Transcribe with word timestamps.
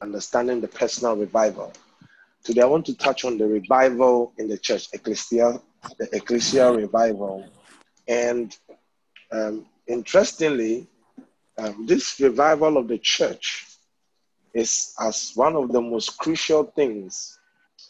understanding 0.00 0.60
the 0.60 0.68
personal 0.68 1.16
revival. 1.16 1.72
Today, 2.44 2.62
I 2.62 2.66
want 2.66 2.86
to 2.86 2.96
touch 2.96 3.24
on 3.24 3.38
the 3.38 3.46
revival 3.46 4.32
in 4.38 4.48
the 4.48 4.58
church, 4.58 4.88
ecclesia, 4.92 5.60
the 5.98 6.08
ecclesia 6.12 6.70
revival. 6.72 7.44
And 8.06 8.56
um, 9.32 9.66
interestingly, 9.86 10.86
um, 11.58 11.86
this 11.86 12.20
revival 12.20 12.76
of 12.76 12.88
the 12.88 12.98
church 12.98 13.66
is 14.54 14.94
as 15.00 15.32
one 15.34 15.56
of 15.56 15.72
the 15.72 15.80
most 15.80 16.18
crucial 16.18 16.64
things 16.64 17.38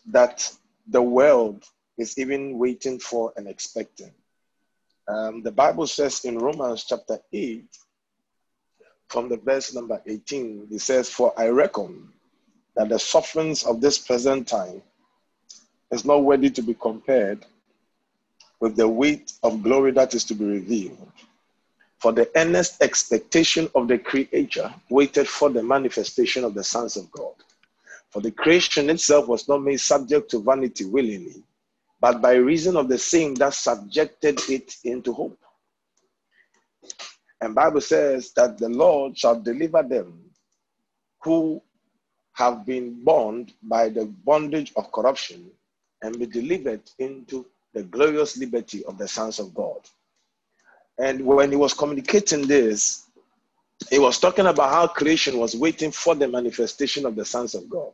that 0.07 0.51
the 0.89 1.03
world 1.03 1.65
is 1.99 2.19
even 2.19 2.59
waiting 2.59 2.99
for 2.99 3.33
and 3.37 3.49
expecting. 3.49 4.13
Um, 5.09 5.43
the 5.43 5.53
Bible 5.53 5.87
says 5.87 6.25
in 6.25 6.39
Romans 6.39 6.85
chapter 6.85 7.19
8, 7.33 7.65
from 9.09 9.29
the 9.29 9.37
verse 9.37 9.75
number 9.75 10.01
18, 10.07 10.69
it 10.71 10.81
says, 10.81 11.09
For 11.09 11.33
I 11.39 11.49
reckon 11.49 12.09
that 12.75 12.89
the 12.89 12.99
sufferings 12.99 13.65
of 13.65 13.81
this 13.81 13.99
present 13.99 14.49
time 14.49 14.83
is 15.91 16.05
not 16.05 16.25
worthy 16.25 16.51
to 16.51 16.63
be 16.63 16.75
compared 16.75 17.47
with 18.61 18.77
the 18.77 18.89
weight 18.89 19.33
of 19.43 19.63
glory 19.63 19.93
that 19.93 20.15
is 20.15 20.25
to 20.25 20.35
be 20.35 20.45
revealed. 20.45 21.13
For 21.99 22.13
the 22.13 22.31
earnest 22.37 22.83
expectation 22.83 23.71
of 23.75 23.89
the 23.89 23.99
Creator 23.99 24.75
waited 24.91 25.29
for 25.29 25.51
the 25.51 25.63
manifestation 25.63 26.45
of 26.45 26.55
the 26.55 26.65
sons 26.65 26.97
of 26.97 27.11
God. 27.11 27.33
For 28.11 28.21
the 28.21 28.31
creation 28.31 28.91
itself 28.91 29.29
was 29.29 29.49
not 29.49 29.63
made 29.63 29.81
subject 29.81 30.31
to 30.31 30.43
vanity 30.43 30.85
willingly, 30.85 31.43
but 32.01 32.21
by 32.21 32.35
reason 32.35 32.77
of 32.77 32.89
the 32.89 32.99
same 32.99 33.35
that 33.37 33.55
subjected 33.55 34.41
it 34.49 34.77
into 34.85 35.13
hope. 35.13 35.39
And 37.41 37.55
Bible 37.55 37.81
says 37.81 38.33
that 38.33 38.59
the 38.59 38.69
Lord 38.69 39.17
shall 39.17 39.41
deliver 39.41 39.83
them 39.83 40.31
who 41.23 41.63
have 42.35 42.67
been 42.67 43.03
bound 43.05 43.53
by 43.63 43.89
the 43.89 44.07
bondage 44.25 44.73
of 44.77 44.93
corruption 44.93 45.51
and 46.03 46.19
be 46.19 46.27
delivered 46.27 46.83
into 46.99 47.47
the 47.75 47.83
glorious 47.83 48.37
liberty 48.37 48.85
of 48.85 48.99
the 48.99 49.09
sons 49.09 49.39
of 49.39 49.55
God. 49.55 49.81
And 50.99 51.25
when 51.25 51.51
he 51.51 51.57
was 51.57 51.75
communicating 51.75 52.47
this, 52.47 53.07
he 53.91 53.99
was 53.99 54.19
talking 54.19 54.47
about 54.47 54.71
how 54.71 54.87
creation 54.87 55.39
was 55.39 55.55
waiting 55.55 55.91
for 55.91 56.15
the 56.15 56.27
manifestation 56.27 57.05
of 57.05 57.17
the 57.17 57.25
sons 57.25 57.55
of 57.55 57.69
God. 57.69 57.93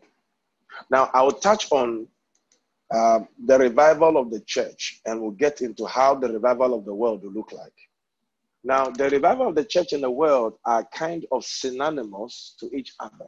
Now, 0.91 1.11
I 1.13 1.23
will 1.23 1.33
touch 1.33 1.71
on 1.73 2.07
uh, 2.93 3.21
the 3.47 3.59
revival 3.59 4.17
of 4.17 4.31
the 4.31 4.41
church 4.41 5.01
and 5.07 5.21
we'll 5.21 5.31
get 5.33 5.61
into 5.63 5.87
how 5.87 6.15
the 6.15 6.29
revival 6.33 6.75
of 6.75 6.85
the 6.85 6.95
world 6.95 7.23
will 7.25 7.33
look 7.33 7.53
like. 7.53 7.73
Now, 8.65 8.91
the 8.91 9.11
revival 9.11 9.49
of 9.49 9.55
the 9.55 9.65
church 9.65 9.93
and 9.93 10.03
the 10.03 10.11
world 10.11 10.55
are 10.65 10.85
kind 10.95 11.27
of 11.33 11.45
synonymous 11.45 12.55
to 12.61 12.71
each 12.77 12.93
other. 13.01 13.27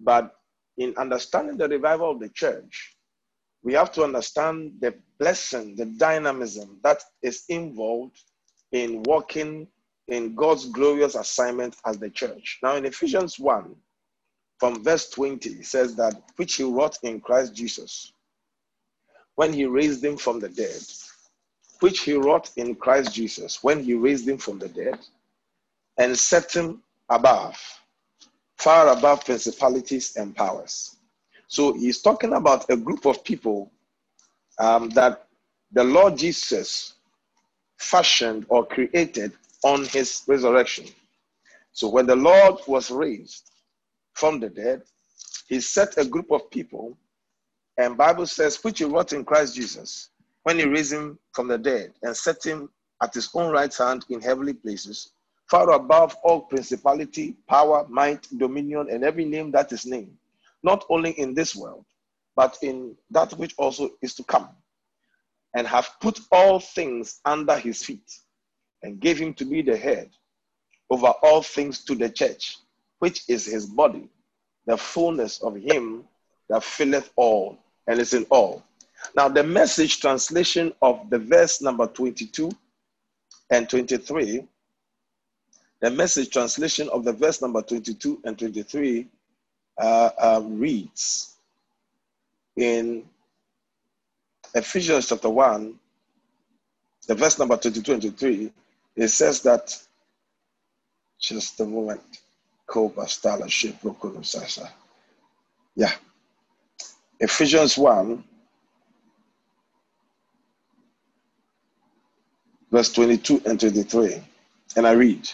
But 0.00 0.34
in 0.78 0.94
understanding 0.96 1.56
the 1.56 1.68
revival 1.68 2.10
of 2.10 2.20
the 2.20 2.30
church, 2.30 2.96
we 3.62 3.74
have 3.74 3.92
to 3.92 4.04
understand 4.04 4.74
the 4.80 4.94
blessing, 5.18 5.76
the 5.76 5.86
dynamism 5.86 6.78
that 6.82 7.02
is 7.22 7.44
involved 7.48 8.22
in 8.72 9.02
walking 9.02 9.68
in 10.08 10.34
God's 10.34 10.66
glorious 10.66 11.14
assignment 11.16 11.76
as 11.84 11.98
the 11.98 12.10
church. 12.10 12.58
Now, 12.62 12.76
in 12.76 12.86
Ephesians 12.86 13.38
1, 13.38 13.74
from 14.58 14.82
verse 14.82 15.10
20, 15.10 15.50
it 15.50 15.66
says 15.66 15.96
that 15.96 16.14
which 16.36 16.54
he 16.54 16.64
wrought 16.64 16.98
in 17.02 17.20
Christ 17.20 17.54
Jesus 17.54 18.12
when 19.34 19.52
he 19.52 19.66
raised 19.66 20.02
him 20.02 20.16
from 20.16 20.40
the 20.40 20.48
dead, 20.48 20.80
which 21.80 22.00
he 22.00 22.14
wrought 22.14 22.50
in 22.56 22.74
Christ 22.74 23.14
Jesus 23.14 23.62
when 23.62 23.82
he 23.82 23.94
raised 23.94 24.28
him 24.28 24.38
from 24.38 24.58
the 24.58 24.68
dead 24.68 24.98
and 25.98 26.18
set 26.18 26.54
him 26.54 26.82
above, 27.08 27.58
far 28.56 28.88
above 28.88 29.24
principalities 29.24 30.16
and 30.16 30.34
powers. 30.34 30.96
So 31.48 31.72
he's 31.72 32.02
talking 32.02 32.32
about 32.32 32.68
a 32.70 32.76
group 32.76 33.06
of 33.06 33.22
people 33.24 33.70
um, 34.58 34.90
that 34.90 35.26
the 35.72 35.84
Lord 35.84 36.16
Jesus 36.16 36.94
fashioned 37.78 38.46
or 38.48 38.66
created 38.66 39.32
on 39.62 39.84
his 39.84 40.22
resurrection. 40.26 40.86
So 41.72 41.88
when 41.88 42.06
the 42.06 42.16
Lord 42.16 42.60
was 42.66 42.90
raised 42.90 43.50
from 44.14 44.40
the 44.40 44.48
dead, 44.48 44.82
he 45.48 45.60
set 45.60 45.98
a 45.98 46.04
group 46.04 46.30
of 46.30 46.50
people, 46.50 46.96
and 47.76 47.96
Bible 47.96 48.26
says, 48.26 48.62
which 48.64 48.78
he 48.78 48.84
wrought 48.84 49.12
in 49.12 49.24
Christ 49.24 49.54
Jesus, 49.54 50.10
when 50.46 50.60
he 50.60 50.64
raised 50.64 50.92
him 50.92 51.18
from 51.32 51.48
the 51.48 51.58
dead 51.58 51.92
and 52.04 52.16
set 52.16 52.46
him 52.46 52.70
at 53.02 53.12
his 53.12 53.28
own 53.34 53.50
right 53.50 53.74
hand 53.74 54.06
in 54.10 54.20
heavenly 54.20 54.52
places, 54.52 55.10
far 55.50 55.72
above 55.72 56.14
all 56.22 56.42
principality, 56.42 57.34
power, 57.48 57.84
might, 57.88 58.28
dominion, 58.38 58.86
and 58.88 59.02
every 59.02 59.24
name 59.24 59.50
that 59.50 59.72
is 59.72 59.84
named, 59.84 60.16
not 60.62 60.84
only 60.88 61.10
in 61.18 61.34
this 61.34 61.56
world, 61.56 61.84
but 62.36 62.56
in 62.62 62.94
that 63.10 63.32
which 63.32 63.56
also 63.58 63.90
is 64.02 64.14
to 64.14 64.22
come 64.22 64.48
and 65.56 65.66
have 65.66 65.90
put 66.00 66.20
all 66.30 66.60
things 66.60 67.20
under 67.24 67.58
his 67.58 67.82
feet 67.82 68.16
and 68.84 69.00
gave 69.00 69.18
him 69.18 69.34
to 69.34 69.44
be 69.44 69.62
the 69.62 69.76
head 69.76 70.10
over 70.90 71.08
all 71.24 71.42
things 71.42 71.82
to 71.82 71.96
the 71.96 72.08
church, 72.08 72.58
which 73.00 73.28
is 73.28 73.44
his 73.44 73.66
body, 73.66 74.08
the 74.66 74.76
fullness 74.76 75.42
of 75.42 75.56
him 75.56 76.04
that 76.48 76.62
filleth 76.62 77.10
all 77.16 77.58
and 77.88 77.98
is 77.98 78.14
in 78.14 78.24
all. 78.30 78.62
Now, 79.14 79.28
the 79.28 79.42
message 79.42 80.00
translation 80.00 80.72
of 80.82 81.08
the 81.10 81.18
verse 81.18 81.62
number 81.62 81.86
22 81.86 82.50
and 83.50 83.68
23, 83.68 84.46
the 85.80 85.90
message 85.90 86.30
translation 86.30 86.88
of 86.90 87.04
the 87.04 87.12
verse 87.12 87.40
number 87.42 87.62
22 87.62 88.20
and 88.24 88.38
23 88.38 89.06
uh, 89.78 90.10
uh, 90.18 90.40
reads 90.44 91.36
in 92.56 93.04
Ephesians 94.54 95.08
chapter 95.08 95.28
1, 95.28 95.78
the 97.06 97.14
verse 97.14 97.38
number 97.38 97.56
22 97.56 97.92
and 97.92 98.02
23, 98.02 98.52
it 98.96 99.08
says 99.08 99.42
that, 99.42 99.76
just 101.20 101.60
a 101.60 101.64
moment, 101.64 102.00
yeah. 105.76 105.92
Ephesians 107.20 107.78
1, 107.78 108.24
verse 112.76 112.92
22 112.92 113.40
and 113.46 113.58
23. 113.58 114.22
And 114.76 114.86
I 114.86 114.92
read. 114.92 115.26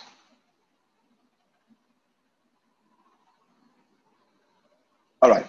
All 5.20 5.28
right. 5.28 5.46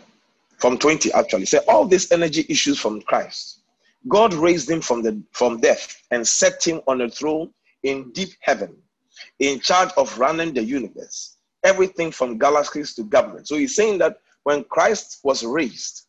From 0.57 0.79
20, 0.79 1.13
actually. 1.13 1.45
Say 1.45 1.59
all 1.67 1.85
this 1.85 2.11
energy 2.11 2.47
issues 2.49 2.79
from 2.79 3.03
Christ. 3.03 3.59
God 4.07 4.33
raised 4.33 4.67
him 4.67 4.81
from 4.81 5.03
the 5.03 5.21
from 5.33 5.59
death 5.59 6.01
and 6.09 6.27
set 6.27 6.65
him 6.65 6.81
on 6.87 7.01
a 7.01 7.09
throne 7.09 7.51
in 7.83 8.11
deep 8.11 8.31
heaven, 8.39 8.75
in 9.37 9.59
charge 9.59 9.91
of 9.95 10.17
running 10.17 10.51
the 10.51 10.63
universe, 10.63 11.37
everything 11.63 12.11
from 12.11 12.39
galaxies 12.39 12.95
to 12.95 13.03
government. 13.03 13.47
So 13.47 13.55
he's 13.55 13.75
saying 13.75 13.99
that 13.99 14.17
when 14.45 14.63
Christ 14.63 15.19
was 15.23 15.45
raised, 15.45 16.07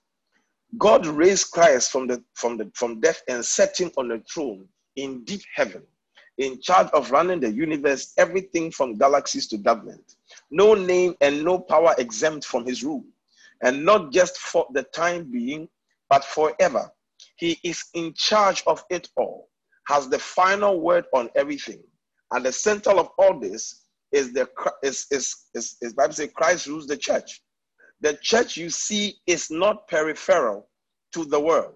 God 0.79 1.07
raised 1.07 1.51
Christ 1.51 1.93
from 1.93 2.07
the 2.07 2.25
from 2.33 2.57
the 2.57 2.71
from 2.75 3.01
death 3.01 3.23
and 3.29 3.45
set 3.45 3.79
him 3.79 3.93
on 3.99 4.11
a 4.11 4.19
throne 4.21 4.67
in 4.97 5.25
deep 5.25 5.43
heaven, 5.55 5.83
in 6.39 6.61
charge 6.61 6.89
of 6.93 7.11
running 7.11 7.41
the 7.41 7.51
universe, 7.51 8.13
everything 8.19 8.71
from 8.71 8.97
galaxies 8.97 9.47
to 9.49 9.57
government. 9.57 10.17
No 10.51 10.75
name 10.75 11.15
and 11.21 11.45
no 11.45 11.59
power 11.59 11.95
exempt 11.99 12.45
from 12.45 12.67
his 12.67 12.83
rule, 12.83 13.05
and 13.63 13.85
not 13.85 14.13
just 14.13 14.39
for 14.39 14.67
the 14.73 14.83
time 14.83 15.31
being, 15.31 15.69
but 16.09 16.25
forever. 16.25 16.91
He 17.37 17.59
is 17.63 17.85
in 17.95 18.15
charge 18.15 18.63
of 18.67 18.85
it 18.91 19.09
all, 19.17 19.49
has 19.89 20.09
the 20.09 20.19
final 20.19 20.81
word 20.81 21.05
on 21.15 21.31
everything. 21.35 21.83
And 22.33 22.45
the 22.45 22.53
center 22.53 22.91
of 22.91 23.11
all 23.19 23.39
this 23.39 23.83
is 24.13 24.33
the 24.33 24.49
is 24.83 25.07
is 25.11 25.35
is, 25.55 25.77
is 25.81 25.93
Bible 25.95 26.15
say 26.15 26.29
Christ 26.29 26.67
rules 26.67 26.87
the 26.87 26.97
church. 26.97 27.43
The 28.01 28.15
church 28.23 28.57
you 28.57 28.71
see 28.71 29.17
is 29.27 29.51
not 29.51 29.89
peripheral 29.89 30.69
to 31.13 31.25
the 31.25 31.41
world. 31.41 31.75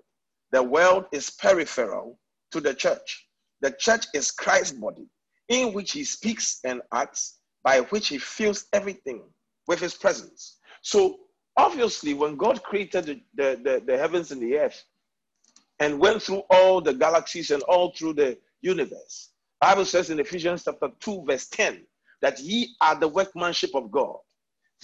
The 0.53 0.63
world 0.63 1.07
is 1.13 1.31
peripheral 1.31 2.19
to 2.53 2.61
the 2.61 2.75
church. 2.75 3.29
The 3.61 3.73
church 3.73 4.07
is 4.15 4.31
Christ's 4.31 4.73
body, 4.73 5.09
in 5.49 5.73
which 5.73 5.93
he 5.93 6.05
speaks 6.05 6.61
and 6.65 6.83
acts, 6.93 7.39
by 7.63 7.81
which 7.81 8.09
he 8.09 8.19
fills 8.19 8.67
everything 8.73 9.23
with 9.67 9.81
his 9.81 9.95
presence. 9.95 10.59
So, 10.83 11.19
obviously, 11.57 12.15
when 12.15 12.37
God 12.37 12.63
created 12.63 13.07
the, 13.07 13.21
the, 13.35 13.61
the, 13.63 13.83
the 13.85 13.99
heavens 13.99 14.31
and 14.31 14.41
the 14.41 14.57
earth, 14.59 14.85
and 15.81 15.99
went 15.99 16.23
through 16.23 16.43
all 16.51 16.81
the 16.81 16.93
galaxies 16.93 17.51
and 17.51 17.63
all 17.65 17.93
through 17.93 18.15
the 18.15 18.39
universe. 18.63 19.31
Bible 19.61 19.85
says 19.85 20.11
in 20.11 20.21
Ephesians 20.21 20.65
chapter 20.65 20.89
2, 21.01 21.25
verse 21.27 21.49
10, 21.49 21.85
that 22.21 22.41
ye 22.41 22.75
are 22.81 22.99
the 22.99 23.09
workmanship 23.09 23.75
of 23.75 23.91
God. 23.91 24.17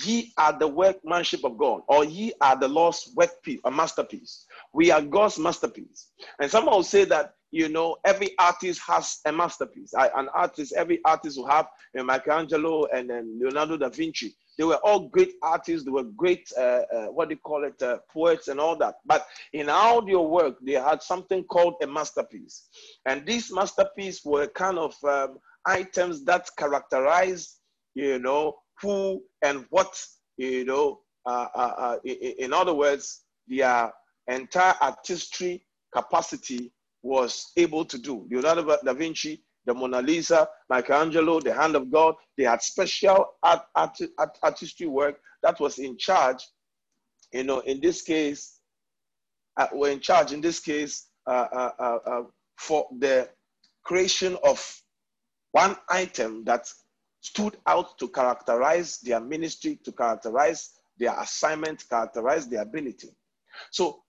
Ye 0.04 0.32
are 0.36 0.56
the 0.58 0.66
workmanship 0.66 1.44
of 1.44 1.56
God, 1.56 1.82
or 1.86 2.04
ye 2.04 2.32
are 2.40 2.58
the 2.58 2.66
Lord's 2.66 3.14
workpiece, 3.14 3.60
a 3.64 3.68
uh, 3.68 3.70
masterpiece. 3.70 4.46
We 4.72 4.90
are 4.90 5.00
God's 5.00 5.38
masterpiece. 5.38 6.08
And 6.40 6.50
someone 6.50 6.74
will 6.74 6.82
say 6.82 7.04
that, 7.04 7.34
you 7.54 7.68
know, 7.68 7.96
every 8.04 8.30
artist 8.40 8.80
has 8.84 9.20
a 9.26 9.30
masterpiece. 9.30 9.94
I, 9.94 10.10
an 10.16 10.28
artist, 10.34 10.72
every 10.76 10.98
artist 11.04 11.38
will 11.38 11.46
have 11.46 11.68
a 11.96 12.02
Michelangelo 12.02 12.86
and 12.86 13.08
then 13.08 13.38
Leonardo 13.40 13.76
da 13.76 13.90
Vinci. 13.90 14.34
They 14.58 14.64
were 14.64 14.80
all 14.82 15.08
great 15.08 15.34
artists. 15.40 15.84
They 15.84 15.92
were 15.92 16.02
great, 16.02 16.50
uh, 16.58 16.80
uh, 16.92 17.06
what 17.12 17.28
do 17.28 17.36
you 17.36 17.40
call 17.40 17.62
it, 17.62 17.80
uh, 17.80 17.98
poets 18.12 18.48
and 18.48 18.58
all 18.58 18.76
that. 18.78 18.96
But 19.06 19.24
in 19.52 19.68
audio 19.68 20.22
work, 20.22 20.56
they 20.66 20.72
had 20.72 21.00
something 21.00 21.44
called 21.44 21.76
a 21.80 21.86
masterpiece. 21.86 22.66
And 23.06 23.24
these 23.24 23.52
masterpieces 23.52 24.22
were 24.24 24.48
kind 24.48 24.76
of 24.76 24.96
um, 25.04 25.38
items 25.64 26.24
that 26.24 26.50
characterize, 26.58 27.60
you 27.94 28.18
know, 28.18 28.56
who 28.82 29.22
and 29.42 29.64
what, 29.70 29.96
you 30.38 30.64
know, 30.64 31.02
uh, 31.24 31.46
uh, 31.54 31.74
uh, 31.78 31.96
in 32.04 32.52
other 32.52 32.74
words, 32.74 33.22
their 33.46 33.92
entire 34.26 34.74
artistry 34.80 35.64
capacity 35.94 36.72
was 37.04 37.52
able 37.58 37.84
to 37.84 37.98
do. 37.98 38.26
Leonardo 38.30 38.78
da 38.82 38.94
Vinci, 38.94 39.42
the 39.66 39.74
Mona 39.74 40.00
Lisa, 40.00 40.48
Michelangelo, 40.70 41.38
the 41.38 41.52
hand 41.52 41.76
of 41.76 41.90
God, 41.90 42.14
they 42.36 42.44
had 42.44 42.62
special 42.62 43.34
art, 43.42 43.62
art, 43.74 43.98
art, 44.18 44.38
artistry 44.42 44.86
work 44.86 45.20
that 45.42 45.60
was 45.60 45.78
in 45.78 45.98
charge. 45.98 46.42
You 47.30 47.44
know, 47.44 47.60
in 47.60 47.78
this 47.80 48.00
case, 48.00 48.58
uh, 49.58 49.68
were 49.74 49.90
in 49.90 50.00
charge 50.00 50.32
in 50.32 50.40
this 50.40 50.60
case 50.60 51.08
uh, 51.26 51.46
uh, 51.52 51.70
uh, 51.78 51.98
uh 52.06 52.22
for 52.56 52.88
the 52.98 53.28
creation 53.84 54.36
of 54.42 54.82
one 55.52 55.76
item 55.90 56.42
that 56.44 56.72
stood 57.20 57.56
out 57.66 57.98
to 57.98 58.08
characterize 58.08 58.98
their 59.00 59.20
ministry, 59.20 59.78
to 59.84 59.92
characterize 59.92 60.70
their 60.98 61.14
assignment, 61.20 61.84
characterize 61.88 62.48
their 62.48 62.62
ability. 62.62 63.10
So 63.70 64.02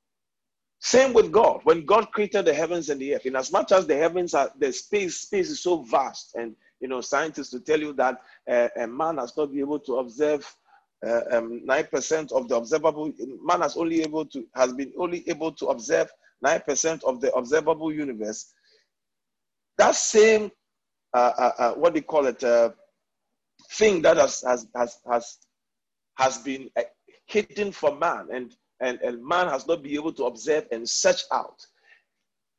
same 0.86 1.14
with 1.14 1.32
God. 1.32 1.62
When 1.64 1.84
God 1.84 2.12
created 2.12 2.46
the 2.46 2.54
heavens 2.54 2.90
and 2.90 3.02
the 3.02 3.16
earth, 3.16 3.26
in 3.26 3.36
as 3.36 3.52
much 3.52 3.72
as 3.72 3.88
the 3.88 3.98
heavens 3.98 4.36
are, 4.36 4.52
the 4.60 4.72
space 4.72 5.18
space 5.22 5.50
is 5.50 5.64
so 5.64 5.82
vast, 5.82 6.36
and 6.36 6.56
you 6.80 6.88
know, 6.88 7.02
scientists 7.02 7.50
to 7.50 7.60
tell 7.60 7.80
you 7.80 7.92
that 7.94 8.22
uh, 8.48 8.68
a 8.78 8.86
man 8.86 9.18
has 9.18 9.36
not 9.36 9.52
been 9.52 9.62
able 9.62 9.80
to 9.80 9.96
observe 9.96 10.46
uh, 11.04 11.22
um, 11.32 11.66
nine 11.66 11.86
uh, 11.86 11.88
percent 11.88 12.32
um, 12.32 12.38
of 12.38 12.50
the 12.50 12.56
observable. 12.56 13.12
Man 13.44 13.62
has 13.62 13.76
only 13.78 14.04
able 14.04 14.28
to 14.28 14.46
has 14.54 14.74
been 14.74 14.94
only 14.96 15.28
able 15.28 15.52
to 15.54 15.70
observe 15.70 16.12
nine 16.44 16.62
percent 16.62 17.04
of 17.04 17.20
the 17.20 17.34
observable 17.34 17.92
universe. 17.92 18.54
That 19.80 19.96
same 19.96 20.52
uh, 21.16 21.32
uh, 21.36 21.52
uh 21.58 21.74
what 21.74 21.96
do 21.96 21.98
you 21.98 22.04
call 22.04 22.28
it 22.28 22.44
thing 23.72 24.04
that 24.04 24.18
has 24.18 24.44
has 24.48 24.68
has 24.76 25.00
has 25.12 25.38
has 26.20 26.38
been 26.38 26.70
hidden 27.26 27.72
for 27.72 27.96
man 27.96 28.28
and 28.32 28.56
and, 28.82 29.00
and 29.02 29.26
man 29.26 29.48
has 29.48 29.68
not 29.68 29.84
been 29.84 29.94
able 29.94 30.14
to 30.14 30.26
observe 30.26 30.66
and 30.72 30.88
search 30.88 31.24
out. 31.32 31.66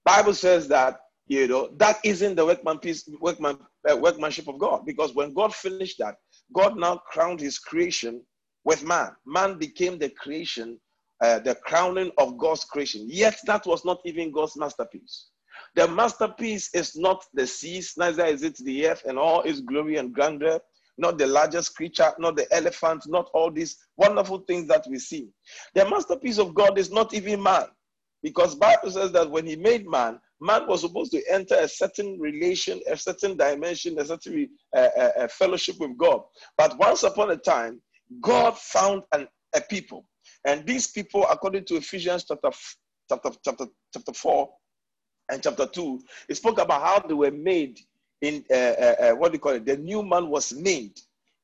Bible 0.04 0.34
says 0.34 0.68
that 0.68 1.00
you 1.26 1.48
know 1.48 1.68
that 1.76 1.98
isn't 2.04 2.36
the 2.36 2.46
workman 2.46 2.78
piece, 2.78 3.08
workman 3.20 3.58
uh, 3.90 3.96
workmanship 3.96 4.48
of 4.48 4.58
God 4.58 4.86
because 4.86 5.14
when 5.14 5.34
God 5.34 5.54
finished 5.54 5.98
that, 5.98 6.16
God 6.54 6.76
now 6.78 7.00
crowned 7.10 7.40
His 7.40 7.58
creation 7.58 8.22
with 8.64 8.84
man. 8.84 9.10
Man 9.26 9.58
became 9.58 9.98
the 9.98 10.10
creation, 10.10 10.78
uh, 11.22 11.40
the 11.40 11.56
crowning 11.56 12.12
of 12.18 12.38
God's 12.38 12.64
creation. 12.64 13.06
Yet 13.08 13.38
that 13.46 13.66
was 13.66 13.84
not 13.84 13.98
even 14.04 14.32
God's 14.32 14.56
masterpiece. 14.56 15.28
The 15.74 15.88
masterpiece 15.88 16.74
is 16.74 16.96
not 16.96 17.24
the 17.34 17.46
seas, 17.46 17.94
neither 17.96 18.26
is 18.26 18.42
it 18.42 18.56
the 18.58 18.88
earth 18.88 19.02
and 19.06 19.18
all 19.18 19.42
its 19.42 19.60
glory 19.60 19.96
and 19.96 20.12
grandeur 20.14 20.60
not 20.98 21.18
the 21.18 21.26
largest 21.26 21.76
creature, 21.76 22.12
not 22.18 22.36
the 22.36 22.46
elephant, 22.54 23.04
not 23.06 23.30
all 23.34 23.50
these 23.50 23.76
wonderful 23.96 24.38
things 24.40 24.66
that 24.68 24.84
we 24.88 24.98
see. 24.98 25.28
The 25.74 25.88
masterpiece 25.88 26.38
of 26.38 26.54
God 26.54 26.78
is 26.78 26.90
not 26.90 27.14
even 27.14 27.42
man, 27.42 27.66
because 28.22 28.54
Bible 28.54 28.90
says 28.90 29.12
that 29.12 29.30
when 29.30 29.46
He 29.46 29.56
made 29.56 29.88
man, 29.88 30.20
man 30.40 30.66
was 30.66 30.82
supposed 30.82 31.12
to 31.12 31.22
enter 31.30 31.54
a 31.56 31.68
certain 31.68 32.18
relation, 32.18 32.80
a 32.90 32.96
certain 32.96 33.36
dimension, 33.36 33.98
a 33.98 34.04
certain 34.04 34.48
uh, 34.74 34.88
uh, 34.96 35.10
uh, 35.18 35.28
fellowship 35.28 35.76
with 35.78 35.96
God. 35.96 36.22
But 36.56 36.78
once 36.78 37.02
upon 37.02 37.30
a 37.30 37.36
time, 37.36 37.80
God 38.20 38.56
found 38.58 39.02
an, 39.12 39.28
a 39.54 39.60
people, 39.60 40.06
and 40.44 40.66
these 40.66 40.88
people, 40.88 41.26
according 41.30 41.64
to 41.66 41.76
Ephesians 41.76 42.24
chapter 42.26 42.50
chapter 43.08 43.30
chapter 43.44 43.66
chapter 43.92 44.12
four 44.12 44.50
and 45.30 45.42
chapter 45.42 45.66
two, 45.66 46.00
it 46.28 46.36
spoke 46.36 46.58
about 46.58 46.82
how 46.82 47.06
they 47.06 47.14
were 47.14 47.30
made 47.30 47.80
in 48.22 48.44
uh, 48.50 48.54
uh, 48.54 48.94
uh, 49.00 49.12
what 49.12 49.32
do 49.32 49.36
you 49.36 49.40
call 49.40 49.52
it? 49.52 49.66
The 49.66 49.76
new 49.76 50.02
man 50.02 50.28
was 50.28 50.52
made, 50.52 50.98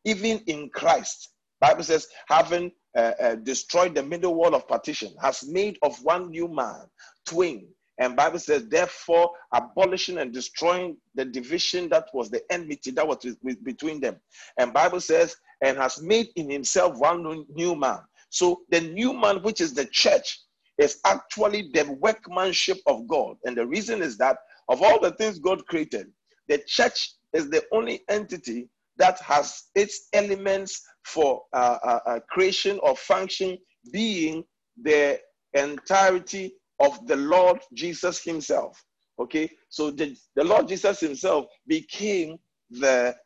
even 0.05 0.39
in 0.47 0.71
Christ. 0.71 1.31
Bible 1.61 1.85
says, 1.85 2.09
having 2.27 2.73
uh, 2.97 3.13
uh, 3.21 3.35
destroyed 3.37 3.95
the 3.95 4.03
middle 4.03 4.35
wall 4.35 4.55
of 4.55 4.67
partition, 4.67 5.15
has 5.21 5.47
made 5.47 5.79
of 5.83 5.97
one 6.03 6.31
new 6.31 6.49
man, 6.49 6.87
twin. 7.27 7.69
And 7.99 8.17
Bible 8.17 8.39
says, 8.39 8.67
therefore, 8.69 9.31
abolishing 9.53 10.19
and 10.19 10.33
destroying 10.33 10.97
the 11.15 11.25
division 11.25 11.89
that 11.91 12.09
was 12.13 12.31
the 12.31 12.43
enmity 12.51 12.91
that 12.93 13.07
was 13.07 13.19
between 13.63 14.01
them. 14.01 14.17
And 14.59 14.73
Bible 14.73 15.01
says, 15.01 15.37
and 15.63 15.77
has 15.79 16.03
made 16.03 16.29
in 16.35 16.51
himself 16.51 16.99
one 16.99 17.45
new 17.55 17.77
man. 17.77 18.01
So 18.31 18.63
the 18.71 18.81
new 18.81 19.13
man, 19.13 19.43
which 19.43 19.61
is 19.61 19.75
the 19.75 19.85
church, 19.87 20.41
is 20.79 20.99
actually 21.05 21.71
the 21.73 21.97
workmanship 22.01 22.79
of 22.87 23.07
God. 23.07 23.37
And 23.45 23.57
the 23.57 23.67
reason 23.67 24.03
is 24.03 24.17
that 24.19 24.39
of 24.69 24.83
all 24.83 24.99
the 24.99 25.13
things 25.13 25.39
God 25.39 25.65
created, 25.67 26.07
the 26.53 26.59
church 26.67 27.15
is 27.33 27.49
the 27.49 27.65
only 27.73 28.03
entity 28.11 28.69
that 28.99 29.19
has 29.21 29.65
its 29.75 30.09
elements 30.13 30.83
for 31.03 31.43
uh, 31.55 31.79
uh, 31.83 32.01
uh, 32.07 32.21
creation 32.29 32.79
or 32.83 32.95
function 32.95 33.57
being 33.91 34.45
the 34.83 35.19
entirety 35.55 36.53
of 36.79 37.07
the 37.07 37.17
Lord 37.17 37.61
Jesus 37.73 38.23
Himself. 38.23 38.85
Okay, 39.19 39.51
so 39.71 39.91
the, 39.91 40.15
the 40.37 40.45
Lord 40.45 40.69
Jesus 40.69 41.01
Himself 41.01 41.47
became 41.67 42.37
the 42.71 43.17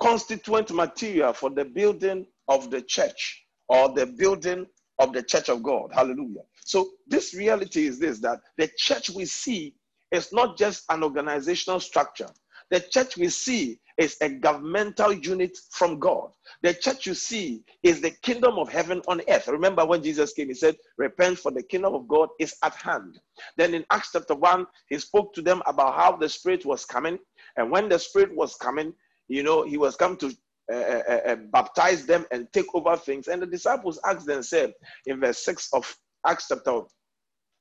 constituent 0.00 0.72
material 0.72 1.32
for 1.32 1.50
the 1.50 1.64
building 1.64 2.26
of 2.48 2.72
the 2.72 2.82
church 2.82 3.44
or 3.68 3.88
the 3.94 4.06
building 4.06 4.66
of 4.98 5.12
the 5.12 5.22
church 5.22 5.48
of 5.48 5.62
God. 5.62 5.90
Hallelujah. 5.92 6.42
So, 6.64 6.90
this 7.06 7.34
reality 7.34 7.86
is 7.86 8.00
this 8.00 8.18
that 8.20 8.40
the 8.58 8.68
church 8.76 9.10
we 9.10 9.26
see 9.26 9.74
is 10.12 10.32
not 10.32 10.58
just 10.58 10.84
an 10.90 11.02
organizational 11.02 11.80
structure. 11.80 12.28
The 12.70 12.80
church 12.80 13.16
we 13.16 13.28
see 13.28 13.80
is 13.98 14.16
a 14.22 14.28
governmental 14.30 15.12
unit 15.12 15.58
from 15.72 15.98
God. 15.98 16.30
The 16.62 16.74
church 16.74 17.06
you 17.06 17.14
see 17.14 17.64
is 17.82 18.00
the 18.00 18.10
kingdom 18.22 18.58
of 18.58 18.70
heaven 18.70 19.02
on 19.08 19.20
earth. 19.28 19.48
Remember 19.48 19.84
when 19.84 20.02
Jesus 20.02 20.32
came, 20.32 20.48
he 20.48 20.54
said, 20.54 20.76
Repent, 20.98 21.38
for 21.38 21.52
the 21.52 21.62
kingdom 21.62 21.94
of 21.94 22.08
God 22.08 22.30
is 22.40 22.54
at 22.62 22.74
hand. 22.76 23.20
Then 23.58 23.74
in 23.74 23.84
Acts 23.90 24.10
chapter 24.12 24.34
1, 24.34 24.66
he 24.88 24.98
spoke 24.98 25.34
to 25.34 25.42
them 25.42 25.62
about 25.66 25.96
how 25.96 26.16
the 26.16 26.28
Spirit 26.28 26.64
was 26.64 26.84
coming. 26.86 27.18
And 27.56 27.70
when 27.70 27.88
the 27.88 27.98
Spirit 27.98 28.34
was 28.34 28.56
coming, 28.56 28.94
you 29.28 29.42
know, 29.42 29.64
he 29.64 29.76
was 29.78 29.96
come 29.96 30.16
to 30.18 30.34
uh, 30.72 30.76
uh, 30.76 31.20
uh, 31.28 31.36
baptize 31.52 32.06
them 32.06 32.24
and 32.32 32.48
take 32.52 32.74
over 32.74 32.96
things. 32.96 33.28
And 33.28 33.42
the 33.42 33.46
disciples 33.46 34.00
asked 34.06 34.26
them, 34.26 34.42
said 34.42 34.72
in 35.06 35.20
verse 35.20 35.44
6 35.44 35.68
of 35.74 35.94
Acts 36.26 36.48
chapter, 36.48 36.82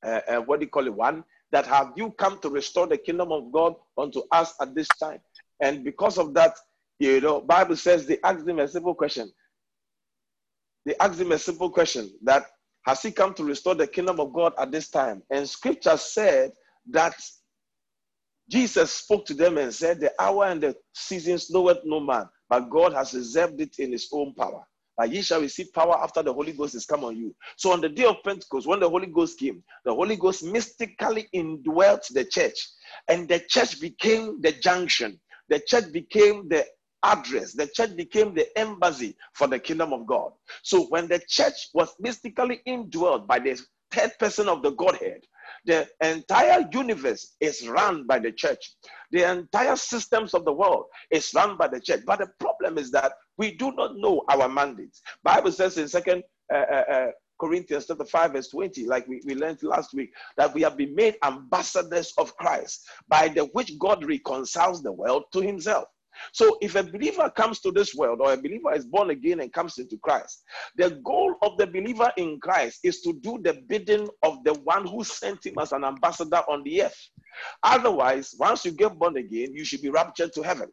uh, 0.06 0.22
uh, 0.28 0.38
what 0.42 0.60
do 0.60 0.66
you 0.66 0.70
call 0.72 0.88
it, 0.88 0.94
1, 0.94 1.24
that 1.52 1.66
have 1.68 1.92
you 1.96 2.12
come 2.12 2.40
to 2.40 2.50
restore 2.50 2.88
the 2.88 2.98
kingdom 2.98 3.32
of 3.32 3.52
God 3.52 3.76
unto 3.98 4.22
us 4.32 4.54
at 4.62 4.74
this 4.74 4.88
time? 5.00 5.20
And 5.62 5.84
because 5.84 6.18
of 6.18 6.34
that, 6.34 6.56
you 7.00 7.22
know, 7.22 7.42
Bible 7.42 7.76
says 7.76 8.06
they 8.06 8.20
asked 8.24 8.48
him 8.48 8.60
a 8.60 8.68
simple 8.68 8.96
question. 8.96 9.32
They 10.86 10.96
asked 11.00 11.20
him 11.20 11.32
a 11.32 11.40
simple 11.40 11.70
question 11.70 12.12
that 12.24 12.46
has 12.86 13.02
he 13.02 13.12
come 13.12 13.34
to 13.36 13.44
restore 13.44 13.76
the 13.76 13.88
kingdom 13.88 14.20
of 14.20 14.34
God 14.34 14.54
at 14.58 14.72
this 14.72 14.90
time? 14.90 15.22
And 15.30 15.48
scripture 15.48 15.98
said 15.98 16.52
that 16.90 17.16
Jesus 18.50 18.94
spoke 18.94 19.26
to 19.28 19.34
them 19.34 19.58
and 19.58 19.74
said, 19.74 20.00
The 20.00 20.12
hour 20.20 20.46
and 20.46 20.62
the 20.62 20.76
seasons 20.94 21.52
knoweth 21.52 21.80
no 21.86 22.00
man, 22.00 22.26
but 22.50 22.70
God 22.70 22.94
has 22.94 23.14
reserved 23.14 23.62
it 23.62 23.78
in 23.80 23.92
his 23.92 24.10
own 24.12 24.34
power 24.34 24.66
but 24.98 25.12
ye 25.12 25.22
shall 25.22 25.42
receive 25.42 25.74
power 25.74 25.98
after 25.98 26.22
the 26.22 26.34
Holy 26.34 26.52
Ghost 26.52 26.76
is 26.76 26.86
come 26.86 27.04
on 27.04 27.16
you. 27.16 27.36
So 27.58 27.72
on 27.72 27.82
the 27.82 27.90
day 27.90 28.06
of 28.06 28.18
Pentecost, 28.24 28.68
when 28.68 28.80
the 28.80 28.90
Holy 28.90 29.08
Ghost 29.08 29.40
came, 29.40 29.64
the 29.86 29.94
Holy 29.94 30.16
Ghost 30.16 30.44
mystically 30.44 31.28
indwelt 31.34 32.08
the 32.12 32.26
church, 32.26 32.56
and 33.08 33.28
the 33.28 33.40
church 33.40 33.80
became 33.80 34.42
the 34.42 34.52
junction. 34.52 35.20
The 35.50 35.60
church 35.60 35.92
became 35.92 36.48
the 36.50 36.66
address. 37.04 37.54
The 37.54 37.68
church 37.68 37.96
became 37.96 38.34
the 38.34 38.48
embassy 38.58 39.16
for 39.34 39.48
the 39.48 39.60
kingdom 39.60 39.94
of 39.94 40.06
God. 40.06 40.32
So 40.64 40.84
when 40.86 41.08
the 41.08 41.22
church 41.28 41.70
was 41.74 41.94
mystically 42.00 42.62
indwelt 42.66 43.28
by 43.28 43.40
the 43.40 43.60
third 43.92 44.12
person 44.20 44.48
of 44.48 44.62
the 44.62 44.72
Godhead, 44.72 45.22
the 45.66 45.88
entire 46.02 46.68
universe 46.72 47.36
is 47.40 47.68
run 47.68 48.08
by 48.08 48.20
the 48.20 48.32
church. 48.32 48.74
The 49.12 49.30
entire 49.30 49.76
systems 49.76 50.34
of 50.34 50.46
the 50.46 50.54
world 50.54 50.86
is 51.12 51.34
run 51.34 51.58
by 51.58 51.68
the 51.68 51.80
church. 51.80 52.02
But 52.06 52.20
the 52.20 52.30
problem 52.40 52.78
is 52.78 52.92
that 52.92 53.14
we 53.42 53.50
do 53.50 53.72
not 53.72 53.98
know 53.98 54.24
our 54.30 54.48
mandates. 54.48 55.02
Bible 55.24 55.52
says 55.52 55.76
in 55.80 55.88
Second 55.88 56.22
uh, 56.54 56.58
uh, 56.58 56.84
uh, 56.92 57.08
Corinthians 57.40 57.88
chapter 57.88 58.06
5, 58.06 58.34
verse 58.34 58.50
20, 58.50 58.86
like 58.86 59.08
we, 59.08 59.20
we 59.26 59.34
learned 59.34 59.64
last 59.64 59.96
week, 59.96 60.14
that 60.38 60.54
we 60.54 60.62
have 60.62 60.78
been 60.78 60.94
made 60.94 61.16
ambassadors 61.24 62.14
of 62.20 62.38
Christ, 62.38 62.88
by 63.08 63.30
the 63.30 63.46
which 63.54 63.80
God 63.80 64.06
reconciles 64.06 64.84
the 64.84 64.92
world 64.92 65.24
to 65.34 65.42
himself. 65.42 65.86
So 66.34 66.60
if 66.62 66.76
a 66.76 66.84
believer 66.84 67.32
comes 67.36 67.62
to 67.62 67.72
this 67.72 67.96
world 67.96 68.20
or 68.22 68.34
a 68.34 68.38
believer 68.38 68.76
is 68.76 68.86
born 68.86 69.10
again 69.10 69.40
and 69.40 69.52
comes 69.52 69.80
into 69.80 69.98
Christ, 69.98 70.44
the 70.76 71.02
goal 71.04 71.34
of 71.42 71.58
the 71.58 71.66
believer 71.66 72.12
in 72.18 72.40
Christ 72.40 72.82
is 72.84 73.02
to 73.02 73.14
do 73.24 73.40
the 73.42 73.64
bidding 73.68 74.08
of 74.22 74.44
the 74.44 74.54
one 74.66 74.86
who 74.86 75.04
sent 75.04 75.48
him 75.48 75.56
as 75.60 75.72
an 75.72 75.84
ambassador 75.84 76.44
on 76.48 76.62
the 76.64 76.84
earth. 76.84 77.10
Otherwise, 77.64 78.36
once 78.38 78.66
you 78.66 78.72
get 78.72 79.00
born 79.00 79.18
again, 79.18 79.52
you 79.52 79.66
should 79.66 79.82
be 79.82 79.90
raptured 79.90 80.32
to 80.34 80.44
heaven. 80.44 80.70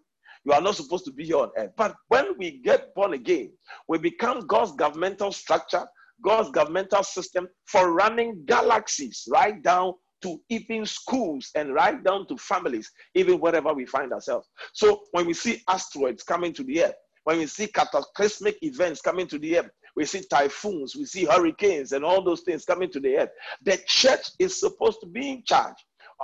You 0.49 0.55
are 0.55 0.63
not 0.63 0.77
supposed 0.77 1.05
to 1.05 1.13
be 1.13 1.27
here 1.27 1.37
on 1.37 1.51
earth. 1.59 1.73
But 1.77 1.95
when 2.09 2.39
we 2.39 2.63
get 2.65 2.95
born 2.95 3.13
again, 3.13 3.53
we 3.87 3.99
become 3.99 4.47
God's 4.47 4.73
governmental 4.73 5.31
structure, 5.31 5.85
God's 6.25 6.51
governmental 6.51 7.03
system 7.03 7.49
for 7.67 7.93
running 7.93 8.47
galaxies 8.47 9.29
right 9.31 9.63
down 9.63 9.93
to 10.23 10.41
even 10.49 10.87
schools 10.87 11.51
and 11.55 11.75
right 11.75 12.03
down 12.03 12.27
to 12.29 12.39
families, 12.39 12.91
even 13.15 13.39
wherever 13.41 13.75
we 13.75 13.85
find 13.85 14.11
ourselves. 14.11 14.49
So 14.73 15.03
when 15.11 15.27
we 15.27 15.35
see 15.35 15.63
asteroids 15.69 16.23
coming 16.23 16.55
to 16.55 16.65
the 16.65 16.83
earth, 16.85 16.97
when 17.25 17.37
we 17.37 17.47
see 17.47 17.67
cataclysmic 17.67 18.57
events 18.63 19.03
coming 19.03 19.27
to 19.27 19.39
the 19.39 19.59
earth, 19.59 19.71
we 19.97 20.07
see 20.07 20.23
typhoons, 20.31 20.97
we 20.97 21.05
see 21.05 21.27
hurricanes, 21.27 21.93
and 21.93 22.07
all 22.07 22.25
those 22.25 22.41
things 22.41 22.65
coming 22.65 22.91
to 22.93 23.01
the 23.01 23.19
earth. 23.19 23.31
The 23.67 23.79
church 23.87 24.31
is 24.39 24.59
supposed 24.59 25.01
to 25.03 25.09
be 25.09 25.29
in 25.29 25.43
charge 25.45 25.77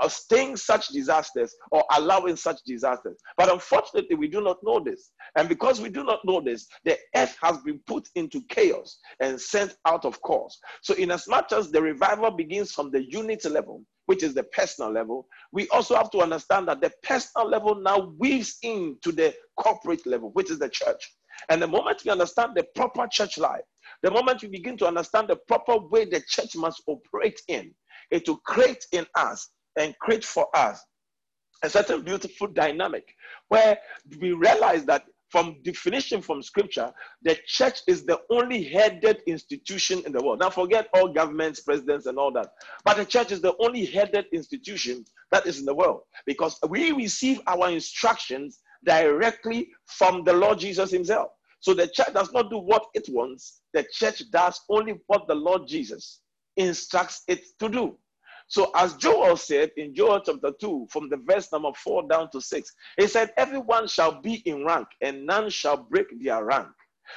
of 0.02 0.12
staying 0.12 0.56
such 0.56 0.88
disasters 0.88 1.54
or 1.70 1.84
allowing 1.96 2.36
such 2.36 2.58
disasters. 2.66 3.20
But 3.36 3.52
unfortunately, 3.52 4.16
we 4.16 4.28
do 4.28 4.40
not 4.40 4.58
know 4.62 4.80
this. 4.80 5.12
And 5.36 5.48
because 5.48 5.80
we 5.80 5.88
do 5.88 6.04
not 6.04 6.20
know 6.24 6.40
this, 6.40 6.66
the 6.84 6.98
earth 7.14 7.36
has 7.42 7.58
been 7.58 7.80
put 7.86 8.08
into 8.14 8.42
chaos 8.48 8.98
and 9.20 9.40
sent 9.40 9.76
out 9.86 10.04
of 10.04 10.20
course. 10.22 10.58
So, 10.82 10.94
in 10.94 11.10
as 11.10 11.28
much 11.28 11.52
as 11.52 11.70
the 11.70 11.82
revival 11.82 12.30
begins 12.30 12.72
from 12.72 12.90
the 12.90 13.04
unit 13.10 13.44
level, 13.44 13.82
which 14.06 14.22
is 14.22 14.34
the 14.34 14.44
personal 14.44 14.92
level, 14.92 15.26
we 15.52 15.68
also 15.68 15.94
have 15.94 16.10
to 16.10 16.20
understand 16.20 16.68
that 16.68 16.80
the 16.80 16.92
personal 17.02 17.48
level 17.48 17.74
now 17.74 18.12
weaves 18.18 18.58
into 18.62 19.12
the 19.12 19.34
corporate 19.56 20.06
level, 20.06 20.30
which 20.32 20.50
is 20.50 20.58
the 20.58 20.68
church. 20.68 21.14
And 21.48 21.60
the 21.60 21.66
moment 21.66 22.02
we 22.04 22.10
understand 22.10 22.52
the 22.54 22.64
proper 22.74 23.06
church 23.06 23.38
life, 23.38 23.64
the 24.02 24.10
moment 24.10 24.42
we 24.42 24.48
begin 24.48 24.76
to 24.78 24.86
understand 24.86 25.28
the 25.28 25.36
proper 25.48 25.78
way 25.78 26.04
the 26.04 26.22
church 26.28 26.54
must 26.56 26.82
operate 26.86 27.40
in, 27.48 27.74
it 28.10 28.28
will 28.28 28.38
create 28.38 28.84
in 28.92 29.06
us 29.14 29.48
and 29.76 29.98
create 29.98 30.24
for 30.24 30.46
us 30.54 30.84
a 31.62 31.70
certain 31.70 32.02
beautiful 32.02 32.46
dynamic 32.48 33.14
where 33.48 33.78
we 34.20 34.32
realize 34.32 34.84
that 34.84 35.04
from 35.30 35.56
definition 35.64 36.22
from 36.22 36.42
scripture, 36.42 36.92
the 37.22 37.36
church 37.46 37.80
is 37.88 38.04
the 38.04 38.20
only 38.30 38.62
headed 38.62 39.20
institution 39.26 40.00
in 40.06 40.12
the 40.12 40.22
world. 40.22 40.38
Now, 40.38 40.50
forget 40.50 40.88
all 40.94 41.12
governments, 41.12 41.60
presidents, 41.60 42.06
and 42.06 42.18
all 42.18 42.30
that. 42.32 42.52
But 42.84 42.98
the 42.98 43.04
church 43.04 43.32
is 43.32 43.40
the 43.40 43.54
only 43.58 43.84
headed 43.84 44.26
institution 44.32 45.04
that 45.32 45.46
is 45.46 45.58
in 45.58 45.64
the 45.64 45.74
world 45.74 46.02
because 46.24 46.58
we 46.68 46.92
receive 46.92 47.40
our 47.48 47.68
instructions 47.70 48.60
directly 48.84 49.70
from 49.86 50.22
the 50.22 50.32
Lord 50.32 50.60
Jesus 50.60 50.92
Himself. 50.92 51.30
So 51.60 51.74
the 51.74 51.88
church 51.88 52.12
does 52.14 52.32
not 52.32 52.50
do 52.50 52.58
what 52.58 52.86
it 52.94 53.08
wants, 53.08 53.62
the 53.72 53.84
church 53.92 54.22
does 54.30 54.60
only 54.68 55.00
what 55.08 55.26
the 55.26 55.34
Lord 55.34 55.66
Jesus 55.66 56.20
instructs 56.56 57.22
it 57.26 57.42
to 57.58 57.68
do. 57.68 57.98
So, 58.54 58.70
as 58.76 58.94
Joel 58.94 59.36
said 59.36 59.72
in 59.76 59.96
Joel 59.96 60.20
chapter 60.20 60.52
2, 60.52 60.86
from 60.88 61.08
the 61.08 61.16
verse 61.16 61.50
number 61.50 61.72
4 61.74 62.06
down 62.06 62.30
to 62.30 62.40
6, 62.40 62.72
he 62.96 63.08
said, 63.08 63.32
Everyone 63.36 63.88
shall 63.88 64.20
be 64.20 64.34
in 64.46 64.64
rank, 64.64 64.86
and 65.00 65.26
none 65.26 65.50
shall 65.50 65.76
break 65.76 66.06
their 66.22 66.44
rank. 66.44 66.68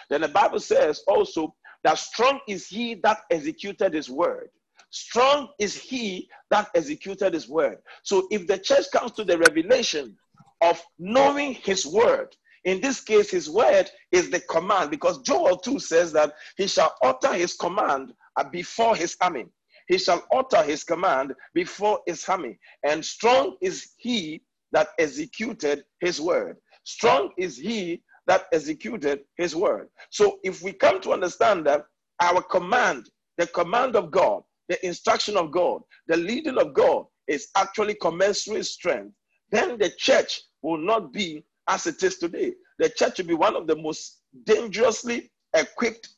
Then 0.10 0.22
the 0.22 0.30
Bible 0.30 0.60
says 0.60 1.04
also 1.08 1.54
that 1.84 2.00
strong 2.00 2.40
is 2.48 2.66
he 2.66 2.96
that 3.04 3.20
executed 3.30 3.94
his 3.94 4.10
word. 4.10 4.50
Strong 4.90 5.50
is 5.60 5.76
he 5.76 6.28
that 6.50 6.72
executed 6.74 7.36
his 7.36 7.48
word. 7.48 7.78
So, 8.02 8.28
if 8.32 8.48
the 8.48 8.58
church 8.58 8.86
comes 8.92 9.12
to 9.12 9.24
the 9.24 9.38
revelation 9.38 10.18
of 10.62 10.82
knowing 10.98 11.54
his 11.54 11.86
word, 11.86 12.36
in 12.64 12.82
this 12.82 13.00
case, 13.00 13.30
his 13.30 13.48
word 13.48 13.92
is 14.12 14.32
the 14.32 14.40
command 14.40 14.90
because 14.90 15.22
Joel 15.22 15.58
2 15.58 15.78
says 15.78 16.12
that 16.14 16.34
he 16.58 16.66
shall 16.66 16.96
utter 17.04 17.34
his 17.36 17.54
command 17.54 18.16
before 18.52 18.96
his 18.96 19.16
army 19.22 19.46
he 19.88 19.98
shall 19.98 20.26
utter 20.34 20.64
his 20.64 20.84
command 20.84 21.34
before 21.54 22.00
his 22.06 22.28
army. 22.28 22.60
And 22.84 23.04
strong 23.04 23.58
is 23.62 23.94
he 23.98 24.42
that 24.72 24.90
executed 25.00 25.84
his 26.00 26.20
word. 26.20 26.58
Strong 26.84 27.32
is 27.38 27.58
he 27.58 28.02
that 28.28 28.46
executed 28.52 29.22
his 29.38 29.56
word. 29.56 29.88
So 30.10 30.40
if 30.44 30.62
we 30.62 30.74
come 30.74 31.02
to 31.02 31.14
understand 31.14 31.66
that 31.68 31.86
our 32.22 32.42
command, 32.42 33.10
the 33.38 33.48
command 33.48 33.96
of 33.96 34.12
God, 34.12 34.44
the 34.68 34.86
instruction 34.86 35.38
of 35.38 35.52
God, 35.52 35.82
the 36.08 36.18
leading 36.18 36.58
of 36.58 36.74
God 36.74 37.06
is 37.28 37.48
actually 37.56 37.96
commensurate 37.96 38.66
strength, 38.66 39.14
then 39.52 39.78
the 39.78 39.90
church 39.98 40.42
will 40.62 40.78
not 40.78 41.14
be 41.14 41.44
as 41.70 41.88
it 41.88 42.02
is 42.04 42.18
today. 42.18 42.54
The 42.80 42.90
church 42.90 43.18
will 43.18 43.26
be 43.26 43.34
one 43.34 43.56
of 43.56 43.68
the 43.68 43.76
most 43.76 44.20
dangerously 44.46 45.32
equipped 45.56 46.10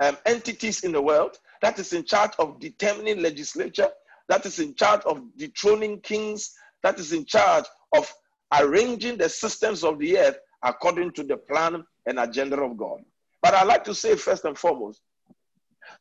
um, 0.00 0.16
entities 0.26 0.84
in 0.84 0.92
the 0.92 1.02
world 1.02 1.38
that 1.62 1.78
is 1.78 1.92
in 1.92 2.04
charge 2.04 2.32
of 2.38 2.60
determining 2.60 3.20
legislature, 3.20 3.88
that 4.28 4.44
is 4.46 4.58
in 4.58 4.74
charge 4.74 5.02
of 5.04 5.22
dethroning 5.36 6.00
kings, 6.00 6.54
that 6.82 6.98
is 6.98 7.12
in 7.12 7.24
charge 7.24 7.64
of 7.94 8.12
arranging 8.52 9.16
the 9.16 9.28
systems 9.28 9.84
of 9.84 9.98
the 9.98 10.18
earth 10.18 10.38
according 10.62 11.12
to 11.12 11.22
the 11.22 11.36
plan 11.36 11.84
and 12.06 12.18
agenda 12.18 12.60
of 12.60 12.76
God. 12.76 13.00
But 13.42 13.54
I 13.54 13.64
like 13.64 13.84
to 13.84 13.94
say 13.94 14.16
first 14.16 14.44
and 14.44 14.56
foremost 14.56 15.00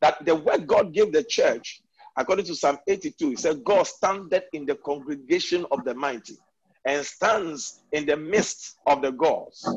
that 0.01 0.23
the 0.25 0.35
word 0.35 0.67
God 0.67 0.93
gave 0.93 1.11
the 1.11 1.23
church, 1.23 1.81
according 2.15 2.45
to 2.45 2.55
Psalm 2.55 2.77
82, 2.87 3.29
he 3.29 3.35
said, 3.35 3.63
God 3.63 3.85
standeth 3.87 4.45
in 4.53 4.65
the 4.65 4.75
congregation 4.75 5.65
of 5.71 5.83
the 5.85 5.93
mighty 5.93 6.37
and 6.85 7.05
stands 7.05 7.81
in 7.91 8.05
the 8.05 8.17
midst 8.17 8.77
of 8.85 9.01
the 9.01 9.11
gods. 9.11 9.67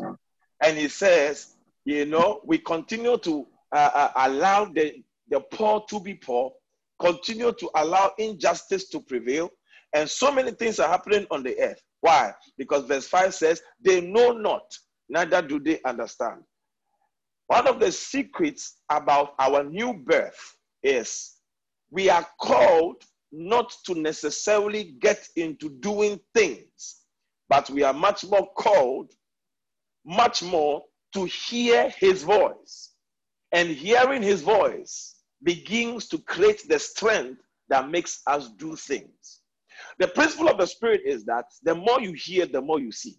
And 0.63 0.79
he 0.79 0.89
says, 0.89 1.57
you 1.85 2.07
know, 2.07 2.41
we 2.45 2.59
continue 2.59 3.19
to 3.19 3.47
uh, 3.73 3.91
uh, 3.95 4.13
allow 4.17 4.67
the 4.67 5.03
the 5.31 5.41
poor 5.41 5.85
to 5.89 6.01
be 6.01 6.15
poor, 6.15 6.53
continue 7.01 7.53
to 7.53 7.71
allow 7.77 8.13
injustice 8.19 8.89
to 8.89 9.01
prevail, 9.01 9.51
and 9.95 10.09
so 10.09 10.31
many 10.31 10.53
things 10.53 10.79
are 10.79 10.89
happening 10.89 11.27
on 11.31 11.43
the 11.43 11.59
earth. 11.61 11.81
Why? 12.01 12.33
Because 12.57 12.85
verse 12.85 13.07
5 13.07 13.35
says, 13.35 13.63
They 13.85 14.01
know 14.01 14.33
not, 14.33 14.63
neither 15.09 15.43
do 15.43 15.61
they 15.61 15.81
understand. 15.85 16.43
One 17.47 17.67
of 17.67 17.81
the 17.81 17.91
secrets 17.91 18.77
about 18.91 19.35
our 19.39 19.65
new 19.65 19.95
birth 19.95 20.57
is 20.83 21.33
we 21.91 22.09
are 22.09 22.27
called 22.41 23.03
not 23.33 23.75
to 23.87 23.95
necessarily 23.95 24.97
get 25.01 25.29
into 25.37 25.71
doing 25.81 26.21
things, 26.35 27.01
but 27.49 27.69
we 27.71 27.83
are 27.83 27.93
much 27.93 28.25
more 28.25 28.49
called, 28.57 29.13
much 30.05 30.43
more 30.43 30.83
to 31.15 31.25
hear 31.25 31.91
his 31.91 32.23
voice. 32.23 32.93
And 33.53 33.69
hearing 33.69 34.23
his 34.23 34.43
voice 34.43 35.20
begins 35.43 36.09
to 36.09 36.19
create 36.19 36.69
the 36.69 36.79
strength 36.79 37.41
that 37.69 37.91
makes 37.91 38.23
us 38.27 38.51
do 38.59 38.77
things. 38.77 39.41
The 39.99 40.09
principle 40.09 40.49
of 40.49 40.59
the 40.59 40.67
Spirit 40.67 41.03
is 41.05 41.25
that 41.25 41.47
the 41.63 41.75
more 41.75 42.01
you 42.01 42.13
hear, 42.13 42.47
the 42.47 42.61
more 42.61 42.81
you 42.81 42.93
see. 42.93 43.19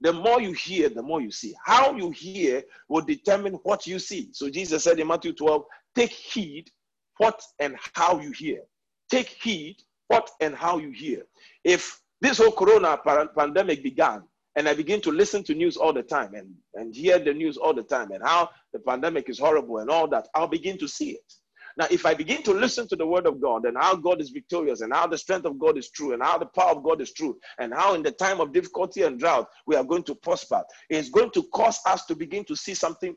The 0.00 0.12
more 0.12 0.40
you 0.40 0.52
hear, 0.52 0.88
the 0.88 1.02
more 1.02 1.20
you 1.20 1.30
see. 1.30 1.54
How 1.64 1.94
you 1.94 2.10
hear 2.10 2.62
will 2.88 3.02
determine 3.02 3.54
what 3.64 3.86
you 3.86 3.98
see. 3.98 4.30
So 4.32 4.48
Jesus 4.48 4.84
said 4.84 4.98
in 4.98 5.06
Matthew 5.06 5.32
12, 5.34 5.62
take 5.94 6.10
heed 6.10 6.70
what 7.18 7.40
and 7.58 7.76
how 7.94 8.18
you 8.18 8.32
hear. 8.32 8.62
Take 9.10 9.28
heed 9.28 9.76
what 10.08 10.30
and 10.40 10.54
how 10.54 10.78
you 10.78 10.90
hear. 10.90 11.24
If 11.64 12.00
this 12.20 12.38
whole 12.38 12.52
corona 12.52 12.98
pandemic 13.36 13.82
began, 13.82 14.22
and 14.56 14.68
I 14.68 14.74
begin 14.74 15.00
to 15.02 15.12
listen 15.12 15.44
to 15.44 15.54
news 15.54 15.76
all 15.76 15.92
the 15.92 16.02
time 16.02 16.34
and, 16.34 16.52
and 16.74 16.94
hear 16.94 17.18
the 17.18 17.32
news 17.32 17.56
all 17.56 17.72
the 17.72 17.82
time 17.82 18.10
and 18.10 18.22
how 18.22 18.50
the 18.72 18.80
pandemic 18.80 19.28
is 19.28 19.38
horrible 19.38 19.78
and 19.78 19.90
all 19.90 20.08
that, 20.08 20.28
I'll 20.34 20.48
begin 20.48 20.76
to 20.78 20.88
see 20.88 21.10
it. 21.10 21.32
Now, 21.76 21.86
if 21.90 22.06
I 22.06 22.14
begin 22.14 22.42
to 22.44 22.52
listen 22.52 22.88
to 22.88 22.96
the 22.96 23.06
word 23.06 23.26
of 23.26 23.40
God 23.40 23.64
and 23.64 23.76
how 23.76 23.96
God 23.96 24.20
is 24.20 24.30
victorious 24.30 24.80
and 24.80 24.92
how 24.92 25.06
the 25.06 25.18
strength 25.18 25.46
of 25.46 25.58
God 25.58 25.78
is 25.78 25.90
true 25.90 26.12
and 26.12 26.22
how 26.22 26.38
the 26.38 26.46
power 26.46 26.72
of 26.72 26.82
God 26.82 27.00
is 27.00 27.12
true 27.12 27.38
and 27.58 27.72
how 27.72 27.94
in 27.94 28.02
the 28.02 28.12
time 28.12 28.40
of 28.40 28.52
difficulty 28.52 29.02
and 29.02 29.18
drought 29.18 29.48
we 29.66 29.76
are 29.76 29.84
going 29.84 30.02
to 30.04 30.14
prosper, 30.14 30.62
it's 30.88 31.10
going 31.10 31.30
to 31.32 31.42
cause 31.54 31.80
us 31.86 32.04
to 32.06 32.14
begin 32.14 32.44
to 32.44 32.56
see 32.56 32.74
something 32.74 33.14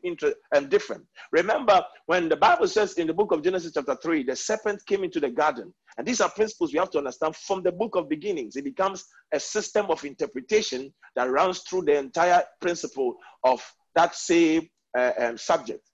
and 0.52 0.70
different. 0.70 1.04
Remember 1.32 1.84
when 2.06 2.28
the 2.28 2.36
Bible 2.36 2.68
says 2.68 2.94
in 2.94 3.06
the 3.06 3.14
book 3.14 3.32
of 3.32 3.42
Genesis, 3.42 3.72
chapter 3.74 3.96
3, 3.96 4.24
the 4.24 4.36
serpent 4.36 4.84
came 4.86 5.04
into 5.04 5.20
the 5.20 5.30
garden. 5.30 5.72
And 5.96 6.06
these 6.06 6.20
are 6.20 6.30
principles 6.30 6.72
we 6.72 6.78
have 6.78 6.90
to 6.90 6.98
understand 6.98 7.36
from 7.36 7.62
the 7.62 7.72
book 7.72 7.94
of 7.96 8.08
beginnings. 8.08 8.56
It 8.56 8.64
becomes 8.64 9.04
a 9.32 9.38
system 9.38 9.86
of 9.90 10.04
interpretation 10.04 10.92
that 11.14 11.30
runs 11.30 11.60
through 11.60 11.82
the 11.82 11.96
entire 11.96 12.42
principle 12.60 13.16
of 13.44 13.62
that 13.94 14.14
same 14.14 14.68
uh, 14.96 15.12
um, 15.18 15.38
subject. 15.38 15.88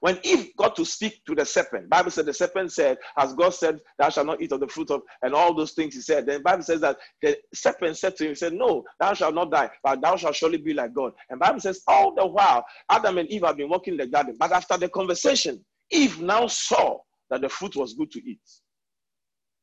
When 0.00 0.18
Eve 0.22 0.50
got 0.56 0.76
to 0.76 0.84
speak 0.84 1.24
to 1.26 1.34
the 1.34 1.44
serpent, 1.44 1.88
Bible 1.88 2.10
said 2.10 2.26
the 2.26 2.34
serpent 2.34 2.72
said, 2.72 2.98
as 3.16 3.34
God 3.34 3.50
said, 3.50 3.80
thou 3.98 4.08
shalt 4.08 4.26
not 4.26 4.40
eat 4.40 4.52
of 4.52 4.60
the 4.60 4.68
fruit 4.68 4.90
of, 4.90 5.02
and 5.22 5.34
all 5.34 5.54
those 5.54 5.72
things 5.72 5.94
he 5.94 6.00
said. 6.00 6.26
Then 6.26 6.42
Bible 6.42 6.62
says 6.62 6.80
that 6.80 6.98
the 7.22 7.38
serpent 7.54 7.96
said 7.96 8.16
to 8.16 8.24
him, 8.24 8.30
he 8.30 8.34
said, 8.34 8.52
no, 8.52 8.84
thou 9.00 9.14
shalt 9.14 9.34
not 9.34 9.50
die, 9.50 9.70
but 9.82 10.00
thou 10.00 10.16
shalt 10.16 10.36
surely 10.36 10.58
be 10.58 10.74
like 10.74 10.94
God. 10.94 11.12
And 11.30 11.40
Bible 11.40 11.60
says 11.60 11.82
all 11.86 12.14
the 12.14 12.26
while, 12.26 12.64
Adam 12.90 13.18
and 13.18 13.28
Eve 13.28 13.44
have 13.44 13.56
been 13.56 13.68
walking 13.68 13.94
in 13.94 13.98
the 13.98 14.06
garden. 14.06 14.36
But 14.38 14.52
after 14.52 14.76
the 14.76 14.88
conversation, 14.88 15.64
Eve 15.90 16.20
now 16.20 16.46
saw 16.46 16.98
that 17.30 17.40
the 17.40 17.48
fruit 17.48 17.76
was 17.76 17.94
good 17.94 18.10
to 18.12 18.18
eat 18.28 18.40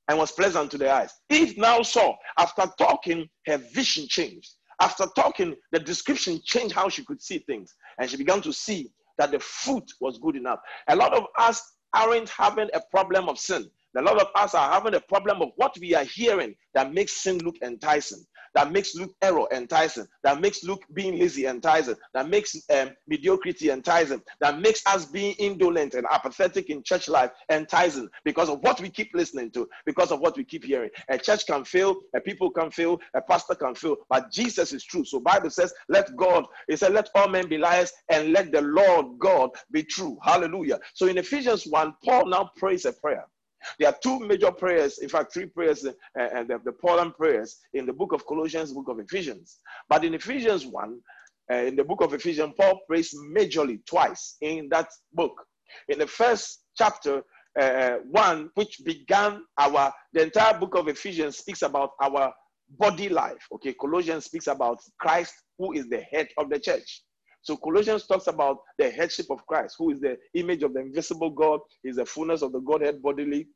and 0.08 0.18
was 0.18 0.32
pleasant 0.32 0.72
to 0.72 0.78
the 0.78 0.92
eyes. 0.92 1.14
Eve 1.30 1.58
now 1.58 1.82
saw, 1.82 2.16
after 2.38 2.64
talking, 2.78 3.28
her 3.46 3.58
vision 3.58 4.08
changed. 4.08 4.52
After 4.82 5.06
talking, 5.16 5.56
the 5.72 5.80
description 5.80 6.42
changed 6.44 6.76
how 6.76 6.90
she 6.90 7.06
could 7.06 7.22
see 7.22 7.40
things. 7.40 7.74
And 8.00 8.10
she 8.10 8.18
began 8.18 8.42
to 8.42 8.52
see 8.52 8.92
that 9.18 9.32
the 9.32 9.40
fruit 9.40 9.90
was 10.00 10.18
good 10.20 10.36
enough. 10.36 10.60
A 10.90 10.96
lot 10.96 11.14
of 11.14 11.26
us 11.38 11.62
aren't 11.94 12.30
having 12.30 12.70
a 12.74 12.82
problem 12.92 13.30
of 13.30 13.38
sin. 13.38 13.70
A 13.98 14.02
lot 14.02 14.20
of 14.20 14.28
us 14.36 14.56
are 14.56 14.72
having 14.72 14.96
a 14.96 15.00
problem 15.00 15.42
of 15.42 15.50
what 15.56 15.78
we 15.80 15.94
are 15.94 16.04
hearing 16.04 16.56
that 16.74 16.94
makes 16.94 17.22
sin 17.22 17.38
look 17.40 17.56
enticing. 17.64 18.26
That 18.56 18.72
makes 18.72 18.96
look 18.96 19.14
error 19.22 19.48
enticing, 19.52 20.08
that 20.24 20.42
makes 20.42 20.64
look 20.64 20.84
being 20.94 21.20
lazy 21.20 21.46
enticing, 21.46 21.96
that 22.14 22.30
makes 22.30 22.56
um, 22.70 22.92
mediocrity 23.08 23.70
enticing, 23.70 24.22
that 24.40 24.60
makes 24.60 24.82
us 24.88 25.06
being 25.06 25.36
indolent 25.40 25.94
and 25.94 26.06
apathetic 26.12 26.70
in 26.70 26.84
church 26.84 27.08
life 27.10 27.32
enticing 27.52 28.10
because 28.26 28.50
of 28.50 28.60
what 28.62 28.80
we 28.82 28.90
keep 28.90 29.12
listening 29.14 29.52
to, 29.52 29.68
because 29.86 30.12
of 30.12 30.20
what 30.20 30.38
we 30.38 30.44
keep 30.44 30.64
hearing. 30.64 30.90
A 31.10 31.18
church 31.18 31.46
can 31.46 31.64
fail, 31.66 31.96
a 32.16 32.22
people 32.22 32.50
can 32.52 32.72
fail, 32.72 33.00
a 33.14 33.22
pastor 33.22 33.56
can 33.56 33.76
fail, 33.76 33.98
but 34.10 34.32
Jesus 34.32 34.74
is 34.74 34.84
true. 34.84 35.06
So 35.06 35.20
Bible 35.20 35.50
says, 35.50 35.74
let 35.90 36.16
God, 36.16 36.46
it 36.68 36.78
said, 36.80 36.94
let 36.94 37.10
all 37.16 37.28
men 37.30 37.48
be 37.50 37.58
liars 37.58 37.92
and 38.10 38.32
let 38.34 38.52
the 38.52 38.62
Lord 38.62 39.20
God 39.20 39.52
be 39.72 39.84
true. 39.84 40.18
Hallelujah. 40.24 40.80
So 40.94 41.08
in 41.08 41.18
Ephesians 41.18 41.66
1, 41.68 41.96
Paul 42.04 42.28
now 42.28 42.52
prays 42.58 42.86
a 42.86 42.94
prayer. 42.94 43.26
There 43.80 43.90
are 43.90 43.96
two 44.02 44.20
major 44.20 44.52
prayers, 44.52 45.00
in 45.00 45.10
fact, 45.10 45.34
three 45.34 45.46
prayers, 45.46 45.86
uh, 45.86 45.92
and 46.16 46.48
the, 46.48 46.60
the 46.64 46.72
Pauline 46.72 47.12
prayers 47.12 47.60
in 47.74 47.86
the 47.86 47.94
book 47.94 48.14
of 48.14 48.26
Colossians, 48.26 48.74
book 48.74 48.90
of 48.90 49.00
Ephesians. 49.00 49.60
But 49.90 50.04
in 50.04 50.14
Ephesians 50.14 50.66
1, 50.66 51.00
uh, 51.52 51.56
in 51.56 51.76
the 51.76 51.84
book 51.84 52.02
of 52.02 52.14
Ephesians, 52.14 52.54
Paul 52.58 52.80
prays 52.88 53.14
majorly 53.36 53.86
twice 53.86 54.38
in 54.42 54.70
that 54.70 54.88
book. 55.14 55.34
In 55.90 56.00
the 56.00 56.08
first 56.08 56.64
chapter, 56.78 57.24
uh, 57.60 57.98
1, 58.10 58.50
which 58.56 58.82
began 58.84 59.44
our, 59.58 59.94
the 60.14 60.24
entire 60.24 60.58
book 60.58 60.76
of 60.76 60.88
Ephesians 60.88 61.38
speaks 61.38 61.62
about 61.62 61.92
our 62.02 62.34
body 62.78 63.10
life. 63.10 63.46
Okay, 63.54 63.74
Colossians 63.74 64.26
speaks 64.26 64.48
about 64.48 64.80
Christ, 65.00 65.34
who 65.58 65.74
is 65.74 65.88
the 65.90 66.02
head 66.12 66.28
of 66.38 66.50
the 66.50 66.60
church. 66.60 67.04
So 67.44 67.58
Colossians 67.58 68.08
talks 68.08 68.28
about 68.28 68.60
the 68.78 68.90
headship 68.90 69.28
of 69.30 69.46
Christ, 69.46 69.76
who 69.78 69.92
is 69.92 70.00
the 70.00 70.18
image 70.34 70.64
of 70.64 70.74
the 70.74 70.80
invisible 70.80 71.30
God, 71.30 71.60
is 71.84 71.98
the 71.98 72.06
fullness 72.06 72.42
of 72.42 72.54
the 72.54 72.60
Godhead 72.60 73.02
bodily. 73.02 73.50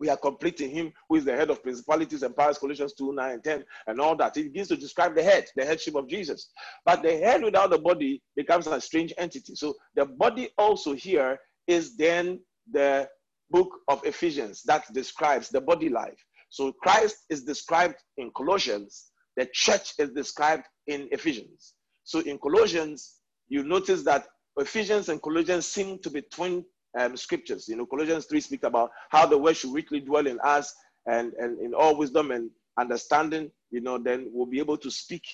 We 0.00 0.08
are 0.08 0.16
complete 0.16 0.60
in 0.60 0.70
him 0.70 0.92
who 1.08 1.16
is 1.16 1.24
the 1.24 1.36
head 1.36 1.48
of 1.48 1.62
principalities 1.62 2.24
and 2.24 2.36
powers, 2.36 2.58
Colossians 2.58 2.92
2, 2.94 3.12
9, 3.12 3.30
and 3.30 3.44
10, 3.44 3.64
and 3.86 4.00
all 4.00 4.16
that. 4.16 4.36
It 4.36 4.52
begins 4.52 4.66
to 4.68 4.76
describe 4.76 5.14
the 5.14 5.22
head, 5.22 5.46
the 5.54 5.64
headship 5.64 5.94
of 5.94 6.08
Jesus. 6.08 6.50
But 6.84 7.04
the 7.04 7.16
head 7.16 7.44
without 7.44 7.70
the 7.70 7.78
body 7.78 8.20
becomes 8.34 8.66
a 8.66 8.80
strange 8.80 9.14
entity. 9.16 9.54
So 9.54 9.74
the 9.94 10.06
body 10.06 10.50
also 10.58 10.92
here 10.92 11.38
is 11.68 11.96
then 11.96 12.40
the 12.72 13.08
book 13.50 13.70
of 13.86 14.04
Ephesians 14.04 14.64
that 14.64 14.92
describes 14.92 15.50
the 15.50 15.60
body 15.60 15.88
life. 15.88 16.18
So 16.48 16.72
Christ 16.72 17.18
is 17.30 17.44
described 17.44 17.96
in 18.16 18.32
Colossians, 18.36 19.12
the 19.36 19.48
church 19.52 19.92
is 20.00 20.10
described 20.10 20.64
in 20.88 21.08
Ephesians. 21.12 21.74
So 22.04 22.20
in 22.20 22.38
Colossians, 22.38 23.16
you 23.48 23.64
notice 23.64 24.02
that 24.04 24.26
Ephesians 24.58 25.08
and 25.08 25.20
Colossians 25.20 25.66
seem 25.66 25.98
to 26.00 26.10
be 26.10 26.22
twin 26.22 26.64
um, 26.98 27.16
scriptures. 27.16 27.68
You 27.68 27.76
know, 27.76 27.86
Colossians 27.86 28.26
3 28.26 28.40
speaks 28.40 28.64
about 28.64 28.90
how 29.10 29.26
the 29.26 29.36
word 29.38 29.56
should 29.56 29.72
richly 29.72 30.00
dwell 30.00 30.26
in 30.26 30.38
us 30.44 30.74
and, 31.06 31.32
and 31.34 31.58
in 31.60 31.74
all 31.74 31.96
wisdom 31.96 32.30
and 32.30 32.50
understanding, 32.78 33.50
you 33.70 33.80
know, 33.80 33.98
then 33.98 34.28
we'll 34.32 34.46
be 34.46 34.58
able 34.58 34.76
to 34.78 34.90
speak 34.90 35.24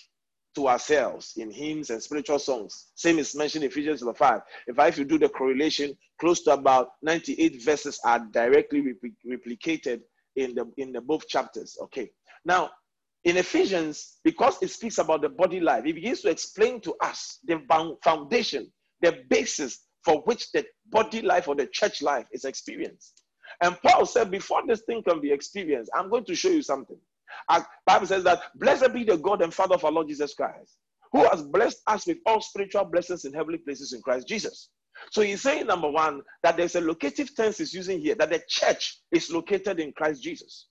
to 0.54 0.68
ourselves 0.68 1.34
in 1.36 1.50
hymns 1.50 1.90
and 1.90 2.02
spiritual 2.02 2.38
songs. 2.38 2.88
Same 2.94 3.18
is 3.18 3.36
mentioned 3.36 3.64
in 3.64 3.70
Ephesians 3.70 4.02
5. 4.02 4.40
If 4.66 4.78
I 4.78 4.88
if 4.88 4.98
you 4.98 5.04
do 5.04 5.18
the 5.18 5.28
correlation, 5.28 5.96
close 6.18 6.42
to 6.42 6.52
about 6.52 6.92
98 7.02 7.62
verses 7.62 8.00
are 8.04 8.26
directly 8.32 8.82
repl- 8.82 9.14
replicated 9.26 10.00
in 10.36 10.54
the 10.54 10.70
in 10.76 10.92
the 10.92 11.00
both 11.00 11.28
chapters. 11.28 11.76
Okay. 11.82 12.10
Now, 12.44 12.70
in 13.24 13.36
Ephesians, 13.36 14.18
because 14.24 14.56
it 14.62 14.70
speaks 14.70 14.98
about 14.98 15.22
the 15.22 15.28
body 15.28 15.60
life, 15.60 15.84
it 15.84 15.94
begins 15.94 16.22
to 16.22 16.30
explain 16.30 16.80
to 16.80 16.94
us 17.02 17.38
the 17.44 17.60
foundation, 18.02 18.70
the 19.02 19.22
basis 19.28 19.86
for 20.04 20.22
which 20.22 20.50
the 20.52 20.64
body 20.90 21.20
life 21.20 21.46
or 21.46 21.54
the 21.54 21.66
church 21.66 22.00
life 22.00 22.26
is 22.32 22.44
experienced. 22.44 23.22
And 23.62 23.76
Paul 23.82 24.06
said, 24.06 24.30
before 24.30 24.62
this 24.66 24.80
thing 24.82 25.02
can 25.02 25.20
be 25.20 25.32
experienced, 25.32 25.90
I'm 25.94 26.08
going 26.08 26.24
to 26.24 26.34
show 26.34 26.48
you 26.48 26.62
something. 26.62 26.96
As 27.50 27.64
Bible 27.86 28.06
says 28.06 28.24
that, 28.24 28.40
blessed 28.54 28.92
be 28.94 29.04
the 29.04 29.18
God 29.18 29.42
and 29.42 29.52
Father 29.52 29.74
of 29.74 29.84
our 29.84 29.92
Lord 29.92 30.08
Jesus 30.08 30.32
Christ, 30.32 30.78
who 31.12 31.28
has 31.28 31.42
blessed 31.42 31.82
us 31.86 32.06
with 32.06 32.18
all 32.24 32.40
spiritual 32.40 32.84
blessings 32.86 33.26
in 33.26 33.34
heavenly 33.34 33.58
places 33.58 33.92
in 33.92 34.00
Christ 34.00 34.26
Jesus. 34.26 34.70
So 35.10 35.22
he's 35.22 35.42
saying, 35.42 35.66
number 35.66 35.90
one, 35.90 36.22
that 36.42 36.56
there's 36.56 36.76
a 36.76 36.80
locative 36.80 37.34
tense 37.34 37.58
he's 37.58 37.74
using 37.74 38.00
here, 38.00 38.14
that 38.14 38.30
the 38.30 38.42
church 38.48 39.00
is 39.12 39.30
located 39.30 39.78
in 39.78 39.92
Christ 39.92 40.22
Jesus. 40.22 40.66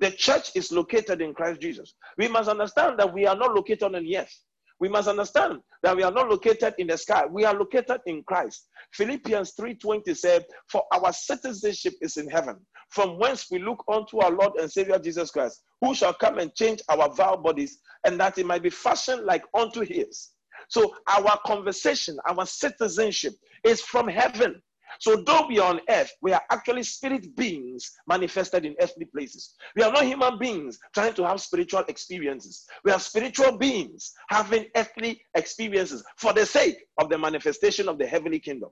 The 0.00 0.10
church 0.10 0.50
is 0.54 0.72
located 0.72 1.20
in 1.20 1.34
Christ 1.34 1.60
Jesus. 1.60 1.94
We 2.16 2.26
must 2.28 2.48
understand 2.48 2.98
that 2.98 3.12
we 3.12 3.26
are 3.26 3.36
not 3.36 3.54
located 3.54 3.82
on 3.82 3.92
the 3.92 4.16
earth. 4.18 4.34
We 4.80 4.88
must 4.88 5.08
understand 5.08 5.60
that 5.82 5.94
we 5.94 6.02
are 6.02 6.10
not 6.10 6.30
located 6.30 6.74
in 6.78 6.86
the 6.86 6.96
sky. 6.96 7.26
We 7.26 7.44
are 7.44 7.54
located 7.54 8.00
in 8.06 8.22
Christ. 8.22 8.68
Philippians 8.94 9.52
3:20 9.52 10.14
said, 10.14 10.46
"For 10.68 10.84
our 10.90 11.12
citizenship 11.12 11.92
is 12.00 12.16
in 12.16 12.30
heaven, 12.30 12.66
from 12.88 13.18
whence 13.18 13.50
we 13.50 13.58
look 13.58 13.84
unto 13.88 14.20
our 14.20 14.30
Lord 14.30 14.56
and 14.58 14.72
Savior 14.72 14.98
Jesus 14.98 15.30
Christ, 15.30 15.62
who 15.82 15.94
shall 15.94 16.14
come 16.14 16.38
and 16.38 16.54
change 16.54 16.80
our 16.88 17.14
vile 17.14 17.36
bodies, 17.36 17.78
and 18.04 18.18
that 18.18 18.38
it 18.38 18.46
might 18.46 18.62
be 18.62 18.70
fashioned 18.70 19.26
like 19.26 19.44
unto 19.52 19.82
his." 19.82 20.30
So 20.70 20.96
our 21.08 21.38
conversation, 21.44 22.18
our 22.26 22.46
citizenship 22.46 23.34
is 23.64 23.82
from 23.82 24.08
heaven. 24.08 24.62
So, 24.98 25.22
though 25.24 25.46
we 25.46 25.58
are 25.58 25.70
on 25.70 25.80
earth, 25.88 26.12
we 26.20 26.32
are 26.32 26.42
actually 26.50 26.82
spirit 26.82 27.34
beings 27.36 27.90
manifested 28.08 28.64
in 28.64 28.74
earthly 28.80 29.04
places. 29.04 29.54
We 29.76 29.82
are 29.82 29.92
not 29.92 30.04
human 30.04 30.38
beings 30.38 30.78
trying 30.94 31.14
to 31.14 31.26
have 31.26 31.40
spiritual 31.40 31.84
experiences. 31.88 32.66
We 32.84 32.92
are 32.92 33.00
spiritual 33.00 33.56
beings 33.56 34.12
having 34.28 34.66
earthly 34.76 35.22
experiences 35.34 36.02
for 36.16 36.32
the 36.32 36.44
sake 36.44 36.78
of 36.98 37.08
the 37.08 37.18
manifestation 37.18 37.88
of 37.88 37.98
the 37.98 38.06
heavenly 38.06 38.40
kingdom. 38.40 38.70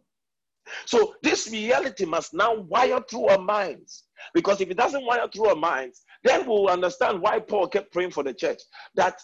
So, 0.86 1.14
this 1.22 1.50
reality 1.50 2.04
must 2.04 2.34
now 2.34 2.54
wire 2.54 3.00
through 3.08 3.26
our 3.28 3.38
minds. 3.38 4.04
Because 4.34 4.60
if 4.60 4.70
it 4.70 4.76
doesn't 4.76 5.06
wire 5.06 5.28
through 5.32 5.46
our 5.46 5.56
minds, 5.56 6.02
then 6.24 6.46
we'll 6.46 6.68
understand 6.68 7.20
why 7.20 7.38
Paul 7.38 7.68
kept 7.68 7.92
praying 7.92 8.10
for 8.10 8.22
the 8.22 8.34
church. 8.34 8.58
That 8.94 9.18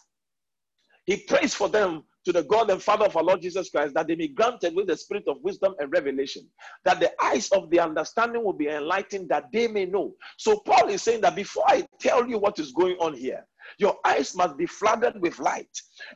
he 1.06 1.18
prays 1.18 1.54
for 1.54 1.68
them 1.68 2.04
to 2.24 2.32
the 2.32 2.42
God 2.42 2.70
and 2.70 2.82
Father 2.82 3.06
of 3.06 3.16
our 3.16 3.22
Lord 3.22 3.42
Jesus 3.42 3.70
Christ, 3.70 3.94
that 3.94 4.06
they 4.06 4.14
be 4.14 4.28
granted 4.28 4.74
with 4.74 4.86
the 4.86 4.96
spirit 4.96 5.24
of 5.28 5.38
wisdom 5.42 5.74
and 5.78 5.92
revelation, 5.92 6.46
that 6.84 7.00
the 7.00 7.12
eyes 7.22 7.48
of 7.50 7.70
the 7.70 7.80
understanding 7.80 8.44
will 8.44 8.52
be 8.52 8.68
enlightened, 8.68 9.28
that 9.28 9.44
they 9.52 9.68
may 9.68 9.86
know. 9.86 10.14
So, 10.38 10.60
Paul 10.60 10.88
is 10.88 11.02
saying 11.02 11.20
that 11.22 11.36
before 11.36 11.64
I 11.66 11.86
tell 12.00 12.26
you 12.26 12.38
what 12.38 12.58
is 12.58 12.72
going 12.72 12.96
on 12.98 13.14
here, 13.14 13.46
your 13.78 13.96
eyes 14.04 14.34
must 14.34 14.56
be 14.56 14.66
flooded 14.66 15.20
with 15.20 15.38
light. 15.38 15.68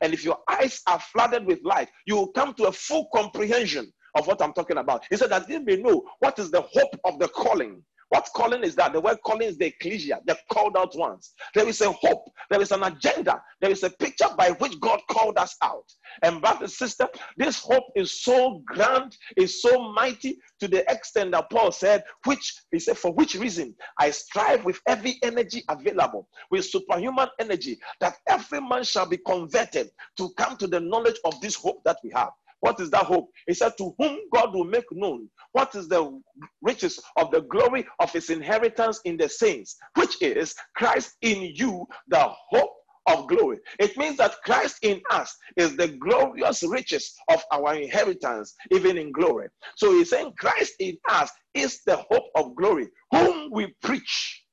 And 0.03 0.12
if 0.12 0.25
your 0.25 0.38
eyes 0.49 0.81
are 0.87 1.01
flooded 1.01 1.47
with 1.47 1.61
light, 1.64 1.88
you 2.07 2.16
will 2.16 2.33
come 2.33 2.55
to 2.55 2.64
a 2.64 2.73
full 2.73 3.09
comprehension 3.14 3.92
of 4.14 4.27
what 4.27 4.42
I'm 4.42 4.53
talking 4.53 4.79
about. 4.79 5.05
He 5.11 5.16
said 5.16 5.31
that 5.31 5.49
they 5.49 5.59
may 5.59 5.77
know 5.77 6.05
what 6.21 6.38
is 6.38 6.51
the 6.51 6.62
hope 6.62 6.94
of 7.05 7.18
the 7.18 7.29
calling 7.29 7.83
what 8.11 8.29
calling 8.35 8.62
is 8.64 8.75
that? 8.77 8.92
The 8.92 9.01
word 9.01 9.18
calling 9.25 9.49
is 9.49 9.59
the 9.59 9.66
ecclesia, 9.66 10.21
the 10.27 10.37
called 10.51 10.77
out 10.77 10.97
ones. 10.97 11.33
There 11.55 11.68
is 11.68 11.81
a 11.81 11.92
hope, 11.92 12.25
there 12.51 12.61
is 12.61 12.73
an 12.73 12.83
agenda, 12.83 13.42
there 13.61 13.71
is 13.71 13.83
a 13.83 13.90
picture 13.90 14.29
by 14.37 14.51
which 14.53 14.81
God 14.81 15.01
called 15.11 15.37
us 15.37 15.57
out. 15.62 15.85
And 16.23 16.40
brother, 16.40 16.68
sister, 16.68 17.09
this 17.37 17.59
hope 17.59 17.85
is 17.97 18.23
so 18.23 18.62
grand, 18.66 19.16
is 19.37 19.61
so 19.61 19.92
mighty 19.92 20.38
to 20.61 20.68
the 20.68 20.90
extent 20.90 21.33
that 21.33 21.51
Paul 21.51 21.71
said, 21.71 22.03
which 22.25 22.62
he 22.73 22.79
said, 22.79 22.97
for 22.97 23.12
which 23.12 23.35
reason 23.35 23.75
I 23.99 24.11
strive 24.11 24.64
with 24.64 24.81
every 24.87 25.18
energy 25.23 25.62
available, 25.68 26.29
with 26.51 26.64
superhuman 26.64 27.29
energy, 27.38 27.79
that 28.01 28.16
every 28.27 28.61
man 28.61 28.85
shall 28.85 29.07
be 29.07 29.18
converted 29.18 29.90
to 30.16 30.31
come 30.38 30.57
to 30.57 30.66
the 30.66 30.81
knowledge 30.81 31.18
of 31.25 31.38
this 31.40 31.55
hope 31.55 31.83
that 31.85 31.99
we 32.03 32.11
have. 32.14 32.31
What 32.61 32.81
is 32.81 32.90
that 32.90 33.05
hope? 33.07 33.31
He 33.47 33.55
said, 33.55 33.75
To 33.79 33.94
whom 33.99 34.18
God 34.35 34.55
will 34.55 34.64
make 34.64 34.87
known 34.92 35.29
what 35.53 35.75
is 35.77 35.88
the 35.88 36.21
riches 36.62 37.01
of 37.16 37.31
the 37.31 37.42
glory 37.42 37.87
of 38.01 38.12
his 38.12 38.31
inheritance 38.31 39.01
in 39.05 39.16
the 39.18 39.29
saints, 39.29 39.77
which 39.97 40.21
is 40.23 40.55
Christ 40.77 41.16
in 41.23 41.53
you, 41.55 41.87
the 42.09 42.31
hope 42.51 42.73
of 43.07 43.29
glory. 43.29 43.59
It 43.81 43.97
means 43.99 44.18
that 44.18 44.37
Christ 44.44 44.79
in 44.83 45.01
us 45.11 45.37
is 45.57 45.77
the 45.77 45.88
glorious 45.88 46.62
riches 46.64 47.14
of 47.31 47.42
our 47.53 47.75
inheritance, 47.77 48.55
even 48.73 48.99
in 48.99 49.12
glory. 49.12 49.49
So 49.77 49.92
he's 49.92 50.11
saying 50.11 50.35
Christ 50.38 50.75
in 50.81 50.99
us 51.11 51.31
is 51.55 51.83
the 51.87 51.97
hope 52.11 52.27
of 52.37 52.57
glory, 52.57 52.88
whom 53.12 53.51
we 53.53 53.75
preach. 53.83 54.44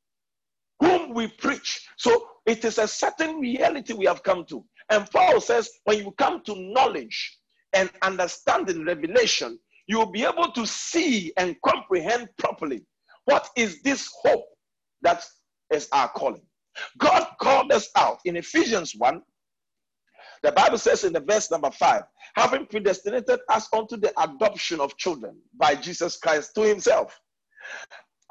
Whom 0.82 1.14
we 1.14 1.28
preach. 1.30 1.88
So 1.98 2.28
it 2.46 2.66
is 2.66 2.80
a 2.80 2.88
certain 2.88 3.40
reality 3.40 3.94
we 3.94 4.06
have 4.06 4.24
come 4.24 4.46
to. 4.48 4.66
And 4.90 5.10
Paul 5.12 5.42
says, 5.42 5.70
when 5.86 6.00
you 6.00 6.14
come 6.18 6.44
to 6.46 6.56
knowledge, 6.58 7.40
and 7.76 7.90
understanding 8.02 8.86
revelation, 8.86 9.60
you 9.88 10.00
will 10.00 10.12
be 10.12 10.24
able 10.24 10.52
to 10.52 10.66
see 10.66 11.32
and 11.38 11.56
comprehend 11.62 12.30
properly 12.38 12.84
what 13.26 13.50
is 13.56 13.82
this 13.84 14.10
hope 14.24 14.46
that 15.02 15.24
is 15.72 15.88
our 15.92 16.10
calling. 16.10 16.42
God 16.98 17.28
called 17.40 17.72
us 17.72 17.90
out 17.96 18.20
in 18.26 18.36
Ephesians 18.36 18.94
1. 18.96 19.22
The 20.44 20.52
Bible 20.52 20.78
says 20.78 21.04
in 21.04 21.14
the 21.14 21.20
verse 21.20 21.50
number 21.50 21.72
5, 21.72 22.04
having 22.36 22.66
predestinated 22.68 23.40
us 23.50 23.68
unto 23.74 23.98
the 23.98 24.14
adoption 24.22 24.80
of 24.80 24.96
children 24.98 25.38
by 25.56 25.76
Jesus 25.76 26.18
Christ 26.18 26.54
to 26.56 26.62
himself, 26.62 27.20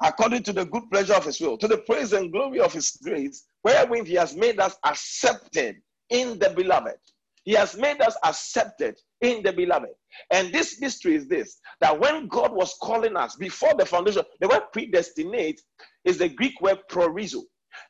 according 0.03 0.43
to 0.43 0.53
the 0.53 0.65
good 0.65 0.83
pleasure 0.91 1.13
of 1.15 1.25
his 1.25 1.39
will, 1.41 1.57
to 1.57 1.67
the 1.67 1.79
praise 1.79 2.13
and 2.13 2.31
glory 2.31 2.59
of 2.59 2.71
his 2.71 2.97
grace, 3.03 3.45
wherewith 3.63 4.05
he 4.05 4.13
has 4.13 4.35
made 4.35 4.59
us 4.59 4.77
accepted 4.85 5.77
in 6.09 6.39
the 6.39 6.51
beloved. 6.51 6.97
He 7.43 7.53
has 7.53 7.75
made 7.77 8.01
us 8.01 8.15
accepted 8.23 8.99
in 9.25 9.43
the 9.43 9.51
beloved. 9.51 9.89
And 10.31 10.53
this 10.53 10.79
mystery 10.79 11.15
is 11.15 11.27
this 11.27 11.59
that 11.81 11.99
when 11.99 12.27
God 12.27 12.53
was 12.53 12.75
calling 12.81 13.15
us 13.17 13.35
before 13.35 13.73
the 13.77 13.85
foundation, 13.85 14.23
the 14.39 14.47
word 14.47 14.63
predestinate 14.71 15.61
is 16.03 16.17
the 16.17 16.29
Greek 16.29 16.59
word 16.61 16.79
proorizo. 16.89 17.41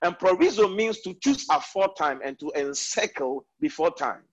And 0.01 0.17
proviso 0.17 0.67
means 0.67 1.01
to 1.01 1.13
choose 1.21 1.45
aforetime 1.51 2.19
and 2.23 2.39
to 2.39 2.51
encircle 2.55 3.45
before 3.59 3.91
time. 3.91 4.23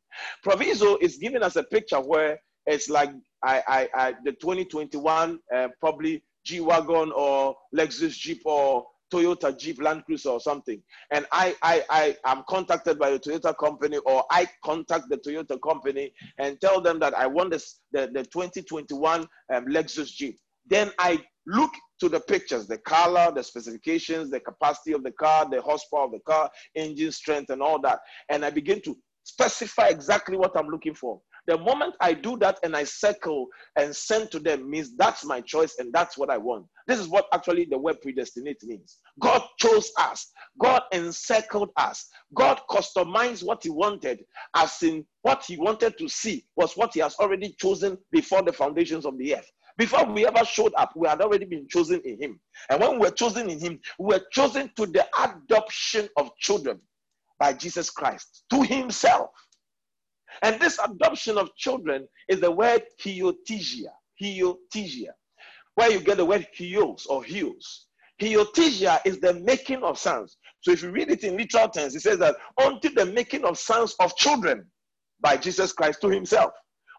Proviso 0.43 0.97
is 0.99 1.17
giving 1.19 1.43
us 1.43 1.57
a 1.57 1.65
picture 1.65 2.01
where 2.01 2.41
it's 2.67 2.89
like 2.89 3.11
I, 3.43 3.63
I, 3.67 3.89
I 3.95 4.15
the 4.25 4.33
2021 4.33 5.39
uh, 5.55 5.69
probably 5.81 6.23
G 6.45 6.61
wagon 6.61 7.13
or 7.15 7.57
Lexus 7.75 8.17
Jeep 8.17 8.43
or 8.45 8.87
Toyota 9.13 9.57
Jeep 9.57 9.83
Land 9.83 10.05
Cruiser 10.07 10.31
or 10.31 10.41
something, 10.41 10.83
and 11.11 11.27
I, 11.33 11.55
I, 11.63 11.85
I 11.91 12.17
am 12.25 12.45
contacted 12.49 12.99
by 12.99 13.11
the 13.11 13.19
Toyota 13.19 13.57
company, 13.57 13.99
or 13.99 14.25
I 14.31 14.49
contact 14.65 15.09
the 15.11 15.19
Toyota 15.19 15.61
company 15.61 16.13
and 16.39 16.61
tell 16.61 16.81
them 16.81 16.99
that 17.01 17.15
I 17.15 17.27
want 17.27 17.51
this, 17.51 17.81
the, 17.93 18.11
the 18.13 18.25
2021 18.25 19.27
um, 19.53 19.67
Lexus 19.67 20.15
Jeep. 20.15 20.39
Then 20.67 20.91
I 20.99 21.23
look 21.47 21.73
to 22.01 22.09
the 22.09 22.21
pictures, 22.21 22.67
the 22.67 22.79
color, 22.79 23.33
the 23.35 23.43
specifications, 23.43 24.31
the 24.31 24.41
capacity 24.41 24.93
of 24.93 25.03
the 25.03 25.13
car, 25.13 25.49
the 25.49 25.61
horsepower 25.61 26.05
of 26.05 26.13
the 26.13 26.21
car, 26.21 26.51
engine 26.75 27.13
strength, 27.13 27.51
and 27.51 27.63
all 27.63 27.81
that. 27.81 28.01
And 28.29 28.45
I 28.45 28.51
begin 28.51 28.81
to 28.83 28.97
specify 29.25 29.89
exactly 29.89 30.37
what 30.37 30.57
I'm 30.57 30.69
looking 30.69 30.95
for. 30.95 31.21
The 31.47 31.59
moment 31.59 31.95
I 32.01 32.15
do 32.15 32.37
that 32.39 32.59
and 32.63 32.77
I 32.77 32.85
circle 32.85 33.49
and 33.77 33.95
send 33.95 34.31
to 34.31 34.39
them 34.39 34.71
means 34.71 34.97
that's 34.97 35.25
my 35.25 35.41
choice 35.41 35.77
and 35.79 35.93
that's 35.93 36.17
what 36.17 36.31
I 36.31 36.39
want. 36.39 36.67
This 36.87 37.01
is 37.01 37.09
what 37.09 37.27
actually 37.33 37.65
the 37.65 37.79
word 37.79 38.01
predestinate 38.01 38.63
means. 38.63 38.99
God 39.21 39.43
chose 39.59 39.91
us, 39.99 40.31
God 40.61 40.83
encircled 40.93 41.71
us, 41.77 42.09
God 42.35 42.61
customized 42.71 43.45
what 43.45 43.63
He 43.63 43.71
wanted, 43.71 44.25
as 44.55 44.83
in 44.83 45.05
what 45.23 45.45
He 45.45 45.57
wanted 45.57 45.99
to 45.99 46.09
see 46.09 46.45
was 46.57 46.77
what 46.77 46.95
He 46.95 47.01
has 47.01 47.17
already 47.17 47.55
chosen 47.61 47.99
before 48.13 48.43
the 48.43 48.53
foundations 48.53 49.05
of 49.05 49.19
the 49.19 49.35
earth. 49.35 49.51
Before 49.79 50.05
we 50.05 50.27
ever 50.27 50.45
showed 50.45 50.73
up, 50.77 50.93
we 50.95 51.09
had 51.09 51.21
already 51.21 51.47
been 51.47 51.67
chosen 51.69 52.01
in 52.05 52.21
Him. 52.21 52.41
And 52.71 52.81
when 52.81 52.93
we 52.93 52.99
were 52.99 53.11
chosen 53.11 53.51
in 53.51 53.59
Him, 53.59 53.81
we 53.99 54.15
were 54.15 54.23
chosen 54.31 54.71
to 54.77 54.87
the 54.87 55.07
adoption 55.21 56.09
of 56.17 56.31
children 56.37 56.81
by 57.39 57.53
Jesus 57.53 57.91
Christ 57.91 58.45
to 58.51 58.63
Himself. 58.63 59.31
And 60.43 60.61
this 60.61 60.79
adoption 60.79 61.39
of 61.39 61.55
children 61.57 62.09
is 62.29 62.41
the 62.41 62.51
word 62.51 62.83
hiotesia, 63.01 63.91
hiotesia, 64.21 65.13
where 65.75 65.91
you 65.91 66.01
get 66.01 66.17
the 66.17 66.25
word 66.25 66.47
hios 66.57 67.07
or 67.07 67.23
hios. 67.23 67.87
Hiotesia 68.21 69.01
is 69.05 69.21
the 69.21 69.35
making 69.35 69.83
of 69.83 69.99
sons. 69.99 70.37
So 70.61 70.71
if 70.71 70.83
you 70.83 70.91
read 70.91 71.11
it 71.11 71.25
in 71.25 71.37
literal 71.37 71.69
terms, 71.69 71.95
it 71.95 72.01
says 72.01 72.19
that 72.19 72.37
unto 72.63 72.89
the 72.91 73.07
making 73.07 73.45
of 73.45 73.59
sons 73.59 73.95
of 74.01 74.17
children 74.17 74.67
by 75.21 75.37
Jesus 75.37 75.73
Christ 75.73 76.01
to 76.03 76.09
himself. 76.09 76.53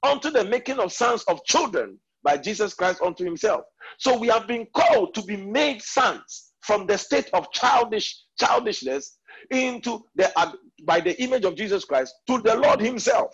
Unto 0.04 0.30
the 0.30 0.44
making 0.44 0.80
of 0.80 0.92
sons 0.92 1.24
of 1.24 1.44
children 1.46 1.98
by 2.24 2.38
Jesus 2.38 2.74
Christ 2.74 3.02
unto 3.02 3.24
himself. 3.24 3.62
So 4.00 4.18
we 4.18 4.28
have 4.28 4.48
been 4.48 4.68
called 4.76 5.14
to 5.16 5.22
be 5.24 5.38
made 5.38 5.82
sons 5.82 6.52
from 6.62 6.88
the 6.88 6.98
state 6.98 7.30
of 7.34 7.52
childish 7.52 8.18
childishness 8.40 9.18
into 9.52 10.04
the 10.16 10.32
uh, 10.40 10.54
by 10.86 11.00
the 11.00 11.22
image 11.22 11.46
of 11.46 11.56
Jesus 11.56 11.86
Christ 11.86 12.14
to 12.28 12.42
the 12.42 12.56
Lord 12.56 12.82
himself. 12.82 13.32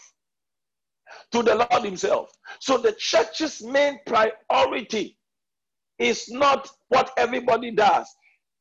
To 1.32 1.44
the 1.44 1.56
Lord 1.56 1.84
himself. 1.84 2.32
So 2.60 2.78
the 2.78 2.94
church's 2.98 3.64
main 3.64 4.00
priority 4.06 5.18
is 5.98 6.30
not 6.30 6.70
what 6.90 7.12
everybody 7.18 7.72
does. 7.72 8.08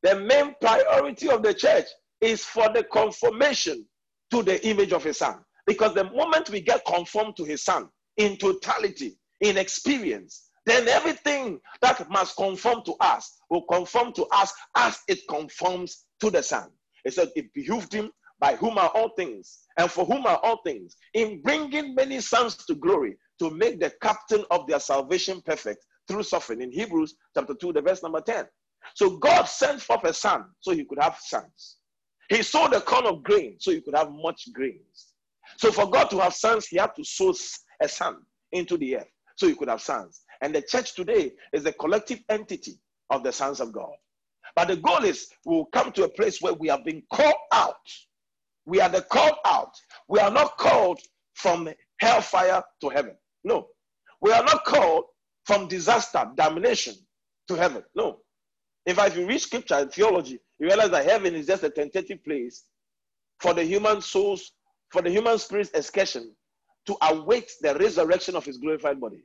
The 0.03 0.19
main 0.19 0.55
priority 0.59 1.29
of 1.29 1.43
the 1.43 1.53
church 1.53 1.85
is 2.21 2.43
for 2.43 2.69
the 2.73 2.83
conformation 2.83 3.85
to 4.31 4.43
the 4.43 4.65
image 4.67 4.93
of 4.93 5.03
his 5.03 5.17
son. 5.17 5.39
Because 5.67 5.93
the 5.93 6.05
moment 6.05 6.49
we 6.49 6.61
get 6.61 6.83
conformed 6.85 7.37
to 7.37 7.43
his 7.43 7.63
son 7.63 7.89
in 8.17 8.37
totality 8.37 9.17
in 9.41 9.57
experience 9.57 10.49
then 10.69 10.87
everything 10.87 11.59
that 11.81 12.07
must 12.11 12.35
conform 12.35 12.83
to 12.85 12.93
us 12.99 13.37
will 13.49 13.63
conform 13.63 14.13
to 14.13 14.25
us 14.31 14.53
as 14.75 14.99
it 15.07 15.27
conforms 15.27 16.05
to 16.21 16.29
the 16.29 16.43
Son. 16.43 16.69
It 17.05 17.13
said, 17.13 17.29
It 17.35 17.53
behooved 17.53 17.93
him 17.93 18.11
by 18.39 18.55
whom 18.55 18.77
are 18.77 18.89
all 18.89 19.09
things, 19.15 19.59
and 19.77 19.91
for 19.91 20.05
whom 20.05 20.25
are 20.25 20.39
all 20.43 20.61
things, 20.63 20.95
in 21.13 21.41
bringing 21.41 21.93
many 21.93 22.21
sons 22.21 22.55
to 22.65 22.75
glory, 22.75 23.17
to 23.39 23.49
make 23.51 23.79
the 23.79 23.91
captain 24.01 24.45
of 24.51 24.67
their 24.67 24.79
salvation 24.79 25.41
perfect 25.45 25.85
through 26.07 26.23
suffering. 26.23 26.61
In 26.61 26.71
Hebrews 26.71 27.15
chapter 27.35 27.53
2, 27.53 27.73
the 27.73 27.81
verse 27.81 28.01
number 28.01 28.21
10. 28.21 28.45
So 28.95 29.17
God 29.17 29.43
sent 29.43 29.81
forth 29.81 30.03
a 30.05 30.13
son 30.13 30.45
so 30.61 30.71
he 30.71 30.85
could 30.85 31.01
have 31.01 31.17
sons. 31.21 31.77
He 32.29 32.43
sowed 32.43 32.73
a 32.73 32.81
corn 32.81 33.05
of 33.05 33.23
grain 33.23 33.57
so 33.59 33.71
he 33.71 33.81
could 33.81 33.95
have 33.95 34.11
much 34.11 34.47
grains. 34.53 35.13
So 35.57 35.71
for 35.71 35.89
God 35.89 36.09
to 36.11 36.19
have 36.19 36.33
sons, 36.33 36.67
he 36.67 36.77
had 36.77 36.95
to 36.95 37.03
sow 37.03 37.33
a 37.81 37.87
son 37.89 38.17
into 38.51 38.77
the 38.77 38.97
earth 38.97 39.11
so 39.35 39.47
he 39.47 39.55
could 39.55 39.69
have 39.69 39.81
sons. 39.81 40.21
And 40.41 40.53
the 40.53 40.61
church 40.61 40.95
today 40.95 41.33
is 41.53 41.65
a 41.65 41.73
collective 41.73 42.19
entity 42.29 42.79
of 43.09 43.23
the 43.23 43.31
sons 43.31 43.59
of 43.59 43.71
God. 43.71 43.93
But 44.55 44.69
the 44.69 44.77
goal 44.77 45.03
is 45.03 45.29
we 45.45 45.55
will 45.55 45.65
come 45.67 45.91
to 45.93 46.03
a 46.03 46.09
place 46.09 46.41
where 46.41 46.53
we 46.53 46.67
have 46.67 46.83
been 46.83 47.03
called 47.11 47.33
out. 47.51 47.75
We 48.65 48.81
are 48.81 48.89
the 48.89 49.01
called 49.01 49.37
out. 49.45 49.73
We 50.07 50.19
are 50.19 50.31
not 50.31 50.57
called 50.57 50.99
from 51.35 51.69
hellfire 51.99 52.63
to 52.81 52.89
heaven. 52.89 53.15
No. 53.43 53.67
We 54.21 54.31
are 54.31 54.43
not 54.43 54.65
called 54.65 55.05
from 55.45 55.67
disaster, 55.67 56.29
damnation 56.35 56.95
to 57.47 57.55
heaven. 57.55 57.83
No. 57.95 58.19
In 58.85 58.95
fact, 58.95 59.11
if 59.11 59.17
you 59.17 59.27
read 59.27 59.41
scripture 59.41 59.75
and 59.75 59.91
theology, 59.91 60.39
you 60.59 60.67
realize 60.67 60.91
that 60.91 61.05
heaven 61.05 61.35
is 61.35 61.47
just 61.47 61.63
a 61.63 61.69
tentative 61.69 62.23
place 62.23 62.65
for 63.39 63.53
the 63.53 63.63
human 63.63 64.01
souls, 64.01 64.51
for 64.91 65.01
the 65.01 65.09
human 65.09 65.37
spirit's 65.37 65.71
excursion 65.71 66.35
to 66.85 66.97
await 67.01 67.51
the 67.61 67.75
resurrection 67.75 68.35
of 68.35 68.45
his 68.45 68.57
glorified 68.57 68.99
body. 68.99 69.23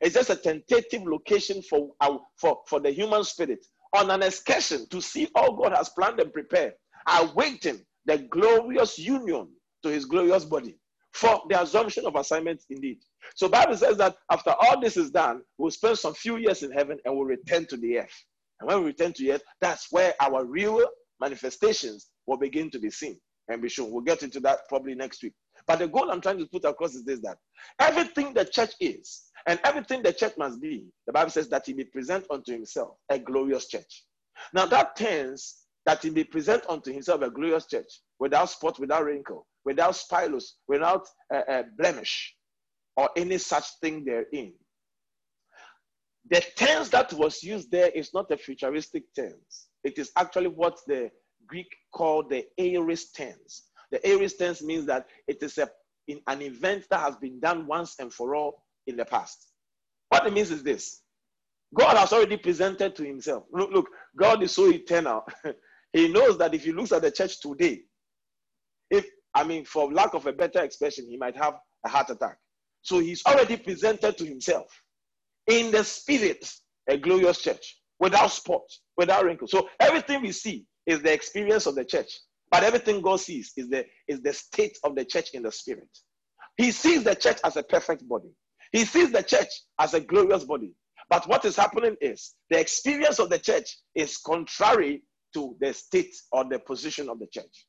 It's 0.00 0.14
just 0.14 0.30
a 0.30 0.36
tentative 0.36 1.04
location 1.06 1.62
for, 1.62 1.90
for, 2.36 2.60
for 2.66 2.80
the 2.80 2.90
human 2.90 3.24
spirit 3.24 3.64
on 3.94 4.10
an 4.10 4.22
excursion 4.22 4.86
to 4.90 5.00
see 5.00 5.28
all 5.34 5.56
God 5.56 5.72
has 5.72 5.88
planned 5.90 6.20
and 6.20 6.32
prepared, 6.32 6.74
awaiting 7.08 7.80
the 8.06 8.18
glorious 8.18 8.98
union 8.98 9.48
to 9.82 9.88
his 9.88 10.04
glorious 10.04 10.44
body 10.44 10.76
for 11.12 11.42
the 11.48 11.60
assumption 11.60 12.06
of 12.06 12.14
assignment 12.16 12.62
indeed. 12.70 12.98
So 13.34 13.48
Bible 13.48 13.76
says 13.76 13.96
that 13.98 14.16
after 14.30 14.54
all 14.60 14.80
this 14.80 14.96
is 14.96 15.10
done, 15.10 15.42
we'll 15.58 15.70
spend 15.70 15.98
some 15.98 16.14
few 16.14 16.36
years 16.36 16.62
in 16.62 16.70
heaven 16.70 16.98
and 17.04 17.16
we'll 17.16 17.24
return 17.24 17.66
to 17.66 17.76
the 17.76 17.98
earth. 17.98 18.24
And 18.60 18.68
when 18.68 18.80
we 18.80 18.86
return 18.86 19.12
to 19.14 19.22
the 19.22 19.32
earth, 19.32 19.42
that's 19.60 19.88
where 19.90 20.14
our 20.20 20.44
real 20.44 20.84
manifestations 21.20 22.08
will 22.26 22.36
begin 22.36 22.70
to 22.70 22.78
be 22.78 22.90
seen 22.90 23.18
and 23.48 23.62
be 23.62 23.68
shown. 23.68 23.90
We'll 23.90 24.02
get 24.02 24.22
into 24.22 24.40
that 24.40 24.60
probably 24.68 24.94
next 24.94 25.22
week. 25.22 25.32
But 25.66 25.80
the 25.80 25.88
goal 25.88 26.10
I'm 26.10 26.20
trying 26.20 26.38
to 26.38 26.46
put 26.46 26.64
across 26.64 26.94
is 26.94 27.04
this 27.04 27.20
that 27.20 27.38
everything 27.80 28.32
the 28.34 28.44
church 28.44 28.74
is 28.80 29.24
and 29.46 29.58
everything 29.64 30.02
the 30.02 30.12
church 30.12 30.34
must 30.38 30.60
be, 30.60 30.86
the 31.06 31.12
Bible 31.12 31.30
says 31.30 31.48
that 31.48 31.66
he 31.66 31.74
may 31.74 31.84
present 31.84 32.26
unto 32.30 32.52
himself 32.52 32.96
a 33.10 33.18
glorious 33.18 33.66
church. 33.68 34.04
Now 34.52 34.66
that 34.66 34.96
tends 34.96 35.66
that 35.84 36.02
he 36.02 36.10
may 36.10 36.24
present 36.24 36.64
unto 36.68 36.92
himself 36.92 37.22
a 37.22 37.30
glorious 37.30 37.66
church 37.66 38.00
without 38.18 38.50
spot, 38.50 38.78
without 38.78 39.04
wrinkle, 39.04 39.46
without 39.64 39.94
spilus, 39.94 40.44
without 40.68 41.06
uh, 41.32 41.42
uh, 41.48 41.62
blemish, 41.78 42.34
or 42.96 43.10
any 43.16 43.38
such 43.38 43.64
thing 43.80 44.04
therein. 44.04 44.52
The 46.28 46.44
tense 46.56 46.88
that 46.88 47.12
was 47.12 47.42
used 47.42 47.70
there 47.70 47.90
is 47.90 48.12
not 48.12 48.30
a 48.32 48.36
futuristic 48.36 49.04
tense. 49.14 49.68
It 49.84 49.98
is 49.98 50.10
actually 50.16 50.48
what 50.48 50.78
the 50.88 51.10
Greek 51.46 51.68
called 51.94 52.30
the 52.30 52.44
aorist 52.58 53.14
tense. 53.14 53.65
The 53.90 54.06
aorist 54.06 54.38
tense 54.38 54.62
means 54.62 54.86
that 54.86 55.06
it 55.26 55.42
is 55.42 55.58
a, 55.58 55.68
in 56.08 56.20
an 56.26 56.42
event 56.42 56.86
that 56.90 57.00
has 57.00 57.16
been 57.16 57.40
done 57.40 57.66
once 57.66 57.96
and 57.98 58.12
for 58.12 58.34
all 58.34 58.64
in 58.86 58.96
the 58.96 59.04
past. 59.04 59.52
What 60.08 60.26
it 60.26 60.32
means 60.32 60.50
is 60.50 60.62
this 60.62 61.02
God 61.74 61.96
has 61.96 62.12
already 62.12 62.36
presented 62.36 62.94
to 62.96 63.04
himself. 63.04 63.44
Look, 63.52 63.70
look, 63.72 63.88
God 64.16 64.42
is 64.42 64.52
so 64.52 64.70
eternal. 64.70 65.24
he 65.92 66.08
knows 66.08 66.38
that 66.38 66.54
if 66.54 66.64
he 66.64 66.72
looks 66.72 66.92
at 66.92 67.02
the 67.02 67.10
church 67.10 67.40
today, 67.40 67.82
if 68.90 69.06
I 69.34 69.44
mean, 69.44 69.64
for 69.64 69.92
lack 69.92 70.14
of 70.14 70.26
a 70.26 70.32
better 70.32 70.62
expression, 70.62 71.06
he 71.08 71.16
might 71.16 71.36
have 71.36 71.54
a 71.84 71.88
heart 71.88 72.10
attack. 72.10 72.38
So 72.82 73.00
he's 73.00 73.22
already 73.26 73.56
presented 73.56 74.16
to 74.18 74.24
himself 74.24 74.66
in 75.46 75.70
the 75.70 75.84
spirit 75.84 76.48
a 76.88 76.96
glorious 76.96 77.40
church 77.42 77.80
without 77.98 78.30
spot, 78.30 78.62
without 78.96 79.24
wrinkle. 79.24 79.48
So 79.48 79.68
everything 79.80 80.22
we 80.22 80.32
see 80.32 80.66
is 80.86 81.02
the 81.02 81.12
experience 81.12 81.66
of 81.66 81.74
the 81.74 81.84
church. 81.84 82.10
But 82.50 82.62
everything 82.62 83.00
God 83.00 83.20
sees 83.20 83.52
is 83.56 83.68
the, 83.68 83.84
is 84.08 84.20
the 84.22 84.32
state 84.32 84.78
of 84.84 84.94
the 84.94 85.04
church 85.04 85.30
in 85.34 85.42
the 85.42 85.52
spirit. 85.52 85.88
He 86.56 86.70
sees 86.70 87.04
the 87.04 87.14
church 87.14 87.38
as 87.44 87.56
a 87.56 87.62
perfect 87.62 88.08
body. 88.08 88.30
He 88.72 88.84
sees 88.84 89.12
the 89.12 89.22
church 89.22 89.48
as 89.78 89.94
a 89.94 90.00
glorious 90.00 90.44
body. 90.44 90.72
But 91.08 91.28
what 91.28 91.44
is 91.44 91.56
happening 91.56 91.96
is 92.00 92.34
the 92.50 92.58
experience 92.58 93.18
of 93.18 93.30
the 93.30 93.38
church 93.38 93.76
is 93.94 94.16
contrary 94.18 95.02
to 95.34 95.56
the 95.60 95.72
state 95.72 96.14
or 96.32 96.44
the 96.44 96.58
position 96.58 97.08
of 97.08 97.18
the 97.18 97.26
church. 97.26 97.66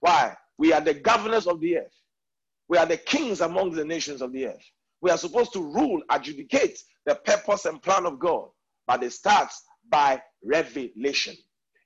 Why? 0.00 0.36
We 0.58 0.72
are 0.72 0.80
the 0.80 0.94
governors 0.94 1.46
of 1.46 1.60
the 1.60 1.78
earth. 1.78 1.94
We 2.68 2.78
are 2.78 2.86
the 2.86 2.96
kings 2.98 3.40
among 3.40 3.72
the 3.72 3.84
nations 3.84 4.22
of 4.22 4.32
the 4.32 4.46
earth. 4.46 4.64
We 5.00 5.10
are 5.10 5.18
supposed 5.18 5.52
to 5.54 5.60
rule, 5.60 6.02
adjudicate 6.10 6.78
the 7.06 7.16
purpose 7.16 7.64
and 7.64 7.82
plan 7.82 8.06
of 8.06 8.18
God. 8.18 8.48
But 8.86 9.02
it 9.02 9.12
starts 9.12 9.62
by 9.88 10.22
revelation. 10.44 11.34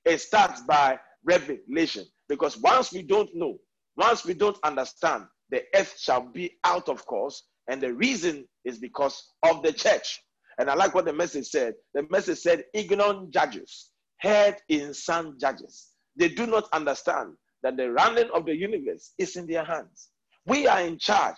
It 0.05 0.19
starts 0.19 0.61
by 0.61 0.99
revelation. 1.25 2.05
Because 2.29 2.57
once 2.57 2.91
we 2.91 3.01
don't 3.01 3.29
know, 3.33 3.57
once 3.97 4.25
we 4.25 4.33
don't 4.33 4.57
understand, 4.63 5.25
the 5.49 5.63
earth 5.75 5.95
shall 5.99 6.21
be 6.21 6.57
out 6.63 6.89
of 6.89 7.05
course. 7.05 7.43
And 7.69 7.81
the 7.81 7.93
reason 7.93 8.45
is 8.63 8.77
because 8.79 9.31
of 9.43 9.63
the 9.63 9.73
church. 9.73 10.21
And 10.57 10.69
I 10.69 10.75
like 10.75 10.93
what 10.95 11.05
the 11.05 11.13
message 11.13 11.47
said. 11.47 11.73
The 11.93 12.05
message 12.09 12.39
said, 12.39 12.63
ignorant 12.73 13.31
judges, 13.31 13.91
head 14.17 14.57
in 14.69 14.93
some 14.93 15.37
judges. 15.39 15.89
They 16.15 16.29
do 16.29 16.45
not 16.47 16.69
understand 16.71 17.33
that 17.63 17.77
the 17.77 17.91
running 17.91 18.29
of 18.33 18.45
the 18.45 18.55
universe 18.55 19.13
is 19.17 19.35
in 19.35 19.47
their 19.47 19.63
hands. 19.65 20.09
We 20.45 20.67
are 20.67 20.81
in 20.81 20.97
charge 20.99 21.37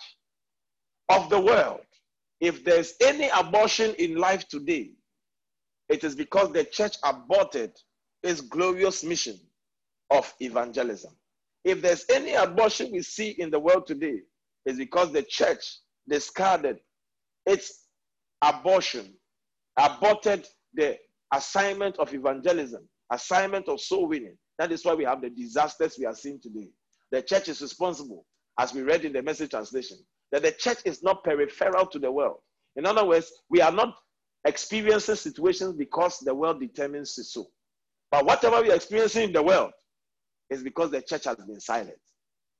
of 1.08 1.30
the 1.30 1.40
world. 1.40 1.80
If 2.40 2.64
there's 2.64 2.94
any 3.00 3.28
abortion 3.36 3.94
in 3.98 4.16
life 4.16 4.46
today, 4.48 4.92
it 5.88 6.04
is 6.04 6.14
because 6.14 6.52
the 6.52 6.64
church 6.64 6.96
aborted 7.02 7.72
its 8.22 8.40
glorious 8.42 9.02
mission 9.02 9.38
of 10.10 10.32
evangelism. 10.40 11.12
If 11.64 11.82
there's 11.82 12.04
any 12.10 12.34
abortion 12.34 12.90
we 12.92 13.02
see 13.02 13.30
in 13.30 13.50
the 13.50 13.58
world 13.58 13.86
today, 13.86 14.20
it's 14.64 14.78
because 14.78 15.12
the 15.12 15.22
church 15.22 15.78
discarded 16.08 16.78
its 17.46 17.84
abortion, 18.42 19.14
aborted 19.76 20.46
the 20.74 20.96
assignment 21.32 21.98
of 21.98 22.12
evangelism, 22.14 22.88
assignment 23.12 23.68
of 23.68 23.80
soul 23.80 24.08
winning. 24.08 24.36
That 24.58 24.72
is 24.72 24.84
why 24.84 24.94
we 24.94 25.04
have 25.04 25.20
the 25.20 25.30
disasters 25.30 25.96
we 25.98 26.06
are 26.06 26.14
seeing 26.14 26.40
today. 26.40 26.68
The 27.10 27.22
church 27.22 27.48
is 27.48 27.60
responsible, 27.60 28.26
as 28.58 28.74
we 28.74 28.82
read 28.82 29.04
in 29.04 29.12
the 29.12 29.22
message 29.22 29.50
translation, 29.50 29.98
that 30.32 30.42
the 30.42 30.52
church 30.52 30.78
is 30.84 31.02
not 31.02 31.24
peripheral 31.24 31.86
to 31.86 31.98
the 31.98 32.10
world. 32.10 32.38
In 32.76 32.86
other 32.86 33.04
words, 33.04 33.30
we 33.50 33.60
are 33.60 33.72
not 33.72 33.94
experiencing 34.44 35.16
situations 35.16 35.74
because 35.74 36.18
the 36.20 36.34
world 36.34 36.60
determines 36.60 37.16
it 37.18 37.24
so. 37.24 37.46
But 38.10 38.24
whatever 38.24 38.62
we 38.62 38.70
are 38.70 38.76
experiencing 38.76 39.24
in 39.24 39.32
the 39.32 39.42
world 39.42 39.72
is 40.50 40.62
because 40.62 40.90
the 40.90 41.02
church 41.02 41.24
has 41.24 41.36
been 41.36 41.60
silent. 41.60 41.98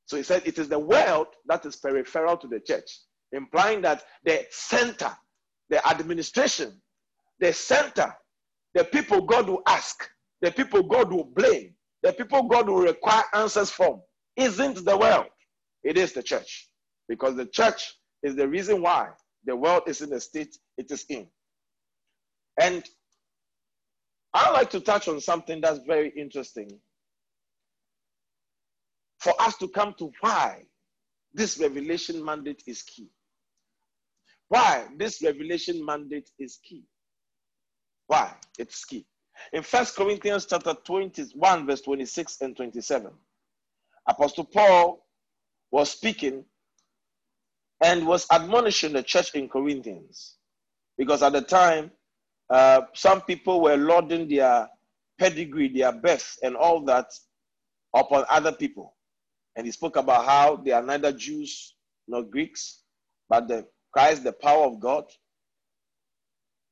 So 0.06 0.16
he 0.16 0.22
said 0.22 0.42
it 0.46 0.58
is 0.58 0.68
the 0.68 0.78
world 0.78 1.28
that 1.46 1.66
is 1.66 1.76
peripheral 1.76 2.36
to 2.38 2.48
the 2.48 2.60
church, 2.60 2.90
implying 3.32 3.82
that 3.82 4.04
the 4.24 4.46
center, 4.50 5.10
the 5.68 5.86
administration, 5.88 6.80
the 7.40 7.52
center, 7.52 8.14
the 8.74 8.84
people 8.84 9.22
God 9.22 9.48
will 9.48 9.62
ask, 9.66 10.08
the 10.40 10.50
people 10.50 10.82
God 10.82 11.12
will 11.12 11.24
blame, 11.24 11.74
the 12.02 12.12
people 12.12 12.44
God 12.44 12.68
will 12.68 12.80
require 12.80 13.24
answers 13.34 13.70
from 13.70 14.00
isn't 14.36 14.84
the 14.84 14.96
world, 14.96 15.26
it 15.84 15.98
is 15.98 16.12
the 16.12 16.22
church. 16.22 16.68
Because 17.08 17.36
the 17.36 17.46
church 17.46 17.94
is 18.22 18.36
the 18.36 18.48
reason 18.48 18.82
why 18.82 19.08
the 19.44 19.56
world 19.56 19.82
is 19.86 20.00
in 20.00 20.10
the 20.10 20.20
state 20.20 20.56
it 20.76 20.90
is 20.90 21.04
in. 21.08 21.26
And 22.60 22.84
I'd 24.34 24.52
like 24.52 24.70
to 24.70 24.80
touch 24.80 25.08
on 25.08 25.20
something 25.20 25.60
that's 25.60 25.80
very 25.86 26.10
interesting 26.16 26.78
for 29.28 29.42
us 29.42 29.58
to 29.58 29.68
come 29.68 29.92
to 29.98 30.10
why 30.20 30.62
this 31.34 31.58
revelation 31.58 32.24
mandate 32.24 32.62
is 32.66 32.82
key. 32.82 33.10
Why 34.48 34.86
this 34.96 35.22
revelation 35.22 35.84
mandate 35.84 36.30
is 36.38 36.58
key. 36.64 36.84
Why 38.06 38.32
it's 38.58 38.86
key. 38.86 39.04
In 39.52 39.62
First 39.62 39.96
Corinthians 39.96 40.46
chapter 40.46 40.72
21, 40.72 41.66
verse 41.66 41.82
26 41.82 42.40
and 42.40 42.56
27, 42.56 43.10
Apostle 44.08 44.44
Paul 44.44 45.06
was 45.70 45.90
speaking 45.90 46.42
and 47.84 48.06
was 48.06 48.26
admonishing 48.32 48.94
the 48.94 49.02
church 49.02 49.34
in 49.34 49.46
Corinthians. 49.50 50.36
Because 50.96 51.22
at 51.22 51.34
the 51.34 51.42
time, 51.42 51.90
uh, 52.48 52.80
some 52.94 53.20
people 53.20 53.60
were 53.60 53.76
lauding 53.76 54.26
their 54.26 54.68
pedigree, 55.18 55.68
their 55.68 55.92
birth, 55.92 56.38
and 56.42 56.56
all 56.56 56.80
that 56.86 57.12
upon 57.94 58.24
other 58.30 58.52
people. 58.52 58.94
And 59.58 59.66
he 59.66 59.72
spoke 59.72 59.96
about 59.96 60.24
how 60.24 60.54
they 60.54 60.70
are 60.70 60.84
neither 60.84 61.10
Jews 61.10 61.74
nor 62.06 62.22
Greeks, 62.22 62.82
but 63.28 63.48
the 63.48 63.66
Christ, 63.92 64.22
the 64.22 64.32
power 64.32 64.64
of 64.64 64.78
God, 64.78 65.06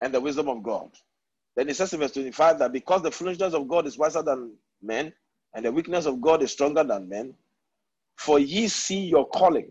and 0.00 0.14
the 0.14 0.20
wisdom 0.20 0.48
of 0.48 0.62
God. 0.62 0.92
Then 1.56 1.66
he 1.66 1.74
says 1.74 1.92
in 1.92 1.98
verse 1.98 2.12
25 2.12 2.60
that 2.60 2.72
because 2.72 3.02
the 3.02 3.10
foolishness 3.10 3.54
of 3.54 3.66
God 3.66 3.88
is 3.88 3.98
wiser 3.98 4.22
than 4.22 4.52
men, 4.80 5.12
and 5.52 5.64
the 5.64 5.72
weakness 5.72 6.06
of 6.06 6.20
God 6.20 6.44
is 6.44 6.52
stronger 6.52 6.84
than 6.84 7.08
men, 7.08 7.34
for 8.14 8.38
ye 8.38 8.68
see 8.68 9.00
your 9.00 9.28
calling, 9.30 9.68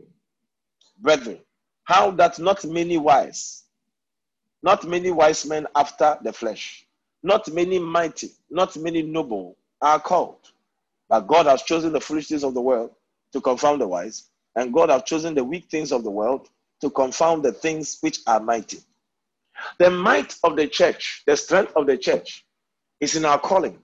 brethren, 0.99 1.39
how 1.85 2.11
that 2.11 2.37
not 2.37 2.65
many 2.65 2.97
wise, 2.97 3.63
not 4.61 4.85
many 4.85 5.11
wise 5.11 5.45
men 5.45 5.67
after 5.73 6.17
the 6.21 6.33
flesh, 6.33 6.85
not 7.23 7.47
many 7.53 7.79
mighty, 7.79 8.31
not 8.49 8.75
many 8.75 9.03
noble 9.03 9.55
are 9.81 10.01
called. 10.01 10.51
But 11.07 11.21
God 11.27 11.45
has 11.45 11.63
chosen 11.63 11.93
the 11.93 12.01
foolishness 12.01 12.43
of 12.43 12.53
the 12.53 12.61
world 12.61 12.91
to 13.35 13.41
confound 13.41 13.81
the 13.81 13.87
wise, 13.87 14.29
and 14.55 14.73
God 14.73 14.89
has 14.89 15.03
chosen 15.03 15.35
the 15.35 15.43
weak 15.43 15.65
things 15.69 15.91
of 15.91 16.05
the 16.05 16.09
world 16.09 16.47
to 16.79 16.89
confound 16.89 17.43
the 17.43 17.51
things 17.51 17.97
which 17.99 18.19
are 18.27 18.39
mighty. 18.39 18.77
The 19.77 19.89
might 19.89 20.37
of 20.45 20.55
the 20.55 20.67
church, 20.67 21.21
the 21.27 21.35
strength 21.35 21.73
of 21.75 21.85
the 21.85 21.97
church, 21.97 22.45
is 23.01 23.17
in 23.17 23.25
our 23.25 23.37
calling. 23.37 23.77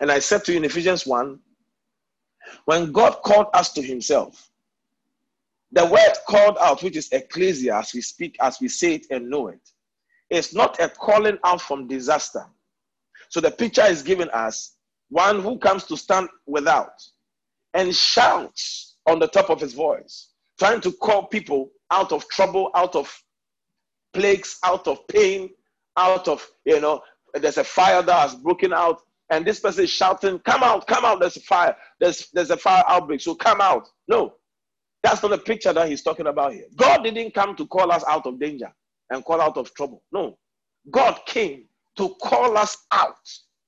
And 0.00 0.10
I 0.10 0.20
said 0.20 0.42
to 0.44 0.52
you 0.52 0.58
in 0.58 0.64
Ephesians 0.64 1.06
1 1.06 1.38
when 2.64 2.92
God 2.92 3.20
called 3.22 3.48
us 3.52 3.74
to 3.74 3.82
Himself, 3.82 4.50
the 5.70 5.84
word 5.84 6.14
called 6.26 6.56
out, 6.58 6.82
which 6.82 6.96
is 6.96 7.12
ecclesia, 7.12 7.76
as 7.76 7.92
we 7.92 8.00
speak, 8.00 8.38
as 8.40 8.58
we 8.58 8.68
say 8.68 8.94
it 8.94 9.06
and 9.10 9.28
know 9.28 9.48
it, 9.48 9.70
is 10.30 10.54
not 10.54 10.80
a 10.80 10.88
calling 10.88 11.38
out 11.44 11.60
from 11.60 11.86
disaster. 11.86 12.46
So 13.28 13.38
the 13.38 13.50
picture 13.50 13.84
is 13.84 14.02
given 14.02 14.30
as 14.32 14.72
one 15.10 15.42
who 15.42 15.58
comes 15.58 15.84
to 15.84 15.96
stand 15.98 16.30
without 16.46 16.94
and 17.74 17.94
shouts 17.94 18.96
on 19.06 19.18
the 19.18 19.28
top 19.28 19.50
of 19.50 19.60
his 19.60 19.74
voice, 19.74 20.30
trying 20.58 20.80
to 20.82 20.92
call 20.92 21.26
people 21.26 21.70
out 21.90 22.12
of 22.12 22.28
trouble, 22.28 22.70
out 22.74 22.94
of 22.96 23.12
plagues, 24.12 24.58
out 24.64 24.86
of 24.88 25.06
pain, 25.08 25.50
out 25.96 26.28
of, 26.28 26.46
you 26.64 26.80
know, 26.80 27.02
there's 27.34 27.58
a 27.58 27.64
fire 27.64 28.02
that 28.02 28.20
has 28.30 28.34
broken 28.34 28.72
out, 28.72 29.00
and 29.30 29.44
this 29.46 29.60
person 29.60 29.84
is 29.84 29.90
shouting, 29.90 30.38
Come 30.40 30.62
out, 30.62 30.86
come 30.86 31.04
out, 31.04 31.20
there's 31.20 31.36
a 31.36 31.40
fire, 31.40 31.76
there's, 32.00 32.28
there's 32.32 32.50
a 32.50 32.56
fire 32.56 32.84
outbreak, 32.88 33.20
so 33.20 33.34
come 33.34 33.60
out. 33.60 33.88
No, 34.08 34.34
that's 35.02 35.22
not 35.22 35.30
the 35.30 35.38
picture 35.38 35.72
that 35.72 35.88
he's 35.88 36.02
talking 36.02 36.26
about 36.28 36.52
here. 36.54 36.66
God 36.76 37.02
didn't 37.04 37.34
come 37.34 37.56
to 37.56 37.66
call 37.66 37.90
us 37.92 38.04
out 38.08 38.26
of 38.26 38.38
danger 38.40 38.72
and 39.10 39.24
call 39.24 39.40
out 39.40 39.56
of 39.56 39.72
trouble. 39.74 40.02
No, 40.12 40.38
God 40.90 41.20
came 41.26 41.64
to 41.96 42.14
call 42.22 42.56
us 42.56 42.78
out, 42.92 43.16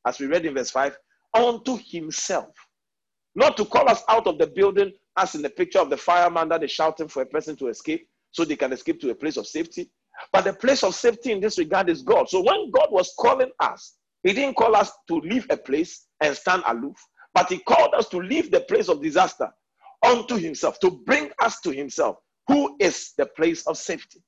as 0.06 0.18
we 0.20 0.26
read 0.26 0.46
in 0.46 0.54
verse 0.54 0.70
5, 0.70 0.96
unto 1.34 1.78
himself. 1.84 2.54
Not 3.34 3.56
to 3.56 3.64
call 3.64 3.88
us 3.88 4.02
out 4.08 4.26
of 4.26 4.38
the 4.38 4.46
building, 4.46 4.92
as 5.16 5.34
in 5.34 5.42
the 5.42 5.50
picture 5.50 5.80
of 5.80 5.90
the 5.90 5.96
fireman 5.96 6.48
that 6.50 6.62
is 6.62 6.70
shouting 6.70 7.08
for 7.08 7.22
a 7.22 7.26
person 7.26 7.56
to 7.56 7.68
escape 7.68 8.08
so 8.30 8.44
they 8.44 8.56
can 8.56 8.72
escape 8.72 9.00
to 9.00 9.10
a 9.10 9.14
place 9.14 9.36
of 9.36 9.46
safety. 9.46 9.90
But 10.32 10.44
the 10.44 10.52
place 10.52 10.84
of 10.84 10.94
safety 10.94 11.32
in 11.32 11.40
this 11.40 11.58
regard 11.58 11.88
is 11.88 12.02
God. 12.02 12.28
So 12.28 12.40
when 12.40 12.70
God 12.70 12.88
was 12.90 13.12
calling 13.18 13.50
us, 13.60 13.94
He 14.22 14.32
didn't 14.32 14.56
call 14.56 14.76
us 14.76 14.92
to 15.08 15.16
leave 15.16 15.46
a 15.50 15.56
place 15.56 16.06
and 16.20 16.36
stand 16.36 16.62
aloof, 16.66 16.96
but 17.32 17.48
He 17.48 17.58
called 17.58 17.94
us 17.94 18.08
to 18.10 18.18
leave 18.18 18.50
the 18.50 18.60
place 18.60 18.88
of 18.88 19.02
disaster 19.02 19.52
unto 20.04 20.36
Himself, 20.36 20.78
to 20.80 20.90
bring 20.90 21.30
us 21.40 21.60
to 21.62 21.70
Himself, 21.70 22.18
who 22.46 22.76
is 22.78 23.12
the 23.18 23.26
place 23.26 23.66
of 23.66 23.76
safety. 23.76 24.22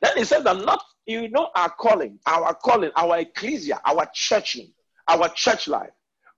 Then 0.00 0.16
He 0.16 0.24
says 0.24 0.42
that 0.42 0.56
not, 0.64 0.82
you 1.06 1.28
know, 1.28 1.50
our 1.54 1.70
calling, 1.70 2.18
our 2.26 2.54
calling, 2.54 2.90
our 2.96 3.18
ecclesia, 3.18 3.80
our 3.84 4.08
churching, 4.12 4.72
our 5.08 5.28
church 5.28 5.68
life 5.68 5.90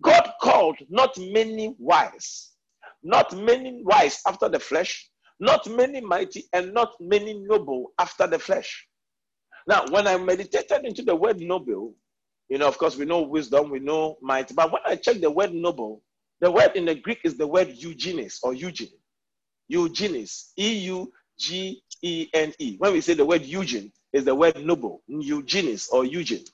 God 0.02 0.30
called 0.40 0.76
not 0.88 1.16
many 1.18 1.74
wise, 1.78 2.52
not 3.02 3.36
many 3.36 3.82
wise 3.84 4.20
after 4.26 4.48
the 4.48 4.60
flesh, 4.60 5.08
not 5.40 5.68
many 5.68 6.00
mighty, 6.00 6.44
and 6.52 6.72
not 6.72 6.92
many 7.00 7.34
noble 7.34 7.92
after 7.98 8.26
the 8.26 8.38
flesh. 8.38 8.86
Now, 9.66 9.86
when 9.90 10.06
I 10.06 10.16
meditated 10.18 10.84
into 10.84 11.02
the 11.02 11.16
word 11.16 11.40
noble, 11.40 11.94
you 12.48 12.58
know, 12.58 12.68
of 12.68 12.76
course, 12.78 12.96
we 12.96 13.06
know 13.06 13.22
wisdom, 13.22 13.70
we 13.70 13.80
know 13.80 14.16
might, 14.20 14.54
but 14.54 14.70
when 14.72 14.82
I 14.86 14.96
check 14.96 15.20
the 15.20 15.30
word 15.30 15.54
noble, 15.54 16.02
the 16.40 16.50
word 16.50 16.72
in 16.74 16.84
the 16.84 16.94
Greek 16.94 17.20
is 17.24 17.36
the 17.36 17.46
word 17.46 17.70
eugenes 17.70 18.40
or 18.42 18.52
Eugene. 18.54 18.92
Eugenes, 19.68 20.52
E 20.58 20.78
U 20.86 21.12
G 21.38 21.82
E 22.02 22.28
N 22.34 22.52
E. 22.58 22.76
When 22.78 22.92
we 22.92 23.00
say 23.00 23.14
the 23.14 23.24
word 23.24 23.42
Eugene, 23.42 23.92
is 24.12 24.24
the 24.24 24.34
word 24.34 24.64
noble, 24.64 25.02
eugenes 25.08 25.88
or 25.88 26.04
Eugene. 26.04 26.44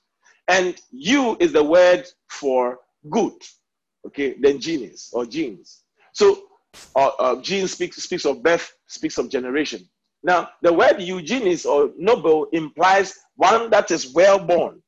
And 0.49 0.81
you 0.91 1.37
is 1.41 1.53
the 1.53 1.63
word 1.65 2.07
for 2.29 2.79
good. 3.09 3.33
Okay, 4.07 4.35
then 4.41 4.61
genius 4.61 5.11
or 5.13 5.27
genes. 5.27 5.83
So 6.13 6.43
uh, 6.97 7.11
uh, 7.19 7.43
gene 7.43 7.69
speaks, 7.69 7.97
speaks 7.97 8.25
of 8.25 8.43
birth, 8.43 8.73
speaks 8.87 9.19
of 9.19 9.29
generation. 9.29 9.89
Now, 10.23 10.51
the 10.63 10.73
word 10.73 11.01
eugenics 11.01 11.65
or 11.65 11.91
noble 11.97 12.47
implies 12.53 13.15
one 13.37 13.71
that 13.71 13.91
is 13.91 14.13
well 14.13 14.39
born. 14.39 14.83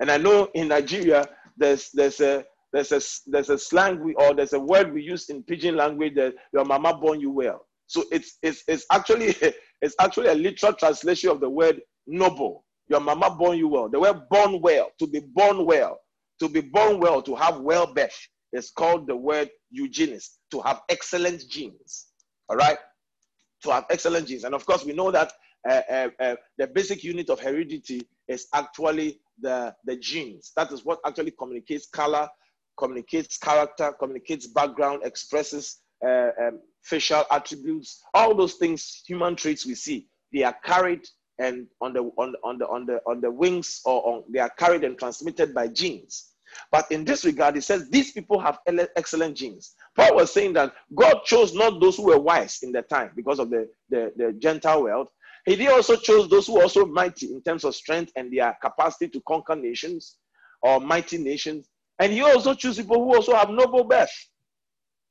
And 0.00 0.10
I 0.10 0.18
know 0.18 0.48
in 0.54 0.68
Nigeria, 0.68 1.28
there's, 1.56 1.90
there's, 1.92 2.20
a, 2.20 2.44
there's, 2.72 2.92
a, 2.92 3.00
there's 3.30 3.50
a 3.50 3.58
slang 3.58 4.04
we, 4.04 4.14
or 4.14 4.34
there's 4.34 4.52
a 4.52 4.60
word 4.60 4.92
we 4.92 5.02
use 5.02 5.28
in 5.30 5.42
pidgin 5.42 5.76
language 5.76 6.14
that 6.16 6.34
your 6.52 6.64
mama 6.64 6.96
born 6.96 7.20
you 7.20 7.30
well. 7.30 7.66
So 7.86 8.04
it's, 8.12 8.38
it's, 8.42 8.62
it's, 8.68 8.84
actually, 8.92 9.34
it's 9.82 9.94
actually 10.00 10.28
a 10.28 10.34
literal 10.34 10.74
translation 10.74 11.30
of 11.30 11.40
the 11.40 11.50
word 11.50 11.80
noble. 12.06 12.64
Your 12.88 13.00
mama 13.00 13.34
born 13.36 13.58
you 13.58 13.68
well. 13.68 13.88
The 13.88 13.98
word 13.98 14.22
born 14.30 14.60
well, 14.60 14.90
to 15.00 15.06
be 15.08 15.20
born 15.20 15.64
well 15.66 15.98
to 16.40 16.48
be 16.48 16.60
born 16.60 16.98
well, 17.00 17.22
to 17.22 17.34
have 17.34 17.60
well 17.60 17.92
birth, 17.92 18.16
is 18.52 18.70
called 18.70 19.06
the 19.06 19.16
word 19.16 19.50
eugenis, 19.76 20.36
to 20.50 20.60
have 20.60 20.82
excellent 20.88 21.42
genes. 21.48 22.06
All 22.48 22.56
right? 22.56 22.78
To 23.62 23.70
have 23.70 23.86
excellent 23.90 24.28
genes. 24.28 24.44
And 24.44 24.54
of 24.54 24.64
course, 24.64 24.84
we 24.84 24.92
know 24.92 25.10
that 25.10 25.32
uh, 25.68 25.80
uh, 25.90 26.08
uh, 26.20 26.36
the 26.58 26.66
basic 26.66 27.02
unit 27.02 27.28
of 27.28 27.40
heredity 27.40 28.06
is 28.28 28.46
actually 28.54 29.20
the, 29.40 29.74
the 29.84 29.96
genes. 29.96 30.52
That 30.56 30.70
is 30.72 30.84
what 30.84 31.00
actually 31.04 31.32
communicates 31.32 31.86
color, 31.86 32.28
communicates 32.78 33.38
character, 33.38 33.92
communicates 33.98 34.46
background, 34.46 35.02
expresses 35.04 35.78
uh, 36.04 36.28
um, 36.40 36.60
facial 36.82 37.24
attributes, 37.30 38.02
all 38.14 38.34
those 38.34 38.54
things, 38.54 39.02
human 39.06 39.34
traits 39.34 39.66
we 39.66 39.74
see, 39.74 40.06
they 40.32 40.42
are 40.42 40.56
carried 40.64 41.06
and 41.38 41.66
on 41.80 41.92
the 41.92 42.00
on, 42.16 42.34
on 42.44 42.58
the 42.58 42.66
on 42.66 42.86
the 42.86 43.00
on 43.06 43.20
the 43.20 43.30
wings 43.30 43.80
or 43.84 44.06
on, 44.06 44.24
they 44.30 44.38
are 44.38 44.50
carried 44.50 44.84
and 44.84 44.98
transmitted 44.98 45.54
by 45.54 45.68
genes. 45.68 46.32
But 46.70 46.90
in 46.90 47.04
this 47.04 47.24
regard, 47.24 47.56
it 47.56 47.62
says 47.62 47.90
these 47.90 48.12
people 48.12 48.38
have 48.38 48.58
excellent 48.96 49.36
genes. 49.36 49.74
Paul 49.94 50.16
was 50.16 50.32
saying 50.32 50.54
that 50.54 50.72
God 50.94 51.20
chose 51.24 51.54
not 51.54 51.80
those 51.80 51.96
who 51.96 52.04
were 52.04 52.18
wise 52.18 52.60
in 52.62 52.72
the 52.72 52.82
time 52.82 53.10
because 53.14 53.38
of 53.38 53.50
the, 53.50 53.68
the, 53.90 54.12
the 54.16 54.32
Gentile 54.38 54.82
world. 54.82 55.08
He 55.44 55.68
also 55.68 55.96
chose 55.96 56.28
those 56.28 56.46
who 56.46 56.58
are 56.58 56.62
also 56.62 56.86
mighty 56.86 57.32
in 57.32 57.40
terms 57.42 57.64
of 57.64 57.74
strength 57.74 58.10
and 58.16 58.32
their 58.32 58.56
capacity 58.62 59.08
to 59.08 59.22
conquer 59.28 59.54
nations 59.54 60.16
or 60.62 60.80
mighty 60.80 61.18
nations. 61.18 61.68
And 61.98 62.12
he 62.12 62.22
also 62.22 62.54
chose 62.54 62.78
people 62.78 63.04
who 63.04 63.14
also 63.14 63.34
have 63.34 63.50
noble 63.50 63.84
birth. 63.84 64.10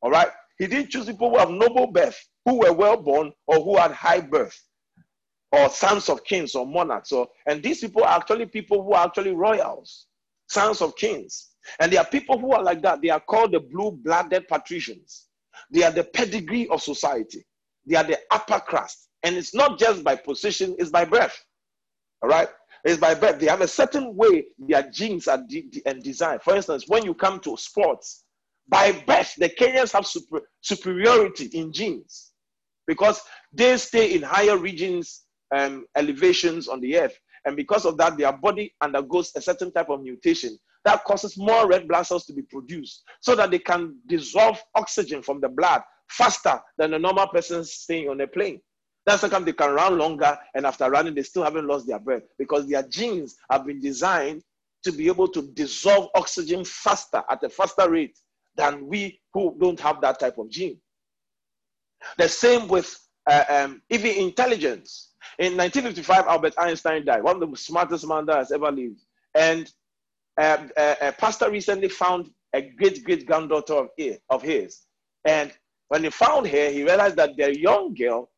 All 0.01 0.11
right. 0.11 0.27
He 0.57 0.67
didn't 0.67 0.89
choose 0.89 1.05
people 1.05 1.29
who 1.29 1.37
have 1.37 1.49
noble 1.49 1.87
birth, 1.87 2.17
who 2.43 2.59
were 2.59 2.73
well 2.73 2.97
born, 2.97 3.31
or 3.47 3.63
who 3.63 3.77
had 3.77 3.91
high 3.91 4.21
birth, 4.21 4.57
or 5.55 5.69
sons 5.69 6.09
of 6.09 6.23
kings 6.23 6.55
or 6.55 6.65
monarchs. 6.65 7.11
Or, 7.11 7.27
and 7.47 7.63
these 7.63 7.81
people 7.81 8.03
are 8.03 8.17
actually 8.17 8.45
people 8.45 8.83
who 8.83 8.93
are 8.93 9.05
actually 9.05 9.31
royals, 9.33 10.07
sons 10.49 10.81
of 10.81 10.95
kings. 10.95 11.51
And 11.79 11.91
there 11.91 12.01
are 12.01 12.05
people 12.07 12.37
who 12.39 12.53
are 12.53 12.63
like 12.63 12.81
that. 12.83 13.01
They 13.01 13.09
are 13.09 13.19
called 13.19 13.53
the 13.53 13.59
blue 13.59 13.91
blooded 13.91 14.47
patricians. 14.47 15.27
They 15.71 15.83
are 15.83 15.91
the 15.91 16.03
pedigree 16.03 16.67
of 16.69 16.81
society, 16.81 17.45
they 17.85 17.95
are 17.95 18.03
the 18.03 18.19
upper 18.31 18.59
crust. 18.59 19.09
And 19.23 19.35
it's 19.35 19.55
not 19.55 19.79
just 19.79 20.03
by 20.03 20.15
position, 20.15 20.75
it's 20.77 20.91
by 20.91 21.05
birth. 21.05 21.35
All 22.21 22.29
right? 22.29 22.49
It's 22.83 22.99
by 22.99 23.15
birth. 23.15 23.39
They 23.39 23.47
have 23.47 23.61
a 23.61 23.67
certain 23.67 24.15
way 24.15 24.45
their 24.59 24.89
genes 24.91 25.27
are 25.27 25.39
de- 25.47 25.63
de- 25.63 25.81
and 25.87 26.03
designed. 26.03 26.43
For 26.43 26.55
instance, 26.55 26.85
when 26.87 27.03
you 27.03 27.15
come 27.15 27.39
to 27.41 27.57
sports, 27.57 28.25
by 28.67 28.91
birth, 29.07 29.33
the 29.37 29.49
Kenyans 29.49 29.91
have 29.93 30.05
super, 30.05 30.41
superiority 30.61 31.45
in 31.53 31.71
genes 31.73 32.33
because 32.87 33.21
they 33.53 33.77
stay 33.77 34.13
in 34.15 34.21
higher 34.21 34.57
regions, 34.57 35.24
um, 35.55 35.85
elevations 35.95 36.67
on 36.67 36.81
the 36.81 36.97
earth. 36.97 37.17
And 37.45 37.55
because 37.55 37.85
of 37.85 37.97
that, 37.97 38.17
their 38.17 38.33
body 38.33 38.73
undergoes 38.81 39.31
a 39.35 39.41
certain 39.41 39.71
type 39.71 39.89
of 39.89 40.01
mutation 40.01 40.57
that 40.83 41.03
causes 41.03 41.37
more 41.37 41.67
red 41.67 41.87
blood 41.87 42.03
cells 42.03 42.25
to 42.25 42.33
be 42.33 42.41
produced 42.43 43.03
so 43.21 43.35
that 43.35 43.51
they 43.51 43.59
can 43.59 43.97
dissolve 44.07 44.61
oxygen 44.75 45.21
from 45.21 45.41
the 45.41 45.49
blood 45.49 45.81
faster 46.09 46.59
than 46.77 46.93
a 46.93 46.99
normal 46.99 47.27
person 47.27 47.63
staying 47.63 48.09
on 48.09 48.21
a 48.21 48.27
plain. 48.27 48.61
That's 49.05 49.21
how 49.21 49.29
come 49.29 49.45
they 49.45 49.53
can 49.53 49.71
run 49.71 49.97
longer, 49.97 50.37
and 50.55 50.65
after 50.65 50.89
running, 50.89 51.13
they 51.13 51.21
still 51.23 51.43
haven't 51.43 51.67
lost 51.67 51.87
their 51.87 51.99
breath 51.99 52.23
because 52.39 52.67
their 52.67 52.83
genes 52.83 53.35
have 53.51 53.65
been 53.65 53.79
designed 53.79 54.41
to 54.83 54.91
be 54.91 55.07
able 55.07 55.27
to 55.29 55.43
dissolve 55.53 56.09
oxygen 56.15 56.63
faster 56.65 57.23
at 57.29 57.43
a 57.43 57.49
faster 57.49 57.89
rate 57.89 58.17
than 58.55 58.87
we 58.87 59.19
who 59.33 59.55
don't 59.59 59.79
have 59.79 60.01
that 60.01 60.19
type 60.19 60.37
of 60.37 60.49
gene. 60.49 60.79
The 62.17 62.29
same 62.29 62.67
with 62.67 62.97
uh, 63.29 63.43
um, 63.49 63.81
even 63.89 64.11
intelligence. 64.11 65.11
In 65.39 65.57
1955, 65.57 66.27
Albert 66.27 66.53
Einstein 66.57 67.05
died, 67.05 67.23
one 67.23 67.41
of 67.41 67.49
the 67.49 67.57
smartest 67.57 68.07
man 68.07 68.25
that 68.25 68.37
has 68.37 68.51
ever 68.51 68.71
lived. 68.71 69.01
And 69.33 69.71
uh, 70.39 70.57
uh, 70.77 70.95
a 71.01 71.11
pastor 71.11 71.49
recently 71.49 71.89
found 71.89 72.29
a 72.53 72.61
great 72.61 73.03
great 73.03 73.25
granddaughter 73.25 73.73
of, 73.73 73.89
of 74.29 74.41
his. 74.41 74.81
And 75.25 75.51
when 75.89 76.03
he 76.03 76.09
found 76.09 76.47
her, 76.47 76.69
he 76.69 76.83
realized 76.83 77.17
that 77.17 77.35
the 77.37 77.59
young 77.59 77.93
girl 77.93 78.29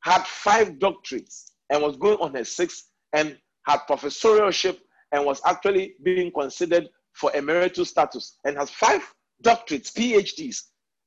had 0.00 0.22
five 0.26 0.78
doctorates 0.78 1.50
and 1.70 1.82
was 1.82 1.96
going 1.96 2.18
on 2.18 2.34
her 2.34 2.44
sixth 2.44 2.90
and 3.12 3.38
had 3.66 3.78
professorship 3.86 4.80
and 5.12 5.24
was 5.24 5.40
actually 5.44 5.94
being 6.02 6.30
considered 6.32 6.88
for 7.12 7.34
emeritus 7.34 7.90
status 7.90 8.38
and 8.44 8.56
has 8.56 8.70
five 8.70 9.02
doctorates, 9.44 9.92
PhDs, 9.92 10.62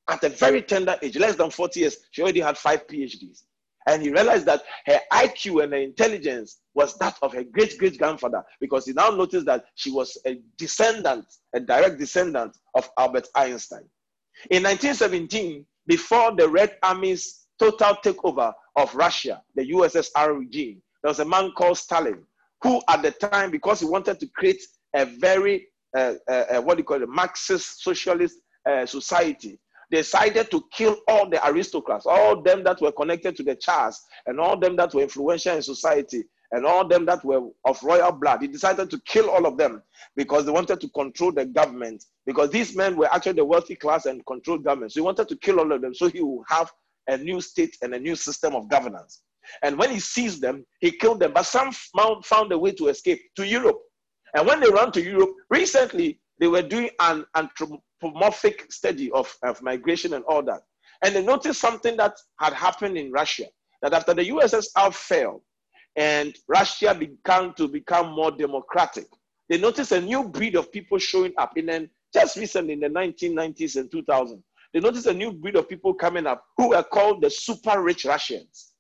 at 0.09 0.23
a 0.23 0.29
very 0.29 0.61
tender 0.61 0.97
age, 1.01 1.17
less 1.17 1.35
than 1.35 1.49
40 1.49 1.79
years. 1.79 1.97
She 2.11 2.21
already 2.21 2.41
had 2.41 2.57
five 2.57 2.85
PhDs. 2.87 3.43
And 3.87 4.01
he 4.01 4.09
realized 4.09 4.45
that 4.47 4.63
her 4.87 4.99
IQ 5.13 5.63
and 5.63 5.73
her 5.73 5.79
intelligence 5.79 6.59
was 6.73 6.97
that 6.97 7.17
of 7.21 7.33
her 7.33 7.43
great 7.43 7.77
great 7.77 7.97
grandfather 7.97 8.43
because 8.59 8.85
he 8.85 8.93
now 8.93 9.09
noticed 9.09 9.45
that 9.45 9.65
she 9.75 9.91
was 9.91 10.17
a 10.25 10.41
descendant, 10.57 11.25
a 11.53 11.59
direct 11.59 11.99
descendant 11.99 12.57
of 12.73 12.89
Albert 12.97 13.27
Einstein. 13.35 13.87
In 14.49 14.63
1917, 14.63 15.65
before 15.87 16.35
the 16.35 16.49
Red 16.49 16.77
Army's 16.83 17.47
total 17.59 17.95
takeover 18.03 18.53
of 18.75 18.93
Russia, 18.95 19.41
the 19.55 19.71
USSR 19.71 20.37
regime, 20.37 20.81
there 21.03 21.09
was 21.09 21.19
a 21.19 21.25
man 21.25 21.51
called 21.55 21.77
Stalin 21.77 22.23
who, 22.63 22.81
at 22.89 23.03
the 23.03 23.11
time, 23.11 23.51
because 23.51 23.79
he 23.79 23.85
wanted 23.85 24.19
to 24.19 24.27
create 24.35 24.61
a 24.95 25.05
very 25.05 25.67
uh, 25.95 26.15
uh, 26.27 26.31
uh, 26.31 26.61
what 26.61 26.75
do 26.75 26.81
you 26.81 26.83
call 26.83 27.01
it, 27.01 27.07
Marxist 27.07 27.81
socialist 27.81 28.35
uh, 28.69 28.85
society, 28.85 29.57
decided 29.91 30.51
to 30.51 30.63
kill 30.71 30.97
all 31.07 31.29
the 31.29 31.45
aristocrats, 31.47 32.05
all 32.05 32.41
them 32.41 32.63
that 32.63 32.81
were 32.81 32.91
connected 32.91 33.35
to 33.37 33.43
the 33.43 33.55
Tsars, 33.55 34.01
and 34.25 34.39
all 34.39 34.57
them 34.57 34.75
that 34.75 34.93
were 34.93 35.01
influential 35.01 35.55
in 35.55 35.61
society, 35.61 36.23
and 36.51 36.65
all 36.65 36.87
them 36.87 37.05
that 37.05 37.23
were 37.25 37.41
of 37.65 37.81
royal 37.83 38.11
blood. 38.11 38.41
He 38.41 38.47
decided 38.47 38.89
to 38.91 38.99
kill 39.05 39.29
all 39.29 39.45
of 39.45 39.57
them 39.57 39.81
because 40.15 40.45
they 40.45 40.51
wanted 40.51 40.79
to 40.81 40.89
control 40.89 41.31
the 41.31 41.45
government. 41.45 42.05
Because 42.25 42.49
these 42.49 42.75
men 42.75 42.95
were 42.95 43.13
actually 43.13 43.33
the 43.33 43.45
wealthy 43.45 43.75
class 43.75 44.05
and 44.05 44.25
controlled 44.25 44.63
government. 44.63 44.91
So 44.91 45.01
he 45.01 45.05
wanted 45.05 45.27
to 45.29 45.35
kill 45.37 45.59
all 45.59 45.71
of 45.71 45.81
them 45.81 45.93
so 45.93 46.07
he 46.07 46.21
would 46.21 46.45
have 46.47 46.71
a 47.07 47.17
new 47.17 47.41
state 47.41 47.77
and 47.81 47.93
a 47.93 47.99
new 47.99 48.15
system 48.15 48.55
of 48.55 48.69
governance. 48.69 49.21
And 49.61 49.77
when 49.77 49.91
he 49.91 49.99
seized 49.99 50.41
them, 50.41 50.65
he 50.79 50.91
killed 50.91 51.19
them. 51.19 51.33
But 51.33 51.43
some 51.43 51.71
found 51.71 52.51
a 52.51 52.57
way 52.57 52.71
to 52.73 52.87
escape 52.87 53.21
to 53.35 53.45
Europe. 53.45 53.79
And 54.33 54.47
when 54.47 54.59
they 54.59 54.69
ran 54.69 54.91
to 54.93 55.03
Europe, 55.03 55.33
recently 55.49 56.19
they 56.39 56.47
were 56.47 56.61
doing 56.61 56.89
an 56.99 57.25
anthropomorphic 58.05 58.71
study 58.71 59.11
of, 59.11 59.35
of 59.43 59.61
migration 59.61 60.13
and 60.13 60.23
all 60.25 60.43
that. 60.43 60.61
And 61.03 61.15
they 61.15 61.23
noticed 61.23 61.59
something 61.59 61.97
that 61.97 62.13
had 62.39 62.53
happened 62.53 62.97
in 62.97 63.11
Russia 63.11 63.45
that 63.81 63.93
after 63.93 64.13
the 64.13 64.29
USSR 64.29 64.93
fell 64.93 65.43
and 65.95 66.35
Russia 66.47 66.95
began 66.95 67.53
to 67.55 67.67
become 67.67 68.13
more 68.13 68.31
democratic, 68.31 69.07
they 69.49 69.57
noticed 69.57 69.91
a 69.91 70.01
new 70.01 70.23
breed 70.23 70.55
of 70.55 70.71
people 70.71 70.97
showing 70.97 71.33
up. 71.37 71.53
And 71.57 71.69
then 71.69 71.89
just 72.13 72.37
recently 72.37 72.73
in 72.73 72.79
the 72.79 72.89
1990s 72.89 73.75
and 73.75 73.91
2000, 73.91 74.41
they 74.73 74.79
noticed 74.79 75.07
a 75.07 75.13
new 75.13 75.31
breed 75.31 75.55
of 75.55 75.69
people 75.69 75.93
coming 75.93 76.27
up 76.27 76.43
who 76.57 76.69
were 76.69 76.83
called 76.83 77.21
the 77.21 77.29
super 77.29 77.81
rich 77.81 78.05
Russians. 78.05 78.71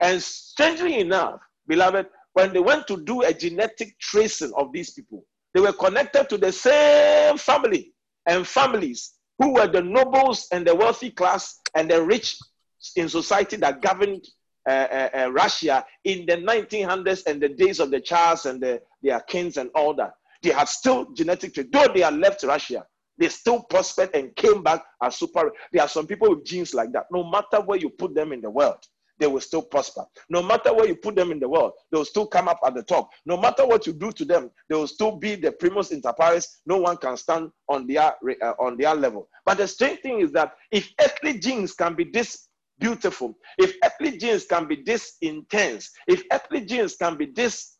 And 0.00 0.22
strangely 0.22 1.00
enough, 1.00 1.40
beloved, 1.66 2.06
when 2.34 2.52
they 2.52 2.60
went 2.60 2.86
to 2.86 3.02
do 3.04 3.22
a 3.22 3.32
genetic 3.32 3.98
tracing 3.98 4.52
of 4.56 4.72
these 4.72 4.90
people, 4.90 5.24
they 5.52 5.60
were 5.60 5.72
connected 5.72 6.30
to 6.30 6.38
the 6.38 6.50
same 6.50 7.36
family 7.36 7.91
and 8.26 8.46
families 8.46 9.14
who 9.38 9.54
were 9.54 9.66
the 9.66 9.82
nobles 9.82 10.46
and 10.52 10.66
the 10.66 10.74
wealthy 10.74 11.10
class 11.10 11.60
and 11.74 11.90
the 11.90 12.02
rich 12.02 12.36
in 12.96 13.08
society 13.08 13.56
that 13.56 13.82
governed 13.82 14.26
uh, 14.68 14.70
uh, 14.70 15.08
uh, 15.14 15.32
Russia 15.32 15.84
in 16.04 16.24
the 16.26 16.36
1900s 16.36 17.26
and 17.26 17.40
the 17.40 17.48
days 17.48 17.80
of 17.80 17.90
the 17.90 18.00
Tsars 18.00 18.46
and 18.46 18.60
the, 18.60 18.80
their 19.02 19.20
kings 19.20 19.56
and 19.56 19.70
all 19.74 19.94
that. 19.94 20.12
They 20.42 20.50
had 20.50 20.68
still 20.68 21.12
genetic. 21.12 21.54
Though 21.72 21.88
they 21.92 22.00
had 22.00 22.14
left 22.14 22.42
Russia, 22.44 22.86
they 23.18 23.28
still 23.28 23.62
prospered 23.62 24.10
and 24.14 24.34
came 24.36 24.62
back 24.62 24.84
as 25.02 25.16
super. 25.16 25.52
There 25.72 25.82
are 25.82 25.88
some 25.88 26.06
people 26.06 26.30
with 26.30 26.44
genes 26.44 26.74
like 26.74 26.92
that. 26.92 27.06
No 27.10 27.24
matter 27.24 27.60
where 27.64 27.78
you 27.78 27.90
put 27.90 28.14
them 28.14 28.32
in 28.32 28.40
the 28.40 28.50
world, 28.50 28.84
they 29.22 29.28
will 29.28 29.40
still 29.40 29.62
prosper. 29.62 30.04
No 30.28 30.42
matter 30.42 30.74
where 30.74 30.88
you 30.88 30.96
put 30.96 31.14
them 31.14 31.30
in 31.30 31.38
the 31.38 31.48
world, 31.48 31.74
they 31.92 31.96
will 31.96 32.04
still 32.04 32.26
come 32.26 32.48
up 32.48 32.58
at 32.66 32.74
the 32.74 32.82
top. 32.82 33.08
No 33.24 33.36
matter 33.36 33.64
what 33.64 33.86
you 33.86 33.92
do 33.92 34.10
to 34.10 34.24
them, 34.24 34.50
they 34.68 34.74
will 34.74 34.88
still 34.88 35.12
be 35.12 35.36
the 35.36 35.52
primus 35.52 35.92
inter 35.92 36.12
pares. 36.12 36.58
No 36.66 36.78
one 36.78 36.96
can 36.96 37.16
stand 37.16 37.52
on 37.68 37.86
their 37.86 38.12
uh, 38.42 38.54
on 38.58 38.76
their 38.76 38.96
level. 38.96 39.28
But 39.46 39.58
the 39.58 39.68
strange 39.68 40.00
thing 40.00 40.22
is 40.22 40.32
that 40.32 40.54
if 40.72 40.90
earthly 41.00 41.38
genes 41.38 41.72
can 41.72 41.94
be 41.94 42.02
this 42.02 42.48
beautiful, 42.80 43.38
if 43.58 43.76
earthly 43.84 44.18
genes 44.18 44.44
can 44.44 44.66
be 44.66 44.82
this 44.84 45.18
intense, 45.20 45.92
if 46.08 46.24
earthly 46.32 46.62
genes 46.62 46.96
can 46.96 47.16
be 47.16 47.26
this 47.26 47.76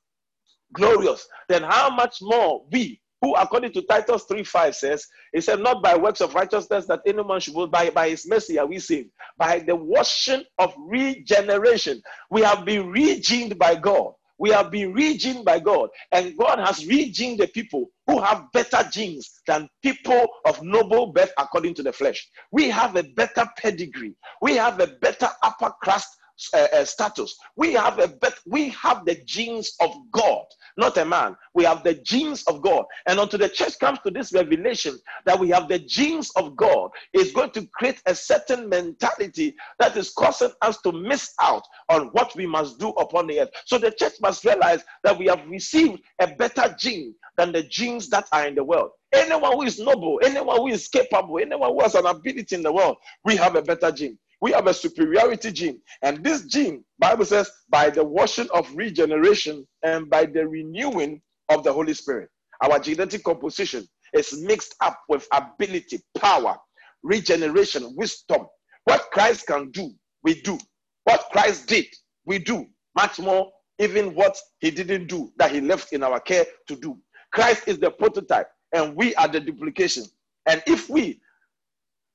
glorious, 0.72 1.26
then 1.48 1.64
how 1.64 1.90
much 1.90 2.18
more 2.22 2.64
we 2.70 3.01
who 3.22 3.34
according 3.36 3.72
to 3.72 3.82
Titus 3.82 4.24
3 4.24 4.44
5 4.44 4.76
says, 4.76 5.06
He 5.32 5.40
said, 5.40 5.60
Not 5.60 5.82
by 5.82 5.96
works 5.96 6.20
of 6.20 6.34
righteousness 6.34 6.86
that 6.86 7.00
any 7.06 7.22
man 7.24 7.40
should 7.40 7.54
boast, 7.54 7.70
by, 7.70 7.88
by 7.90 8.10
his 8.10 8.26
mercy 8.28 8.58
are 8.58 8.66
we 8.66 8.80
saved, 8.80 9.10
by 9.38 9.60
the 9.60 9.76
washing 9.76 10.44
of 10.58 10.74
regeneration. 10.78 12.02
We 12.30 12.42
have 12.42 12.64
been 12.64 12.92
regened 12.92 13.58
by 13.58 13.76
God. 13.76 14.12
We 14.38 14.50
have 14.50 14.72
been 14.72 14.92
regened 14.92 15.44
by 15.44 15.60
God, 15.60 15.90
and 16.10 16.36
God 16.36 16.58
has 16.58 16.84
regened 16.84 17.38
the 17.38 17.46
people 17.46 17.90
who 18.08 18.20
have 18.20 18.46
better 18.52 18.82
genes 18.90 19.40
than 19.46 19.68
people 19.84 20.26
of 20.44 20.60
noble 20.64 21.12
birth 21.12 21.32
according 21.38 21.74
to 21.74 21.84
the 21.84 21.92
flesh. 21.92 22.28
We 22.50 22.68
have 22.70 22.96
a 22.96 23.04
better 23.04 23.48
pedigree. 23.56 24.16
We 24.40 24.56
have 24.56 24.80
a 24.80 24.88
better 25.00 25.28
upper 25.44 25.70
crust 25.82 26.08
uh, 26.54 26.84
status. 26.84 27.36
We 27.56 27.74
have 27.74 27.98
a 27.98 28.08
bet- 28.08 28.40
we 28.46 28.70
have 28.70 29.04
the 29.06 29.16
genes 29.26 29.74
of 29.80 29.94
God, 30.12 30.44
not 30.76 30.96
a 30.98 31.04
man. 31.04 31.36
We 31.54 31.64
have 31.64 31.84
the 31.84 31.94
genes 31.94 32.42
of 32.44 32.62
God. 32.62 32.84
And 33.06 33.20
until 33.20 33.38
the 33.40 33.48
church 33.48 33.78
comes 33.80 33.98
to 34.04 34.10
this 34.10 34.32
revelation 34.32 34.98
that 35.26 35.38
we 35.38 35.50
have 35.50 35.68
the 35.68 35.78
genes 35.80 36.30
of 36.36 36.56
God, 36.56 36.90
is 37.14 37.32
going 37.32 37.50
to 37.52 37.66
create 37.74 38.02
a 38.06 38.14
certain 38.14 38.68
mentality 38.68 39.54
that 39.78 39.96
is 39.96 40.10
causing 40.10 40.52
us 40.62 40.80
to 40.82 40.92
miss 40.92 41.34
out 41.40 41.64
on 41.88 42.08
what 42.08 42.34
we 42.36 42.46
must 42.46 42.78
do 42.78 42.90
upon 42.90 43.26
the 43.28 43.40
earth. 43.40 43.50
So 43.66 43.78
the 43.78 43.90
church 43.92 44.14
must 44.22 44.44
realize 44.44 44.84
that 45.04 45.18
we 45.18 45.26
have 45.26 45.46
received 45.48 46.02
a 46.20 46.28
better 46.28 46.74
gene 46.78 47.14
than 47.36 47.52
the 47.52 47.62
genes 47.64 48.08
that 48.10 48.26
are 48.32 48.46
in 48.46 48.54
the 48.54 48.64
world. 48.64 48.90
anyone 49.12 49.52
who 49.54 49.62
is 49.62 49.78
noble, 49.80 50.20
anyone 50.24 50.56
who 50.58 50.68
is 50.68 50.88
capable, 50.88 51.38
anyone 51.38 51.70
who 51.72 51.80
has 51.82 51.94
an 51.94 52.06
ability 52.06 52.56
in 52.56 52.62
the 52.62 52.72
world, 52.72 52.96
we 53.24 53.36
have 53.36 53.56
a 53.56 53.62
better 53.62 53.92
gene. 53.92 54.18
We 54.42 54.50
have 54.50 54.66
a 54.66 54.74
superiority 54.74 55.52
gene. 55.52 55.80
And 56.02 56.22
this 56.24 56.44
gene, 56.46 56.84
Bible 56.98 57.24
says, 57.24 57.48
by 57.70 57.90
the 57.90 58.02
washing 58.02 58.48
of 58.52 58.68
regeneration 58.74 59.64
and 59.84 60.10
by 60.10 60.26
the 60.26 60.46
renewing 60.46 61.22
of 61.48 61.62
the 61.62 61.72
Holy 61.72 61.94
Spirit. 61.94 62.28
Our 62.60 62.80
genetic 62.80 63.22
composition 63.22 63.86
is 64.12 64.42
mixed 64.42 64.74
up 64.80 65.00
with 65.08 65.28
ability, 65.32 66.00
power, 66.18 66.56
regeneration, 67.04 67.94
wisdom. 67.96 68.46
What 68.84 69.06
Christ 69.12 69.46
can 69.46 69.70
do, 69.70 69.92
we 70.24 70.42
do. 70.42 70.58
What 71.04 71.28
Christ 71.30 71.68
did, 71.68 71.86
we 72.26 72.40
do. 72.40 72.66
Much 72.96 73.20
more, 73.20 73.48
even 73.78 74.12
what 74.12 74.36
he 74.58 74.72
didn't 74.72 75.06
do, 75.06 75.32
that 75.36 75.52
he 75.52 75.60
left 75.60 75.92
in 75.92 76.02
our 76.02 76.18
care 76.18 76.46
to 76.66 76.74
do. 76.74 76.98
Christ 77.32 77.68
is 77.68 77.78
the 77.78 77.92
prototype, 77.92 78.48
and 78.74 78.96
we 78.96 79.14
are 79.14 79.28
the 79.28 79.40
duplication. 79.40 80.04
And 80.46 80.62
if 80.66 80.90
we 80.90 81.20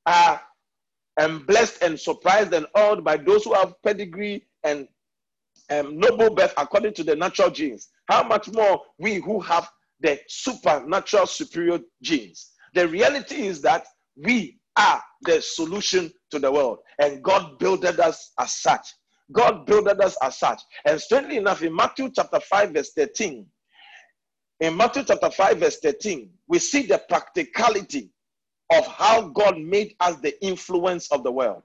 are 0.06 0.42
um, 1.18 1.46
blessed 1.46 1.82
and 1.82 2.00
surprised 2.00 2.54
and 2.54 2.68
awed 2.76 3.04
by 3.04 3.18
those 3.18 3.44
who 3.44 3.54
have 3.54 3.74
pedigree 3.84 4.46
and 4.64 4.88
um, 5.70 5.98
noble 5.98 6.34
birth 6.34 6.54
according 6.58 6.94
to 6.94 7.04
the 7.04 7.16
natural 7.16 7.50
genes, 7.50 7.90
how 8.08 8.24
much 8.24 8.50
more 8.50 8.82
we 9.00 9.16
who 9.16 9.40
have 9.40 9.70
the 10.00 10.20
supernatural 10.28 11.26
superior 11.26 11.80
genes? 12.02 12.52
The 12.74 12.88
reality 12.88 13.48
is 13.48 13.62
that 13.62 13.86
we 14.16 14.60
are 14.78 15.02
the 15.24 15.42
solution 15.42 16.12
to 16.32 16.40
the 16.40 16.52
world, 16.52 16.80
and 17.00 17.24
God 17.24 17.58
builded 17.60 18.00
us 18.00 18.32
as 18.40 18.54
such. 18.54 18.94
God 19.32 19.66
builded 19.66 20.00
us 20.00 20.16
as 20.22 20.38
such. 20.38 20.62
And 20.86 21.02
strangely 21.02 21.38
enough, 21.38 21.62
in 21.62 21.76
Matthew 21.76 22.10
chapter 22.16 22.40
5, 22.40 22.72
verse 22.72 22.92
13, 22.96 23.46
in 24.60 24.78
Matthew 24.78 25.04
chapter 25.04 25.30
5, 25.30 25.58
verse 25.60 25.80
13, 25.80 26.30
we 26.48 26.60
see 26.60 26.84
the 26.84 27.02
practicality 27.10 28.12
of 28.72 28.86
how 28.88 29.30
God 29.30 29.60
made 29.60 29.96
us 30.00 30.18
the 30.18 30.44
influence 30.46 31.12
of 31.12 31.24
the 31.24 31.32
world. 31.32 31.64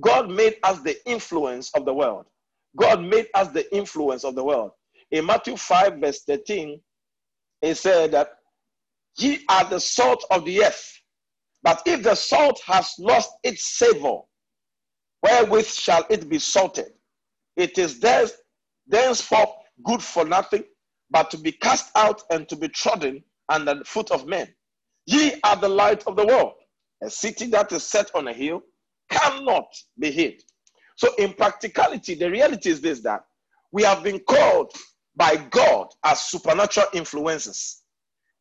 God 0.00 0.30
made 0.30 0.56
us 0.62 0.80
the 0.80 0.96
influence 1.08 1.70
of 1.74 1.84
the 1.84 1.94
world. 1.94 2.26
God 2.76 3.02
made 3.02 3.28
us 3.34 3.48
the 3.48 3.72
influence 3.74 4.24
of 4.24 4.34
the 4.34 4.44
world. 4.44 4.72
In 5.10 5.26
Matthew 5.26 5.56
5, 5.56 5.98
verse 5.98 6.22
13, 6.24 6.80
it 7.62 7.76
said 7.76 8.12
that 8.12 8.30
ye 9.16 9.44
are 9.48 9.64
the 9.64 9.78
salt 9.80 10.24
of 10.30 10.44
the 10.44 10.64
earth. 10.64 11.00
But 11.62 11.82
if 11.86 12.02
the 12.02 12.14
salt 12.14 12.60
has 12.66 12.94
lost 12.98 13.30
its 13.42 13.78
savor, 13.78 14.18
wherewith 15.22 15.66
shall 15.66 16.04
it 16.10 16.28
be 16.28 16.38
salted? 16.38 16.92
It 17.56 17.78
is 17.78 18.04
thenceforth 18.86 19.50
good 19.84 20.02
for 20.02 20.24
nothing, 20.24 20.64
but 21.10 21.30
to 21.30 21.38
be 21.38 21.52
cast 21.52 21.90
out 21.96 22.22
and 22.30 22.48
to 22.48 22.56
be 22.56 22.68
trodden 22.68 23.22
under 23.48 23.74
the 23.76 23.84
foot 23.84 24.10
of 24.10 24.26
men. 24.26 24.52
Ye 25.06 25.34
are 25.44 25.56
the 25.56 25.68
light 25.68 26.06
of 26.06 26.16
the 26.16 26.26
world. 26.26 26.54
A 27.02 27.10
city 27.10 27.46
that 27.48 27.72
is 27.72 27.84
set 27.84 28.10
on 28.14 28.28
a 28.28 28.32
hill 28.32 28.62
cannot 29.10 29.66
be 29.98 30.10
hid. 30.10 30.42
So, 30.96 31.14
in 31.16 31.34
practicality, 31.34 32.14
the 32.14 32.30
reality 32.30 32.70
is 32.70 32.80
this 32.80 33.00
that 33.00 33.24
we 33.72 33.82
have 33.82 34.02
been 34.02 34.20
called 34.20 34.72
by 35.16 35.36
God 35.50 35.88
as 36.04 36.20
supernatural 36.20 36.86
influences. 36.92 37.82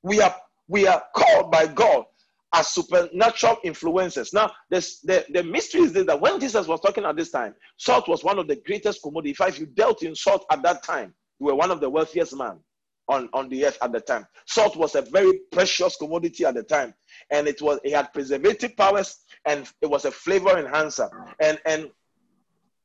We 0.04 0.22
are, 0.22 0.36
we 0.68 0.88
are 0.88 1.04
called 1.16 1.52
by 1.52 1.68
God 1.68 2.06
as 2.54 2.68
supernatural 2.68 3.58
influences. 3.64 4.32
Now, 4.32 4.52
this, 4.70 5.00
the, 5.00 5.26
the 5.34 5.44
mystery 5.44 5.82
is 5.82 5.94
this, 5.94 6.06
that 6.06 6.22
when 6.22 6.40
Jesus 6.40 6.68
was 6.68 6.80
talking 6.80 7.04
at 7.04 7.16
this 7.16 7.32
time, 7.32 7.56
salt 7.78 8.08
was 8.08 8.24
one 8.24 8.38
of 8.38 8.48
the 8.48 8.58
greatest 8.58 9.02
commodity. 9.02 9.36
If 9.40 9.60
you 9.60 9.66
dealt 9.66 10.04
in 10.04 10.16
salt 10.16 10.46
at 10.52 10.62
that 10.62 10.84
time, 10.84 11.14
you 11.40 11.48
were 11.48 11.56
one 11.56 11.72
of 11.72 11.82
the 11.82 11.90
wealthiest 11.90 12.36
men 12.36 12.60
on, 13.08 13.30
on 13.34 13.50
the 13.50 13.66
earth 13.66 13.78
at 13.82 13.92
the 13.92 14.00
time. 14.00 14.26
Salt 14.46 14.76
was 14.76 14.96
a 14.96 15.02
very 15.02 15.40
precious 15.52 15.96
commodity 15.98 16.46
at 16.46 16.56
the 16.56 16.64
time, 16.64 16.94
and 17.30 17.48
it 17.48 17.62
was 17.62 17.80
it 17.84 17.94
had 17.94 18.14
preservative 18.14 18.76
powers 18.78 19.20
and 19.46 19.70
it 19.82 19.90
was 19.90 20.06
a 20.06 20.12
flavor 20.12 20.58
enhancer. 20.58 21.10
And 21.40 21.60
and 21.66 21.90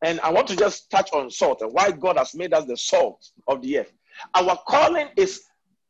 and 0.02 0.20
I 0.20 0.30
want 0.30 0.46
to 0.48 0.56
just 0.56 0.90
touch 0.90 1.10
on 1.12 1.30
salt 1.30 1.62
and 1.62 1.72
why 1.72 1.90
God 1.90 2.16
has 2.16 2.34
made 2.34 2.54
us 2.54 2.66
the 2.66 2.76
salt 2.76 3.30
of 3.46 3.62
the 3.62 3.80
earth. 3.80 3.92
Our 4.34 4.58
calling 4.66 5.08
is 5.16 5.42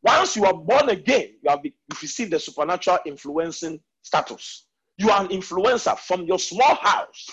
once 0.03 0.37
you 0.37 0.45
are 0.45 0.55
born 0.55 0.89
again, 0.89 1.35
you 1.43 1.51
have 1.51 1.61
received 2.01 2.33
the 2.33 2.41
supernatural 2.41 2.99
influencing 3.05 3.81
status. 4.03 4.66
You 4.97 5.11
are 5.11 5.22
an 5.22 5.29
influencer 5.29 5.99
from 5.99 6.22
your 6.22 6.39
small 6.39 6.76
house 6.76 7.26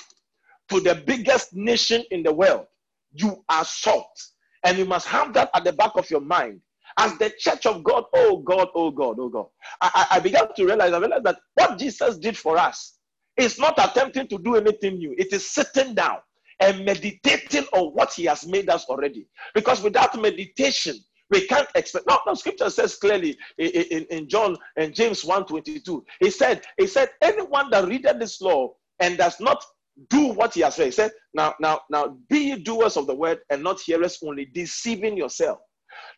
to 0.70 0.80
the 0.80 0.96
biggest 0.96 1.56
nation 1.56 2.04
in 2.12 2.24
the 2.24 2.34
world. 2.34 2.66
You 3.14 3.44
are 3.50 3.66
salt. 3.66 4.22
And 4.64 4.78
you 4.78 4.86
must 4.86 5.08
have 5.08 5.34
that 5.34 5.52
at 5.54 5.64
the 5.64 5.74
back 5.74 5.92
of 5.96 6.10
your 6.10 6.22
mind. 6.22 6.60
As 6.98 7.18
the 7.18 7.32
church 7.38 7.66
of 7.66 7.84
God, 7.84 8.06
oh 8.14 8.38
God, 8.38 8.70
oh 8.76 8.92
God, 8.92 9.18
oh 9.20 9.30
God. 9.30 9.48
I, 9.82 10.08
I 10.12 10.20
began 10.20 10.48
to 10.56 10.66
realize, 10.66 10.94
I 10.94 11.00
realized 11.00 11.26
that 11.26 11.40
what 11.56 11.78
Jesus 11.78 12.18
did 12.18 12.38
for 12.38 12.58
us 12.58 12.98
is 13.38 13.60
not 13.60 13.78
attempting 13.78 14.28
to 14.30 14.38
do 14.38 14.56
anything 14.56 14.98
new. 14.98 15.14
It 15.18 15.34
is 15.34 15.50
sitting 15.50 15.94
down 15.94 16.20
and 16.62 16.86
meditating 16.86 17.66
on 17.74 17.94
what 17.94 18.14
he 18.14 18.26
has 18.26 18.48
made 18.48 18.70
us 18.70 18.86
already. 18.86 19.28
Because 19.54 19.82
without 19.82 20.20
meditation, 20.20 20.96
we 21.30 21.48
can't 21.48 21.68
expect. 21.76 22.08
No, 22.08 22.20
no, 22.26 22.34
scripture 22.36 22.70
says 22.70 22.96
clearly 22.96 23.38
in, 23.58 23.68
in, 23.70 24.06
in 24.10 24.30
John 24.30 24.58
and 24.78 24.94
James 24.94 25.24
1:22. 25.24 26.04
He 26.20 26.30
said, 26.30 26.62
He 26.78 26.88
said, 26.88 27.10
anyone 27.22 27.70
that 27.72 27.88
readeth 27.88 28.20
this 28.20 28.40
law 28.42 28.74
and 29.00 29.18
does 29.18 29.40
not 29.40 29.64
do 30.10 30.28
what 30.28 30.54
he 30.54 30.62
has 30.62 30.78
read. 30.78 30.86
He 30.86 30.92
said, 30.92 31.12
Now, 31.34 31.56
now, 31.60 31.82
now 31.90 32.18
be 32.30 32.40
ye 32.40 32.64
doers 32.64 32.96
of 32.98 33.08
the 33.08 33.16
word 33.16 33.40
and 33.50 33.64
not 33.64 33.80
hearers 33.82 34.20
only, 34.24 34.46
deceiving 34.46 35.18
yourself. 35.18 35.60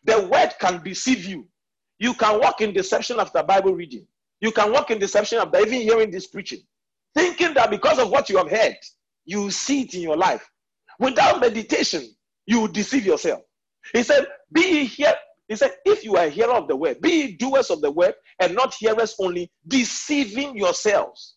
The 0.04 0.28
word 0.28 0.50
can 0.60 0.82
deceive 0.82 1.24
you. 1.24 1.46
You 1.98 2.14
can 2.14 2.40
walk 2.40 2.60
in 2.60 2.72
deception 2.72 3.20
after 3.20 3.42
Bible 3.42 3.74
reading. 3.74 4.06
You 4.40 4.52
can 4.52 4.72
walk 4.72 4.90
in 4.90 4.98
deception 4.98 5.38
after 5.38 5.60
even 5.60 5.80
hearing 5.82 6.10
this 6.10 6.26
preaching, 6.28 6.60
thinking 7.14 7.54
that 7.54 7.70
because 7.70 7.98
of 7.98 8.10
what 8.10 8.28
you 8.28 8.38
have 8.38 8.50
heard, 8.50 8.76
you 9.26 9.50
see 9.50 9.82
it 9.82 9.94
in 9.94 10.02
your 10.02 10.16
life. 10.16 10.48
Without 11.00 11.40
meditation, 11.40 12.04
you 12.46 12.68
deceive 12.68 13.06
yourself. 13.06 13.42
He 13.92 14.02
said, 14.04 14.26
Be 14.52 14.84
here. 14.84 15.14
He 15.48 15.56
said, 15.56 15.72
If 15.84 16.04
you 16.04 16.16
are 16.16 16.26
a 16.26 16.30
hearer 16.30 16.52
of 16.52 16.68
the 16.68 16.76
word, 16.76 17.00
be 17.00 17.36
doers 17.36 17.70
of 17.70 17.80
the 17.80 17.90
word 17.90 18.14
and 18.40 18.54
not 18.54 18.74
hearers 18.74 19.14
only, 19.20 19.50
deceiving 19.66 20.56
yourselves. 20.56 21.36